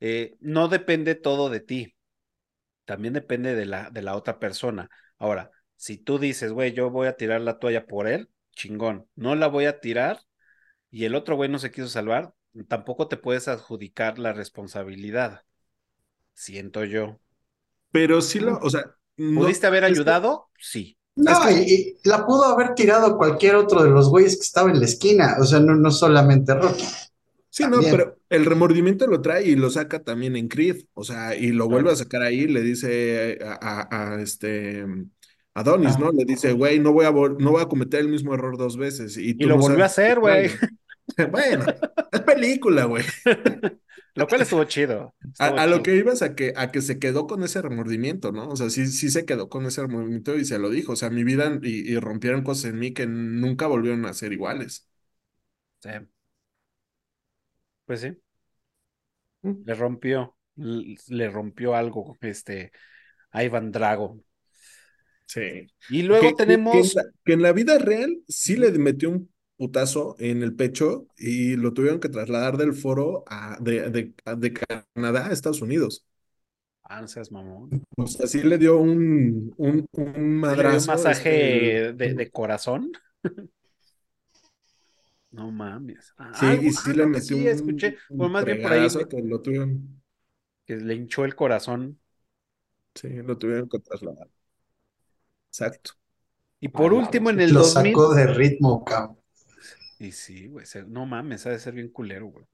Eh, 0.00 0.36
no 0.40 0.68
depende 0.68 1.14
todo 1.14 1.48
de 1.50 1.60
ti. 1.60 1.94
También 2.84 3.14
depende 3.14 3.54
de 3.54 3.66
la, 3.66 3.90
de 3.90 4.02
la 4.02 4.14
otra 4.16 4.38
persona. 4.38 4.88
Ahora, 5.18 5.50
si 5.76 5.98
tú 5.98 6.18
dices, 6.18 6.52
güey, 6.52 6.72
yo 6.72 6.90
voy 6.90 7.08
a 7.08 7.16
tirar 7.16 7.40
la 7.40 7.58
toalla 7.58 7.86
por 7.86 8.06
él, 8.08 8.30
chingón. 8.52 9.08
No 9.14 9.34
la 9.34 9.48
voy 9.48 9.66
a 9.66 9.80
tirar 9.80 10.20
y 10.90 11.04
el 11.04 11.14
otro 11.14 11.36
güey 11.36 11.48
no 11.50 11.58
se 11.58 11.70
quiso 11.70 11.88
salvar, 11.88 12.32
tampoco 12.68 13.08
te 13.08 13.16
puedes 13.16 13.48
adjudicar 13.48 14.18
la 14.18 14.32
responsabilidad. 14.32 15.42
Siento 16.34 16.84
yo. 16.84 17.18
Pero 17.90 18.20
sí 18.20 18.40
lo, 18.40 18.58
o 18.58 18.70
sea, 18.70 18.84
no- 19.16 19.40
¿Pudiste 19.40 19.66
haber 19.66 19.82
que- 19.84 19.90
ayudado? 19.90 20.48
Sí. 20.58 20.96
No, 21.16 21.32
Es 21.32 21.38
que- 21.38 21.62
y, 21.62 21.74
y 22.04 22.08
la 22.08 22.26
pudo 22.26 22.44
haber 22.44 22.74
tirado 22.74 23.16
cualquier 23.16 23.56
otro 23.56 23.82
de 23.82 23.90
los 23.90 24.10
güeyes 24.10 24.36
que 24.36 24.42
estaba 24.42 24.70
en 24.70 24.78
la 24.78 24.84
esquina, 24.84 25.36
o 25.40 25.44
sea, 25.44 25.60
no, 25.60 25.74
no 25.74 25.90
solamente 25.90 26.54
Rocky. 26.54 26.84
Sí, 27.48 27.64
no, 27.66 27.80
pero 27.80 28.15
el 28.30 28.44
remordimiento 28.44 29.06
lo 29.06 29.22
trae 29.22 29.46
y 29.48 29.56
lo 29.56 29.70
saca 29.70 30.02
también 30.02 30.36
en 30.36 30.48
Creed, 30.48 30.84
o 30.94 31.04
sea, 31.04 31.36
y 31.36 31.52
lo 31.52 31.68
vuelve 31.68 31.90
a 31.92 31.96
sacar 31.96 32.22
ahí, 32.22 32.46
le 32.46 32.62
dice 32.62 33.38
a, 33.44 33.58
a- 33.60 34.14
a, 34.16 34.22
este 34.22 34.84
a 35.54 35.60
Adonis, 35.60 35.96
Ah. 35.96 35.98
¿no? 35.98 36.12
Le 36.12 36.24
dice, 36.24 36.52
güey, 36.52 36.78
no 36.80 36.92
voy 36.92 37.06
a 37.06 37.10
no 37.12 37.50
voy 37.52 37.62
a 37.62 37.66
cometer 37.68 38.00
el 38.00 38.08
mismo 38.08 38.34
error 38.34 38.58
dos 38.58 38.76
veces. 38.76 39.16
Y, 39.16 39.34
lo 39.44 39.56
no 39.56 39.56
volvió 39.56 39.82
a 39.84 39.86
hacer, 39.86 40.18
güey. 40.20 40.50
Bueno, 41.30 41.64
es 42.12 42.20
película, 42.22 42.84
güey. 42.84 43.04
Lo 44.14 44.26
cual 44.26 44.40
estuvo 44.42 44.64
chido. 44.64 45.14
A, 45.38 45.48
Estuvo 45.48 45.58
a 45.62 45.66
lo 45.66 45.82
que 45.82 45.96
ibas 45.96 46.22
a 46.22 46.34
que, 46.34 46.52
a 46.56 46.70
que 46.72 46.80
se 46.82 46.98
quedó 46.98 47.26
con 47.26 47.42
ese 47.42 47.60
remordimiento, 47.62 48.32
¿no? 48.32 48.48
O 48.48 48.56
sea, 48.56 48.70
sí, 48.70 48.86
sí 48.86 49.10
se 49.10 49.24
quedó 49.26 49.48
con 49.48 49.66
ese 49.66 49.82
remordimiento 49.82 50.36
y 50.36 50.44
se 50.44 50.58
lo 50.58 50.70
dijo. 50.70 50.92
O 50.92 50.96
sea, 50.96 51.10
mi 51.10 51.24
vida 51.24 51.58
y, 51.62 51.90
y 51.92 51.98
rompieron 51.98 52.42
cosas 52.42 52.66
en 52.72 52.78
mí 52.78 52.92
que 52.94 53.06
nunca 53.06 53.66
volvieron 53.66 54.06
a 54.06 54.14
ser 54.14 54.32
iguales. 54.32 54.88
Sí. 55.82 55.90
Pues 57.86 58.00
sí. 58.00 58.16
Mm. 59.42 59.64
Le 59.64 59.74
rompió. 59.74 60.36
Le 60.56 61.28
rompió 61.30 61.74
algo, 61.74 62.16
este, 62.20 62.72
a 63.30 63.44
Ivan 63.44 63.70
Drago. 63.72 64.20
Sí. 65.26 65.66
Y 65.88 66.02
luego 66.02 66.28
que, 66.28 66.34
tenemos. 66.34 66.72
que 66.72 66.80
en 66.80 66.94
la, 66.94 67.02
que 67.24 67.32
en 67.34 67.42
la 67.42 67.52
vida 67.52 67.78
real 67.78 68.18
sí 68.28 68.56
le 68.56 68.70
metió 68.72 69.10
un 69.10 69.30
putazo 69.56 70.16
en 70.18 70.42
el 70.42 70.54
pecho 70.54 71.08
y 71.16 71.56
lo 71.56 71.72
tuvieron 71.72 72.00
que 72.00 72.08
trasladar 72.08 72.56
del 72.56 72.74
foro 72.74 73.24
a, 73.26 73.58
de, 73.60 73.90
de, 73.90 74.14
de 74.36 74.52
Canadá 74.52 75.26
a 75.26 75.32
Estados 75.32 75.62
Unidos. 75.62 76.06
Ah, 76.84 77.00
no 77.00 77.08
seas 77.08 77.32
mamón. 77.32 77.74
O 77.96 78.06
sea, 78.06 78.26
sí 78.26 78.42
le 78.42 78.58
dio 78.58 78.78
un, 78.78 79.52
un, 79.56 79.86
un 79.92 80.40
¿Le 80.54 80.64
dio 80.64 80.76
un 80.76 80.84
madrazo. 80.84 80.86
masaje 80.86 81.88
este, 81.88 81.92
de, 81.94 82.14
de 82.14 82.30
corazón? 82.30 82.92
No 85.30 85.50
mames. 85.52 86.12
Ah, 86.18 86.32
Sí, 86.32 86.46
algo- 86.50 86.62
y 86.62 86.72
sí 86.72 86.92
ah, 86.92 86.94
le 86.94 87.06
metió 87.06 87.36
sí, 87.36 87.46
un, 87.46 87.48
escuché. 87.48 87.96
un 88.18 88.18
Bueno, 88.18 88.32
más 88.32 88.44
bien 88.44 88.60
por 88.60 88.72
ahí 88.72 88.88
que 89.08 89.22
lo 89.22 89.40
tuvieron, 89.42 90.00
que 90.66 90.76
le 90.76 90.94
hinchó 90.94 91.24
el 91.24 91.34
corazón. 91.34 92.00
sí, 92.94 93.08
lo 93.22 93.38
tuvieron 93.38 93.68
que 93.68 93.78
trasladar. 93.80 94.28
Exacto. 95.50 95.92
Y 96.60 96.68
por 96.68 96.92
Ah, 96.92 96.92
último, 96.92 97.30
en 97.30 97.40
el 97.40 97.54
Lo 97.54 97.56
2000. 97.56 98.04
sacó 98.04 98.14
de 98.14 98.26
ritmo, 98.28 98.84
cabrón. 98.84 99.16
Y 99.98 100.12
sí, 100.12 100.46
güey, 100.48 100.64
no 100.88 101.04
mames, 101.04 101.44
ha 101.46 101.50
de 101.50 101.58
ser 101.58 101.74
bien 101.74 101.90
culero, 101.90 102.26
güey. 102.28 102.46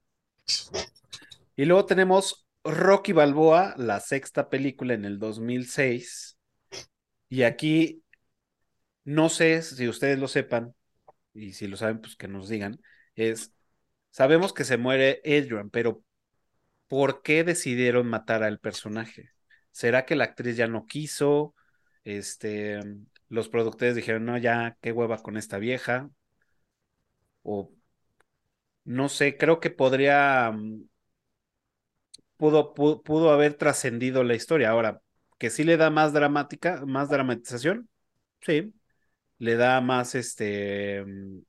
Y 1.57 1.65
luego 1.65 1.87
tenemos 1.87 2.47
Rocky 2.65 3.13
Balboa, 3.13 3.75
la 3.77 4.01
sexta 4.01 4.49
película 4.49 4.95
en 4.95 5.05
el 5.05 5.19
2006. 5.19 6.39
Y 7.31 7.43
aquí, 7.45 8.05
no 9.05 9.29
sé 9.29 9.63
si 9.63 9.89
ustedes 9.89 10.19
lo 10.19 10.29
sepan, 10.29 10.75
y 11.35 11.53
si 11.53 11.67
lo 11.69 11.77
saben, 11.77 12.01
pues 12.01 12.17
que 12.17 12.29
nos 12.29 12.49
digan, 12.49 12.81
es, 13.15 13.53
sabemos 14.11 14.53
que 14.53 14.65
se 14.65 14.77
muere 14.79 15.21
Adrian, 15.25 15.71
pero 15.71 16.03
¿por 16.89 17.23
qué 17.23 17.45
decidieron 17.45 18.09
matar 18.09 18.43
al 18.43 18.59
personaje? 18.61 19.31
¿Será 19.71 20.05
que 20.07 20.17
la 20.17 20.25
actriz 20.25 20.57
ya 20.57 20.69
no 20.69 20.87
quiso? 20.87 21.55
Este, 22.05 22.81
los 23.29 23.49
productores 23.49 23.97
dijeron, 23.97 24.25
no, 24.27 24.39
ya, 24.39 24.77
qué 24.81 24.93
hueva 24.93 25.19
con 25.23 25.37
esta 25.37 25.59
vieja. 25.59 26.11
O 27.45 27.71
no 28.85 29.09
sé, 29.09 29.37
creo 29.37 29.61
que 29.61 29.71
podría, 29.71 30.51
mm, 30.53 30.83
pudo, 32.37 32.75
pudo, 32.75 33.03
pudo 33.03 33.31
haber 33.31 33.55
trascendido 33.55 34.25
la 34.25 34.35
historia. 34.35 34.71
Ahora, 34.71 35.01
que 35.39 35.51
sí 35.51 35.65
le 35.65 35.77
da 35.77 35.91
más 35.91 36.13
dramática, 36.13 36.85
más 36.87 37.09
dramatización, 37.09 37.89
sí, 38.41 38.73
le 39.43 39.57
da 39.57 39.81
más, 39.81 40.15
este, 40.15 41.05
mm, 41.05 41.41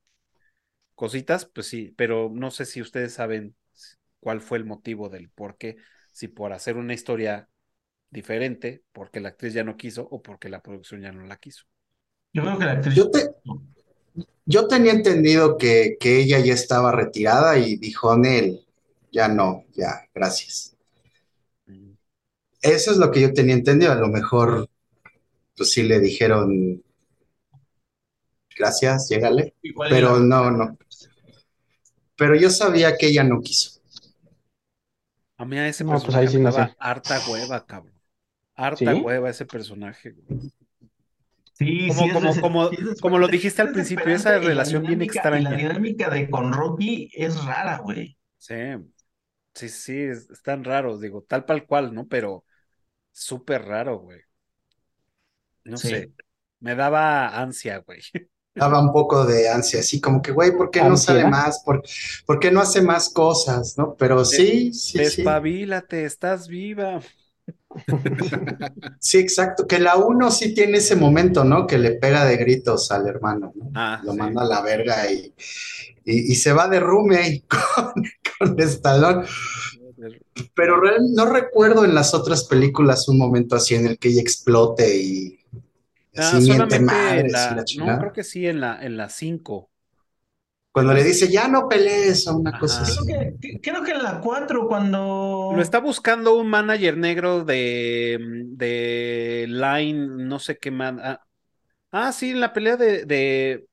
cositas, 0.95 1.45
pues 1.45 1.67
sí, 1.67 1.93
pero 1.97 2.29
no 2.33 2.51
sé 2.51 2.65
si 2.65 2.81
ustedes 2.81 3.13
saben 3.13 3.55
cuál 4.19 4.41
fue 4.41 4.57
el 4.57 4.65
motivo 4.65 5.09
del 5.09 5.29
por 5.29 5.57
qué, 5.57 5.77
si 6.11 6.27
por 6.27 6.53
hacer 6.53 6.77
una 6.77 6.93
historia 6.93 7.49
diferente, 8.09 8.83
porque 8.93 9.19
la 9.21 9.29
actriz 9.29 9.53
ya 9.53 9.63
no 9.63 9.77
quiso 9.77 10.07
o 10.09 10.21
porque 10.23 10.49
la 10.49 10.61
producción 10.61 11.01
ya 11.01 11.11
no 11.11 11.25
la 11.25 11.37
quiso. 11.37 11.65
Yo 12.33 12.43
creo 12.43 12.59
que 12.59 12.65
la 12.65 12.71
actriz. 12.73 12.95
Yo, 12.95 13.09
te- 13.09 13.31
yo 14.45 14.67
tenía 14.67 14.91
entendido 14.93 15.57
que, 15.57 15.97
que 15.99 16.19
ella 16.19 16.39
ya 16.39 16.53
estaba 16.53 16.91
retirada 16.91 17.57
y 17.57 17.77
dijo, 17.77 18.15
Nel, 18.17 18.65
ya 19.11 19.27
no, 19.27 19.63
ya, 19.73 20.07
gracias. 20.13 20.75
Mm. 21.69 21.97
Eso 22.63 22.91
es 22.91 22.97
lo 22.97 23.11
que 23.11 23.21
yo 23.21 23.33
tenía 23.33 23.53
entendido. 23.53 23.91
A 23.91 23.95
lo 23.95 24.07
mejor, 24.07 24.67
pues 25.57 25.71
sí 25.71 25.83
le 25.83 25.99
dijeron, 25.99 26.83
gracias, 28.57 29.09
llégale. 29.09 29.55
Pero 29.89 30.19
no, 30.19 30.51
no. 30.51 30.77
Pero 32.15 32.35
yo 32.35 32.49
sabía 32.49 32.95
que 32.97 33.07
ella 33.07 33.23
no 33.23 33.41
quiso. 33.41 33.81
A 35.37 35.45
mí 35.45 35.57
a 35.57 35.67
ese 35.67 35.83
No, 35.83 35.91
pues 35.91 36.03
personaje 36.03 36.27
ahí 36.27 36.31
sí 36.31 36.37
me 36.39 36.51
daba 36.51 36.75
harta 36.79 37.19
hueva, 37.27 37.65
cabrón. 37.65 37.93
Harta 38.55 38.77
¿Sí? 38.93 39.01
hueva 39.01 39.29
ese 39.29 39.45
personaje. 39.45 40.11
güey. 40.11 40.51
Sí, 41.53 41.87
Como- 41.87 41.99
sí, 42.01 42.07
es 42.07 42.13
como- 42.13 42.41
como- 42.41 42.69
sí 42.69 42.77
es 42.93 43.01
como 43.01 43.19
lo 43.19 43.27
dijiste 43.27 43.61
al 43.61 43.69
es 43.69 43.73
principio, 43.73 44.07
esa 44.13 44.37
relación 44.39 44.81
bien 44.83 44.99
dinámica- 44.99 45.19
extraña. 45.19 45.39
Y 45.39 45.43
la 45.43 45.57
dinámica 45.69 46.09
de 46.09 46.29
con 46.29 46.51
Rocky 46.53 47.09
es 47.13 47.43
rara, 47.45 47.77
güey. 47.79 48.17
Sí, 48.37 48.55
sí, 49.53 49.69
sí, 49.69 49.97
es- 50.01 50.29
están 50.29 50.63
raros, 50.63 50.99
digo, 51.01 51.23
tal 51.27 51.45
pal 51.45 51.65
cual, 51.65 51.93
¿no? 51.93 52.07
Pero 52.07 52.45
súper 53.11 53.63
raro, 53.65 53.99
güey. 53.99 54.21
No 55.63 55.77
Sí. 55.77 55.89
sé, 55.89 56.11
me 56.59 56.75
daba 56.75 57.39
ansia, 57.39 57.77
güey. 57.79 58.01
Daba 58.55 58.79
un 58.81 58.91
poco 58.93 59.25
de 59.25 59.49
ansia, 59.49 59.79
así 59.79 59.99
como 59.99 60.21
que, 60.21 60.31
güey, 60.31 60.55
¿por 60.55 60.69
qué 60.71 60.83
no 60.83 60.95
sale 60.95 61.25
más? 61.27 61.61
¿Por, 61.65 61.81
por 62.25 62.39
qué 62.39 62.51
no 62.51 62.61
hace 62.61 62.81
más 62.83 63.09
cosas? 63.09 63.75
¿No? 63.77 63.95
Pero 63.97 64.23
sí, 64.25 64.71
sí, 64.73 65.03
sí. 65.05 65.23
Despabilate, 65.23 66.05
estás 66.05 66.47
viva. 66.47 67.01
Sí, 68.99 69.17
exacto. 69.19 69.67
Que 69.67 69.79
la 69.79 69.95
uno 69.97 70.31
sí 70.31 70.53
tiene 70.53 70.77
ese 70.77 70.95
momento, 70.95 71.43
¿no? 71.43 71.67
Que 71.67 71.77
le 71.77 71.91
pega 71.93 72.25
de 72.25 72.38
gritos 72.38 72.91
al 72.91 73.07
hermano, 73.07 73.51
¿no? 73.55 73.71
Ah, 73.75 74.01
Lo 74.01 74.13
sí. 74.13 74.17
manda 74.17 74.41
a 74.43 74.45
la 74.45 74.61
verga 74.61 75.11
y, 75.11 75.34
y, 76.05 76.31
y 76.34 76.35
se 76.35 76.53
va 76.53 76.67
de 76.67 76.80
roommate 76.80 77.43
con, 77.75 77.93
con 78.39 78.59
Stallone. 78.61 79.25
Pero 80.55 80.80
real- 80.81 81.13
no 81.13 81.25
recuerdo 81.25 81.85
en 81.85 81.93
las 81.95 82.13
otras 82.13 82.45
películas 82.45 83.07
un 83.07 83.17
momento 83.17 83.55
así 83.55 83.75
en 83.75 83.88
el 83.88 83.97
que 83.97 84.09
ella 84.09 84.21
explote 84.21 84.97
y 84.97 85.39
Ah, 86.15 86.40
miente 86.41 86.41
solamente 86.41 86.76
en 86.77 86.85
madres 86.85 87.49
y 87.49 87.56
la, 87.56 87.56
la 87.56 87.64
no, 87.73 87.98
creo 87.98 88.14
que 88.14 88.23
sí, 88.23 88.48
en 88.48 88.60
la, 88.61 88.84
en 88.84 88.98
la 88.98 89.10
5. 89.10 89.72
Cuando 90.72 90.94
le 90.94 91.03
dice, 91.03 91.31
ya 91.31 91.48
no 91.48 91.68
pelees, 91.69 92.27
o 92.27 92.38
una 92.38 92.52
Ajá. 92.52 92.60
cosa 92.60 92.81
así. 92.84 93.06
Creo 93.06 93.06
que, 93.06 93.38
que- 93.41 93.61
creo 93.61 93.84
que 93.84 93.91
en 93.91 94.03
la 94.03 94.19
4 94.22 94.68
cuando... 94.68 95.52
Lo 95.56 95.61
está 95.61 95.80
buscando 95.80 96.35
un 96.35 96.48
manager 96.48 96.98
negro 96.98 97.44
de, 97.45 98.18
de 98.48 99.45
Line, 99.48 100.26
no 100.26 100.40
sé 100.40 100.57
qué 100.57 100.72
más. 100.72 100.95
Ah, 100.99 101.22
ah, 101.91 102.11
sí, 102.14 102.31
en 102.31 102.41
la 102.41 102.53
pelea 102.53 102.77
de, 102.77 103.06
de... 103.06 103.68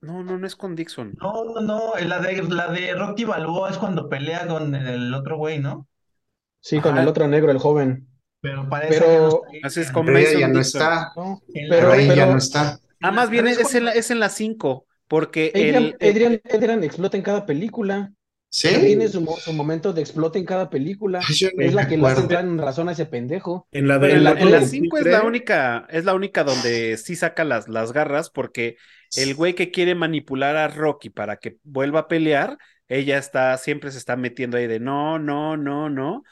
No, 0.00 0.22
no, 0.24 0.38
no 0.38 0.46
es 0.46 0.56
con 0.56 0.76
Dixon. 0.76 1.16
No, 1.20 1.44
no, 1.44 1.60
no, 1.60 1.94
la 2.06 2.18
de, 2.20 2.42
la 2.44 2.68
de 2.70 2.94
Rocky 2.94 3.24
Balboa 3.24 3.70
es 3.70 3.78
cuando 3.78 4.08
pelea 4.08 4.46
con 4.46 4.74
el 4.74 5.12
otro 5.14 5.36
güey, 5.38 5.58
¿no? 5.58 5.88
Sí, 6.60 6.82
con 6.82 6.98
Ajá. 6.98 7.02
el 7.02 7.08
otro 7.08 7.26
negro, 7.28 7.50
el 7.50 7.58
joven. 7.58 8.08
Pero 8.40 8.68
parece 8.68 9.00
Pero- 9.00 9.42
que 9.50 9.60
no 9.60 9.68
está 9.68 9.92
Pero 10.04 10.18
ella 10.18 10.26
Mason 10.26 10.40
ya 10.40 10.48
no 10.48 10.60
está. 10.60 11.12
No, 11.16 11.42
Pero 11.52 11.66
pero, 11.68 11.92
ahí 11.92 12.06
ya 12.08 12.14
pero 12.14 12.32
no 12.32 12.38
está. 12.38 12.78
Ah, 13.00 13.10
más 13.12 13.30
bien 13.30 13.44
Pero 13.44 13.60
es, 13.60 13.66
es 13.68 13.74
en 13.74 13.84
la, 13.84 13.92
es 13.92 14.10
en 14.10 14.20
la 14.20 14.28
5, 14.28 14.86
porque 15.08 15.52
Adrian, 15.54 15.74
el, 15.76 15.96
el- 15.98 16.10
Adrian, 16.10 16.40
Adrian 16.52 16.84
explota 16.84 17.16
en 17.16 17.22
cada 17.22 17.46
película. 17.46 18.12
¿Sí? 18.48 18.68
Tiene 18.68 19.08
su, 19.08 19.20
mo- 19.20 19.36
su 19.36 19.52
momento 19.52 19.92
de 19.92 20.00
explote 20.00 20.38
en 20.38 20.46
cada 20.46 20.70
película. 20.70 21.20
Yo 21.34 21.48
Es 21.58 21.74
la 21.74 21.88
que 21.88 21.98
le 21.98 22.06
hace 22.06 22.22
entrar 22.22 22.44
en 22.44 22.56
razón 22.56 22.88
a 22.88 22.92
ese 22.92 23.04
pendejo. 23.04 23.66
En 23.72 23.88
la 23.88 23.98
de 23.98 24.06
Pero 24.06 24.18
en 24.18 24.24
la, 24.24 24.30
el 24.30 24.38
en 24.38 24.50
la 24.52 24.56
otro 24.58 24.68
5 24.68 24.98
es 24.98 25.06
la 25.06 25.22
única, 25.24 25.86
es 25.90 26.04
la 26.04 26.14
única 26.14 26.44
donde 26.44 26.96
sí 26.96 27.16
saca 27.16 27.44
las, 27.44 27.68
las 27.68 27.92
garras, 27.92 28.30
porque 28.30 28.76
el 29.16 29.34
güey 29.34 29.54
que 29.54 29.70
quiere 29.70 29.94
manipular 29.94 30.56
a 30.56 30.68
Rocky 30.68 31.10
para 31.10 31.36
que 31.36 31.58
vuelva 31.64 32.00
a 32.00 32.08
pelear, 32.08 32.56
ella 32.88 33.18
está, 33.18 33.58
siempre 33.58 33.90
se 33.90 33.98
está 33.98 34.16
metiendo 34.16 34.56
ahí 34.56 34.68
de 34.68 34.80
no, 34.80 35.18
no, 35.18 35.56
no, 35.56 35.90
no. 35.90 36.22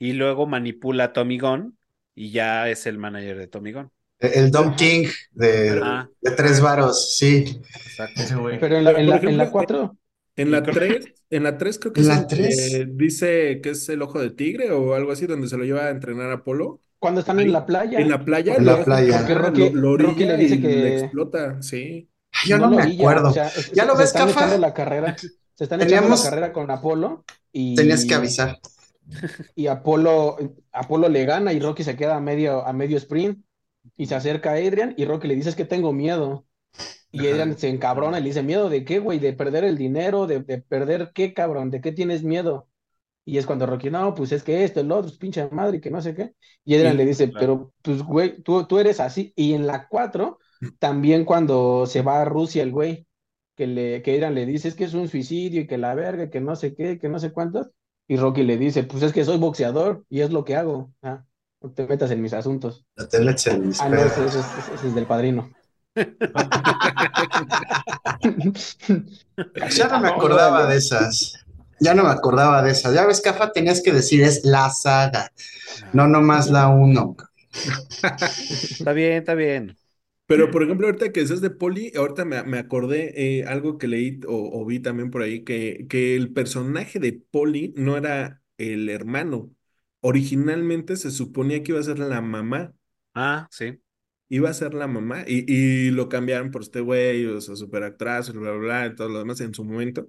Y 0.00 0.14
luego 0.14 0.46
manipula 0.48 1.04
a 1.04 1.12
Tommy 1.12 1.38
Gunn 1.38 1.78
y 2.16 2.32
ya 2.32 2.68
es 2.68 2.86
el 2.86 2.98
manager 2.98 3.38
de 3.38 3.46
Tommy 3.46 3.70
Gunn. 3.72 3.90
El 4.18 4.50
Don 4.50 4.74
King 4.74 5.06
de, 5.30 5.80
Ah. 5.82 6.08
de 6.20 6.30
tres 6.32 6.60
varos, 6.60 7.16
sí. 7.16 7.60
Exacto. 7.86 8.20
Ese 8.22 8.34
güey. 8.34 8.58
Pero 8.58 8.76
en 8.78 8.84
la, 8.84 8.90
Pero, 8.90 9.00
en 9.02 9.06
por 9.10 9.24
la, 9.24 9.30
en 9.30 9.36
la 9.38 9.50
4, 9.50 9.96
En 10.36 10.50
la 10.50 10.62
3, 10.62 11.04
en 11.30 11.42
la 11.44 11.56
3 11.58 11.78
creo 11.78 11.92
que 11.92 12.00
¿En 12.00 12.06
es 12.06 12.08
la 12.08 12.20
el 12.22 12.26
tres? 12.26 12.56
que 12.70 12.86
dice 12.90 13.60
que 13.62 13.70
es 13.70 13.88
el 13.88 14.02
ojo 14.02 14.18
de 14.20 14.30
tigre 14.30 14.72
o 14.72 14.94
algo 14.94 15.12
así, 15.12 15.26
donde 15.26 15.48
se 15.48 15.56
lo 15.56 15.64
lleva 15.64 15.84
a 15.86 15.90
entrenar 15.90 16.30
a 16.30 16.34
Apolo. 16.34 16.80
cuando 16.98 17.20
están 17.20 17.38
Ahí, 17.38 17.46
en 17.46 17.52
la 17.52 17.64
playa. 17.64 17.98
En 17.98 18.10
la 18.10 18.22
playa, 18.24 18.54
En 18.56 18.66
la 18.66 18.76
lo- 18.78 18.84
playa. 18.84 19.18
Porque 19.18 19.32
ah, 19.32 19.38
Rocky- 19.38 19.70
lo, 19.70 19.96
lo 19.96 19.96
Rocky 20.08 20.24
le 20.24 20.36
dice 20.36 20.54
y 20.56 20.60
que- 20.60 20.68
le 20.68 20.98
explota, 21.00 21.62
sí. 21.62 22.08
Ay, 22.32 22.50
Yo 22.50 22.58
no, 22.58 22.66
lo 22.70 22.76
me 22.76 22.82
orilla, 22.82 23.00
acuerdo. 23.02 23.28
o 23.30 23.32
sea, 23.32 23.46
es- 23.48 23.72
¿Ya 23.72 23.84
lo 23.86 23.92
se 23.94 23.98
ves, 24.00 24.06
están 24.08 24.28
Cafa? 24.28 24.40
echando 24.40 24.58
la 24.58 24.74
carrera, 24.74 25.16
se 25.18 25.26
están 25.64 25.80
echando 25.80 25.94
Teníamos- 25.96 26.24
la 26.24 26.30
carrera 26.30 26.52
con 26.52 26.70
Apolo 26.70 27.24
y, 27.52 27.74
Tenías 27.74 28.04
que 28.04 28.14
avisar. 28.14 28.58
Y 29.54 29.66
Apolo, 29.66 30.36
Apolo 30.72 31.08
le 31.08 31.24
gana 31.24 31.52
y 31.52 31.60
Rocky 31.60 31.84
se 31.84 31.96
queda 31.96 32.16
a 32.16 32.20
medio, 32.20 32.66
a 32.66 32.72
medio 32.72 32.96
sprint 32.98 33.44
y 33.96 34.06
se 34.06 34.14
acerca 34.14 34.52
a 34.52 34.54
Adrian 34.54 34.94
y 34.96 35.04
Rocky 35.04 35.28
le 35.28 35.36
dice 35.36 35.50
es 35.50 35.56
que 35.56 35.64
tengo 35.64 35.92
miedo. 35.92 36.46
Y 37.12 37.26
Ajá. 37.26 37.28
Adrian 37.28 37.58
se 37.58 37.68
encabrona 37.68 38.18
y 38.18 38.22
le 38.22 38.28
dice, 38.30 38.42
¿miedo 38.42 38.68
de 38.70 38.84
qué, 38.84 38.98
güey? 39.00 39.18
¿De 39.18 39.32
perder 39.32 39.64
el 39.64 39.78
dinero? 39.78 40.26
¿De, 40.26 40.40
de 40.40 40.58
perder 40.62 41.12
qué, 41.14 41.34
cabrón? 41.34 41.70
¿De 41.70 41.80
qué 41.80 41.92
tienes 41.92 42.22
miedo? 42.24 42.68
Y 43.24 43.38
es 43.38 43.46
cuando 43.46 43.66
Rocky, 43.66 43.90
no, 43.90 44.14
pues 44.14 44.32
es 44.32 44.42
que 44.42 44.64
esto, 44.64 44.80
el 44.80 44.90
otro, 44.92 45.10
es 45.10 45.18
pinche 45.18 45.48
madre, 45.50 45.78
y 45.78 45.80
que 45.80 45.90
no 45.90 46.00
sé 46.02 46.14
qué. 46.14 46.34
Y 46.64 46.74
Adrian 46.76 46.96
Sí, 46.96 46.98
le 46.98 47.06
dice, 47.06 47.28
claro. 47.32 47.38
pero 47.38 47.72
pues, 47.82 48.02
güey, 48.02 48.42
tú, 48.42 48.66
tú 48.66 48.78
eres 48.78 49.00
así. 49.00 49.32
Y 49.36 49.54
en 49.54 49.66
la 49.66 49.88
4, 49.88 50.38
también 50.78 51.24
cuando 51.24 51.86
se 51.86 52.02
va 52.02 52.22
a 52.22 52.24
Rusia 52.24 52.62
el 52.62 52.72
güey, 52.72 53.06
que, 53.56 53.66
le, 53.66 54.02
que 54.02 54.12
Adrian 54.14 54.34
le 54.34 54.46
dice, 54.46 54.68
es 54.68 54.74
que 54.74 54.84
es 54.84 54.94
un 54.94 55.08
suicidio 55.08 55.60
y 55.62 55.66
que 55.66 55.78
la 55.78 55.94
verga, 55.94 56.30
que 56.30 56.40
no 56.40 56.56
sé 56.56 56.74
qué, 56.74 56.98
que 56.98 57.08
no 57.08 57.18
sé 57.18 57.32
cuántos. 57.32 57.68
Y 58.10 58.16
Rocky 58.16 58.42
le 58.42 58.56
dice, 58.56 58.82
pues 58.82 59.04
es 59.04 59.12
que 59.12 59.24
soy 59.24 59.38
boxeador 59.38 60.04
y 60.10 60.22
es 60.22 60.32
lo 60.32 60.44
que 60.44 60.56
hago. 60.56 60.92
Ah, 61.00 61.22
no 61.62 61.70
te 61.70 61.86
metas 61.86 62.10
en 62.10 62.20
mis 62.20 62.32
asuntos. 62.32 62.84
No 62.96 63.06
te 63.06 63.20
metes 63.20 63.46
en 63.46 63.68
mis 63.68 63.80
Ah, 63.80 63.88
no, 63.88 63.98
ese 63.98 64.24
es 64.88 64.94
del 64.96 65.06
padrino. 65.06 65.48
Ya 69.76 69.86
no 69.88 70.00
me 70.00 70.08
acordaba 70.08 70.66
de 70.66 70.76
esas. 70.78 71.34
Ya 71.78 71.94
no 71.94 72.02
me 72.02 72.10
acordaba 72.10 72.62
de 72.64 72.72
esas. 72.72 72.92
Ya 72.94 73.06
ves, 73.06 73.20
Cafa, 73.20 73.52
tenías 73.52 73.80
que 73.80 73.92
decir 73.92 74.22
es 74.24 74.44
la 74.44 74.70
saga, 74.70 75.30
no 75.92 76.08
nomás 76.08 76.50
la 76.50 76.66
uno. 76.66 77.16
Está 78.02 78.92
bien, 78.92 79.12
está 79.12 79.34
bien. 79.34 79.76
Pero, 80.30 80.50
por 80.50 80.62
ejemplo, 80.62 80.86
ahorita 80.86 81.10
que 81.12 81.20
dices 81.22 81.40
de 81.40 81.50
Poli, 81.50 81.92
ahorita 81.96 82.24
me, 82.24 82.42
me 82.44 82.58
acordé 82.58 83.40
eh, 83.40 83.44
algo 83.46 83.78
que 83.78 83.88
leí 83.88 84.20
o, 84.28 84.60
o 84.62 84.64
vi 84.64 84.78
también 84.78 85.10
por 85.10 85.22
ahí, 85.22 85.42
que, 85.44 85.86
que 85.88 86.14
el 86.16 86.32
personaje 86.32 87.00
de 87.00 87.12
Poli 87.14 87.74
no 87.76 87.96
era 87.96 88.40
el 88.56 88.88
hermano. 88.88 89.52
Originalmente 90.00 90.96
se 90.96 91.10
suponía 91.10 91.62
que 91.62 91.72
iba 91.72 91.80
a 91.80 91.82
ser 91.84 91.98
la 91.98 92.20
mamá. 92.20 92.72
Ah, 93.14 93.48
sí. 93.50 93.80
Iba 94.28 94.50
a 94.50 94.54
ser 94.54 94.74
la 94.74 94.86
mamá 94.86 95.24
y, 95.26 95.44
y 95.52 95.90
lo 95.90 96.08
cambiaron 96.08 96.52
por 96.52 96.62
este 96.62 96.80
güey, 96.80 97.26
o 97.26 97.40
sea, 97.40 97.56
super 97.56 97.82
actrazo, 97.82 98.32
bla, 98.32 98.52
bla, 98.52 98.60
bla, 98.60 98.86
y 98.86 98.94
todo 98.94 99.08
lo 99.08 99.18
demás 99.18 99.40
en 99.40 99.52
su 99.54 99.64
momento. 99.64 100.08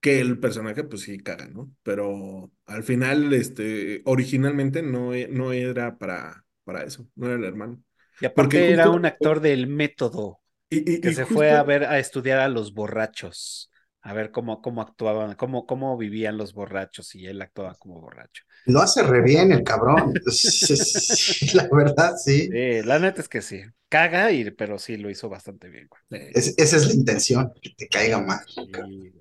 Que 0.00 0.20
el 0.20 0.38
personaje, 0.40 0.84
pues 0.84 1.02
sí, 1.02 1.18
caga, 1.18 1.48
¿no? 1.48 1.72
Pero 1.82 2.52
al 2.66 2.84
final, 2.84 3.32
este, 3.34 4.02
originalmente 4.06 4.82
no, 4.82 5.12
no 5.30 5.52
era 5.52 5.98
para, 5.98 6.44
para 6.64 6.84
eso, 6.84 7.08
no 7.16 7.26
era 7.26 7.36
el 7.36 7.44
hermano. 7.44 7.82
Y 8.20 8.26
aparte 8.26 8.58
Porque 8.58 8.72
era 8.72 8.90
un 8.90 9.06
actor 9.06 9.40
del 9.40 9.66
método 9.66 10.40
Y, 10.70 10.78
y- 10.78 11.00
que 11.00 11.10
y 11.10 11.14
se 11.14 11.24
justo- 11.24 11.34
fue 11.34 11.52
a 11.52 11.62
ver 11.62 11.84
a 11.84 11.98
estudiar 11.98 12.40
a 12.40 12.48
los 12.48 12.74
borrachos, 12.74 13.70
a 14.02 14.12
ver 14.14 14.30
cómo, 14.30 14.62
cómo 14.62 14.82
actuaban, 14.82 15.34
cómo, 15.36 15.66
cómo 15.66 15.96
vivían 15.96 16.36
los 16.38 16.54
borrachos 16.54 17.14
y 17.14 17.26
él 17.26 17.42
actuaba 17.42 17.74
como 17.76 18.00
borracho. 18.00 18.44
Lo 18.66 18.80
hace 18.82 19.02
re 19.02 19.22
bien 19.22 19.52
el 19.52 19.62
cabrón. 19.64 20.12
La 21.54 21.68
verdad, 21.72 22.14
sí. 22.16 22.48
Sí, 22.50 22.82
la 22.82 22.98
neta 22.98 23.20
es 23.20 23.28
que 23.28 23.42
sí. 23.42 23.62
Caga, 23.88 24.32
y, 24.32 24.50
pero 24.50 24.78
sí 24.78 24.96
lo 24.96 25.10
hizo 25.10 25.28
bastante 25.28 25.68
bien, 25.68 25.88
güey. 25.88 26.30
Es- 26.34 26.54
esa 26.58 26.76
es 26.76 26.86
la 26.86 26.94
intención, 26.94 27.52
que 27.62 27.70
te 27.76 27.88
caiga 27.88 28.20
mal. 28.20 28.40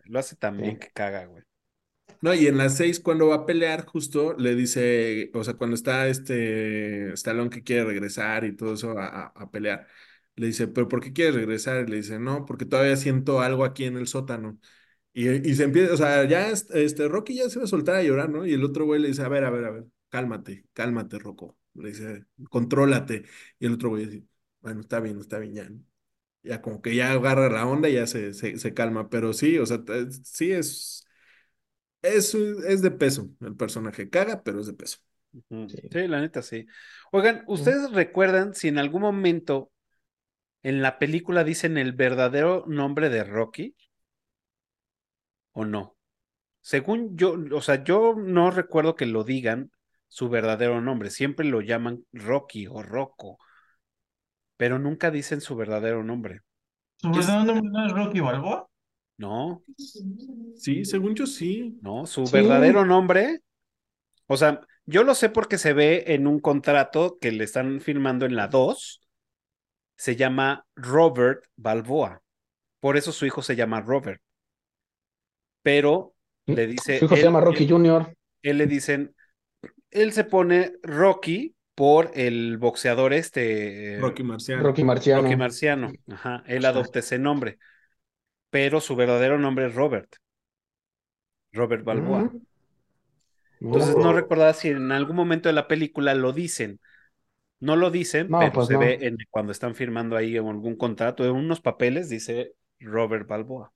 Lo 0.06 0.20
hace 0.20 0.36
tan 0.36 0.62
bien 0.62 0.78
que 0.80 0.90
caga, 0.92 1.26
güey. 1.26 1.44
No, 2.22 2.34
y 2.34 2.48
en 2.48 2.58
las 2.58 2.76
seis, 2.78 3.00
cuando 3.00 3.28
va 3.28 3.36
a 3.36 3.46
pelear, 3.46 3.86
justo 3.86 4.34
le 4.38 4.56
dice, 4.56 5.30
o 5.34 5.44
sea, 5.44 5.54
cuando 5.56 5.76
está 5.76 6.08
este 6.08 7.14
Stallone 7.14 7.50
que 7.50 7.64
quiere 7.64 7.86
regresar 7.86 8.44
y 8.46 8.56
todo 8.56 8.74
eso 8.74 8.98
a, 8.98 9.28
a- 9.28 9.52
pelear, 9.52 9.88
le 10.36 10.48
dice, 10.48 10.68
¿pero 10.68 10.88
por 10.88 11.02
qué 11.02 11.14
quieres 11.14 11.36
regresar? 11.36 11.88
Y 11.88 11.92
le 11.92 11.98
dice, 11.98 12.20
no, 12.20 12.46
porque 12.46 12.66
todavía 12.66 12.96
siento 12.98 13.42
algo 13.42 13.66
aquí 13.66 13.86
en 13.86 13.98
el 13.98 14.08
sótano. 14.08 14.60
Y, 15.14 15.30
y 15.50 15.56
se 15.56 15.64
empieza, 15.66 15.94
o 15.94 15.98
sea, 15.98 16.26
ya 16.26 16.50
es- 16.50 16.70
este 16.72 17.08
Rocky 17.10 17.36
ya 17.38 17.50
se 17.50 17.60
va 17.60 17.66
a 17.66 17.68
soltar 17.68 17.96
a 17.96 18.04
llorar, 18.04 18.30
¿no? 18.30 18.46
Y 18.46 18.54
el 18.54 18.64
otro 18.64 18.86
güey 18.86 19.02
le 19.02 19.10
dice, 19.10 19.24
a 19.24 19.30
ver, 19.30 19.44
a 19.46 19.50
ver, 19.52 19.66
a 19.66 19.72
ver, 19.72 19.86
cálmate, 20.10 20.66
cálmate, 20.74 21.20
Rocco. 21.20 21.58
Le 21.76 21.90
dice, 21.90 22.26
contrólate. 22.50 23.26
Y 23.60 23.68
el 23.68 23.74
otro 23.74 23.90
güey 23.90 24.06
dice, 24.08 24.26
bueno, 24.62 24.82
está 24.82 25.00
bien, 25.02 25.20
está 25.20 25.40
bien, 25.40 25.56
ya. 25.56 25.70
Ya 26.44 26.62
como 26.62 26.82
que 26.82 26.96
ya 26.96 27.12
agarra 27.12 27.50
la 27.50 27.66
onda 27.68 27.90
y 27.90 27.94
ya 27.96 28.08
se, 28.08 28.34
se, 28.34 28.58
se 28.58 28.74
calma. 28.74 29.10
Pero 29.10 29.34
sí, 29.34 29.58
o 29.60 29.66
sea, 29.66 29.80
sí 30.24 30.52
es. 30.52 31.07
Es, 32.02 32.34
es 32.36 32.82
de 32.82 32.92
peso 32.92 33.30
el 33.42 33.56
personaje. 33.56 34.10
Caga, 34.10 34.42
pero 34.44 34.60
es 34.60 34.68
de 34.68 34.74
peso. 34.74 35.00
Sí, 35.92 36.08
la 36.08 36.22
neta 36.22 36.42
sí. 36.42 36.66
Oigan, 37.12 37.44
¿ustedes 37.48 37.92
recuerdan 37.92 38.54
si 38.56 38.68
en 38.70 38.78
algún 38.80 39.02
momento 39.02 39.72
en 40.64 40.82
la 40.82 41.00
película 41.00 41.44
dicen 41.44 41.78
el 41.78 41.94
verdadero 41.94 42.66
nombre 42.68 43.10
de 43.10 43.24
Rocky? 43.24 43.76
¿O 45.52 45.66
no? 45.66 45.96
Según 46.62 47.18
yo, 47.18 47.36
o 47.54 47.62
sea, 47.62 47.84
yo 47.84 48.16
no 48.18 48.52
recuerdo 48.52 48.96
que 48.96 49.06
lo 49.06 49.24
digan 49.24 49.72
su 50.08 50.30
verdadero 50.30 50.82
nombre. 50.82 51.10
Siempre 51.10 51.46
lo 51.46 51.62
llaman 51.62 52.06
Rocky 52.12 52.68
o 52.68 52.82
Rocco, 52.84 53.38
pero 54.58 54.80
nunca 54.80 55.12
dicen 55.12 55.42
su 55.42 55.56
verdadero 55.56 56.04
nombre. 56.04 56.42
¿Su 56.98 57.12
verdadero 57.12 57.46
nombre 57.46 57.70
no 57.72 57.86
es 57.86 57.92
Rocky 57.94 58.20
Balboa? 58.20 58.68
No, 59.18 59.64
Sí, 60.56 60.86
según 60.86 61.16
yo 61.16 61.26
sí. 61.26 61.78
no, 61.82 62.06
su 62.06 62.26
Sí. 62.28 62.34
verdadero 62.34 62.86
nombre. 62.86 63.42
O 64.28 64.38
sea, 64.38 64.62
yo 64.86 65.04
lo 65.04 65.16
sé 65.16 65.30
porque 65.30 65.58
se 65.58 65.74
ve 65.74 66.04
en 66.08 66.28
un 66.28 66.40
contrato 66.40 67.18
que 67.20 67.32
le 67.32 67.44
están 67.44 67.82
firmando 67.82 68.26
en 68.26 68.36
la 68.36 68.48
2. 68.48 69.02
Se 69.96 70.16
llama 70.16 70.66
Robert 70.76 71.46
Balboa. 71.56 72.22
Por 72.80 72.98
eso 72.98 73.12
su 73.12 73.26
hijo 73.26 73.42
se 73.42 73.56
llama 73.56 73.82
Robert. 73.82 74.22
Pero 75.64 76.14
le 76.46 76.68
dice. 76.68 77.00
Su 77.00 77.06
hijo 77.06 77.16
se 77.16 77.24
llama 77.24 77.42
Rocky 77.42 77.64
él- 77.64 77.70
Jr. 77.72 78.16
él 78.44 78.58
le 78.58 78.68
dicen, 78.68 79.16
él 79.92 80.12
se 80.14 80.24
pone 80.24 80.74
Rocky 80.84 81.56
por 81.76 82.12
el 82.16 82.58
boxeador 82.58 83.14
este, 83.14 83.98
Rocky 84.00 84.24
Marciano. 84.24 84.64
Rocky 84.64 84.84
Marciano. 84.84 85.22
Rocky 85.24 85.36
Marciano. 85.36 85.92
Ajá, 86.08 86.44
él 86.48 86.66
adopta 86.66 87.00
ese 87.00 87.20
nombre, 87.20 87.60
pero 88.58 88.82
su 88.82 88.96
verdadero 88.96 89.38
nombre 89.40 89.68
es 89.68 89.76
Robert. 89.76 90.16
Robert 91.52 91.84
Balboa. 91.84 92.24
Ujú. 92.30 92.42
Entonces 93.66 93.98
no 93.98 94.14
recordaba 94.14 94.54
si 94.54 94.70
en 94.70 94.92
algún 94.92 95.16
momento 95.16 95.50
de 95.50 95.54
la 95.54 95.68
película 95.68 96.14
lo 96.16 96.34
dicen. 96.34 96.80
No 97.62 97.76
lo 97.78 97.92
dicen, 97.92 98.36
No, 98.36 98.40
pero 98.40 98.54
pues 98.54 98.70
se 98.70 98.78
no. 98.78 98.78
ve 98.78 99.00
en, 99.04 99.18
cuando 99.32 99.52
están 99.54 99.76
firmando 99.76 100.18
ahí 100.18 100.38
en 100.38 100.48
algún 100.48 100.78
contrato, 100.78 101.26
en 101.26 101.32
unos 101.34 101.62
papeles, 101.62 102.10
dice 102.10 102.54
Robert 102.80 103.28
Balboa. 103.28 103.74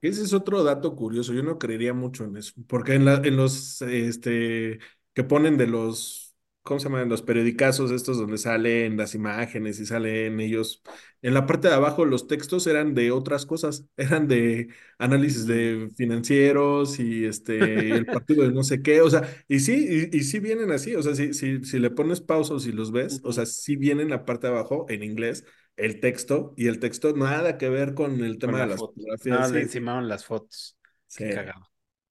Ese 0.00 0.22
es 0.22 0.32
otro 0.32 0.64
dato 0.64 0.96
curioso. 0.96 1.32
Yo 1.32 1.42
no 1.42 1.58
creería 1.58 1.94
mucho 1.94 2.24
en 2.24 2.36
eso. 2.36 2.52
Porque 2.66 2.94
en, 2.94 3.04
la- 3.04 3.16
en 3.24 3.36
los 3.36 3.82
este, 3.82 4.80
que 5.14 5.24
ponen 5.24 5.56
de 5.56 5.66
los, 5.68 6.21
¿cómo 6.62 6.80
se 6.80 6.84
llaman? 6.88 7.08
Los 7.08 7.22
periodicazos 7.22 7.90
estos 7.90 8.18
donde 8.18 8.38
salen 8.38 8.96
las 8.96 9.14
imágenes 9.14 9.80
y 9.80 9.86
salen 9.86 10.40
ellos. 10.40 10.82
En 11.22 11.34
la 11.34 11.46
parte 11.46 11.68
de 11.68 11.74
abajo 11.74 12.04
los 12.04 12.26
textos 12.28 12.66
eran 12.66 12.94
de 12.94 13.10
otras 13.12 13.46
cosas. 13.46 13.86
Eran 13.96 14.28
de 14.28 14.68
análisis 14.98 15.46
de 15.46 15.90
financieros 15.96 16.98
y 17.00 17.24
este 17.26 17.90
el 17.96 18.06
partido 18.10 18.44
de 18.44 18.52
no 18.52 18.62
sé 18.64 18.82
qué. 18.82 19.00
O 19.02 19.10
sea, 19.10 19.22
y 19.48 19.60
sí, 19.60 20.08
y, 20.12 20.16
y 20.16 20.22
sí 20.24 20.38
vienen 20.40 20.70
así. 20.72 20.94
O 20.96 21.02
sea, 21.02 21.14
si, 21.14 21.32
si, 21.34 21.64
si 21.64 21.78
le 21.78 21.90
pones 21.90 22.20
pausa 22.20 22.54
y 22.68 22.72
los 22.72 22.92
ves, 22.92 23.20
o 23.24 23.32
sea, 23.32 23.46
sí 23.46 23.76
viene 23.76 24.02
en 24.02 24.10
la 24.10 24.24
parte 24.24 24.46
de 24.48 24.52
abajo 24.54 24.86
en 24.88 25.02
inglés 25.02 25.44
el 25.76 26.00
texto 26.00 26.54
y 26.56 26.66
el 26.68 26.78
texto 26.80 27.14
nada 27.16 27.58
que 27.58 27.68
ver 27.68 27.94
con 27.94 28.20
el 28.22 28.38
tema 28.38 28.58
Con 28.58 28.60
de 28.60 28.66
la 28.66 28.74
las 28.74 28.76
foto. 28.76 28.94
fotografías. 28.94 29.40
No, 29.40 29.48
sí, 29.48 29.54
le 29.54 29.62
encimaron 29.62 30.08
las 30.08 30.24
fotos. 30.24 30.76
Qué 31.14 31.28
Sí. 31.28 31.28
cagado. 31.28 31.66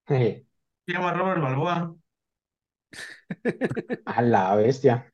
Jeje. 0.07 0.45
Se 0.87 0.93
llama 0.93 1.13
Robert 1.13 1.41
Balboa. 1.41 1.95
A 4.05 4.21
la 4.21 4.55
bestia. 4.55 5.11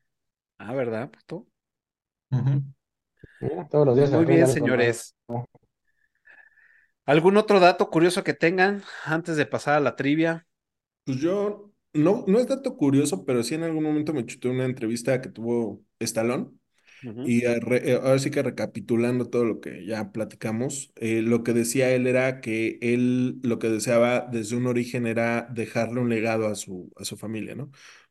Ah, 0.58 0.74
¿verdad? 0.74 1.10
puto? 1.10 1.46
Mira, 3.40 3.68
todos 3.68 3.86
los 3.86 3.96
días 3.96 4.10
Muy 4.10 4.24
bien, 4.24 4.46
señores. 4.46 5.14
¿Algún 7.06 7.36
otro 7.36 7.58
dato 7.58 7.88
curioso 7.88 8.22
que 8.22 8.34
tengan 8.34 8.82
antes 9.04 9.36
de 9.36 9.46
pasar 9.46 9.76
a 9.76 9.80
la 9.80 9.96
trivia? 9.96 10.46
Pues 11.04 11.18
yo, 11.18 11.72
no, 11.94 12.24
no 12.26 12.38
es 12.38 12.46
dato 12.46 12.76
curioso, 12.76 13.24
pero 13.24 13.42
sí 13.42 13.54
en 13.54 13.62
algún 13.62 13.82
momento 13.82 14.12
me 14.12 14.26
chuté 14.26 14.48
una 14.48 14.66
entrevista 14.66 15.20
que 15.22 15.30
tuvo 15.30 15.82
Y 17.22 17.44
eh, 17.44 17.60
ahora 18.02 18.18
sí 18.18 18.30
que 18.30 18.42
recapitulando 18.42 19.26
todo 19.28 19.44
lo 19.44 19.60
que 19.60 19.84
ya 19.86 20.12
platicamos, 20.12 20.92
eh, 20.96 21.20
lo 21.22 21.42
que 21.42 21.52
decía 21.52 21.90
él 21.94 22.06
era 22.06 22.40
que 22.40 22.78
él 22.80 23.40
lo 23.42 23.58
que 23.58 23.68
deseaba 23.68 24.20
desde 24.30 24.56
un 24.56 24.66
origen 24.66 25.06
era 25.06 25.42
dejarle 25.50 26.00
un 26.00 26.08
legado 26.08 26.46
a 26.46 26.54
su, 26.54 26.92
a 26.96 27.04
su 27.04 27.16
familia, 27.16 27.54
¿no? 27.54 27.70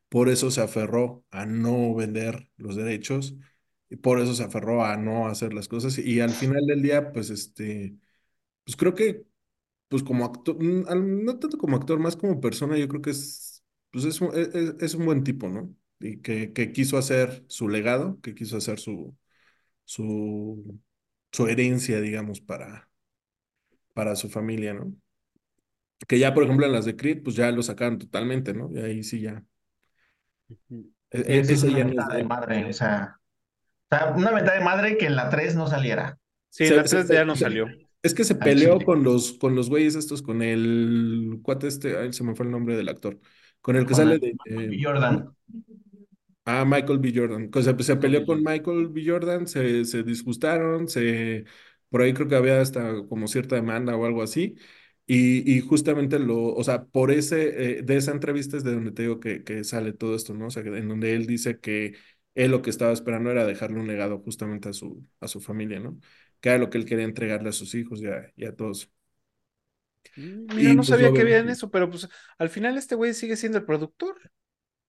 por 0.10 0.30
eso 0.30 0.52
se 0.52 0.62
aferró 0.62 1.26
a 1.32 1.46
no 1.46 1.94
vender 1.96 2.50
los 2.58 2.76
derechos, 2.76 3.36
y 3.90 3.96
por 3.98 4.20
eso 4.20 4.34
se 4.36 4.44
aferró 4.44 4.84
a 4.86 4.98
no 4.98 5.28
hacer 5.28 5.54
las 5.54 5.68
cosas, 5.68 5.98
y 5.98 6.20
al 6.22 6.32
final 6.32 6.66
del 6.66 6.82
día, 6.82 7.12
pues 7.12 7.30
este, 7.30 7.96
pues 8.66 8.76
creo 8.78 8.96
que, 8.96 9.26
pues 9.90 10.04
como 10.04 10.26
actor, 10.26 10.58
mm, 10.64 11.26
no 11.26 11.40
tanto 11.40 11.58
como 11.58 11.78
actor, 11.78 12.00
más 12.00 12.16
como 12.18 12.42
persona, 12.42 12.78
yo 12.78 12.88
creo 12.90 13.02
que 13.02 13.12
es, 13.12 13.64
pues 13.92 14.06
es 14.06 14.22
es, 14.22 14.56
es- 14.56 14.76
es 14.82 14.96
un 14.96 15.06
buen 15.06 15.24
tipo, 15.24 15.50
¿no? 15.50 15.76
Y 16.00 16.22
que, 16.22 16.54
que 16.54 16.72
quiso 16.72 16.98
hacer 16.98 17.44
su 17.48 17.70
legado, 17.70 18.20
que 18.22 18.36
quiso 18.36 18.58
hacer 18.58 18.80
su, 18.80 19.18
su, 19.86 20.80
su 21.32 21.48
herencia, 21.48 22.02
digamos, 22.02 22.42
para, 22.42 22.90
para 23.94 24.16
su 24.16 24.30
familia, 24.30 24.74
¿no? 24.74 24.94
Que 26.08 26.20
ya, 26.20 26.34
por 26.34 26.44
ejemplo, 26.44 26.66
en 26.66 26.72
las 26.74 26.86
de 26.86 26.96
Creed, 26.96 27.24
pues 27.24 27.36
ya 27.36 27.52
lo 27.52 27.64
sacaron 27.64 27.98
totalmente, 27.98 28.54
¿no? 28.54 28.70
Y 28.72 28.80
ahí 28.80 29.04
sí 29.04 29.22
ya. 29.22 29.44
E- 31.12 31.24
es 31.40 31.50
ese 31.50 31.68
una 31.68 31.80
es 31.80 31.86
mentada 31.86 32.16
de 32.16 32.24
madre, 32.24 32.66
o 32.70 32.74
sea, 32.74 33.20
o 33.92 33.96
sea, 33.96 34.12
una 34.16 34.32
mentada 34.32 34.58
de 34.58 34.64
madre 34.66 34.98
que 34.98 35.06
en 35.08 35.16
la 35.16 35.30
3 35.30 35.56
no 35.56 35.68
saliera. 35.68 36.18
Sí, 36.50 36.66
Se- 36.66 36.76
la 36.76 36.84
se 36.84 36.98
3 36.98 37.10
ya 37.10 37.26
no 37.26 37.36
salió. 37.36 37.68
Es 38.04 38.14
que 38.14 38.24
se 38.24 38.36
peleó 38.36 38.80
con 38.80 39.04
los, 39.04 39.34
con 39.34 39.56
los 39.56 39.70
güeyes 39.70 39.96
estos, 39.96 40.22
con 40.22 40.42
el 40.42 41.40
cuate 41.42 41.68
este, 41.68 41.98
ay, 41.98 42.14
se 42.14 42.24
me 42.24 42.36
fue 42.36 42.46
el 42.46 42.52
nombre 42.52 42.78
del 42.78 42.90
actor, 42.90 43.20
con 43.62 43.76
el 43.76 43.84
que 43.84 43.88
Con 43.94 43.98
sale 43.98 44.16
el- 44.16 44.22
de, 44.22 44.30
eh, 44.46 44.80
Jordan. 44.82 45.36
Ah, 46.50 46.64
Michael 46.66 47.00
B. 47.00 47.12
Jordan. 47.14 47.50
O 47.54 47.62
sea, 47.62 47.74
pues, 47.76 47.88
se 47.88 47.98
Michael 47.98 47.98
peleó 47.98 48.26
con. 48.26 48.42
Michael 48.42 48.88
B. 48.88 49.04
Jordan, 49.06 49.48
se, 49.48 49.84
se 49.84 50.04
disgustaron, 50.04 50.88
se, 50.88 51.44
por 51.90 52.02
ahí 52.02 52.14
creo 52.14 52.28
que 52.30 52.36
había 52.36 52.62
hasta 52.62 53.06
como 53.10 53.28
cierta 53.28 53.56
demanda 53.56 53.96
o 53.98 54.06
algo 54.06 54.24
así. 54.24 54.56
Y, 55.06 55.50
y 55.58 55.60
justamente 55.62 56.20
lo, 56.20 56.54
o 56.54 56.64
sea, 56.64 56.86
por 56.86 57.12
ese, 57.12 57.80
eh, 57.80 57.82
de 57.84 57.98
esa 57.98 58.12
entrevista 58.12 58.56
es 58.58 58.64
de 58.64 58.74
donde 58.76 58.92
te 58.92 59.02
digo 59.04 59.20
que, 59.20 59.44
que 59.44 59.64
sale 59.66 59.92
todo 59.94 60.16
esto, 60.16 60.34
¿no? 60.34 60.48
O 60.48 60.50
sea, 60.50 60.64
en 60.64 60.88
donde 60.88 61.14
él 61.16 61.28
dice 61.28 61.60
que 61.60 61.96
él 62.36 62.52
lo 62.52 62.62
que 62.62 62.70
estaba 62.70 62.92
esperando 62.94 63.32
era 63.32 63.46
dejarle 63.46 63.80
un 63.80 63.88
legado 63.88 64.20
justamente 64.20 64.70
a 64.70 64.74
su, 64.74 65.06
a 65.20 65.28
su 65.28 65.42
familia, 65.42 65.80
¿no? 65.82 66.00
Que 66.40 66.50
era 66.50 66.58
lo 66.60 66.70
que 66.70 66.78
él 66.78 66.86
quería 66.86 67.06
entregarle 67.06 67.50
a 67.50 67.52
sus 67.52 67.74
hijos 67.76 68.02
y 68.02 68.08
a, 68.08 68.32
y 68.38 68.46
a 68.46 68.56
todos. 68.56 68.90
Mm, 70.16 70.56
Mira, 70.56 70.74
Y 70.74 70.76
no 70.76 70.84
pues 70.84 70.84
sabía 70.84 71.14
que 71.14 71.22
habían 71.22 71.50
vemos. 71.50 71.50
eso, 71.50 71.70
pero 71.72 71.90
pues 71.90 72.08
al 72.38 72.50
final 72.50 72.78
este 72.78 72.96
güey 72.96 73.14
sigue 73.14 73.36
siendo 73.38 73.58
el 73.60 73.66
productor. 73.66 74.18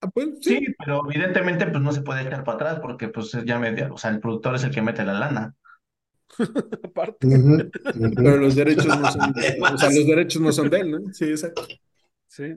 Ah, 0.01 0.09
pues 0.13 0.29
sí, 0.41 0.59
Sí, 0.59 0.65
pero 0.77 1.01
evidentemente 1.09 1.67
pues 1.67 1.81
no 1.83 1.91
se 1.91 2.01
puede 2.01 2.21
echar 2.23 2.43
para 2.43 2.55
atrás 2.55 2.79
porque 2.81 3.09
pues 3.09 3.31
ya 3.45 3.59
media, 3.59 3.91
o 3.91 3.97
sea, 3.97 4.11
el 4.11 4.19
productor 4.21 4.55
es 4.55 4.63
el 4.63 4.71
que 4.71 4.81
mete 4.81 5.03
la 5.03 5.13
lana. 5.13 5.55
Aparte. 6.83 7.27
Pero 8.15 8.37
los 8.37 8.55
derechos 8.55 8.95
no 8.97 9.07
son 9.11 9.33
de, 9.33 9.57
o 9.73 9.77
sea, 9.77 9.89
los 9.89 10.05
derechos 10.05 10.41
no 10.41 10.51
son 10.51 10.69
de 10.69 10.79
él, 10.79 10.91
¿no? 10.91 11.13
Sí, 11.13 11.25
exacto. 11.25 11.63
Sí. 12.27 12.55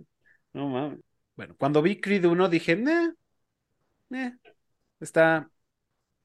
No 0.52 0.68
mames. 0.68 1.00
Bueno, 1.36 1.56
cuando 1.58 1.82
vi 1.82 2.00
Creed 2.00 2.24
1 2.26 2.48
dije, 2.48 2.76
nah, 2.76 3.10
eh, 4.10 4.36
está, 5.00 5.50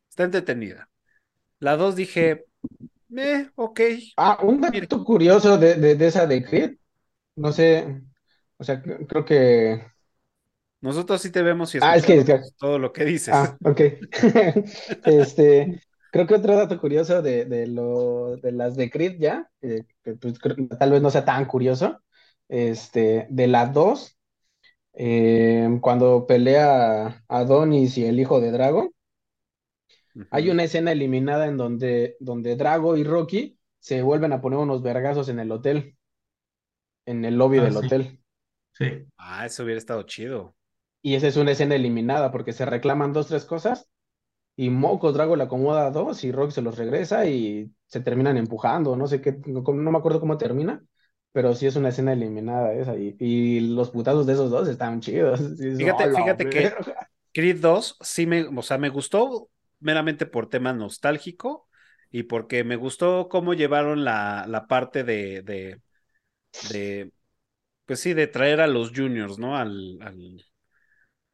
está 0.10 0.24
entretenida. 0.26 0.90
La 1.60 1.78
2 1.78 1.96
dije, 1.98 2.46
eh, 3.18 3.52
ok. 3.56 3.82
Ah, 4.16 4.40
un 4.44 4.60
dato 4.62 5.04
curioso 5.04 5.58
de, 5.58 5.76
de, 5.76 5.96
de 5.96 6.08
esa 6.08 6.26
de 6.26 6.44
Creed, 6.44 6.78
no 7.36 7.52
sé, 7.54 8.02
o 8.58 8.64
sea, 8.64 8.82
cre- 8.84 9.08
creo 9.08 9.26
que... 9.26 9.86
Nosotros 10.88 11.22
sí 11.22 11.32
te 11.32 11.42
vemos 11.44 11.76
y 11.76 11.80
Ah, 11.82 11.96
es 11.98 12.06
que- 12.06 12.14
escuchamos 12.16 12.56
todo 12.58 12.80
lo 12.80 12.94
que 12.94 13.04
dices. 13.06 13.36
Ah, 13.36 13.58
ok. 13.64 13.82
Este, 15.06 15.82
creo 16.12 16.26
que 16.28 16.36
otro 16.36 16.56
dato 16.56 16.80
curioso 16.80 17.22
de, 17.22 17.46
de 17.46 17.68
lo, 17.68 18.38
de 18.38 18.52
las 18.54 18.76
de 18.78 18.90
Creed 18.90 19.18
ya, 19.20 19.50
eh, 19.62 19.84
pues, 20.22 20.40
tal 20.80 20.92
vez 20.92 21.02
no 21.02 21.10
sea 21.10 21.26
tan 21.26 21.46
curioso, 21.46 22.02
este, 22.48 23.28
de 23.30 23.48
la 23.48 23.66
2, 23.68 24.18
eh, 24.94 25.70
cuando 25.82 26.26
pelea 26.28 27.24
Adonis 27.28 27.98
y 27.98 28.06
el 28.06 28.20
hijo 28.20 28.40
de 28.42 28.52
Drago, 28.52 28.94
hay 30.30 30.50
una 30.50 30.64
escena 30.64 30.92
eliminada 30.94 31.48
en 31.48 31.58
donde, 31.58 32.16
donde 32.22 32.56
Drago 32.56 32.96
y 32.98 33.04
Rocky 33.04 33.60
se 33.80 34.02
vuelven 34.02 34.32
a 34.34 34.42
poner 34.42 34.60
unos 34.60 34.82
vergazos 34.82 35.30
en 35.30 35.40
el 35.40 35.52
hotel, 35.52 35.98
en 37.08 37.26
el 37.26 37.36
lobby 37.40 37.58
Ah, 37.58 37.64
del 37.66 37.74
sí. 37.74 37.78
hotel. 37.78 38.20
Sí. 38.74 38.86
Ah, 39.18 39.46
eso 39.48 39.64
hubiera 39.64 39.80
estado 39.80 40.04
chido. 40.04 40.57
Y 41.08 41.16
esa 41.16 41.28
es 41.28 41.38
una 41.38 41.52
escena 41.52 41.76
eliminada 41.76 42.32
porque 42.32 42.54
se 42.54 42.66
reclaman 42.66 43.14
dos, 43.14 43.28
tres 43.28 43.46
cosas 43.46 43.90
y 44.56 44.70
Mocos 44.70 45.14
Drago 45.14 45.36
le 45.36 45.44
acomoda 45.46 45.88
a 45.88 45.92
dos 45.92 46.24
y 46.24 46.32
Rocky 46.32 46.54
se 46.54 46.62
los 46.64 46.78
regresa 46.78 47.26
y 47.28 47.72
se 47.88 48.02
terminan 48.02 48.38
empujando, 48.38 48.96
no 48.98 49.08
sé 49.08 49.22
qué, 49.22 49.34
no, 49.48 49.62
no 49.62 49.92
me 49.92 49.98
acuerdo 50.00 50.20
cómo 50.20 50.38
termina, 50.38 50.84
pero 51.34 51.56
sí 51.56 51.68
es 51.68 51.76
una 51.78 51.90
escena 51.90 52.14
eliminada 52.14 52.74
esa 52.74 52.98
y, 52.98 53.16
y 53.20 53.60
los 53.62 53.92
putazos 53.92 54.26
de 54.28 54.34
esos 54.34 54.52
dos 54.52 54.68
están 54.70 55.02
chidos. 55.02 55.40
Es, 55.60 55.60
Fíjate, 55.78 56.04
"A 56.04 56.08
la 56.08 56.34
fíjate 56.34 56.50
que 56.50 56.76
verga". 56.76 57.10
Creed 57.34 57.60
2 57.62 57.98
sí 58.02 58.26
me, 58.26 58.44
o 58.48 58.62
sea, 58.64 58.78
me 58.78 58.90
gustó 58.90 59.50
meramente 59.80 60.26
por 60.26 60.50
tema 60.50 60.74
nostálgico 60.74 61.68
y 62.12 62.24
porque 62.24 62.64
me 62.64 62.76
gustó 62.78 63.30
cómo 63.30 63.54
llevaron 63.54 64.04
la, 64.06 64.46
la 64.48 64.68
parte 64.68 65.04
de, 65.04 65.42
de, 65.44 65.82
de, 66.62 67.12
pues 67.86 68.00
sí, 68.02 68.14
de 68.14 68.28
traer 68.28 68.62
a 68.62 68.68
los 68.68 68.92
juniors, 68.96 69.40
¿no? 69.40 69.58
Al, 69.58 70.00
al, 70.02 70.46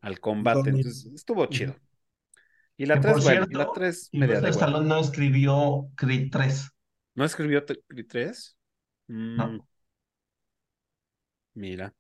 al 0.04 0.20
combate. 0.22 0.70
Entonces, 0.72 1.10
estuvo 1.16 1.46
chido. 1.48 1.76
Y 2.78 2.86
la 2.86 2.96
Que 2.96 3.02
3, 3.02 3.20
por 3.20 3.22
bueno, 3.22 3.46
cierto, 3.46 3.58
la 3.58 3.72
3 3.72 4.12
media 4.14 4.42
de. 4.42 4.52
Stallone 4.52 4.88
no 4.88 5.00
escribió 5.00 5.90
Creed 5.96 6.30
3. 6.32 6.70
¿No 7.16 7.26
escribió 7.26 7.66
Creed 7.66 8.08
3? 8.10 8.58
Mm, 9.08 9.58
No. 9.58 9.68
mira, 11.56 11.94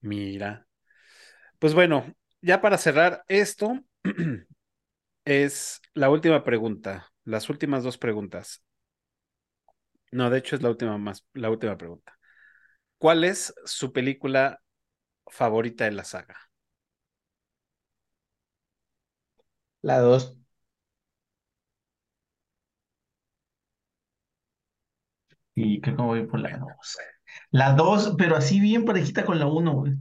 mira. 0.00 0.66
Pues 1.58 1.74
bueno, 1.74 2.14
ya 2.42 2.60
para 2.60 2.78
cerrar 2.78 3.24
esto, 3.28 3.80
es 5.24 5.80
la 5.94 6.10
última 6.10 6.44
pregunta, 6.44 7.12
las 7.24 7.48
últimas 7.50 7.84
dos 7.84 7.98
preguntas. 7.98 8.62
No, 10.12 10.30
de 10.30 10.38
hecho 10.38 10.56
es 10.56 10.62
la 10.62 10.70
última 10.70 10.96
más, 10.98 11.24
la 11.34 11.50
última 11.50 11.76
pregunta. 11.76 12.16
¿Cuál 12.98 13.24
es 13.24 13.54
su 13.66 13.92
película 13.92 14.62
favorita 15.30 15.84
de 15.84 15.92
la 15.92 16.04
saga? 16.04 16.36
La 19.82 20.00
dos. 20.00 20.36
Y 25.54 25.80
creo 25.80 25.96
que 25.96 26.02
me 26.02 26.08
voy 26.08 26.26
por 26.26 26.40
la 26.40 26.56
2. 26.58 26.96
La 27.50 27.72
2, 27.72 28.14
pero 28.18 28.36
así 28.36 28.60
bien 28.60 28.84
parejita 28.84 29.24
con 29.24 29.38
la 29.38 29.46
1, 29.46 29.72
güey. 29.74 29.94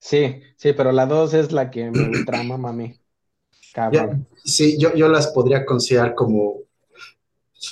Sí, 0.00 0.40
sí, 0.56 0.72
pero 0.72 0.92
la 0.92 1.06
dos 1.06 1.34
es 1.34 1.52
la 1.52 1.70
que 1.70 1.90
me 1.90 2.08
ultramama 2.08 2.70
a 2.70 2.72
mí. 2.72 3.00
Ya, 3.90 4.08
Cabrón. 4.08 4.28
sí, 4.44 4.78
yo, 4.78 4.94
yo 4.94 5.08
las 5.08 5.28
podría 5.28 5.64
considerar 5.66 6.14
como 6.14 6.60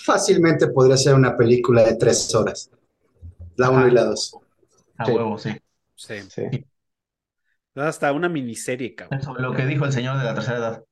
fácilmente 0.04 0.68
podría 0.68 0.96
ser 0.96 1.14
una 1.14 1.36
película 1.36 1.82
de 1.82 1.96
tres 1.96 2.32
horas, 2.34 2.70
la 3.56 3.70
uno 3.70 3.86
Ajá. 3.86 3.88
y 3.88 3.92
la 3.92 4.04
dos. 4.04 4.36
A 4.98 5.06
Sí. 5.06 5.12
huevo, 5.12 5.38
sí. 5.38 5.50
Sí, 5.96 6.14
Sí. 6.28 6.42
Hasta 7.76 8.12
una 8.12 8.28
miniserie, 8.28 8.94
cabrón. 8.94 9.20
Eso, 9.20 9.34
lo 9.34 9.52
que 9.54 9.66
dijo 9.66 9.84
el 9.84 9.92
señor 9.92 10.16
de 10.18 10.24
la 10.24 10.34
tercera 10.34 10.58
edad. 10.58 10.84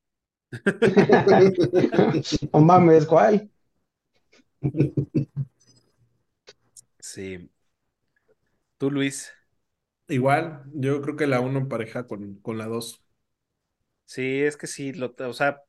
No 2.53 2.61
mames, 2.61 3.07
¿cuál? 3.07 3.51
Sí. 7.01 7.51
Tú, 8.79 8.91
Luis. 8.91 9.33
Igual, 10.09 10.63
yo 10.73 11.03
creo 11.03 11.15
que 11.17 11.27
la 11.27 11.41
uno 11.41 11.69
pareja 11.69 12.07
con, 12.07 12.37
con 12.41 12.57
la 12.59 12.67
dos. 12.67 13.05
Sí, 14.07 14.43
es 14.43 14.57
que 14.57 14.67
sí, 14.67 14.93
lo, 14.93 15.15
o 15.19 15.33
sea, 15.33 15.63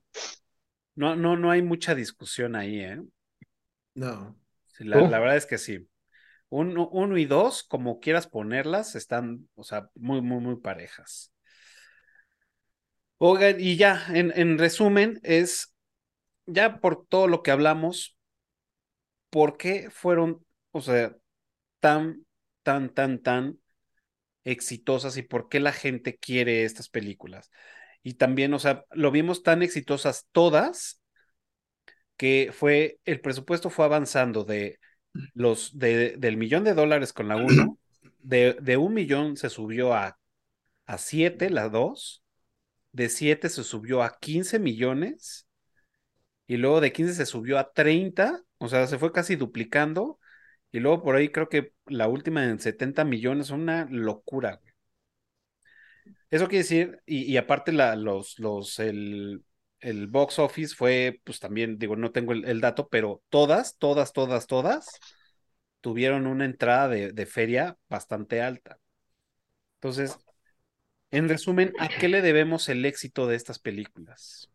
no, 0.95 1.15
no, 1.15 1.37
no 1.37 1.51
hay 1.51 1.61
mucha 1.61 1.95
discusión 1.95 2.55
ahí, 2.55 2.79
¿eh? 2.81 3.01
No. 3.95 4.35
Sí, 4.67 4.83
la, 4.83 5.01
la 5.01 5.19
verdad 5.19 5.37
es 5.37 5.45
que 5.47 5.57
sí. 5.57 5.87
Uno, 6.49 6.87
uno 6.89 7.17
y 7.17 7.25
dos, 7.25 7.63
como 7.63 7.99
quieras 7.99 8.27
ponerlas, 8.27 8.95
están, 8.95 9.49
o 9.55 9.63
sea, 9.63 9.89
muy, 9.95 10.21
muy, 10.21 10.39
muy 10.39 10.55
parejas. 10.57 11.31
Oigan, 13.17 13.57
y 13.59 13.75
ya, 13.77 14.05
en, 14.09 14.31
en 14.35 14.57
resumen, 14.57 15.19
es, 15.23 15.73
ya 16.47 16.79
por 16.81 17.05
todo 17.07 17.27
lo 17.27 17.43
que 17.43 17.51
hablamos, 17.51 18.17
¿por 19.29 19.57
qué 19.57 19.89
fueron, 19.91 20.45
o 20.71 20.81
sea, 20.81 21.15
tan, 21.79 22.25
tan, 22.63 22.93
tan, 22.93 23.21
tan 23.21 23.59
exitosas 24.45 25.17
y 25.17 25.23
por 25.23 25.49
qué 25.49 25.59
la 25.59 25.73
gente 25.73 26.17
quiere 26.17 26.65
estas 26.65 26.89
películas? 26.89 27.51
Y 28.03 28.15
también, 28.15 28.53
o 28.55 28.59
sea, 28.59 28.85
lo 28.91 29.11
vimos 29.11 29.43
tan 29.43 29.63
exitosas 29.63 30.27
todas 30.33 31.01
que 32.17 32.51
fue, 32.53 32.99
el 33.05 33.21
presupuesto 33.21 33.69
fue 33.69 33.85
avanzando 33.85 34.43
de 34.43 34.79
los, 35.33 35.77
de, 35.77 36.15
del 36.17 36.37
millón 36.37 36.63
de 36.63 36.73
dólares 36.73 37.13
con 37.13 37.27
la 37.27 37.37
1, 37.37 37.77
de, 38.19 38.57
de 38.61 38.77
un 38.77 38.93
millón 38.93 39.37
se 39.37 39.49
subió 39.49 39.93
a, 39.93 40.17
a 40.85 40.97
7 40.97 41.49
la 41.49 41.69
2, 41.69 42.23
de 42.91 43.09
7 43.09 43.49
se 43.49 43.63
subió 43.63 44.03
a 44.03 44.17
15 44.19 44.59
millones 44.59 45.47
y 46.47 46.57
luego 46.57 46.81
de 46.81 46.93
15 46.93 47.13
se 47.13 47.25
subió 47.25 47.57
a 47.59 47.71
30, 47.73 48.41
o 48.57 48.67
sea, 48.67 48.87
se 48.87 48.97
fue 48.97 49.11
casi 49.11 49.35
duplicando 49.35 50.19
y 50.71 50.79
luego 50.79 51.01
por 51.03 51.15
ahí 51.15 51.29
creo 51.29 51.49
que 51.49 51.73
la 51.87 52.07
última 52.07 52.45
en 52.45 52.59
70 52.59 53.03
millones, 53.05 53.49
una 53.49 53.85
locura. 53.89 54.59
güey. 54.61 54.73
Eso 56.29 56.47
quiere 56.47 56.63
decir, 56.63 57.01
y, 57.05 57.23
y 57.31 57.37
aparte 57.37 57.71
la, 57.71 57.95
los, 57.95 58.39
los, 58.39 58.79
el, 58.79 59.43
el 59.85 60.07
box 60.07 60.39
office 60.39 60.75
fue, 60.75 61.21
pues 61.23 61.39
también, 61.39 61.77
digo, 61.77 61.95
no 61.95 62.11
tengo 62.11 62.33
el, 62.33 62.61
dato, 62.61 62.87
pero 62.89 63.21
todas, 63.29 63.77
todas, 63.77 64.13
todas, 64.13 64.47
todas 64.47 64.99
tuvieron 65.81 66.27
una 66.27 66.45
entrada 66.45 66.89
de 66.89 67.25
feria 67.25 67.77
bastante 67.87 68.41
alta. 68.41 68.79
Entonces, 69.75 70.17
en 71.11 71.29
resumen, 71.29 71.71
¿a 71.79 71.87
qué 71.87 72.09
le 72.09 72.21
debemos 72.21 72.67
el 72.67 72.83
éxito 72.85 73.27
de 73.27 73.35
estas 73.35 73.59
películas? 73.59 74.49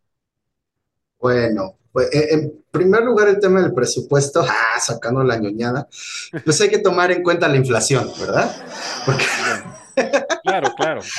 Bueno, 1.19 1.79
pues 1.93 2.09
eh, 2.15 2.29
en 2.33 2.53
primer 2.71 3.03
lugar 3.03 3.29
el 3.29 3.41
tema 3.41 3.61
del 3.63 3.75
presupuesto, 3.75 4.43
ah, 4.49 4.81
sacando 4.81 5.25
la 5.25 5.37
ñoñada, 5.39 5.89
pues 6.45 6.61
hay 6.61 6.69
que 6.69 6.79
tomar 6.79 7.11
en 7.13 7.23
cuenta 7.23 7.49
la 7.49 7.57
inflación, 7.57 8.11
¿verdad? 8.21 8.51
Porque 9.07 9.25
claro, 10.43 10.75
claro. 10.75 11.13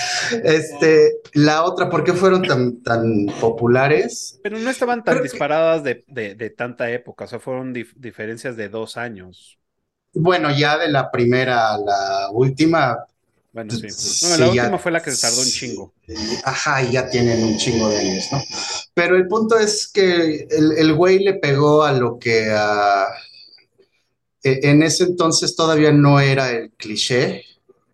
este, 0.44 1.18
la 1.34 1.64
otra, 1.64 1.90
¿por 1.90 2.04
qué 2.04 2.14
fueron 2.14 2.44
tan, 2.44 2.82
tan 2.84 3.28
populares? 3.40 4.40
Pero 4.42 4.58
no 4.60 4.70
estaban 4.70 5.04
tan 5.04 5.22
disparadas 5.22 5.84
de, 5.84 6.04
de, 6.08 6.36
de 6.36 6.50
tanta 6.50 6.90
época, 6.92 7.26
o 7.26 7.28
sea, 7.28 7.40
fueron 7.40 7.74
dif- 7.74 7.94
diferencias 7.96 8.56
de 8.58 8.70
dos 8.70 8.98
años. 8.98 9.60
Bueno, 10.14 10.50
ya 10.52 10.78
de 10.78 10.90
la 10.90 11.10
primera 11.10 11.74
a 11.74 11.78
la 11.78 12.30
última, 12.32 12.98
Bueno, 13.54 13.74
sí. 13.74 13.88
No, 14.22 14.38
la 14.38 14.50
última 14.50 14.78
fue 14.78 14.92
la 14.92 15.02
que 15.02 15.12
se 15.12 15.18
tardó 15.18 15.42
un 15.42 15.52
chingo. 15.52 15.94
Ajá, 16.44 16.84
y 16.84 16.92
ya 16.94 17.10
tienen 17.10 17.44
un 17.44 17.58
chingo 17.58 17.90
de 17.90 17.98
años, 17.98 18.26
¿no? 18.32 18.42
Pero 18.94 19.16
el 19.16 19.28
punto 19.28 19.58
es 19.60 19.88
que 19.92 20.48
el, 20.50 20.72
el 20.78 20.94
güey 20.94 21.20
le 21.20 21.34
pegó 21.36 21.84
a 21.84 21.92
lo 21.92 22.18
que 22.18 22.50
e- 24.44 24.60
en 24.70 24.84
ese 24.84 25.04
entonces 25.06 25.56
todavía 25.56 25.92
no 25.92 26.20
era 26.20 26.52
el 26.52 26.72
cliché, 26.72 27.44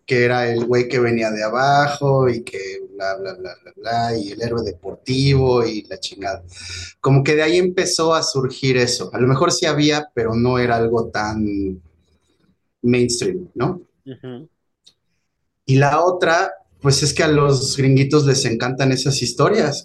que 0.06 0.24
era 0.24 0.50
el 0.50 0.64
güey 0.64 0.88
que 0.88 0.98
venía 0.98 1.30
de 1.30 1.42
abajo 1.44 2.28
y 2.28 2.42
que 2.42 2.58
bla, 2.94 3.16
bla, 3.16 3.34
bla, 3.34 3.54
bla, 3.62 3.72
bla, 3.76 4.16
y 4.18 4.32
el 4.32 4.42
héroe 4.42 4.62
deportivo 4.62 5.64
y 5.64 5.82
la 5.82 5.98
chingada. 6.00 6.42
Como 7.00 7.22
que 7.22 7.34
de 7.34 7.42
ahí 7.42 7.58
empezó 7.58 8.14
a 8.14 8.22
surgir 8.22 8.76
eso. 8.78 9.10
A 9.12 9.20
lo 9.20 9.28
mejor 9.28 9.52
sí 9.52 9.66
había, 9.66 10.08
pero 10.14 10.34
no 10.34 10.58
era 10.58 10.76
algo 10.76 11.08
tan 11.08 11.80
mainstream, 12.82 13.48
¿no? 13.54 13.82
Ujú. 14.06 14.48
Y 15.68 15.76
la 15.76 16.02
otra, 16.04 16.52
pues 16.80 17.04
es 17.04 17.14
que 17.14 17.22
a 17.22 17.28
los 17.28 17.76
gringuitos 17.76 18.26
les 18.26 18.44
encantan 18.46 18.90
esas 18.92 19.22
historias, 19.22 19.84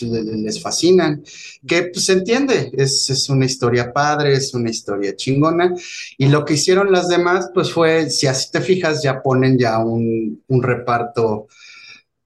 le- 0.00 0.22
les 0.24 0.60
fascinan, 0.62 1.22
que 1.66 1.84
pues 1.92 2.06
se 2.06 2.14
entiende, 2.14 2.70
es, 2.74 3.10
es 3.10 3.28
una 3.28 3.44
historia 3.46 3.92
padre, 3.92 4.34
es 4.34 4.54
una 4.54 4.70
historia 4.70 5.16
chingona, 5.16 5.74
y 6.18 6.26
lo 6.28 6.44
que 6.44 6.54
hicieron 6.54 6.92
las 6.92 7.08
demás, 7.08 7.50
pues 7.54 7.72
fue, 7.72 8.08
si 8.10 8.26
así 8.26 8.50
te 8.52 8.60
fijas, 8.62 9.02
ya 9.02 9.22
ponen 9.22 9.58
ya 9.58 9.78
un, 9.78 10.42
un 10.48 10.62
reparto, 10.62 11.48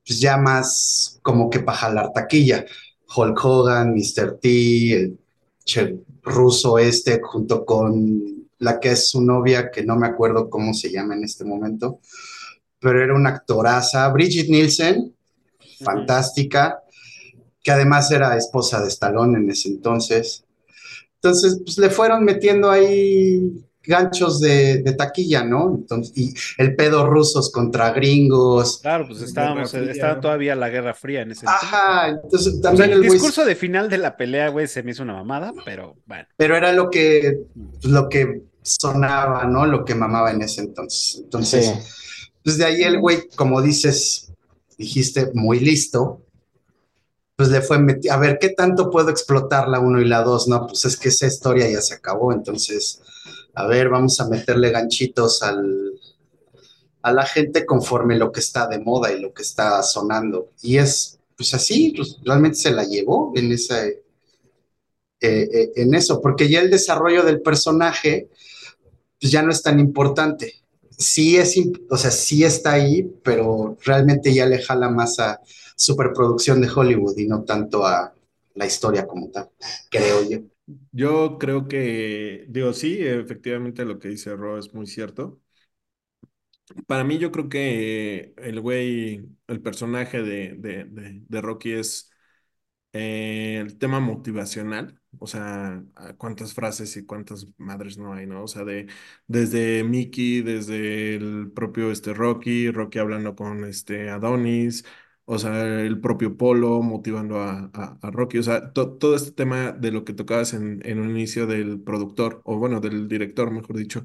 pues 0.07 0.20
ya 0.20 0.36
más 0.36 1.19
como 1.23 1.51
que 1.51 1.61
para 1.61 1.78
jalar 1.78 2.12
taquilla, 2.12 2.65
Hulk 3.15 3.45
Hogan, 3.45 3.95
Mr. 3.95 4.39
T, 4.40 4.49
el 4.95 5.19
che 5.65 5.99
ruso 6.23 6.78
este, 6.78 7.20
junto 7.23 7.65
con 7.65 8.47
la 8.59 8.81
que 8.81 8.93
es 8.93 9.09
su 9.11 9.20
novia, 9.23 9.70
que 9.70 9.85
no 9.85 9.97
me 9.97 10.07
acuerdo 10.09 10.51
cómo 10.51 10.74
se 10.74 10.90
llama 10.90 11.15
en 11.15 11.24
este 11.24 11.45
momento, 11.45 12.01
pero 12.80 13.02
era 13.02 13.14
una 13.14 13.30
actoraza, 13.30 14.09
Bridget 14.09 14.48
Nielsen, 14.48 15.14
fantástica, 15.82 16.80
que 17.62 17.70
además 17.70 18.10
era 18.10 18.36
esposa 18.36 18.80
de 18.80 18.88
Stallone 18.88 19.38
en 19.38 19.50
ese 19.50 19.68
entonces. 19.68 20.44
Entonces, 21.14 21.60
pues 21.64 21.78
le 21.78 21.90
fueron 21.90 22.24
metiendo 22.24 22.70
ahí 22.70 23.64
ganchos 23.82 24.38
de, 24.40 24.82
de 24.82 24.92
taquilla, 24.92 25.42
¿no? 25.44 25.74
Entonces, 25.74 26.12
y 26.16 26.34
el 26.59 26.76
pedo 26.76 27.06
rusos 27.06 27.50
contra 27.50 27.90
gringos. 27.90 28.80
Claro, 28.82 29.06
pues 29.09 29.22
estábamos, 29.22 29.70
Fría. 29.70 29.90
estaba 29.90 30.20
todavía 30.20 30.55
la 30.55 30.68
Guerra 30.68 30.94
Fría 30.94 31.22
en 31.22 31.32
ese 31.32 31.46
entonces. 31.46 31.68
Ajá, 31.72 32.09
entonces 32.10 32.48
O 32.48 32.52
sea, 32.52 32.60
también 32.60 32.90
el 32.92 32.98
güey, 32.98 33.10
discurso 33.12 33.44
de 33.44 33.56
final 33.56 33.88
de 33.88 33.98
la 33.98 34.16
pelea, 34.16 34.48
güey, 34.50 34.68
se 34.68 34.82
me 34.82 34.90
hizo 34.90 35.02
una 35.02 35.14
mamada, 35.14 35.52
pero 35.64 35.96
bueno. 36.06 36.26
pero 36.36 36.55
era 36.56 36.72
lo 36.72 36.90
que, 36.90 37.38
pues, 37.80 37.92
lo 37.92 38.09
que 38.09 38.42
sonaba, 38.62 39.44
¿no? 39.44 39.64
Lo 39.64 39.84
que 39.84 39.94
mamaba 39.94 40.30
en 40.32 40.42
ese 40.42 40.60
entonces. 40.60 41.20
Entonces, 41.24 41.64
Sí. 41.66 41.72
Pues 42.44 42.59
de 42.59 42.65
ahí 42.65 42.82
el 42.82 43.01
güey, 43.01 43.28
como 43.36 43.60
dices, 43.62 44.32
dijiste, 44.77 45.31
muy 45.35 45.60
listo, 45.60 46.23
pues 47.36 47.51
le 47.51 47.60
fue 47.60 47.78
a 48.10 48.16
ver, 48.16 48.39
¿qué 48.40 48.48
tanto 48.51 48.90
puedo 48.90 49.10
explotar 49.10 49.69
la 49.69 49.78
1 49.78 50.01
y 50.01 50.06
la 50.06 50.23
2? 50.23 50.48
No, 50.48 50.66
pues 50.66 50.85
es 50.85 50.97
que 50.97 51.09
esa 51.09 51.27
historia 51.27 51.70
ya 51.70 51.81
se 51.81 51.94
acabó, 51.94 52.32
entonces, 52.32 53.01
a 53.55 53.66
ver, 53.66 53.89
vamos 53.89 54.20
a 54.20 54.28
meterle 54.28 54.70
ganchitos 54.70 55.43
al, 55.43 55.93
a 57.02 57.12
la 57.12 57.24
gente 57.24 57.65
conforme 57.65 58.19
lo 58.19 58.32
que 58.32 58.40
está 58.40 58.66
de 58.66 58.81
moda 58.81 59.12
y 59.12 59.20
lo 59.20 59.32
que 59.32 59.43
está 59.43 59.82
sonando. 59.82 60.51
Y 60.62 60.78
es, 60.78 61.19
pues 61.36 61.55
así, 61.55 61.93
pues, 61.97 62.19
realmente 62.24 62.59
se 62.59 62.73
la 62.73 62.85
llevó 62.85 63.32
en 63.36 63.52
esa, 63.52 63.86
eh, 63.86 63.98
eh, 65.20 65.73
en 65.77 65.94
eso, 65.94 66.20
porque 66.20 66.48
ya 66.48 66.60
el 66.60 66.70
desarrollo 66.70 67.23
del 67.23 67.40
personaje, 67.40 68.28
pues 69.20 69.32
ya 69.32 69.43
no 69.43 69.52
es 69.52 69.62
tan 69.62 69.78
importante. 69.78 70.55
Sí 70.99 71.37
es, 71.37 71.57
o 71.91 71.97
sea, 71.97 72.11
sí 72.11 72.45
está 72.45 72.73
ahí, 72.73 73.05
pero 73.23 73.77
realmente 73.85 74.35
ya 74.35 74.47
le 74.47 74.61
jala 74.62 74.91
más 74.91 75.19
a 75.20 75.41
superproducción 75.77 76.61
de 76.61 76.69
Hollywood 76.75 77.16
y 77.19 77.27
no 77.29 77.45
tanto 77.45 77.87
a 77.87 78.12
la 78.55 78.66
historia 78.66 79.07
como 79.07 79.31
tal, 79.31 79.51
creo 79.91 80.29
yo. 80.29 80.41
Yo 80.93 81.39
creo 81.39 81.69
que, 81.69 82.45
digo, 82.49 82.73
sí, 82.75 82.99
efectivamente 83.01 83.85
lo 83.85 83.99
que 83.99 84.09
dice 84.09 84.35
Ro 84.37 84.59
es 84.59 84.75
muy 84.75 84.87
cierto. 84.87 85.41
Para 86.87 87.05
mí, 87.05 87.19
yo 87.19 87.33
creo 87.33 87.49
que 87.49 88.35
el 88.37 88.61
güey, 88.61 89.27
el 89.47 89.62
personaje 89.62 90.23
de, 90.23 90.55
de, 90.59 90.85
de, 90.85 91.23
de 91.27 91.41
Rocky 91.41 91.73
es 91.73 92.11
eh, 92.93 93.59
el 93.61 93.79
tema 93.79 94.01
motivacional, 94.01 94.98
o 95.18 95.26
sea, 95.26 95.82
cuántas 96.18 96.55
frases 96.55 96.97
y 96.97 97.06
cuántas 97.06 97.47
madres 97.59 97.98
no 97.98 98.12
hay, 98.14 98.26
¿no? 98.26 98.44
O 98.44 98.48
sea, 98.48 98.64
de, 98.64 98.86
desde 99.26 99.85
Mickey, 99.85 100.43
desde 100.43 101.16
el 101.16 101.51
propio 101.52 101.90
este 101.90 102.14
Rocky, 102.14 102.70
Rocky 102.70 102.98
hablando 102.98 103.35
con 103.35 103.64
este 103.64 104.10
Adonis, 104.10 104.85
o 105.24 105.39
sea, 105.39 105.80
el 105.82 106.01
propio 106.01 106.36
Polo 106.36 106.80
motivando 106.82 107.40
a, 107.40 107.70
a- 107.74 107.98
a 108.02 108.10
Rocky, 108.10 108.39
o 108.39 108.43
sea, 108.43 108.72
to- 108.72 108.97
todo 108.98 109.14
este 109.16 109.32
tema 109.32 109.72
de 109.72 109.93
lo 109.93 110.05
que 110.05 110.12
tocabas 110.14 110.55
en, 110.55 110.80
en 110.85 110.98
un 111.01 111.10
inicio 111.10 111.47
del 111.47 111.80
productor, 111.82 112.40
o 112.44 112.59
bueno, 112.59 112.80
del 112.80 113.09
director, 113.09 113.51
mejor 113.51 113.76
dicho 113.76 114.05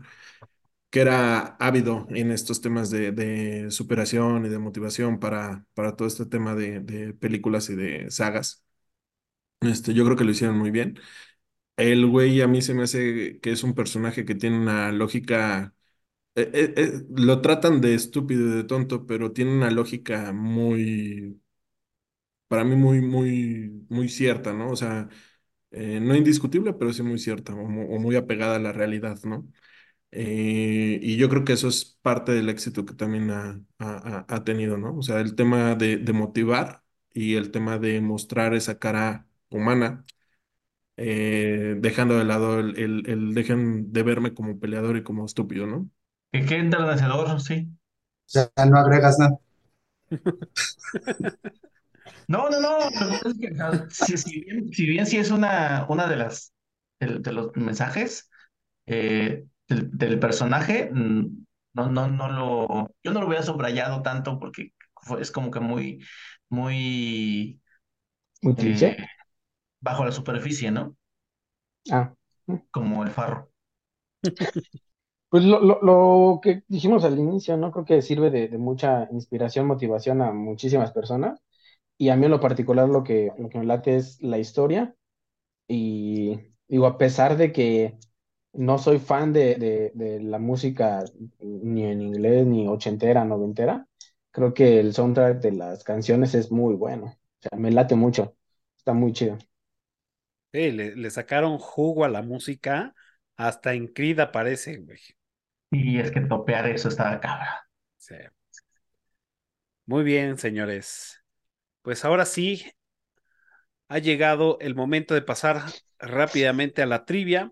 que 0.90 1.02
era 1.02 1.56
ávido 1.60 2.06
en 2.10 2.32
estos 2.32 2.62
temas 2.62 2.90
de, 2.92 3.12
de 3.12 3.72
superación 3.72 4.46
y 4.46 4.50
de 4.50 4.60
motivación 4.60 5.20
para, 5.20 5.66
para 5.74 5.96
todo 5.96 6.08
este 6.08 6.26
tema 6.26 6.56
de, 6.56 6.80
de 6.82 7.14
películas 7.14 7.70
y 7.70 7.76
de 7.76 8.12
sagas. 8.12 8.64
Este, 9.68 9.94
yo 9.94 10.06
creo 10.06 10.18
que 10.18 10.24
lo 10.26 10.32
hicieron 10.32 10.58
muy 10.58 10.72
bien. 10.72 11.00
El 11.78 12.08
güey 12.08 12.42
a 12.42 12.48
mí 12.48 12.62
se 12.62 12.74
me 12.76 12.84
hace 12.84 13.40
que 13.42 13.52
es 13.52 13.64
un 13.64 13.76
personaje 13.76 14.26
que 14.26 14.36
tiene 14.36 14.60
una 14.60 14.92
lógica, 14.92 15.76
eh, 16.36 16.52
eh, 16.54 16.74
eh, 16.78 17.04
lo 17.16 17.42
tratan 17.42 17.82
de 17.82 17.96
estúpido 17.96 18.48
y 18.48 18.58
de 18.58 18.64
tonto, 18.66 19.08
pero 19.08 19.34
tiene 19.34 19.54
una 19.56 19.72
lógica 19.72 20.34
muy, 20.34 21.42
para 22.48 22.64
mí 22.64 22.76
muy, 22.76 23.02
muy, 23.02 23.86
muy 23.90 24.10
cierta, 24.10 24.54
¿no? 24.54 24.70
O 24.72 24.76
sea, 24.76 25.10
no 25.72 26.16
indiscutible, 26.16 26.74
pero 26.74 26.94
sí 26.94 27.04
muy 27.04 27.20
cierta 27.20 27.54
o, 27.54 27.58
mu- 27.68 27.96
o 27.96 28.00
muy 28.00 28.16
apegada 28.16 28.58
a 28.58 28.60
la 28.60 28.72
realidad, 28.74 29.18
¿no? 29.24 29.48
Y 30.12 31.18
yo 31.18 31.30
creo 31.30 31.46
que 31.46 31.54
eso 31.54 31.68
es 31.70 31.86
parte 32.02 32.32
del 32.34 32.50
éxito 32.50 32.86
que 32.86 32.96
también 32.96 33.32
ha, 33.32 33.62
ha- 33.80 34.26
ha- 34.30 34.44
tenido, 34.46 34.78
¿no? 34.78 34.98
O 34.98 35.02
sea, 35.04 35.22
el 35.22 35.36
tema 35.36 35.76
de 35.76 36.00
motivar 36.14 36.84
y 37.14 37.36
el 37.36 37.52
tema 37.52 37.80
de 37.80 38.02
mostrar 38.02 38.54
esa 38.56 38.80
cara 38.80 39.28
humana, 39.54 40.06
eh, 40.98 41.76
dejando 41.80 42.18
de 42.18 42.26
lado 42.26 42.60
el, 42.60 42.78
el- 42.80 43.10
el 43.10 43.34
dejen 43.36 43.92
de 43.94 44.04
verme 44.04 44.34
como 44.34 44.60
peleador 44.60 44.98
y 44.98 45.04
como 45.04 45.26
estúpido, 45.26 45.68
¿no? 45.68 45.90
Que 46.34 46.46
qué 46.46 46.58
enternecedor, 46.58 47.40
sí. 47.42 47.68
O 48.28 48.30
sea, 48.34 48.52
no 48.70 48.80
agregas 48.80 49.18
nada. 49.20 49.40
No, 52.28 52.50
no, 52.50 52.60
no. 52.62 52.90
Es 53.26 53.34
que, 53.40 53.52
si, 53.92 54.18
si 54.18 54.42
bien, 54.42 54.74
si 54.74 54.86
bien 54.86 55.06
sí 55.06 55.18
es 55.18 55.32
una, 55.32 55.86
una 55.90 56.08
de 56.08 56.16
las 56.16 56.54
de, 57.00 57.20
de 57.20 57.32
los 57.34 57.56
mensajes 57.56 58.30
eh, 58.88 59.46
del, 59.68 59.92
del 59.98 60.20
personaje, 60.20 60.90
mm, 60.94 61.46
no, 61.74 61.90
no, 61.92 62.08
no 62.10 62.30
lo, 62.30 62.96
yo 63.04 63.12
no 63.14 63.22
lo 63.22 63.28
hubiera 63.28 63.44
subrayado 63.44 64.02
tanto 64.04 64.40
porque 64.40 64.74
fue- 65.02 65.22
es 65.22 65.32
como 65.32 65.52
que 65.52 65.60
muy, 65.60 66.06
muy 66.50 67.62
Muy 68.42 68.56
eh. 68.56 68.98
Bajo 69.84 70.06
la 70.06 70.12
superficie, 70.12 70.72
¿no? 70.72 70.96
Ah. 71.92 72.14
Como 72.72 73.04
el 73.04 73.12
farro. 73.12 73.52
Pues 75.30 75.44
lo, 75.46 75.60
lo, 75.62 75.80
lo 75.82 76.40
que 76.42 76.64
dijimos 76.68 77.04
al 77.04 77.18
inicio, 77.18 77.58
¿no? 77.58 77.72
Creo 77.72 77.86
que 77.86 78.02
sirve 78.04 78.30
de, 78.30 78.48
de 78.50 78.58
mucha 78.60 79.08
inspiración, 79.12 79.66
motivación 79.68 80.22
a 80.22 80.32
muchísimas 80.32 80.92
personas. 80.92 81.40
Y 81.98 82.10
a 82.10 82.18
mí 82.18 82.26
en 82.26 82.32
lo 82.32 82.40
particular 82.42 82.90
lo 82.90 83.04
que, 83.04 83.32
lo 83.38 83.50
que 83.50 83.60
me 83.60 83.66
late 83.66 83.98
es 83.98 84.22
la 84.22 84.40
historia. 84.40 84.96
Y 85.68 86.40
digo, 86.68 86.88
a 86.88 86.98
pesar 86.98 87.38
de 87.38 87.52
que 87.54 87.98
no 88.54 88.78
soy 88.80 89.00
fan 89.00 89.34
de, 89.34 89.56
de, 89.56 89.92
de 89.96 90.22
la 90.22 90.40
música 90.40 91.06
ni 91.42 91.86
en 91.86 92.02
inglés, 92.02 92.46
ni 92.48 92.68
ochentera, 92.68 93.26
noventera, 93.26 93.88
creo 94.32 94.54
que 94.54 94.80
el 94.80 94.94
soundtrack 94.94 95.42
de 95.42 95.54
las 95.54 95.84
canciones 95.84 96.36
es 96.36 96.52
muy 96.52 96.76
bueno. 96.76 97.08
O 97.08 97.50
sea, 97.50 97.60
me 97.60 97.72
late 97.72 97.96
mucho. 97.96 98.36
Está 98.78 98.94
muy 98.94 99.14
chido. 99.14 99.38
Sí, 100.54 100.72
le, 100.72 100.96
le 100.96 101.10
sacaron 101.12 101.58
jugo 101.58 102.06
a 102.06 102.10
la 102.10 102.22
música, 102.22 102.94
hasta 103.36 103.74
en 103.74 103.88
Creed 103.88 104.20
aparece, 104.20 104.78
güey. 104.78 105.00
Y 105.72 106.00
es 106.00 106.10
que 106.12 106.22
topear 106.22 106.68
eso 106.68 106.88
estaba 106.88 107.20
cabra. 107.20 107.68
Sí. 107.98 108.16
Muy 109.86 110.04
bien, 110.04 110.38
señores. 110.38 111.24
Pues 111.84 112.06
ahora 112.06 112.26
sí, 112.26 112.64
ha 113.88 113.98
llegado 114.00 114.58
el 114.60 114.76
momento 114.76 115.14
de 115.14 115.22
pasar 115.22 115.62
rápidamente 116.00 116.82
a 116.82 116.86
la 116.86 117.06
trivia 117.06 117.52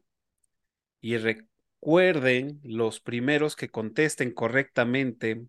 y 1.01 1.17
recuerden 1.17 2.59
los 2.63 2.99
primeros 2.99 3.55
que 3.55 3.69
contesten 3.69 4.33
correctamente 4.33 5.45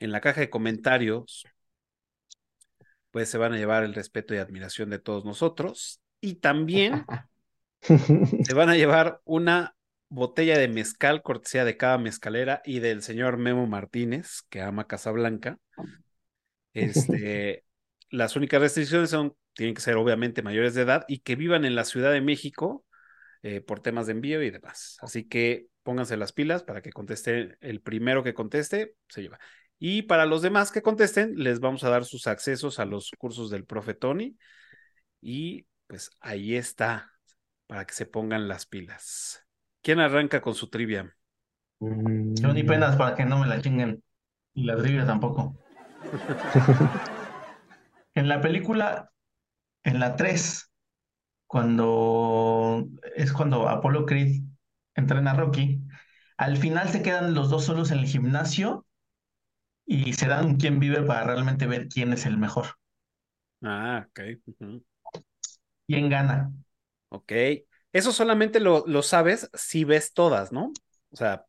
en 0.00 0.10
la 0.12 0.20
caja 0.20 0.40
de 0.40 0.50
comentarios, 0.50 1.46
pues 3.10 3.28
se 3.30 3.38
van 3.38 3.52
a 3.52 3.56
llevar 3.56 3.84
el 3.84 3.94
respeto 3.94 4.34
y 4.34 4.38
admiración 4.38 4.90
de 4.90 4.98
todos 4.98 5.24
nosotros 5.24 6.00
y 6.20 6.36
también 6.36 7.04
se 7.80 8.54
van 8.54 8.68
a 8.68 8.76
llevar 8.76 9.20
una 9.24 9.74
botella 10.08 10.58
de 10.58 10.68
mezcal 10.68 11.22
cortesía 11.22 11.64
de 11.64 11.76
cada 11.76 11.98
mezcalera 11.98 12.62
y 12.64 12.80
del 12.80 13.02
señor 13.02 13.36
Memo 13.36 13.66
Martínez, 13.66 14.42
que 14.48 14.62
ama 14.62 14.86
Casablanca. 14.86 15.58
Este, 16.72 17.64
las 18.10 18.36
únicas 18.36 18.60
restricciones 18.60 19.10
son, 19.10 19.34
tienen 19.52 19.74
que 19.74 19.80
ser 19.80 19.96
obviamente 19.96 20.42
mayores 20.42 20.74
de 20.74 20.82
edad 20.82 21.04
y 21.08 21.18
que 21.20 21.36
vivan 21.36 21.64
en 21.64 21.74
la 21.74 21.84
Ciudad 21.84 22.12
de 22.12 22.20
México 22.20 22.84
eh, 23.42 23.60
por 23.60 23.80
temas 23.80 24.06
de 24.06 24.12
envío 24.12 24.42
y 24.42 24.50
demás. 24.50 24.96
Así 25.00 25.24
que 25.24 25.66
pónganse 25.82 26.16
las 26.16 26.32
pilas 26.32 26.62
para 26.62 26.82
que 26.82 26.92
conteste 26.92 27.56
el 27.60 27.80
primero 27.80 28.22
que 28.22 28.34
conteste, 28.34 28.94
se 29.08 29.22
lleva. 29.22 29.38
Y 29.78 30.02
para 30.02 30.26
los 30.26 30.42
demás 30.42 30.72
que 30.72 30.82
contesten, 30.82 31.36
les 31.36 31.60
vamos 31.60 31.84
a 31.84 31.88
dar 31.88 32.04
sus 32.04 32.26
accesos 32.26 32.80
a 32.80 32.84
los 32.84 33.12
cursos 33.16 33.50
del 33.50 33.64
profe 33.64 33.94
Tony. 33.94 34.36
Y 35.20 35.66
pues 35.88 36.10
ahí 36.20 36.54
está, 36.54 37.12
para 37.66 37.86
que 37.86 37.94
se 37.94 38.06
pongan 38.06 38.46
las 38.46 38.66
pilas. 38.66 39.44
¿Quién 39.82 39.98
arranca 39.98 40.40
con 40.40 40.54
su 40.54 40.68
trivia? 40.68 41.16
Yo 41.80 42.52
ni 42.52 42.62
penas 42.62 42.96
para 42.96 43.16
que 43.16 43.24
no 43.24 43.38
me 43.38 43.46
la 43.46 43.60
chinguen. 43.60 44.02
Y 44.54 44.64
la 44.64 44.76
trivia 44.76 45.06
tampoco. 45.06 45.56
En 48.14 48.28
la 48.28 48.40
película, 48.40 49.12
en 49.84 50.00
la 50.00 50.16
3, 50.16 50.72
cuando 51.46 52.88
es 53.14 53.32
cuando 53.32 53.68
Apollo 53.68 54.06
Creed 54.06 54.42
entrena 54.96 55.30
a 55.30 55.34
Rocky, 55.34 55.80
al 56.36 56.56
final 56.56 56.88
se 56.88 57.02
quedan 57.02 57.34
los 57.34 57.48
dos 57.48 57.64
solos 57.64 57.92
en 57.92 57.98
el 58.00 58.06
gimnasio 58.06 58.86
y 59.86 60.14
se 60.14 60.26
dan 60.26 60.46
un 60.46 60.56
quién 60.56 60.80
vive 60.80 61.02
para 61.02 61.24
realmente 61.24 61.68
ver 61.68 61.88
quién 61.88 62.12
es 62.12 62.26
el 62.26 62.38
mejor. 62.38 62.66
Ah, 63.62 64.06
ok. 64.08 64.20
¿Quién 65.88 66.08
gana? 66.08 66.52
Ok. 67.08 67.32
Eso 67.92 68.12
solamente 68.12 68.60
lo, 68.60 68.84
lo 68.86 69.02
sabes 69.02 69.50
si 69.54 69.84
ves 69.84 70.12
todas, 70.12 70.52
¿no? 70.52 70.72
O 71.10 71.16
sea, 71.16 71.46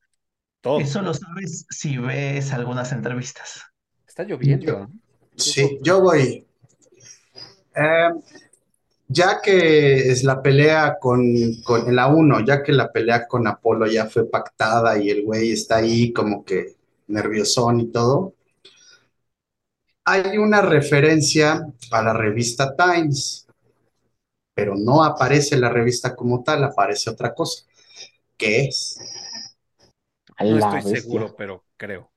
todo. 0.62 0.80
Eso 0.80 1.02
lo 1.02 1.14
sabes 1.14 1.66
si 1.70 1.98
ves 1.98 2.54
algunas 2.54 2.92
entrevistas. 2.92 3.64
Está 4.08 4.24
lloviendo. 4.24 4.80
¿no? 4.80 4.92
Sí, 5.36 5.78
yo 5.84 6.02
voy. 6.02 6.46
Eh, 7.76 8.10
ya 9.08 9.42
que 9.42 10.12
es 10.12 10.24
la 10.24 10.42
pelea 10.42 10.98
con, 11.00 11.24
con 11.64 11.96
la 11.96 12.08
1, 12.08 12.46
ya 12.46 12.64
que 12.64 12.72
la 12.72 12.92
pelea 12.92 13.28
con 13.28 13.48
Apolo 13.48 13.88
ya 13.88 14.06
fue 14.08 14.30
pactada 14.30 14.98
y 14.98 15.10
el 15.10 15.24
güey 15.24 15.52
está 15.52 15.78
ahí 15.78 16.14
como 16.14 16.46
que 16.46 16.76
nerviosón 17.08 17.80
y 17.82 17.88
todo, 17.92 18.34
hay 20.06 20.38
una 20.38 20.62
referencia 20.62 21.66
a 21.92 22.02
la 22.04 22.14
revista 22.14 22.76
Times, 22.76 23.48
pero 24.60 24.76
no 24.76 25.04
aparece 25.04 25.58
la 25.58 25.70
revista 25.70 26.16
como 26.16 26.44
tal, 26.44 26.64
aparece 26.64 27.10
otra 27.10 27.34
cosa. 27.34 27.64
¿Qué 28.38 28.66
es? 28.66 29.00
No 30.40 30.58
la 30.58 30.58
estoy 30.76 30.92
bestia. 30.92 31.02
seguro, 31.02 31.36
pero 31.38 31.66
creo. 31.78 32.12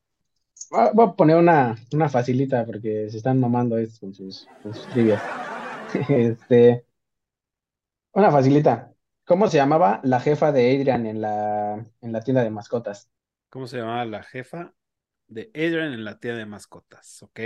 Voy 0.71 1.07
a- 1.07 1.13
poner 1.17 1.37
una, 1.37 1.77
una 1.93 2.09
facilita 2.09 2.65
porque 2.65 3.09
se 3.11 3.19
están 3.19 3.39
mamando 3.39 3.77
estos 3.79 4.01
con 4.01 4.15
sus, 4.15 4.49
con 4.63 4.75
sus 4.75 4.89
trivias. 4.89 5.23
Este, 6.09 6.87
una 8.15 8.31
facilita. 8.31 8.95
¿Cómo 9.25 9.49
se 9.49 9.57
llamaba 9.59 10.01
la 10.05 10.21
jefa 10.21 10.51
de 10.53 10.75
Adrian 10.77 11.07
en 11.07 11.21
la, 11.21 11.75
en 12.01 12.13
la 12.13 12.21
tienda 12.23 12.43
de 12.43 12.51
mascotas? 12.51 13.11
¿Cómo 13.51 13.67
se 13.67 13.79
llamaba 13.79 14.05
la 14.05 14.23
jefa 14.23 14.75
de 15.29 15.51
Adrian 15.55 15.93
en 15.93 16.05
la 16.05 16.19
tienda 16.19 16.39
de 16.39 16.47
mascotas? 16.47 17.23
¿Ok? 17.23 17.41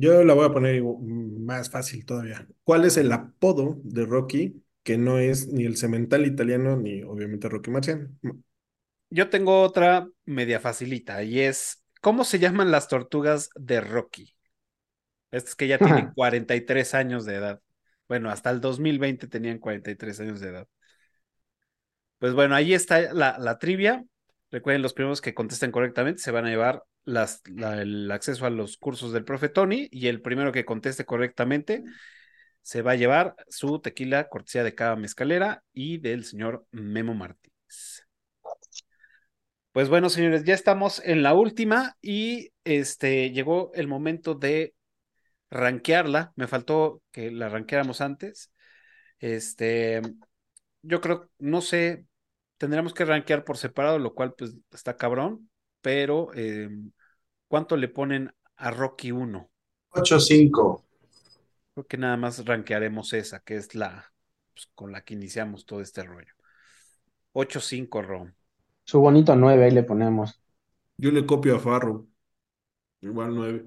Yo 0.00 0.24
la 0.24 0.32
voy 0.34 0.46
a 0.46 0.52
poner 0.52 0.82
más 0.82 1.70
fácil 1.70 2.06
todavía. 2.06 2.46
¿Cuál 2.64 2.84
es 2.86 2.96
el 2.96 3.12
apodo 3.12 3.80
de 3.84 4.06
Rocky 4.06 4.62
que 4.82 4.96
no 4.96 5.18
es 5.18 5.48
ni 5.48 5.64
el 5.64 5.76
cemental 5.76 6.26
italiano 6.26 6.76
ni 6.76 7.02
obviamente 7.02 7.48
Rocky 7.48 7.70
Marciano? 7.70 8.08
Yo 9.10 9.28
tengo 9.28 9.62
otra 9.62 10.08
media 10.24 10.60
facilita 10.60 11.22
y 11.22 11.40
es, 11.40 11.82
¿cómo 12.00 12.24
se 12.24 12.38
llaman 12.38 12.70
las 12.70 12.88
tortugas 12.88 13.50
de 13.56 13.80
Rocky? 13.80 14.34
Estas 15.30 15.56
que 15.56 15.68
ya 15.68 15.80
tienen 15.80 16.06
Ajá. 16.06 16.14
43 16.14 16.94
años 16.94 17.24
de 17.24 17.36
edad. 17.36 17.60
Bueno, 18.08 18.30
hasta 18.30 18.50
el 18.50 18.60
2020 18.60 19.28
tenían 19.28 19.58
43 19.58 20.20
años 20.20 20.40
de 20.40 20.48
edad. 20.48 20.68
Pues 22.18 22.34
bueno, 22.34 22.54
ahí 22.54 22.74
está 22.74 23.12
la, 23.12 23.38
la 23.38 23.58
trivia. 23.58 24.04
Recuerden, 24.50 24.82
los 24.82 24.92
primeros 24.94 25.20
que 25.20 25.34
contesten 25.34 25.70
correctamente 25.72 26.20
se 26.22 26.30
van 26.30 26.46
a 26.46 26.50
llevar 26.50 26.82
las, 27.04 27.42
la- 27.48 27.82
el 27.82 28.10
acceso 28.10 28.46
a 28.46 28.50
los 28.50 28.76
cursos 28.76 29.12
del 29.12 29.24
profe 29.24 29.48
Tony 29.48 29.88
y 29.90 30.08
el 30.08 30.22
primero 30.22 30.52
que 30.52 30.64
conteste 30.64 31.04
correctamente 31.04 31.84
se 32.62 32.82
va 32.82 32.92
a 32.92 32.96
llevar 32.96 33.36
su 33.48 33.80
tequila 33.80 34.28
cortesía 34.28 34.64
de 34.64 34.74
cada 34.74 34.96
mezcalera 34.96 35.64
y 35.72 35.98
del 35.98 36.24
señor 36.24 36.66
Memo 36.72 37.14
Martínez. 37.14 38.06
Pues 39.72 39.88
bueno, 39.88 40.10
señores, 40.10 40.42
ya 40.44 40.54
estamos 40.54 41.00
en 41.04 41.22
la 41.22 41.32
última 41.34 41.96
y 42.02 42.50
este 42.64 43.30
llegó 43.30 43.70
el 43.74 43.86
momento 43.86 44.34
de 44.34 44.74
rankearla. 45.50 46.32
Me 46.36 46.48
faltó 46.48 47.02
que 47.12 47.30
la 47.32 47.48
rankeáramos 47.50 48.00
antes. 48.02 48.52
Este, 49.20 50.02
yo 50.82 51.00
creo, 51.02 51.30
no 51.38 51.62
sé, 51.62 52.06
tendríamos 52.58 52.94
que 52.94 53.04
rankear 53.06 53.44
por 53.44 53.58
separado, 53.58 53.98
lo 54.00 54.14
cual 54.14 54.34
pues 54.38 54.54
está 54.72 54.96
cabrón, 54.96 55.49
pero 55.80 56.30
eh, 56.34 56.68
¿cuánto 57.48 57.76
le 57.76 57.88
ponen 57.88 58.32
a 58.56 58.70
Rocky 58.70 59.12
1? 59.12 59.50
8-5. 59.90 60.84
Creo 61.74 61.86
que 61.86 61.96
nada 61.96 62.16
más 62.16 62.44
rankearemos 62.44 63.12
esa, 63.12 63.40
que 63.40 63.56
es 63.56 63.74
la 63.74 64.12
pues, 64.52 64.68
con 64.74 64.92
la 64.92 65.02
que 65.02 65.14
iniciamos 65.14 65.66
todo 65.66 65.80
este 65.80 66.02
rollo. 66.02 66.34
8-5, 67.32 68.02
Ron. 68.02 68.34
Su 68.84 69.00
bonito 69.00 69.34
9, 69.36 69.64
ahí 69.64 69.70
le 69.70 69.82
ponemos. 69.82 70.40
Yo 70.96 71.10
le 71.10 71.24
copio 71.24 71.56
a 71.56 71.60
Farro. 71.60 72.06
Igual 73.00 73.34
nueve. 73.34 73.66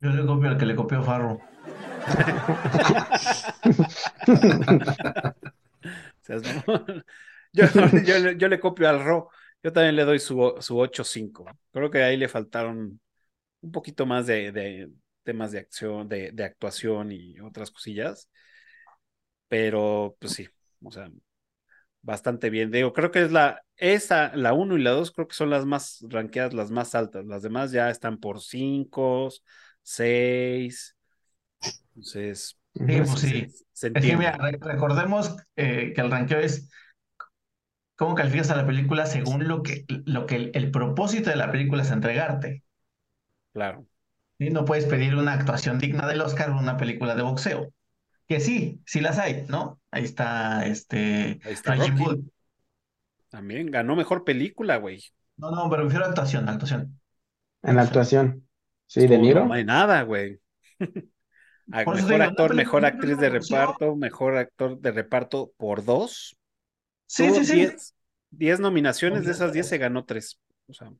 Yo 0.00 0.10
le 0.10 0.24
copio 0.24 0.50
al 0.50 0.58
que 0.58 0.66
le 0.66 0.76
copió 0.76 1.02
Farro. 1.02 1.40
Seas 6.20 6.42
mamón. 6.42 7.04
Yo, 7.52 7.64
yo 8.04 8.32
yo 8.32 8.48
le 8.48 8.60
copio 8.60 8.88
al 8.88 9.04
Ro. 9.04 9.30
Yo 9.64 9.72
también 9.74 9.96
le 9.96 10.04
doy 10.04 10.20
su, 10.20 10.56
su 10.60 10.78
8-5. 10.78 11.46
Creo 11.72 11.90
que 11.90 12.04
ahí 12.04 12.16
le 12.18 12.28
faltaron 12.28 13.00
un 13.62 13.72
poquito 13.72 14.06
más 14.06 14.26
de, 14.26 14.52
de 14.52 14.90
temas 15.24 15.52
de 15.52 15.60
acción, 15.60 16.08
de, 16.08 16.32
de 16.32 16.44
actuación 16.44 17.12
y 17.12 17.40
otras 17.40 17.70
cosillas. 17.72 18.30
Pero, 19.48 20.16
pues 20.20 20.32
sí, 20.34 20.48
o 20.82 20.90
sea, 20.90 21.10
bastante 22.02 22.50
bien. 22.50 22.70
Digo, 22.70 22.92
creo 22.94 23.10
que 23.12 23.22
es 23.24 23.32
la, 23.32 23.62
esa, 23.76 24.34
la 24.36 24.54
1 24.54 24.76
y 24.78 24.82
la 24.82 24.92
2, 24.92 25.12
creo 25.12 25.28
que 25.28 25.36
son 25.36 25.50
las 25.50 25.66
más 25.66 26.04
rankeadas, 26.10 26.54
las 26.54 26.70
más 26.70 26.94
altas. 26.94 27.26
Las 27.26 27.42
demás 27.42 27.72
ya 27.72 27.90
están 27.90 28.18
por 28.18 28.42
5, 28.42 29.30
6. 29.82 30.96
Entonces, 31.94 32.58
Sí, 32.86 33.00
pues 33.02 33.20
se- 33.22 33.28
sí. 33.28 33.46
se 33.72 33.90
Es 33.92 34.04
que 34.04 34.16
mira, 34.16 34.36
re- 34.36 34.58
recordemos 34.60 35.36
eh, 35.56 35.92
que 35.94 36.00
el 36.00 36.10
ranqueo 36.10 36.40
es 36.40 36.68
cómo 37.96 38.14
calificas 38.14 38.50
a 38.50 38.56
la 38.56 38.66
película 38.66 39.06
según 39.06 39.46
lo 39.48 39.62
que, 39.62 39.84
lo 39.88 40.26
que 40.26 40.36
el, 40.36 40.50
el 40.54 40.70
propósito 40.70 41.30
de 41.30 41.36
la 41.36 41.50
película 41.50 41.82
es 41.82 41.90
entregarte. 41.90 42.62
Claro. 43.52 43.86
¿sí? 44.38 44.50
No 44.50 44.64
puedes 44.64 44.86
pedir 44.86 45.14
una 45.14 45.32
actuación 45.32 45.78
digna 45.78 46.06
del 46.06 46.20
Oscar 46.20 46.50
en 46.50 46.56
una 46.56 46.76
película 46.76 47.14
de 47.14 47.22
boxeo. 47.22 47.72
Que 48.26 48.40
sí, 48.40 48.80
sí 48.86 49.00
las 49.00 49.18
hay, 49.18 49.44
¿no? 49.48 49.80
Ahí 49.90 50.04
está 50.04 50.64
este 50.66 51.40
Ahí 51.44 51.52
está 51.52 51.74
Rocky. 51.74 52.24
También 53.28 53.70
ganó 53.70 53.96
mejor 53.96 54.24
película, 54.24 54.76
güey. 54.76 55.02
No, 55.36 55.50
no, 55.50 55.68
pero 55.68 55.82
me 55.82 55.88
refiero 55.88 56.06
a 56.06 56.08
actuación, 56.08 56.48
actuación. 56.48 57.00
En 57.62 57.76
la 57.76 57.82
actuación. 57.82 58.46
Sí, 58.86 59.00
De 59.00 59.06
Estuvo- 59.06 59.22
Niro. 59.22 59.44
No 59.46 59.54
hay 59.54 59.64
nada, 59.64 60.02
güey. 60.02 60.38
Mejor 61.66 62.22
actor, 62.22 62.54
mejor 62.54 62.84
actriz 62.84 63.16
de 63.16 63.30
de 63.30 63.38
reparto, 63.38 63.96
mejor 63.96 64.36
actor 64.36 64.78
de 64.78 64.92
reparto 64.92 65.52
por 65.56 65.84
dos. 65.84 66.36
Sí, 67.06 67.26
Tuvo 67.28 67.36
sí, 67.36 67.44
sí. 67.46 67.54
10 67.56 67.94
10 68.30 68.60
nominaciones, 68.60 69.24
de 69.24 69.32
esas 69.32 69.52
10 69.52 69.66
se 69.68 69.78
ganó 69.78 70.04
3. 70.04 70.40
O 70.68 70.72
sea, 70.74 70.90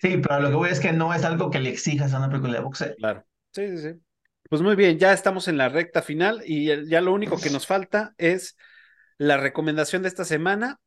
Sí, 0.00 0.16
pero 0.18 0.40
lo 0.40 0.48
que 0.50 0.54
voy 0.56 0.70
es 0.70 0.80
que 0.80 0.92
no 0.92 1.12
es 1.14 1.24
algo 1.24 1.50
que 1.50 1.60
le 1.60 1.70
exijas 1.70 2.12
a 2.12 2.18
una 2.18 2.28
película 2.28 2.54
de 2.54 2.60
boxeo. 2.60 2.94
Claro. 2.96 3.24
Sí, 3.52 3.68
sí, 3.68 3.78
sí. 3.78 4.00
Pues 4.48 4.62
muy 4.62 4.76
bien, 4.76 4.98
ya 4.98 5.12
estamos 5.12 5.48
en 5.48 5.56
la 5.58 5.68
recta 5.68 6.02
final 6.02 6.42
y 6.44 6.66
ya- 6.66 6.82
ya 6.84 7.00
lo 7.00 7.12
único 7.12 7.38
que 7.38 7.50
nos 7.50 7.66
falta 7.66 8.14
es 8.18 8.56
la 9.18 9.36
recomendación 9.36 10.02
de 10.02 10.08
esta 10.08 10.24
semana 10.24 10.80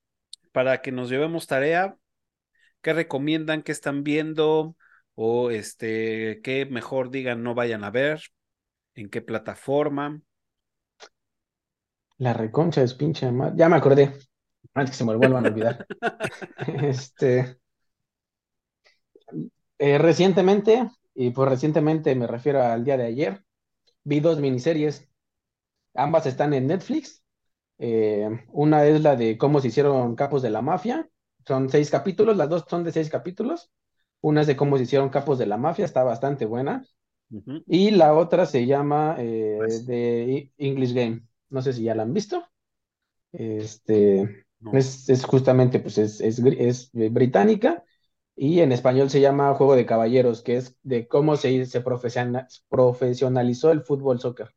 para 0.51 0.81
que 0.81 0.91
nos 0.91 1.09
llevemos 1.09 1.47
tarea. 1.47 1.97
¿Qué 2.81 2.93
recomiendan? 2.93 3.63
¿Qué 3.63 3.71
están 3.71 4.03
viendo? 4.03 4.75
O 5.15 5.51
este, 5.51 6.41
qué 6.43 6.65
mejor 6.65 7.11
digan 7.11 7.43
no 7.43 7.55
vayan 7.55 7.83
a 7.83 7.91
ver. 7.91 8.21
¿En 8.95 9.09
qué 9.09 9.21
plataforma? 9.21 10.21
La 12.21 12.33
reconcha 12.33 12.83
es 12.83 12.93
pinche 12.93 13.31
madre. 13.31 13.55
Ya 13.57 13.67
me 13.67 13.77
acordé. 13.77 14.13
Antes 14.75 14.91
que 14.91 14.97
se 14.97 15.05
me 15.05 15.15
vuelvan 15.15 15.45
a 15.45 15.49
olvidar. 15.49 15.85
Este. 16.83 17.57
eh, 19.79 19.97
recientemente, 19.97 20.87
y 21.15 21.31
por 21.31 21.49
recientemente 21.49 22.13
me 22.15 22.27
refiero 22.27 22.61
al 22.61 22.83
día 22.83 22.97
de 22.97 23.05
ayer, 23.05 23.43
vi 24.03 24.19
dos 24.19 24.39
miniseries. 24.39 25.09
Ambas 25.95 26.27
están 26.27 26.53
en 26.53 26.67
Netflix. 26.67 27.23
Eh, 27.79 28.29
una 28.49 28.85
es 28.85 29.01
la 29.01 29.15
de 29.15 29.37
cómo 29.39 29.59
se 29.59 29.69
hicieron 29.69 30.15
capos 30.15 30.43
de 30.43 30.51
la 30.51 30.61
mafia. 30.61 31.09
Son 31.47 31.69
seis 31.69 31.89
capítulos, 31.89 32.37
las 32.37 32.49
dos 32.49 32.65
son 32.69 32.83
de 32.83 32.91
seis 32.91 33.09
capítulos. 33.09 33.71
Una 34.21 34.41
es 34.41 34.47
de 34.47 34.55
cómo 34.55 34.77
se 34.77 34.83
hicieron 34.83 35.09
capos 35.09 35.39
de 35.39 35.47
la 35.47 35.57
mafia, 35.57 35.85
está 35.85 36.03
bastante 36.03 36.45
buena. 36.45 36.85
Y 37.65 37.91
la 37.91 38.13
otra 38.13 38.45
se 38.45 38.67
llama 38.67 39.15
eh, 39.17 39.55
Pues. 39.57 39.87
The 39.87 40.51
English 40.59 40.93
Game. 40.93 41.23
No 41.51 41.61
sé 41.61 41.73
si 41.73 41.83
ya 41.83 41.95
la 41.95 42.03
han 42.03 42.13
visto. 42.13 42.45
Este, 43.33 44.45
No. 44.61 44.71
es, 44.71 45.09
es 45.09 45.25
justamente, 45.25 45.79
pues 45.79 45.97
es, 45.97 46.21
es, 46.21 46.39
es, 46.39 46.91
británica 46.93 47.83
y 48.35 48.61
en 48.61 48.71
español 48.71 49.09
se 49.09 49.21
llama 49.21 49.53
Juego 49.55 49.75
de 49.75 49.85
Caballeros, 49.85 50.41
que 50.43 50.57
es 50.57 50.77
de 50.83 51.07
cómo 51.07 51.35
se, 51.37 51.65
se 51.65 51.81
profesiona- 51.83 52.47
profesionalizó 52.69 53.71
el 53.71 53.81
fútbol 53.83 54.19
soccer. 54.19 54.53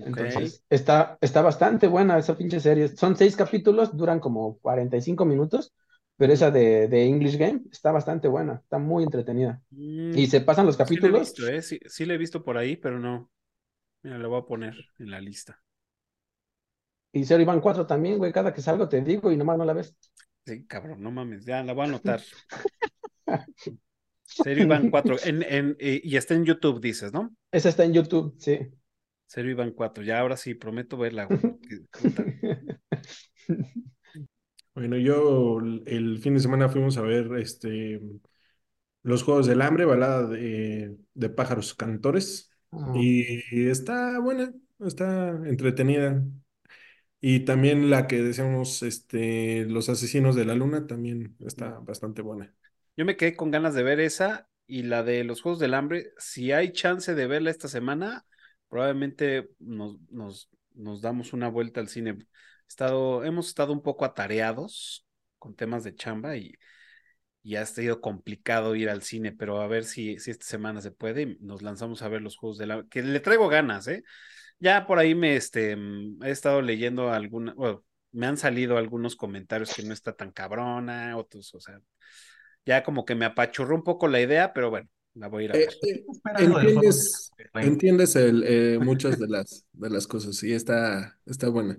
Entonces, 0.00 0.64
está, 0.68 1.18
está 1.20 1.40
bastante 1.42 1.86
buena 1.88 2.18
esa 2.18 2.36
pinche 2.36 2.60
serie. 2.60 2.88
Son 2.88 3.16
seis 3.16 3.36
capítulos, 3.36 3.96
duran 3.96 4.20
como 4.20 4.58
45 4.58 5.24
minutos, 5.24 5.72
pero 6.16 6.32
esa 6.32 6.50
de, 6.50 6.88
de 6.88 7.06
English 7.06 7.36
Game 7.38 7.62
está 7.72 7.90
bastante 7.92 8.28
buena, 8.28 8.54
está 8.62 8.78
muy 8.78 9.04
entretenida. 9.04 9.62
Mm, 9.70 10.20
Y 10.20 10.26
se 10.26 10.40
pasan 10.42 10.66
los 10.66 10.76
sí 10.82 11.00
la 11.00 11.08
he 11.08 11.12
capítulos. 11.12 11.12
visto, 11.12 11.46
¿eh? 11.48 11.62
Sí, 11.62 11.78
sí 11.86 12.04
la 12.06 12.14
he 12.14 12.18
visto 12.18 12.42
por 12.44 12.56
ahí, 12.58 12.76
pero 12.76 12.98
no. 12.98 13.30
Mira, 14.04 14.18
la 14.18 14.28
voy 14.28 14.40
a 14.40 14.44
poner 14.44 14.76
en 14.98 15.10
la 15.10 15.20
lista. 15.20 15.60
Y 17.10 17.24
Zero 17.24 17.42
Iban 17.42 17.60
4 17.60 17.86
también, 17.86 18.18
güey. 18.18 18.32
Cada 18.32 18.52
que 18.52 18.60
salgo 18.60 18.88
te 18.88 19.00
digo 19.00 19.32
y 19.32 19.36
nomás 19.36 19.58
no 19.58 19.64
la 19.64 19.72
ves. 19.72 19.96
Sí, 20.46 20.66
cabrón, 20.66 21.02
no 21.02 21.10
mames, 21.10 21.44
ya 21.44 21.62
la 21.62 21.72
voy 21.72 21.86
a 21.86 21.88
anotar. 21.88 22.20
Serio 24.24 24.64
Iván 24.64 24.90
4. 24.90 25.16
En, 25.24 25.42
en, 25.42 25.76
eh, 25.78 26.00
y 26.02 26.16
está 26.16 26.34
en 26.34 26.44
YouTube, 26.44 26.80
dices, 26.80 27.12
¿no? 27.12 27.34
Esa 27.50 27.68
está 27.68 27.84
en 27.84 27.94
YouTube, 27.94 28.34
sí. 28.38 28.58
Serio 29.26 29.52
Iván 29.52 29.70
4. 29.70 30.04
Ya 30.04 30.20
ahora 30.20 30.36
sí, 30.36 30.54
prometo 30.54 30.96
verla, 30.96 31.24
güey. 31.24 31.40
Bueno, 34.74 34.96
yo 34.96 35.60
el- 35.60 35.84
el 35.86 36.18
fin 36.18 36.34
de 36.34 36.40
semana 36.40 36.68
fuimos 36.68 36.96
a 36.96 37.02
ver 37.02 37.30
este 37.38 38.00
los 39.02 39.22
Juegos 39.22 39.46
del 39.46 39.62
Hambre, 39.62 39.84
balada 39.84 40.26
de, 40.26 40.96
de 41.14 41.28
pájaros 41.30 41.74
cantores. 41.74 42.50
Ah, 42.80 42.92
Y 42.96 43.68
está 43.68 44.18
buena, 44.18 44.52
está 44.80 45.30
entretenida. 45.46 46.22
Y 47.20 47.40
también 47.40 47.88
la 47.88 48.06
que 48.06 48.22
decíamos, 48.22 48.82
este, 48.82 49.64
Los 49.64 49.88
Asesinos 49.88 50.36
de 50.36 50.44
la 50.44 50.54
Luna, 50.54 50.86
también 50.86 51.36
está 51.46 51.78
bastante 51.80 52.20
buena. 52.20 52.52
Yo 52.96 53.04
me 53.04 53.16
quedé 53.16 53.34
con 53.34 53.50
ganas 53.50 53.74
de 53.74 53.82
ver 53.82 53.98
esa 54.00 54.48
y 54.66 54.82
la 54.82 55.02
de 55.02 55.24
los 55.24 55.40
Juegos 55.40 55.58
del 55.58 55.74
Hambre. 55.74 56.12
Si 56.18 56.52
hay 56.52 56.72
chance 56.72 57.14
de 57.14 57.26
verla 57.26 57.50
esta 57.50 57.68
semana, 57.68 58.26
probablemente 58.68 59.48
nos, 59.58 59.98
nos, 60.10 60.50
nos 60.74 61.00
damos 61.00 61.32
una 61.32 61.48
vuelta 61.48 61.80
al 61.80 61.88
cine. 61.88 62.18
Estado, 62.68 63.24
hemos 63.24 63.48
estado 63.48 63.72
un 63.72 63.82
poco 63.82 64.04
atareados 64.04 65.06
con 65.38 65.54
temas 65.54 65.82
de 65.82 65.94
chamba 65.94 66.36
y, 66.36 66.54
y 67.44 67.56
ha 67.56 67.66
sido 67.66 68.02
complicado 68.02 68.76
ir 68.76 68.90
al 68.90 69.02
cine, 69.02 69.32
pero 69.32 69.62
a 69.62 69.68
ver 69.68 69.84
si, 69.84 70.18
si 70.20 70.32
esta 70.32 70.46
semana 70.46 70.82
se 70.82 70.92
puede 70.92 71.22
y 71.24 71.38
nos 71.42 71.62
lanzamos 71.62 72.02
a 72.02 72.08
ver 72.08 72.22
los 72.22 72.36
Juegos 72.38 72.58
del 72.58 72.72
Hambre, 72.72 72.88
que 72.90 73.02
le 73.04 73.20
traigo 73.20 73.48
ganas, 73.48 73.88
¿eh? 73.88 74.04
Ya 74.60 74.86
por 74.86 74.98
ahí 74.98 75.14
me 75.14 75.36
este, 75.36 75.76
mm, 75.76 76.24
he 76.24 76.30
estado 76.32 76.62
leyendo 76.62 77.12
alguna, 77.12 77.54
bueno, 77.54 77.84
me 78.12 78.26
han 78.26 78.36
salido 78.38 78.78
algunos 78.78 79.16
comentarios 79.16 79.74
que 79.74 79.82
no 79.84 79.94
está 79.94 80.14
tan 80.14 80.32
cabrona, 80.32 81.16
otros, 81.18 81.54
o 81.54 81.60
sea, 81.60 81.80
ya 82.66 82.82
como 82.82 83.04
que 83.04 83.14
me 83.14 83.26
apachurró 83.26 83.74
un 83.76 83.84
poco 83.84 84.08
la 84.08 84.20
idea, 84.20 84.52
pero 84.52 84.70
bueno, 84.70 84.88
la 85.14 85.28
voy 85.28 85.44
a 85.44 85.46
ir 85.46 85.52
a 85.52 85.56
Eh, 85.56 85.66
ver. 85.66 85.78
eh, 85.82 86.04
entiendes, 87.60 88.16
el, 88.16 88.42
eh, 88.46 88.78
muchas 88.80 89.18
de 89.18 89.28
las, 89.28 89.64
de 89.72 89.90
las 89.90 90.06
cosas 90.06 90.42
y 90.42 90.52
está, 90.52 91.18
está 91.26 91.48
buena. 91.48 91.78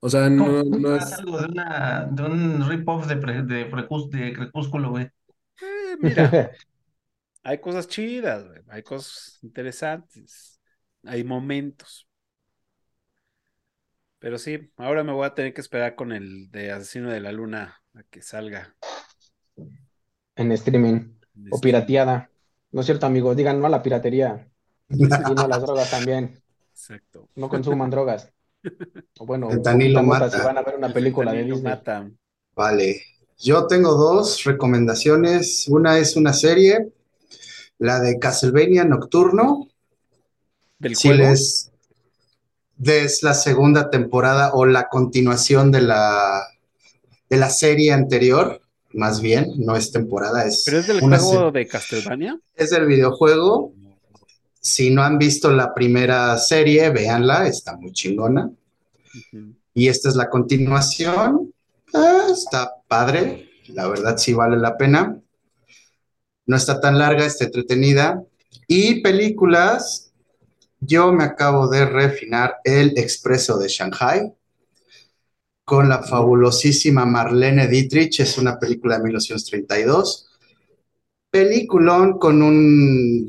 O 0.00 0.08
sea, 0.08 0.28
¿Cómo 0.36 0.62
no, 0.64 0.96
es... 0.96 1.12
algo 1.12 1.38
de 1.40 1.46
una, 1.46 2.08
de 2.10 2.22
un 2.24 2.68
rip-off 2.68 3.06
de, 3.06 3.16
pre- 3.16 3.42
de, 3.42 3.70
Precus- 3.70 4.08
de 4.10 4.32
Crepúsculo, 4.32 4.90
güey? 4.90 5.04
Eh, 5.60 5.96
mira, 6.00 6.40
hay 7.42 7.58
cosas 7.60 7.88
chidas, 7.88 8.46
güey, 8.46 8.60
hay 8.68 8.82
cosas 8.82 9.38
interesantes, 9.42 10.60
hay 11.04 11.24
momentos. 11.24 12.06
Pero 14.18 14.38
sí, 14.38 14.70
ahora 14.76 15.02
me 15.04 15.12
voy 15.12 15.26
a 15.26 15.34
tener 15.34 15.54
que 15.54 15.60
esperar 15.60 15.94
con 15.94 16.12
el 16.12 16.50
de 16.50 16.72
Asesino 16.72 17.10
de 17.10 17.20
la 17.20 17.32
Luna 17.32 17.82
a 17.94 18.02
que 18.04 18.22
salga. 18.22 18.76
en 20.36 20.52
streaming 20.52 20.96
o 21.50 21.60
pirateada. 21.60 22.30
No 22.72 22.80
es 22.80 22.86
cierto, 22.86 23.06
amigos. 23.06 23.36
Digan 23.36 23.60
no 23.60 23.66
a 23.66 23.70
la 23.70 23.82
piratería 23.82 24.48
y 24.90 25.04
no 25.06 25.44
a 25.44 25.48
las 25.48 25.62
drogas 25.62 25.90
también. 25.90 26.42
Exacto. 26.72 27.28
No 27.34 27.48
consuman 27.48 27.90
drogas. 27.90 28.32
O 29.18 29.26
bueno, 29.26 29.48
poquita 29.48 30.02
mota 30.02 30.30
si 30.30 30.36
mata. 30.36 30.44
van 30.44 30.58
a 30.58 30.62
ver 30.62 30.76
una 30.76 30.86
El 30.88 30.92
película 30.92 31.32
de 31.32 31.44
Disney. 31.44 31.62
mata. 31.62 32.10
Vale. 32.54 33.02
Yo 33.38 33.66
tengo 33.66 33.94
dos 33.94 34.44
recomendaciones. 34.44 35.66
Una 35.68 35.98
es 35.98 36.16
una 36.16 36.32
serie, 36.32 36.92
la 37.78 38.00
de 38.00 38.18
Castlevania 38.18 38.84
Nocturno. 38.84 39.68
¿Del 40.78 40.96
Si 40.96 41.08
juego? 41.08 41.24
les 41.24 41.70
es 42.82 43.22
la 43.22 43.34
segunda 43.34 43.90
temporada 43.90 44.52
o 44.54 44.64
la 44.66 44.88
continuación 44.88 45.70
de 45.70 45.82
la 45.82 46.42
de 47.28 47.36
la 47.36 47.50
serie 47.50 47.92
anterior, 47.92 48.60
más 48.92 49.20
bien, 49.20 49.46
no 49.58 49.76
es 49.76 49.92
temporada, 49.92 50.44
es 50.46 50.62
¿Pero 50.66 50.78
es 50.78 50.86
del 50.88 51.00
juego 51.00 51.50
se- 51.52 51.58
de 51.58 51.66
Castlevania? 51.68 52.40
es 52.56 52.70
del 52.70 52.86
videojuego. 52.86 53.72
Si 54.60 54.90
no 54.90 55.02
han 55.02 55.18
visto 55.18 55.50
la 55.50 55.74
primera 55.74 56.36
serie, 56.38 56.90
véanla, 56.90 57.46
está 57.46 57.76
muy 57.76 57.92
chingona. 57.92 58.50
Y 59.74 59.88
esta 59.88 60.08
es 60.08 60.16
la 60.16 60.28
continuación. 60.28 61.52
Ah, 61.94 62.26
está 62.30 62.74
padre, 62.86 63.50
la 63.68 63.88
verdad 63.88 64.16
sí 64.18 64.32
vale 64.32 64.56
la 64.58 64.76
pena. 64.76 65.18
No 66.46 66.56
está 66.56 66.80
tan 66.80 66.98
larga, 66.98 67.24
está 67.24 67.44
entretenida. 67.44 68.22
Y 68.66 69.00
películas, 69.00 70.12
yo 70.80 71.12
me 71.12 71.24
acabo 71.24 71.68
de 71.68 71.86
refinar 71.86 72.56
El 72.64 72.98
Expreso 72.98 73.58
de 73.58 73.68
Shanghai 73.68 74.32
con 75.70 75.88
la 75.88 76.02
fabulosísima 76.02 77.06
Marlene 77.06 77.68
Dietrich, 77.68 78.18
es 78.18 78.38
una 78.38 78.58
película 78.58 78.96
de 78.96 79.04
1932. 79.04 80.29
Peliculón 81.30 82.18
con 82.18 82.42
un... 82.42 83.26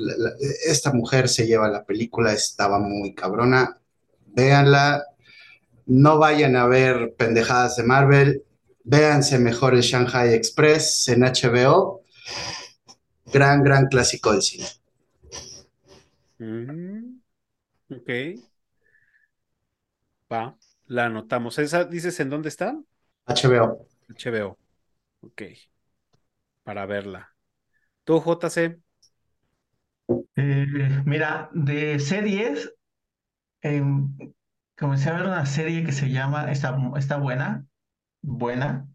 Esta 0.66 0.92
mujer 0.92 1.30
se 1.30 1.46
lleva 1.46 1.70
la 1.70 1.86
película, 1.86 2.34
estaba 2.34 2.80
muy 2.80 3.14
cabrona. 3.14 3.80
Véanla, 4.28 5.04
no 5.86 6.18
vayan 6.18 6.56
a 6.56 6.68
ver 6.68 7.16
pendejadas 7.18 7.76
de 7.76 7.84
Marvel, 7.84 8.44
véanse 8.84 9.38
mejor 9.40 9.76
el 9.76 9.82
Shanghai 9.82 10.34
Express 10.34 11.08
en 11.10 11.24
HBO. 11.24 12.04
Gran, 13.26 13.64
gran 13.64 13.88
clásico 13.88 14.32
del 14.32 14.42
cine. 14.42 14.66
Mm, 16.40 17.22
ok. 17.90 18.10
Va, 20.32 20.58
la 20.88 21.06
anotamos. 21.06 21.60
¿Esa 21.60 21.84
dices 21.86 22.20
en 22.20 22.30
dónde 22.32 22.50
está? 22.50 22.76
HBO. 23.28 23.88
HBO. 24.10 24.58
Ok. 25.22 25.42
Para 26.64 26.86
verla. 26.88 27.31
¿Tú, 28.04 28.20
JC? 28.22 28.82
Eh, 30.36 31.02
mira, 31.06 31.50
de 31.54 32.00
series, 32.00 32.72
em, 33.62 34.16
comencé 34.78 35.10
a 35.10 35.14
ver 35.16 35.24
una 35.28 35.46
serie 35.48 35.86
que 35.86 35.92
se 35.94 36.10
llama, 36.12 36.52
está, 36.52 36.78
está 36.98 37.18
buena, 37.18 37.66
buena, 38.22 38.88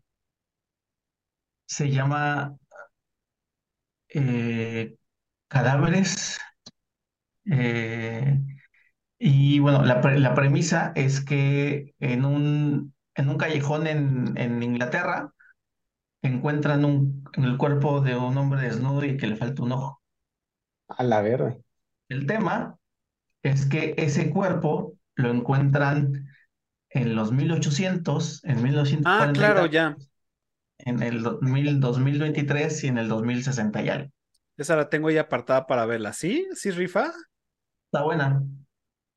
se 1.67 1.91
llama 1.91 2.57
eh, 4.09 4.97
Cadáveres. 5.49 6.39
eh, 7.51 8.39
y 9.19 9.61
bueno, 9.61 9.85
la, 9.85 10.01
la 10.03 10.35
premisa 10.35 10.93
es 10.97 11.23
que 11.25 11.95
en 12.01 12.27
un, 12.27 12.95
en 13.17 13.31
un 13.31 13.39
callejón 13.39 13.89
en, 13.89 14.37
en 14.39 14.63
Inglaterra 14.65 15.35
encuentran 16.23 16.85
un, 16.85 17.25
en 17.35 17.45
el 17.45 17.57
cuerpo 17.59 18.01
de 18.03 18.17
un 18.17 18.37
hombre 18.39 18.63
desnudo 18.63 19.05
y 19.05 19.17
que 19.17 19.27
le 19.29 19.37
falta 19.37 19.63
un 19.63 19.73
ojo. 19.73 20.03
A 20.89 21.05
la 21.05 21.23
verga. 21.23 21.57
El 22.09 22.27
tema 22.27 22.77
es 23.43 23.67
que 23.67 23.95
ese 23.99 24.31
cuerpo 24.31 24.95
lo 25.17 25.31
encuentran 25.31 26.29
en 26.91 27.17
los 27.17 27.33
1800, 27.33 28.45
en 28.45 28.63
Ah, 29.05 29.31
1940, 29.31 29.33
claro, 29.33 29.67
ya. 29.67 29.97
en 30.79 31.03
el 31.03 31.23
2000, 31.23 31.81
2023 31.81 32.85
y 32.85 32.89
en 32.89 32.99
el 32.99 33.09
2060 33.09 33.83
y 33.83 33.89
algo. 33.91 34.11
Esa 34.59 34.77
la 34.77 34.89
tengo 34.91 35.11
ya 35.11 35.23
apartada 35.23 35.67
para 35.67 35.87
verla. 35.87 36.13
¿Sí? 36.13 36.47
¿Sí, 36.55 36.71
rifa? 36.71 37.13
Está 37.87 38.05
buena, 38.05 38.43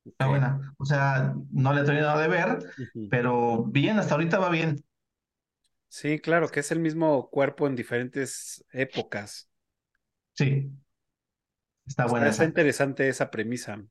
está 0.04 0.28
buena. 0.28 0.74
O 0.78 0.84
sea, 0.86 1.34
no 1.52 1.72
le 1.74 1.82
he 1.82 1.84
terminado 1.84 2.20
de 2.20 2.28
ver, 2.28 2.58
pero 3.08 3.64
bien, 3.64 3.98
hasta 3.98 4.14
ahorita 4.14 4.38
va 4.38 4.50
bien. 4.50 4.76
Sí, 5.90 6.20
claro, 6.20 6.48
que 6.50 6.60
es 6.60 6.70
el 6.72 6.78
mismo 6.80 7.28
cuerpo 7.30 7.66
en 7.66 7.76
diferentes 7.76 8.64
épocas. 8.72 9.50
Sí, 10.34 10.70
está 11.86 12.06
buena 12.06 12.28
está 12.28 12.30
esa. 12.30 12.44
interesante 12.44 13.08
esa 13.08 13.30
premisa. 13.30 13.84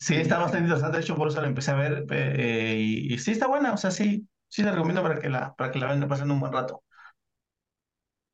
Sí, 0.00 0.14
está 0.14 0.38
bastante 0.38 0.64
interesante. 0.66 0.96
De 0.98 1.02
hecho, 1.02 1.16
por 1.16 1.28
eso 1.28 1.40
la 1.40 1.48
empecé 1.48 1.70
a 1.72 1.74
ver. 1.74 2.06
eh, 2.10 2.76
y, 2.78 3.14
y 3.14 3.18
sí, 3.18 3.32
está 3.32 3.46
buena. 3.48 3.72
O 3.72 3.76
sea, 3.76 3.90
sí, 3.90 4.28
sí 4.48 4.62
la 4.62 4.72
recomiendo 4.72 5.02
para 5.02 5.18
que 5.20 5.28
la, 5.28 5.54
para 5.56 5.72
que 5.72 5.78
la 5.78 5.86
vean, 5.86 6.08
pasen 6.08 6.30
un 6.30 6.40
buen 6.40 6.52
rato. 6.52 6.84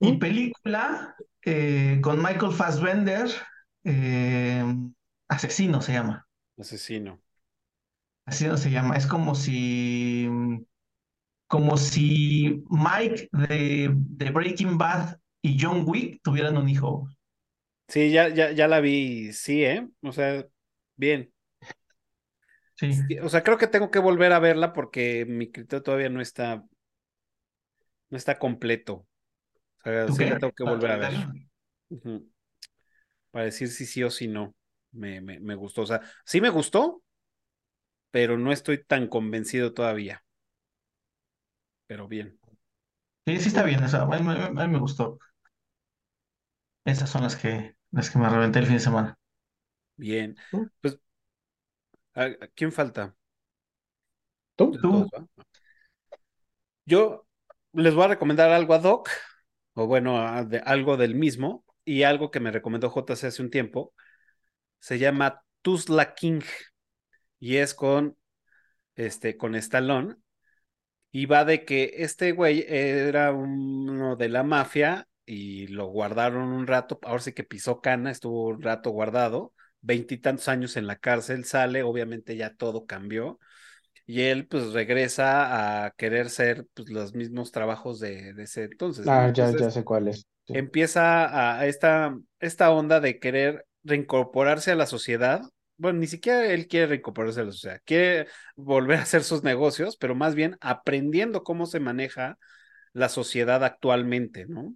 Y 0.01 0.13
¿Mm? 0.13 0.19
película 0.19 1.17
eh, 1.43 1.99
con 2.03 2.19
Michael 2.23 2.53
Fassbender, 2.53 3.31
eh, 3.85 4.65
Asesino 5.29 5.81
se 5.81 5.93
llama. 5.93 6.27
Asesino. 6.59 7.23
Asesino 8.27 8.57
se 8.57 8.71
llama. 8.71 8.97
Es 8.97 9.07
como 9.07 9.35
si, 9.35 10.29
como 11.55 11.77
si 11.77 12.65
Mike 12.69 13.29
de, 13.31 13.89
de 13.95 14.31
Breaking 14.33 14.77
Bad 14.77 15.21
y 15.41 15.57
John 15.61 15.85
Wick 15.87 16.21
tuvieran 16.21 16.57
un 16.57 16.69
hijo. 16.69 17.09
Sí, 17.87 18.11
ya, 18.11 18.29
ya, 18.29 18.51
ya 18.51 18.67
la 18.67 18.81
vi. 18.81 19.33
Sí, 19.33 19.65
¿eh? 19.65 19.89
O 20.03 20.11
sea, 20.11 20.45
bien. 20.97 21.33
Sí. 22.75 22.91
O 23.23 23.29
sea, 23.29 23.45
creo 23.45 23.57
que 23.57 23.69
tengo 23.69 23.93
que 23.93 24.01
volver 24.01 24.33
a 24.33 24.41
verla 24.41 24.73
porque 24.73 25.25
mi 25.29 25.53
criterio 25.53 25.85
todavía 25.85 26.09
no 26.09 26.21
está, 26.21 26.65
no 28.11 28.17
está 28.17 28.37
completo. 28.37 29.07
O 29.79 29.83
sea, 29.85 30.07
¿Tú 30.07 30.15
sí 30.15 30.25
la 30.25 30.41
tengo 30.41 30.53
que 30.53 30.65
¿Para 30.65 30.77
volver 30.77 30.91
a 30.91 30.97
ver. 30.97 31.13
Para 33.31 33.45
decir 33.45 33.69
si 33.69 33.87
sí 33.87 34.03
o 34.03 34.11
si 34.11 34.27
no. 34.27 34.57
Me, 34.91 35.21
me, 35.21 35.39
me 35.39 35.55
gustó. 35.55 35.83
O 35.83 35.87
sea, 35.87 36.01
sí 36.25 36.41
me 36.41 36.51
gustó, 36.51 37.01
pero 38.11 38.39
no 38.39 38.51
estoy 38.51 38.85
tan 38.85 39.07
convencido 39.07 39.73
todavía. 39.73 40.24
Pero 41.95 42.09
bien. 42.09 42.37
Sí, 43.27 43.39
sí 43.41 43.49
está 43.49 43.63
bien. 43.65 43.83
A 43.83 44.07
mí, 44.07 44.17
a 44.17 44.21
mí- 44.21 44.61
a 44.63 44.67
mí 44.67 44.73
me 44.73 44.79
gustó. 44.79 45.19
Esas 46.87 47.11
son 47.11 47.23
las 47.25 47.37
que, 47.37 47.77
las 47.91 48.09
que 48.11 48.19
me 48.19 48.29
reventé 48.31 48.59
el 48.61 48.65
fin 48.67 48.77
de 48.77 48.81
semana. 48.81 49.19
Bien. 49.97 50.37
Pues, 50.81 50.99
¿a, 52.15 52.25
a 52.45 52.47
quién 52.55 52.73
falta? 52.73 53.17
¿Tú? 54.57 54.73
De 54.73 54.79
Tú. 54.79 54.91
todos, 54.91 55.09
¿va? 55.13 55.27
Yo 56.87 57.27
les 57.73 57.95
voy 57.95 58.05
a 58.05 58.09
recomendar 58.09 58.51
algo 58.51 58.75
a 58.75 58.79
Doc, 58.79 59.09
o 59.75 59.87
bueno, 59.87 60.19
a- 60.19 60.45
de- 60.45 60.59
algo 60.61 60.97
del 60.97 61.15
mismo, 61.15 61.65
y 61.85 62.03
algo 62.05 62.31
que 62.31 62.41
me 62.41 62.51
recomendó 62.51 62.89
JC 62.91 63.27
hace 63.27 63.43
un 63.43 63.51
tiempo. 63.51 63.95
Se 64.81 64.99
llama 64.99 65.43
Tuzla 65.63 66.15
King, 66.15 66.43
y 67.41 67.57
es 67.59 67.75
con, 67.75 68.17
este, 68.97 69.37
con 69.39 69.55
Stallone, 69.57 70.17
y 71.15 71.27
va 71.27 71.45
de 71.45 71.65
que 71.65 71.95
este 71.99 72.33
güey 72.33 72.65
era 72.69 73.31
uno 73.33 74.17
de 74.17 74.29
la 74.29 74.43
mafia, 74.43 75.07
y 75.25 75.69
lo 75.69 75.87
guardaron 75.87 76.49
un 76.49 76.67
rato, 76.67 76.99
ahora 77.05 77.23
sí 77.23 77.33
que 77.33 77.45
pisó 77.45 77.81
cana, 77.81 78.11
estuvo 78.11 78.49
un 78.49 78.61
rato 78.61 78.91
guardado, 78.91 79.53
veintitantos 79.81 80.49
años 80.49 80.77
en 80.77 80.89
la 80.89 80.97
cárcel, 80.97 81.45
sale, 81.45 81.85
obviamente 81.85 82.37
ya 82.37 82.55
todo 82.55 82.85
cambió. 82.85 83.39
Y 84.07 84.23
él 84.23 84.49
pues 84.49 84.73
regresa 84.73 85.85
a 85.87 85.93
querer 85.93 86.31
ser 86.31 86.67
pues 86.75 86.91
los 86.91 87.15
mismos 87.15 87.53
trabajos 87.53 88.01
de, 88.01 88.35
de 88.35 88.43
ese 88.43 88.65
entonces. 88.65 89.07
Ah, 89.07 89.33
ya, 89.33 89.47
Entonces 89.47 89.61
ya 89.63 89.71
sé 89.71 89.85
cuál 89.85 90.09
es. 90.09 90.27
Sí. 90.47 90.55
empieza 90.55 91.25
a, 91.27 91.61
a 91.61 91.67
esta, 91.67 92.19
esta 92.41 92.71
onda 92.73 93.01
de 93.01 93.21
querer 93.21 93.67
reincorporarse 93.85 94.73
a 94.73 94.75
la 94.75 94.87
sociedad. 94.87 95.43
Bueno, 95.77 95.99
ni 95.99 96.07
siquiera 96.07 96.47
él 96.47 96.69
quiere 96.69 96.87
a 97.43 97.45
la 97.45 97.53
sociedad, 97.53 97.81
quiere 97.85 98.29
volver 98.57 98.99
a 98.99 99.03
hacer 99.03 99.25
sus 99.25 99.43
negocios, 99.43 99.97
pero 99.97 100.15
más 100.15 100.35
bien 100.37 100.57
aprendiendo 100.61 101.43
cómo 101.43 101.67
se 101.67 101.81
maneja 101.81 102.39
la 102.93 103.09
sociedad 103.09 103.65
actualmente, 103.65 104.47
¿no? 104.47 104.75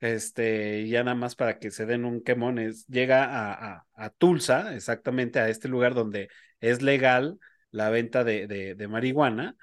Este, 0.00 0.88
ya 0.88 1.04
nada 1.04 1.16
más 1.16 1.36
para 1.36 1.58
que 1.58 1.70
se 1.70 1.86
den 1.86 2.04
un 2.04 2.22
quemón, 2.22 2.58
es, 2.58 2.86
llega 2.88 3.24
a, 3.24 3.76
a, 3.76 3.86
a 3.94 4.10
Tulsa, 4.10 4.74
exactamente 4.76 5.40
a 5.40 5.48
este 5.48 5.68
lugar 5.68 5.94
donde 5.94 6.28
es 6.60 6.82
legal 6.82 7.38
la 7.70 7.90
venta 7.90 8.24
de, 8.24 8.46
de, 8.48 8.74
de 8.76 8.88
marihuana, 8.88 9.56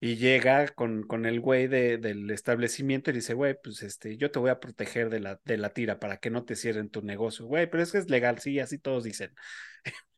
y 0.00 0.16
llega 0.16 0.68
con, 0.68 1.04
con 1.04 1.24
el 1.26 1.40
güey 1.40 1.68
de, 1.68 1.98
del 1.98 2.30
establecimiento 2.30 3.10
y 3.10 3.14
dice, 3.14 3.34
güey, 3.34 3.56
pues 3.62 3.82
este, 3.82 4.16
yo 4.18 4.30
te 4.30 4.38
voy 4.38 4.50
a 4.50 4.60
proteger 4.60 5.08
de 5.10 5.20
la, 5.20 5.40
de 5.44 5.56
la 5.56 5.70
tira 5.72 5.98
para 5.98 6.18
que 6.18 6.30
no 6.30 6.44
te 6.44 6.54
cierren 6.56 6.90
tu 6.90 7.02
negocio, 7.02 7.46
güey, 7.46 7.68
pero 7.68 7.82
es 7.82 7.92
que 7.92 7.98
es 7.98 8.10
legal, 8.10 8.38
sí, 8.38 8.60
así 8.60 8.78
todos 8.78 9.04
dicen. 9.04 9.34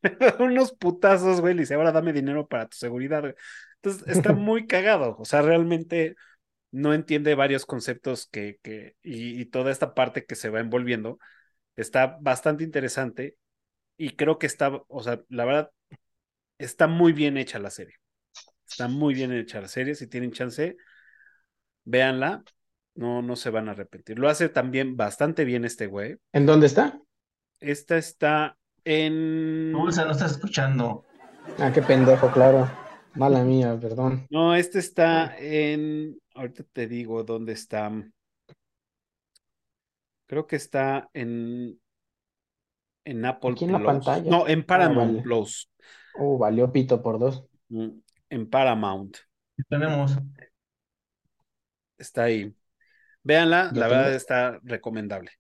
Unos 0.41 0.73
putazos, 0.73 1.41
güey, 1.41 1.55
le 1.55 1.63
dice, 1.63 1.75
ahora 1.75 1.93
dame 1.93 2.13
dinero 2.13 2.49
para 2.49 2.67
tu 2.69 2.77
seguridad. 2.77 3.21
güey. 3.23 3.35
Entonces, 3.77 4.09
está 4.09 4.33
muy 4.35 4.67
cagado, 4.67 5.17
o 5.19 5.25
sea, 5.25 5.43
realmente 5.43 6.17
no 6.71 6.95
entiende 6.95 7.35
varios 7.35 7.67
conceptos 7.67 8.29
que, 8.29 8.59
que 8.63 8.97
y, 9.03 9.41
y 9.41 9.47
toda 9.47 9.71
esta 9.71 9.95
parte 9.95 10.25
que 10.27 10.35
se 10.37 10.51
va 10.51 10.61
envolviendo 10.61 11.19
está 11.77 12.19
bastante 12.21 12.65
interesante 12.65 13.37
y 13.97 14.17
creo 14.17 14.39
que 14.39 14.47
está, 14.47 14.83
o 14.89 15.03
sea, 15.03 15.23
la 15.29 15.45
verdad, 15.45 15.71
está 16.59 16.87
muy 16.89 17.13
bien 17.13 17.37
hecha 17.39 17.59
la 17.59 17.71
serie. 17.71 17.97
Está 18.69 18.89
muy 18.89 19.15
bien 19.15 19.33
hecha 19.33 19.61
la 19.61 19.69
serie. 19.69 19.95
Si 19.95 20.07
tienen 20.07 20.33
chance, 20.33 20.77
véanla. 21.85 22.43
No, 22.95 23.23
no 23.23 23.37
se 23.37 23.51
van 23.51 23.69
a 23.69 23.73
arrepentir. 23.73 24.19
Lo 24.19 24.29
hace 24.29 24.49
también 24.49 24.97
bastante 24.97 25.45
bien 25.45 25.65
este 25.65 25.87
güey. 25.87 26.17
¿En 26.33 26.47
dónde 26.47 26.67
está? 26.67 27.01
Esta 27.61 27.97
está 27.97 28.59
en. 28.85 29.73
Dulce, 29.73 30.05
no 30.05 30.11
estás 30.11 30.33
escuchando. 30.33 31.05
Ah, 31.59 31.71
qué 31.73 31.81
pendejo, 31.81 32.31
claro. 32.33 32.69
Mala 33.15 33.43
mía, 33.43 33.79
perdón. 33.81 34.27
No, 34.31 34.55
este 34.55 34.81
está 34.81 35.37
en. 35.39 36.19
Ahorita 36.35 36.65
te 36.73 36.87
digo 36.87 37.25
dónde 37.25 37.53
está. 37.53 37.91
Creo 40.27 40.47
que 40.47 40.57
está 40.57 41.09
en. 41.15 41.81
En 43.05 43.25
Apple 43.25 43.53
Aquí 43.53 43.65
en 43.65 43.73
la 43.73 43.83
pantalla. 43.83 44.31
No, 44.31 44.47
en 44.47 44.61
Ah, 44.61 44.65
Paramount 44.67 45.11
vale. 45.13 45.23
Plus. 45.23 45.71
Oh, 46.19 46.37
valió 46.37 46.71
pito 46.73 47.01
por 47.01 47.19
dos. 47.19 47.45
Mm, 47.69 47.89
En 48.31 48.49
Paramount. 48.49 49.19
Tenemos. 49.69 50.19
Está 51.99 52.25
ahí. 52.25 52.55
Véanla, 53.23 53.71
¿Ya 53.71 53.81
la 53.81 53.89
tengo? 53.89 54.03
verdad 54.03 54.15
está 54.15 54.61
recomendable. 54.65 55.33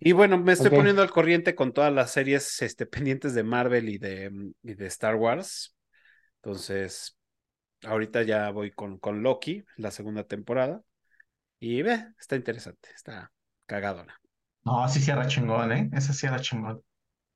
Y 0.00 0.12
bueno, 0.12 0.38
me 0.38 0.52
estoy 0.52 0.70
poniendo 0.70 1.02
al 1.02 1.10
corriente 1.10 1.54
con 1.54 1.72
todas 1.72 1.92
las 1.92 2.10
series 2.12 2.62
este, 2.62 2.86
pendientes 2.86 3.34
de 3.34 3.44
Marvel 3.44 3.88
y 3.88 3.98
de, 3.98 4.30
y 4.62 4.74
de 4.74 4.86
Star 4.86 5.16
Wars. 5.16 5.76
Entonces, 6.36 7.18
ahorita 7.84 8.22
ya 8.22 8.50
voy 8.50 8.72
con, 8.72 8.98
con 8.98 9.22
Loki, 9.22 9.64
la 9.76 9.90
segunda 9.90 10.24
temporada. 10.24 10.82
Y 11.60 11.82
ve, 11.82 12.08
está 12.18 12.36
interesante, 12.36 12.90
está 12.94 13.32
cagadona. 13.66 14.20
No, 14.64 14.88
sí 14.88 15.00
cierra 15.00 15.26
chingón, 15.28 15.70
¿eh? 15.72 15.88
Esa 15.92 16.12
cierra 16.12 16.40
chingón. 16.40 16.82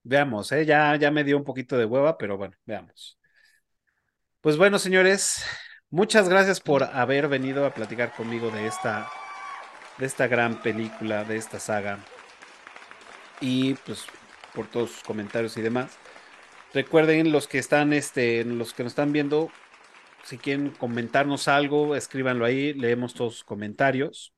Veamos, 0.02 0.52
¿eh? 0.52 0.64
ya, 0.64 0.97
ya 0.97 1.10
me 1.10 1.24
dio 1.24 1.36
un 1.36 1.44
poquito 1.44 1.77
de 1.77 1.85
hueva, 1.85 2.16
pero 2.16 2.36
bueno, 2.39 2.56
veamos. 2.64 3.18
Pues 4.47 4.59
bueno, 4.59 4.78
señores, 4.78 5.43
muchas 5.90 6.28
gracias 6.28 6.60
por 6.60 6.85
haber 6.85 7.27
venido 7.27 7.66
a 7.66 7.74
platicar 7.74 8.14
conmigo 8.14 8.48
de 8.52 8.68
esta, 8.68 9.10
de 9.98 10.06
esta 10.06 10.28
gran 10.28 10.62
película, 10.62 11.24
de 11.24 11.36
esta 11.36 11.59
saga. 11.59 11.98
Y 13.40 13.74
pues 13.74 14.06
por 14.55 14.68
todos 14.68 14.93
sus 14.93 15.02
comentarios 15.02 15.56
y 15.56 15.62
demás. 15.62 15.98
Recuerden 16.73 17.32
los 17.32 17.48
que 17.48 17.59
están, 17.59 17.93
este, 17.93 18.44
los 18.44 18.73
que 18.73 18.85
nos 18.85 18.93
están 18.93 19.10
viendo, 19.10 19.51
si 20.23 20.39
quieren 20.39 20.70
comentarnos 20.70 21.48
algo, 21.48 21.97
escríbanlo 21.97 22.44
ahí, 22.44 22.73
leemos 22.73 23.14
todos 23.14 23.35
sus 23.35 23.44
comentarios. 23.44 24.32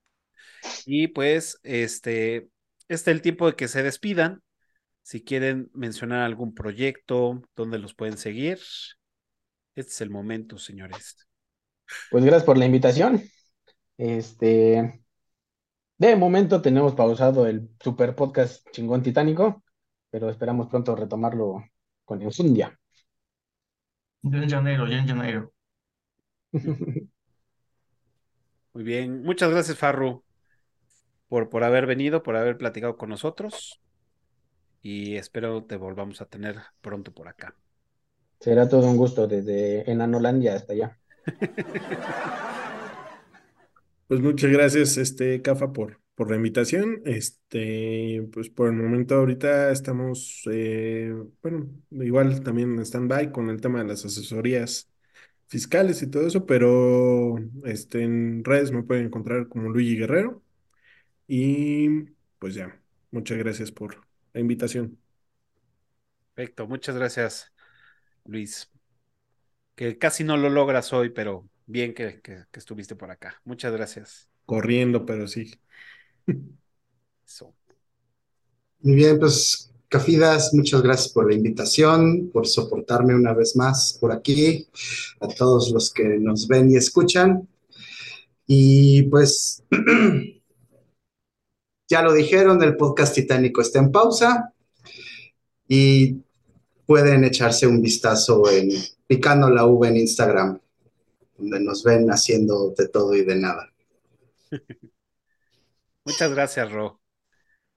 Y 0.86 1.08
pues, 1.08 1.60
este, 1.64 2.48
este 2.88 3.10
es 3.10 3.14
el 3.14 3.20
tiempo 3.20 3.46
de 3.46 3.56
que 3.56 3.68
se 3.68 3.82
despidan. 3.82 4.42
Si 5.02 5.22
quieren 5.22 5.68
mencionar 5.74 6.22
algún 6.22 6.54
proyecto, 6.54 7.42
donde 7.54 7.78
los 7.78 7.92
pueden 7.92 8.16
seguir. 8.16 8.58
Este 9.78 9.92
es 9.92 10.00
el 10.00 10.10
momento, 10.10 10.58
señores. 10.58 11.28
Pues 12.10 12.24
gracias 12.24 12.42
por 12.42 12.58
la 12.58 12.66
invitación. 12.66 13.22
Este, 13.96 15.04
de 15.98 16.16
momento 16.16 16.60
tenemos 16.60 16.96
pausado 16.96 17.46
el 17.46 17.70
super 17.80 18.16
podcast 18.16 18.68
chingón 18.72 19.04
titánico, 19.04 19.62
pero 20.10 20.30
esperamos 20.30 20.66
pronto 20.66 20.96
retomarlo 20.96 21.64
con 22.04 22.20
enjundia. 22.22 22.76
Yo 24.22 24.42
en 24.42 24.50
Janeiro, 24.50 24.88
yo 24.88 24.96
en 24.96 25.06
Janeiro. 25.06 25.52
Muy 28.72 28.82
bien. 28.82 29.22
Muchas 29.22 29.48
gracias, 29.48 29.78
Farru. 29.78 30.24
por, 31.28 31.50
por 31.50 31.62
haber 31.62 31.86
venido, 31.86 32.24
por 32.24 32.34
haber 32.34 32.58
platicado 32.58 32.96
con 32.96 33.10
nosotros. 33.10 33.80
Y 34.82 35.14
espero 35.14 35.62
te 35.66 35.76
volvamos 35.76 36.20
a 36.20 36.26
tener 36.26 36.56
pronto 36.80 37.14
por 37.14 37.28
acá. 37.28 37.54
Será 38.40 38.68
todo 38.68 38.88
un 38.90 38.96
gusto 38.96 39.28
desde 39.28 39.90
Enanolandia 39.90 40.54
hasta 40.56 40.72
allá. 40.72 40.98
Pues 44.06 44.20
muchas 44.20 44.50
gracias, 44.50 44.96
este, 44.96 45.42
Cafa, 45.42 45.72
por, 45.72 46.00
por 46.14 46.30
la 46.30 46.36
invitación. 46.36 47.02
Este, 47.04 48.26
pues 48.32 48.48
por 48.48 48.68
el 48.68 48.74
momento 48.74 49.16
ahorita 49.16 49.70
estamos, 49.70 50.42
eh, 50.50 51.12
bueno, 51.42 51.68
igual 51.90 52.42
también 52.42 52.72
en 52.72 52.80
stand-by 52.86 53.32
con 53.32 53.50
el 53.50 53.60
tema 53.60 53.80
de 53.80 53.88
las 53.88 54.04
asesorías 54.06 54.90
fiscales 55.48 56.02
y 56.02 56.08
todo 56.08 56.26
eso, 56.26 56.46
pero 56.46 57.36
este, 57.64 58.02
en 58.04 58.44
redes 58.44 58.72
me 58.72 58.82
pueden 58.84 59.06
encontrar 59.06 59.48
como 59.48 59.70
Luigi 59.70 59.96
Guerrero. 59.98 60.42
Y 61.28 61.88
pues 62.38 62.54
ya, 62.54 62.82
muchas 63.12 63.38
gracias 63.38 63.72
por 63.72 64.06
la 64.34 64.40
invitación. 64.40 64.98
Perfecto, 66.34 66.66
muchas 66.66 66.96
gracias, 66.96 67.52
Luis. 68.28 68.70
Que 69.74 69.98
casi 69.98 70.22
no 70.22 70.36
lo 70.36 70.50
logras 70.50 70.92
hoy, 70.92 71.10
pero 71.10 71.48
bien 71.66 71.94
que, 71.94 72.20
que, 72.20 72.44
que 72.50 72.58
estuviste 72.58 72.94
por 72.94 73.10
acá. 73.10 73.40
Muchas 73.44 73.72
gracias. 73.72 74.28
Corriendo, 74.44 75.04
pero 75.04 75.26
sí. 75.26 75.50
Eso. 77.26 77.54
Muy 78.80 78.94
bien, 78.94 79.18
pues 79.18 79.72
Cafidas, 79.88 80.52
muchas 80.52 80.82
gracias 80.82 81.12
por 81.14 81.30
la 81.30 81.34
invitación, 81.34 82.28
por 82.30 82.46
soportarme 82.46 83.14
una 83.14 83.32
vez 83.32 83.56
más 83.56 83.96
por 83.98 84.12
aquí, 84.12 84.68
a 85.18 85.28
todos 85.28 85.70
los 85.70 85.90
que 85.90 86.04
nos 86.04 86.46
ven 86.46 86.70
y 86.70 86.76
escuchan. 86.76 87.48
Y 88.46 89.04
pues, 89.04 89.64
ya 91.88 92.02
lo 92.02 92.12
dijeron, 92.12 92.62
el 92.62 92.76
podcast 92.76 93.14
titánico 93.14 93.62
está 93.62 93.78
en 93.78 93.90
pausa 93.90 94.52
y 95.66 96.18
pueden 96.88 97.22
echarse 97.22 97.66
un 97.66 97.82
vistazo 97.82 98.50
en 98.50 98.70
Picando 99.06 99.50
la 99.50 99.66
Uva 99.66 99.88
en 99.88 99.98
Instagram, 99.98 100.58
donde 101.36 101.60
nos 101.60 101.84
ven 101.84 102.08
haciendo 102.08 102.70
de 102.70 102.88
todo 102.88 103.14
y 103.14 103.26
de 103.26 103.36
nada. 103.36 103.70
Muchas 106.06 106.32
gracias, 106.32 106.72
Ro. 106.72 106.98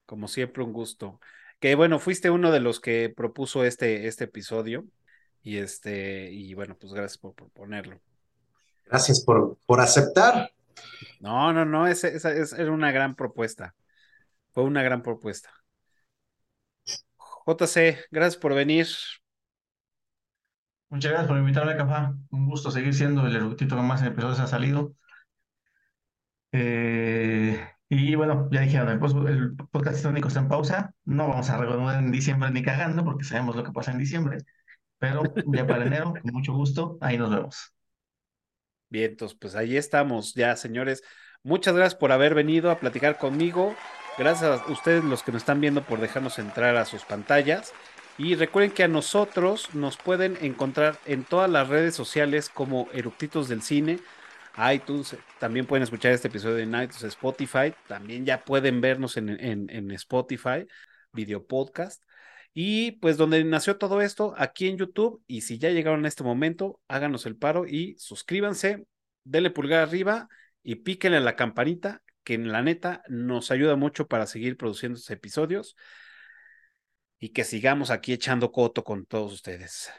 Como 0.06 0.28
siempre, 0.28 0.62
un 0.62 0.72
gusto. 0.72 1.20
Que 1.60 1.74
bueno, 1.74 1.98
fuiste 1.98 2.30
uno 2.30 2.50
de 2.50 2.60
los 2.60 2.80
que 2.80 3.12
propuso 3.14 3.66
este, 3.66 4.06
este 4.06 4.24
episodio. 4.24 4.86
Y 5.42 5.58
este, 5.58 6.32
y 6.32 6.54
bueno, 6.54 6.78
pues 6.80 6.94
gracias 6.94 7.18
por 7.18 7.34
proponerlo. 7.34 8.00
Gracias 8.86 9.22
por, 9.22 9.58
por 9.66 9.82
aceptar. 9.82 10.52
No, 11.20 11.52
no, 11.52 11.66
no, 11.66 11.86
esa, 11.86 12.08
esa, 12.08 12.32
esa 12.32 12.56
era 12.56 12.72
una 12.72 12.92
gran 12.92 13.14
propuesta. 13.14 13.74
Fue 14.52 14.64
una 14.64 14.82
gran 14.82 15.02
propuesta. 15.02 15.52
JC, 17.46 18.06
gracias 18.10 18.36
por 18.36 18.54
venir. 18.54 18.86
Muchas 20.90 21.10
gracias 21.10 21.28
por 21.28 21.38
invitarme, 21.38 21.76
Cafá. 21.76 22.14
Un 22.30 22.46
gusto 22.46 22.70
seguir 22.70 22.94
siendo 22.94 23.26
el 23.26 23.34
erudito 23.34 23.76
que 23.76 23.82
más 23.82 24.02
episodios 24.02 24.40
ha 24.40 24.46
salido. 24.46 24.94
Eh, 26.52 27.58
y 27.88 28.14
bueno, 28.14 28.48
ya 28.50 28.60
dijeron, 28.60 28.88
el, 28.88 29.56
podcast 29.70 29.96
histórico 29.96 30.28
está 30.28 30.40
en 30.40 30.48
pausa. 30.48 30.94
No 31.04 31.28
vamos 31.28 31.48
a 31.50 31.56
reanudar 31.56 31.98
en 31.98 32.12
diciembre 32.12 32.50
ni 32.50 32.62
cagando, 32.62 33.04
porque 33.04 33.24
sabemos 33.24 33.56
lo 33.56 33.64
que 33.64 33.72
pasa 33.72 33.92
en 33.92 33.98
diciembre. 33.98 34.38
Pero 34.98 35.22
ya 35.52 35.66
para 35.66 35.86
enero, 35.86 36.12
con 36.12 36.32
mucho 36.32 36.52
gusto, 36.52 36.98
ahí 37.00 37.18
nos 37.18 37.30
vemos. 37.30 37.74
Bien, 38.88 39.12
entonces, 39.12 39.36
pues 39.40 39.54
ahí 39.54 39.76
estamos 39.76 40.34
ya, 40.34 40.54
señores. 40.56 41.02
Muchas 41.42 41.74
gracias 41.74 41.94
por 41.98 42.12
haber 42.12 42.34
venido 42.34 42.70
a 42.70 42.78
platicar 42.78 43.18
conmigo. 43.18 43.74
Gracias 44.18 44.60
a 44.60 44.70
ustedes 44.70 45.02
los 45.04 45.22
que 45.22 45.32
nos 45.32 45.42
están 45.42 45.60
viendo 45.60 45.82
por 45.82 45.98
dejarnos 45.98 46.38
entrar 46.38 46.76
a 46.76 46.84
sus 46.84 47.04
pantallas. 47.04 47.72
Y 48.18 48.34
recuerden 48.34 48.70
que 48.70 48.82
a 48.82 48.88
nosotros 48.88 49.74
nos 49.74 49.96
pueden 49.96 50.36
encontrar 50.42 50.98
en 51.06 51.24
todas 51.24 51.50
las 51.50 51.68
redes 51.68 51.94
sociales 51.94 52.50
como 52.50 52.88
Eructitos 52.92 53.48
del 53.48 53.62
Cine, 53.62 54.00
iTunes, 54.72 55.16
también 55.38 55.64
pueden 55.66 55.82
escuchar 55.82 56.12
este 56.12 56.28
episodio 56.28 56.58
en 56.58 56.74
iTunes, 56.74 57.02
Spotify, 57.04 57.72
también 57.88 58.26
ya 58.26 58.44
pueden 58.44 58.82
vernos 58.82 59.16
en, 59.16 59.30
en, 59.30 59.90
Spotify, 59.92 60.66
video 61.12 61.46
podcast. 61.46 62.02
Y 62.52 62.92
pues 62.92 63.16
donde 63.16 63.42
nació 63.44 63.78
todo 63.78 64.02
esto, 64.02 64.34
aquí 64.36 64.68
en 64.68 64.76
YouTube. 64.76 65.22
Y 65.26 65.40
si 65.40 65.58
ya 65.58 65.70
llegaron 65.70 66.04
a 66.04 66.08
este 66.08 66.22
momento, 66.22 66.80
háganos 66.86 67.24
el 67.24 67.36
paro 67.36 67.66
y 67.66 67.96
suscríbanse, 67.98 68.86
denle 69.24 69.50
pulgar 69.50 69.80
arriba 69.80 70.28
y 70.62 70.76
píquenle 70.76 71.16
a 71.16 71.20
la 71.20 71.34
campanita, 71.34 72.02
que 72.24 72.34
en 72.34 72.52
la 72.52 72.62
neta 72.62 73.02
nos 73.08 73.50
ayuda 73.50 73.76
mucho 73.76 74.06
para 74.06 74.26
seguir 74.26 74.56
produciendo 74.56 74.96
estos 74.96 75.10
episodios 75.10 75.76
y 77.18 77.30
que 77.30 77.44
sigamos 77.44 77.90
aquí 77.90 78.12
echando 78.12 78.50
coto 78.50 78.84
con 78.84 79.06
todos 79.06 79.32
ustedes. 79.32 79.92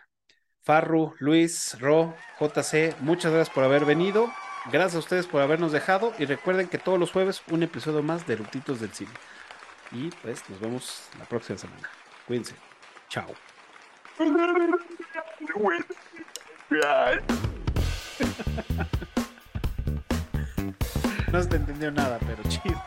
Farru, 0.62 1.14
Luis, 1.20 1.78
Ro, 1.80 2.16
JC, 2.40 2.96
muchas 3.02 3.32
gracias 3.34 3.54
por 3.54 3.64
haber 3.64 3.86
venido. 3.86 4.32
Gracias 4.72 4.96
a 4.96 5.00
ustedes 5.00 5.28
por 5.28 5.42
habernos 5.42 5.72
dejado. 5.72 6.14
Y 6.20 6.26
recuerden 6.26 6.68
que 6.70 6.78
todos 6.78 7.00
los 7.00 7.12
jueves 7.12 7.42
un 7.50 7.64
episodio 7.64 8.02
más 8.02 8.26
de 8.28 8.38
Rutitos 8.38 8.80
del 8.80 8.92
Cine. 8.94 9.12
Y 9.92 10.10
pues 10.22 10.50
nos 10.50 10.60
vemos 10.60 11.10
la 11.20 11.26
próxima 11.26 11.58
semana. 11.58 11.90
Cuídense. 12.28 12.56
Chao. 13.10 13.28
No 21.34 21.42
se 21.42 21.50
te 21.50 21.56
entendió 21.56 21.92
nada, 21.92 22.20
pero 22.28 22.44
chido. 22.48 22.80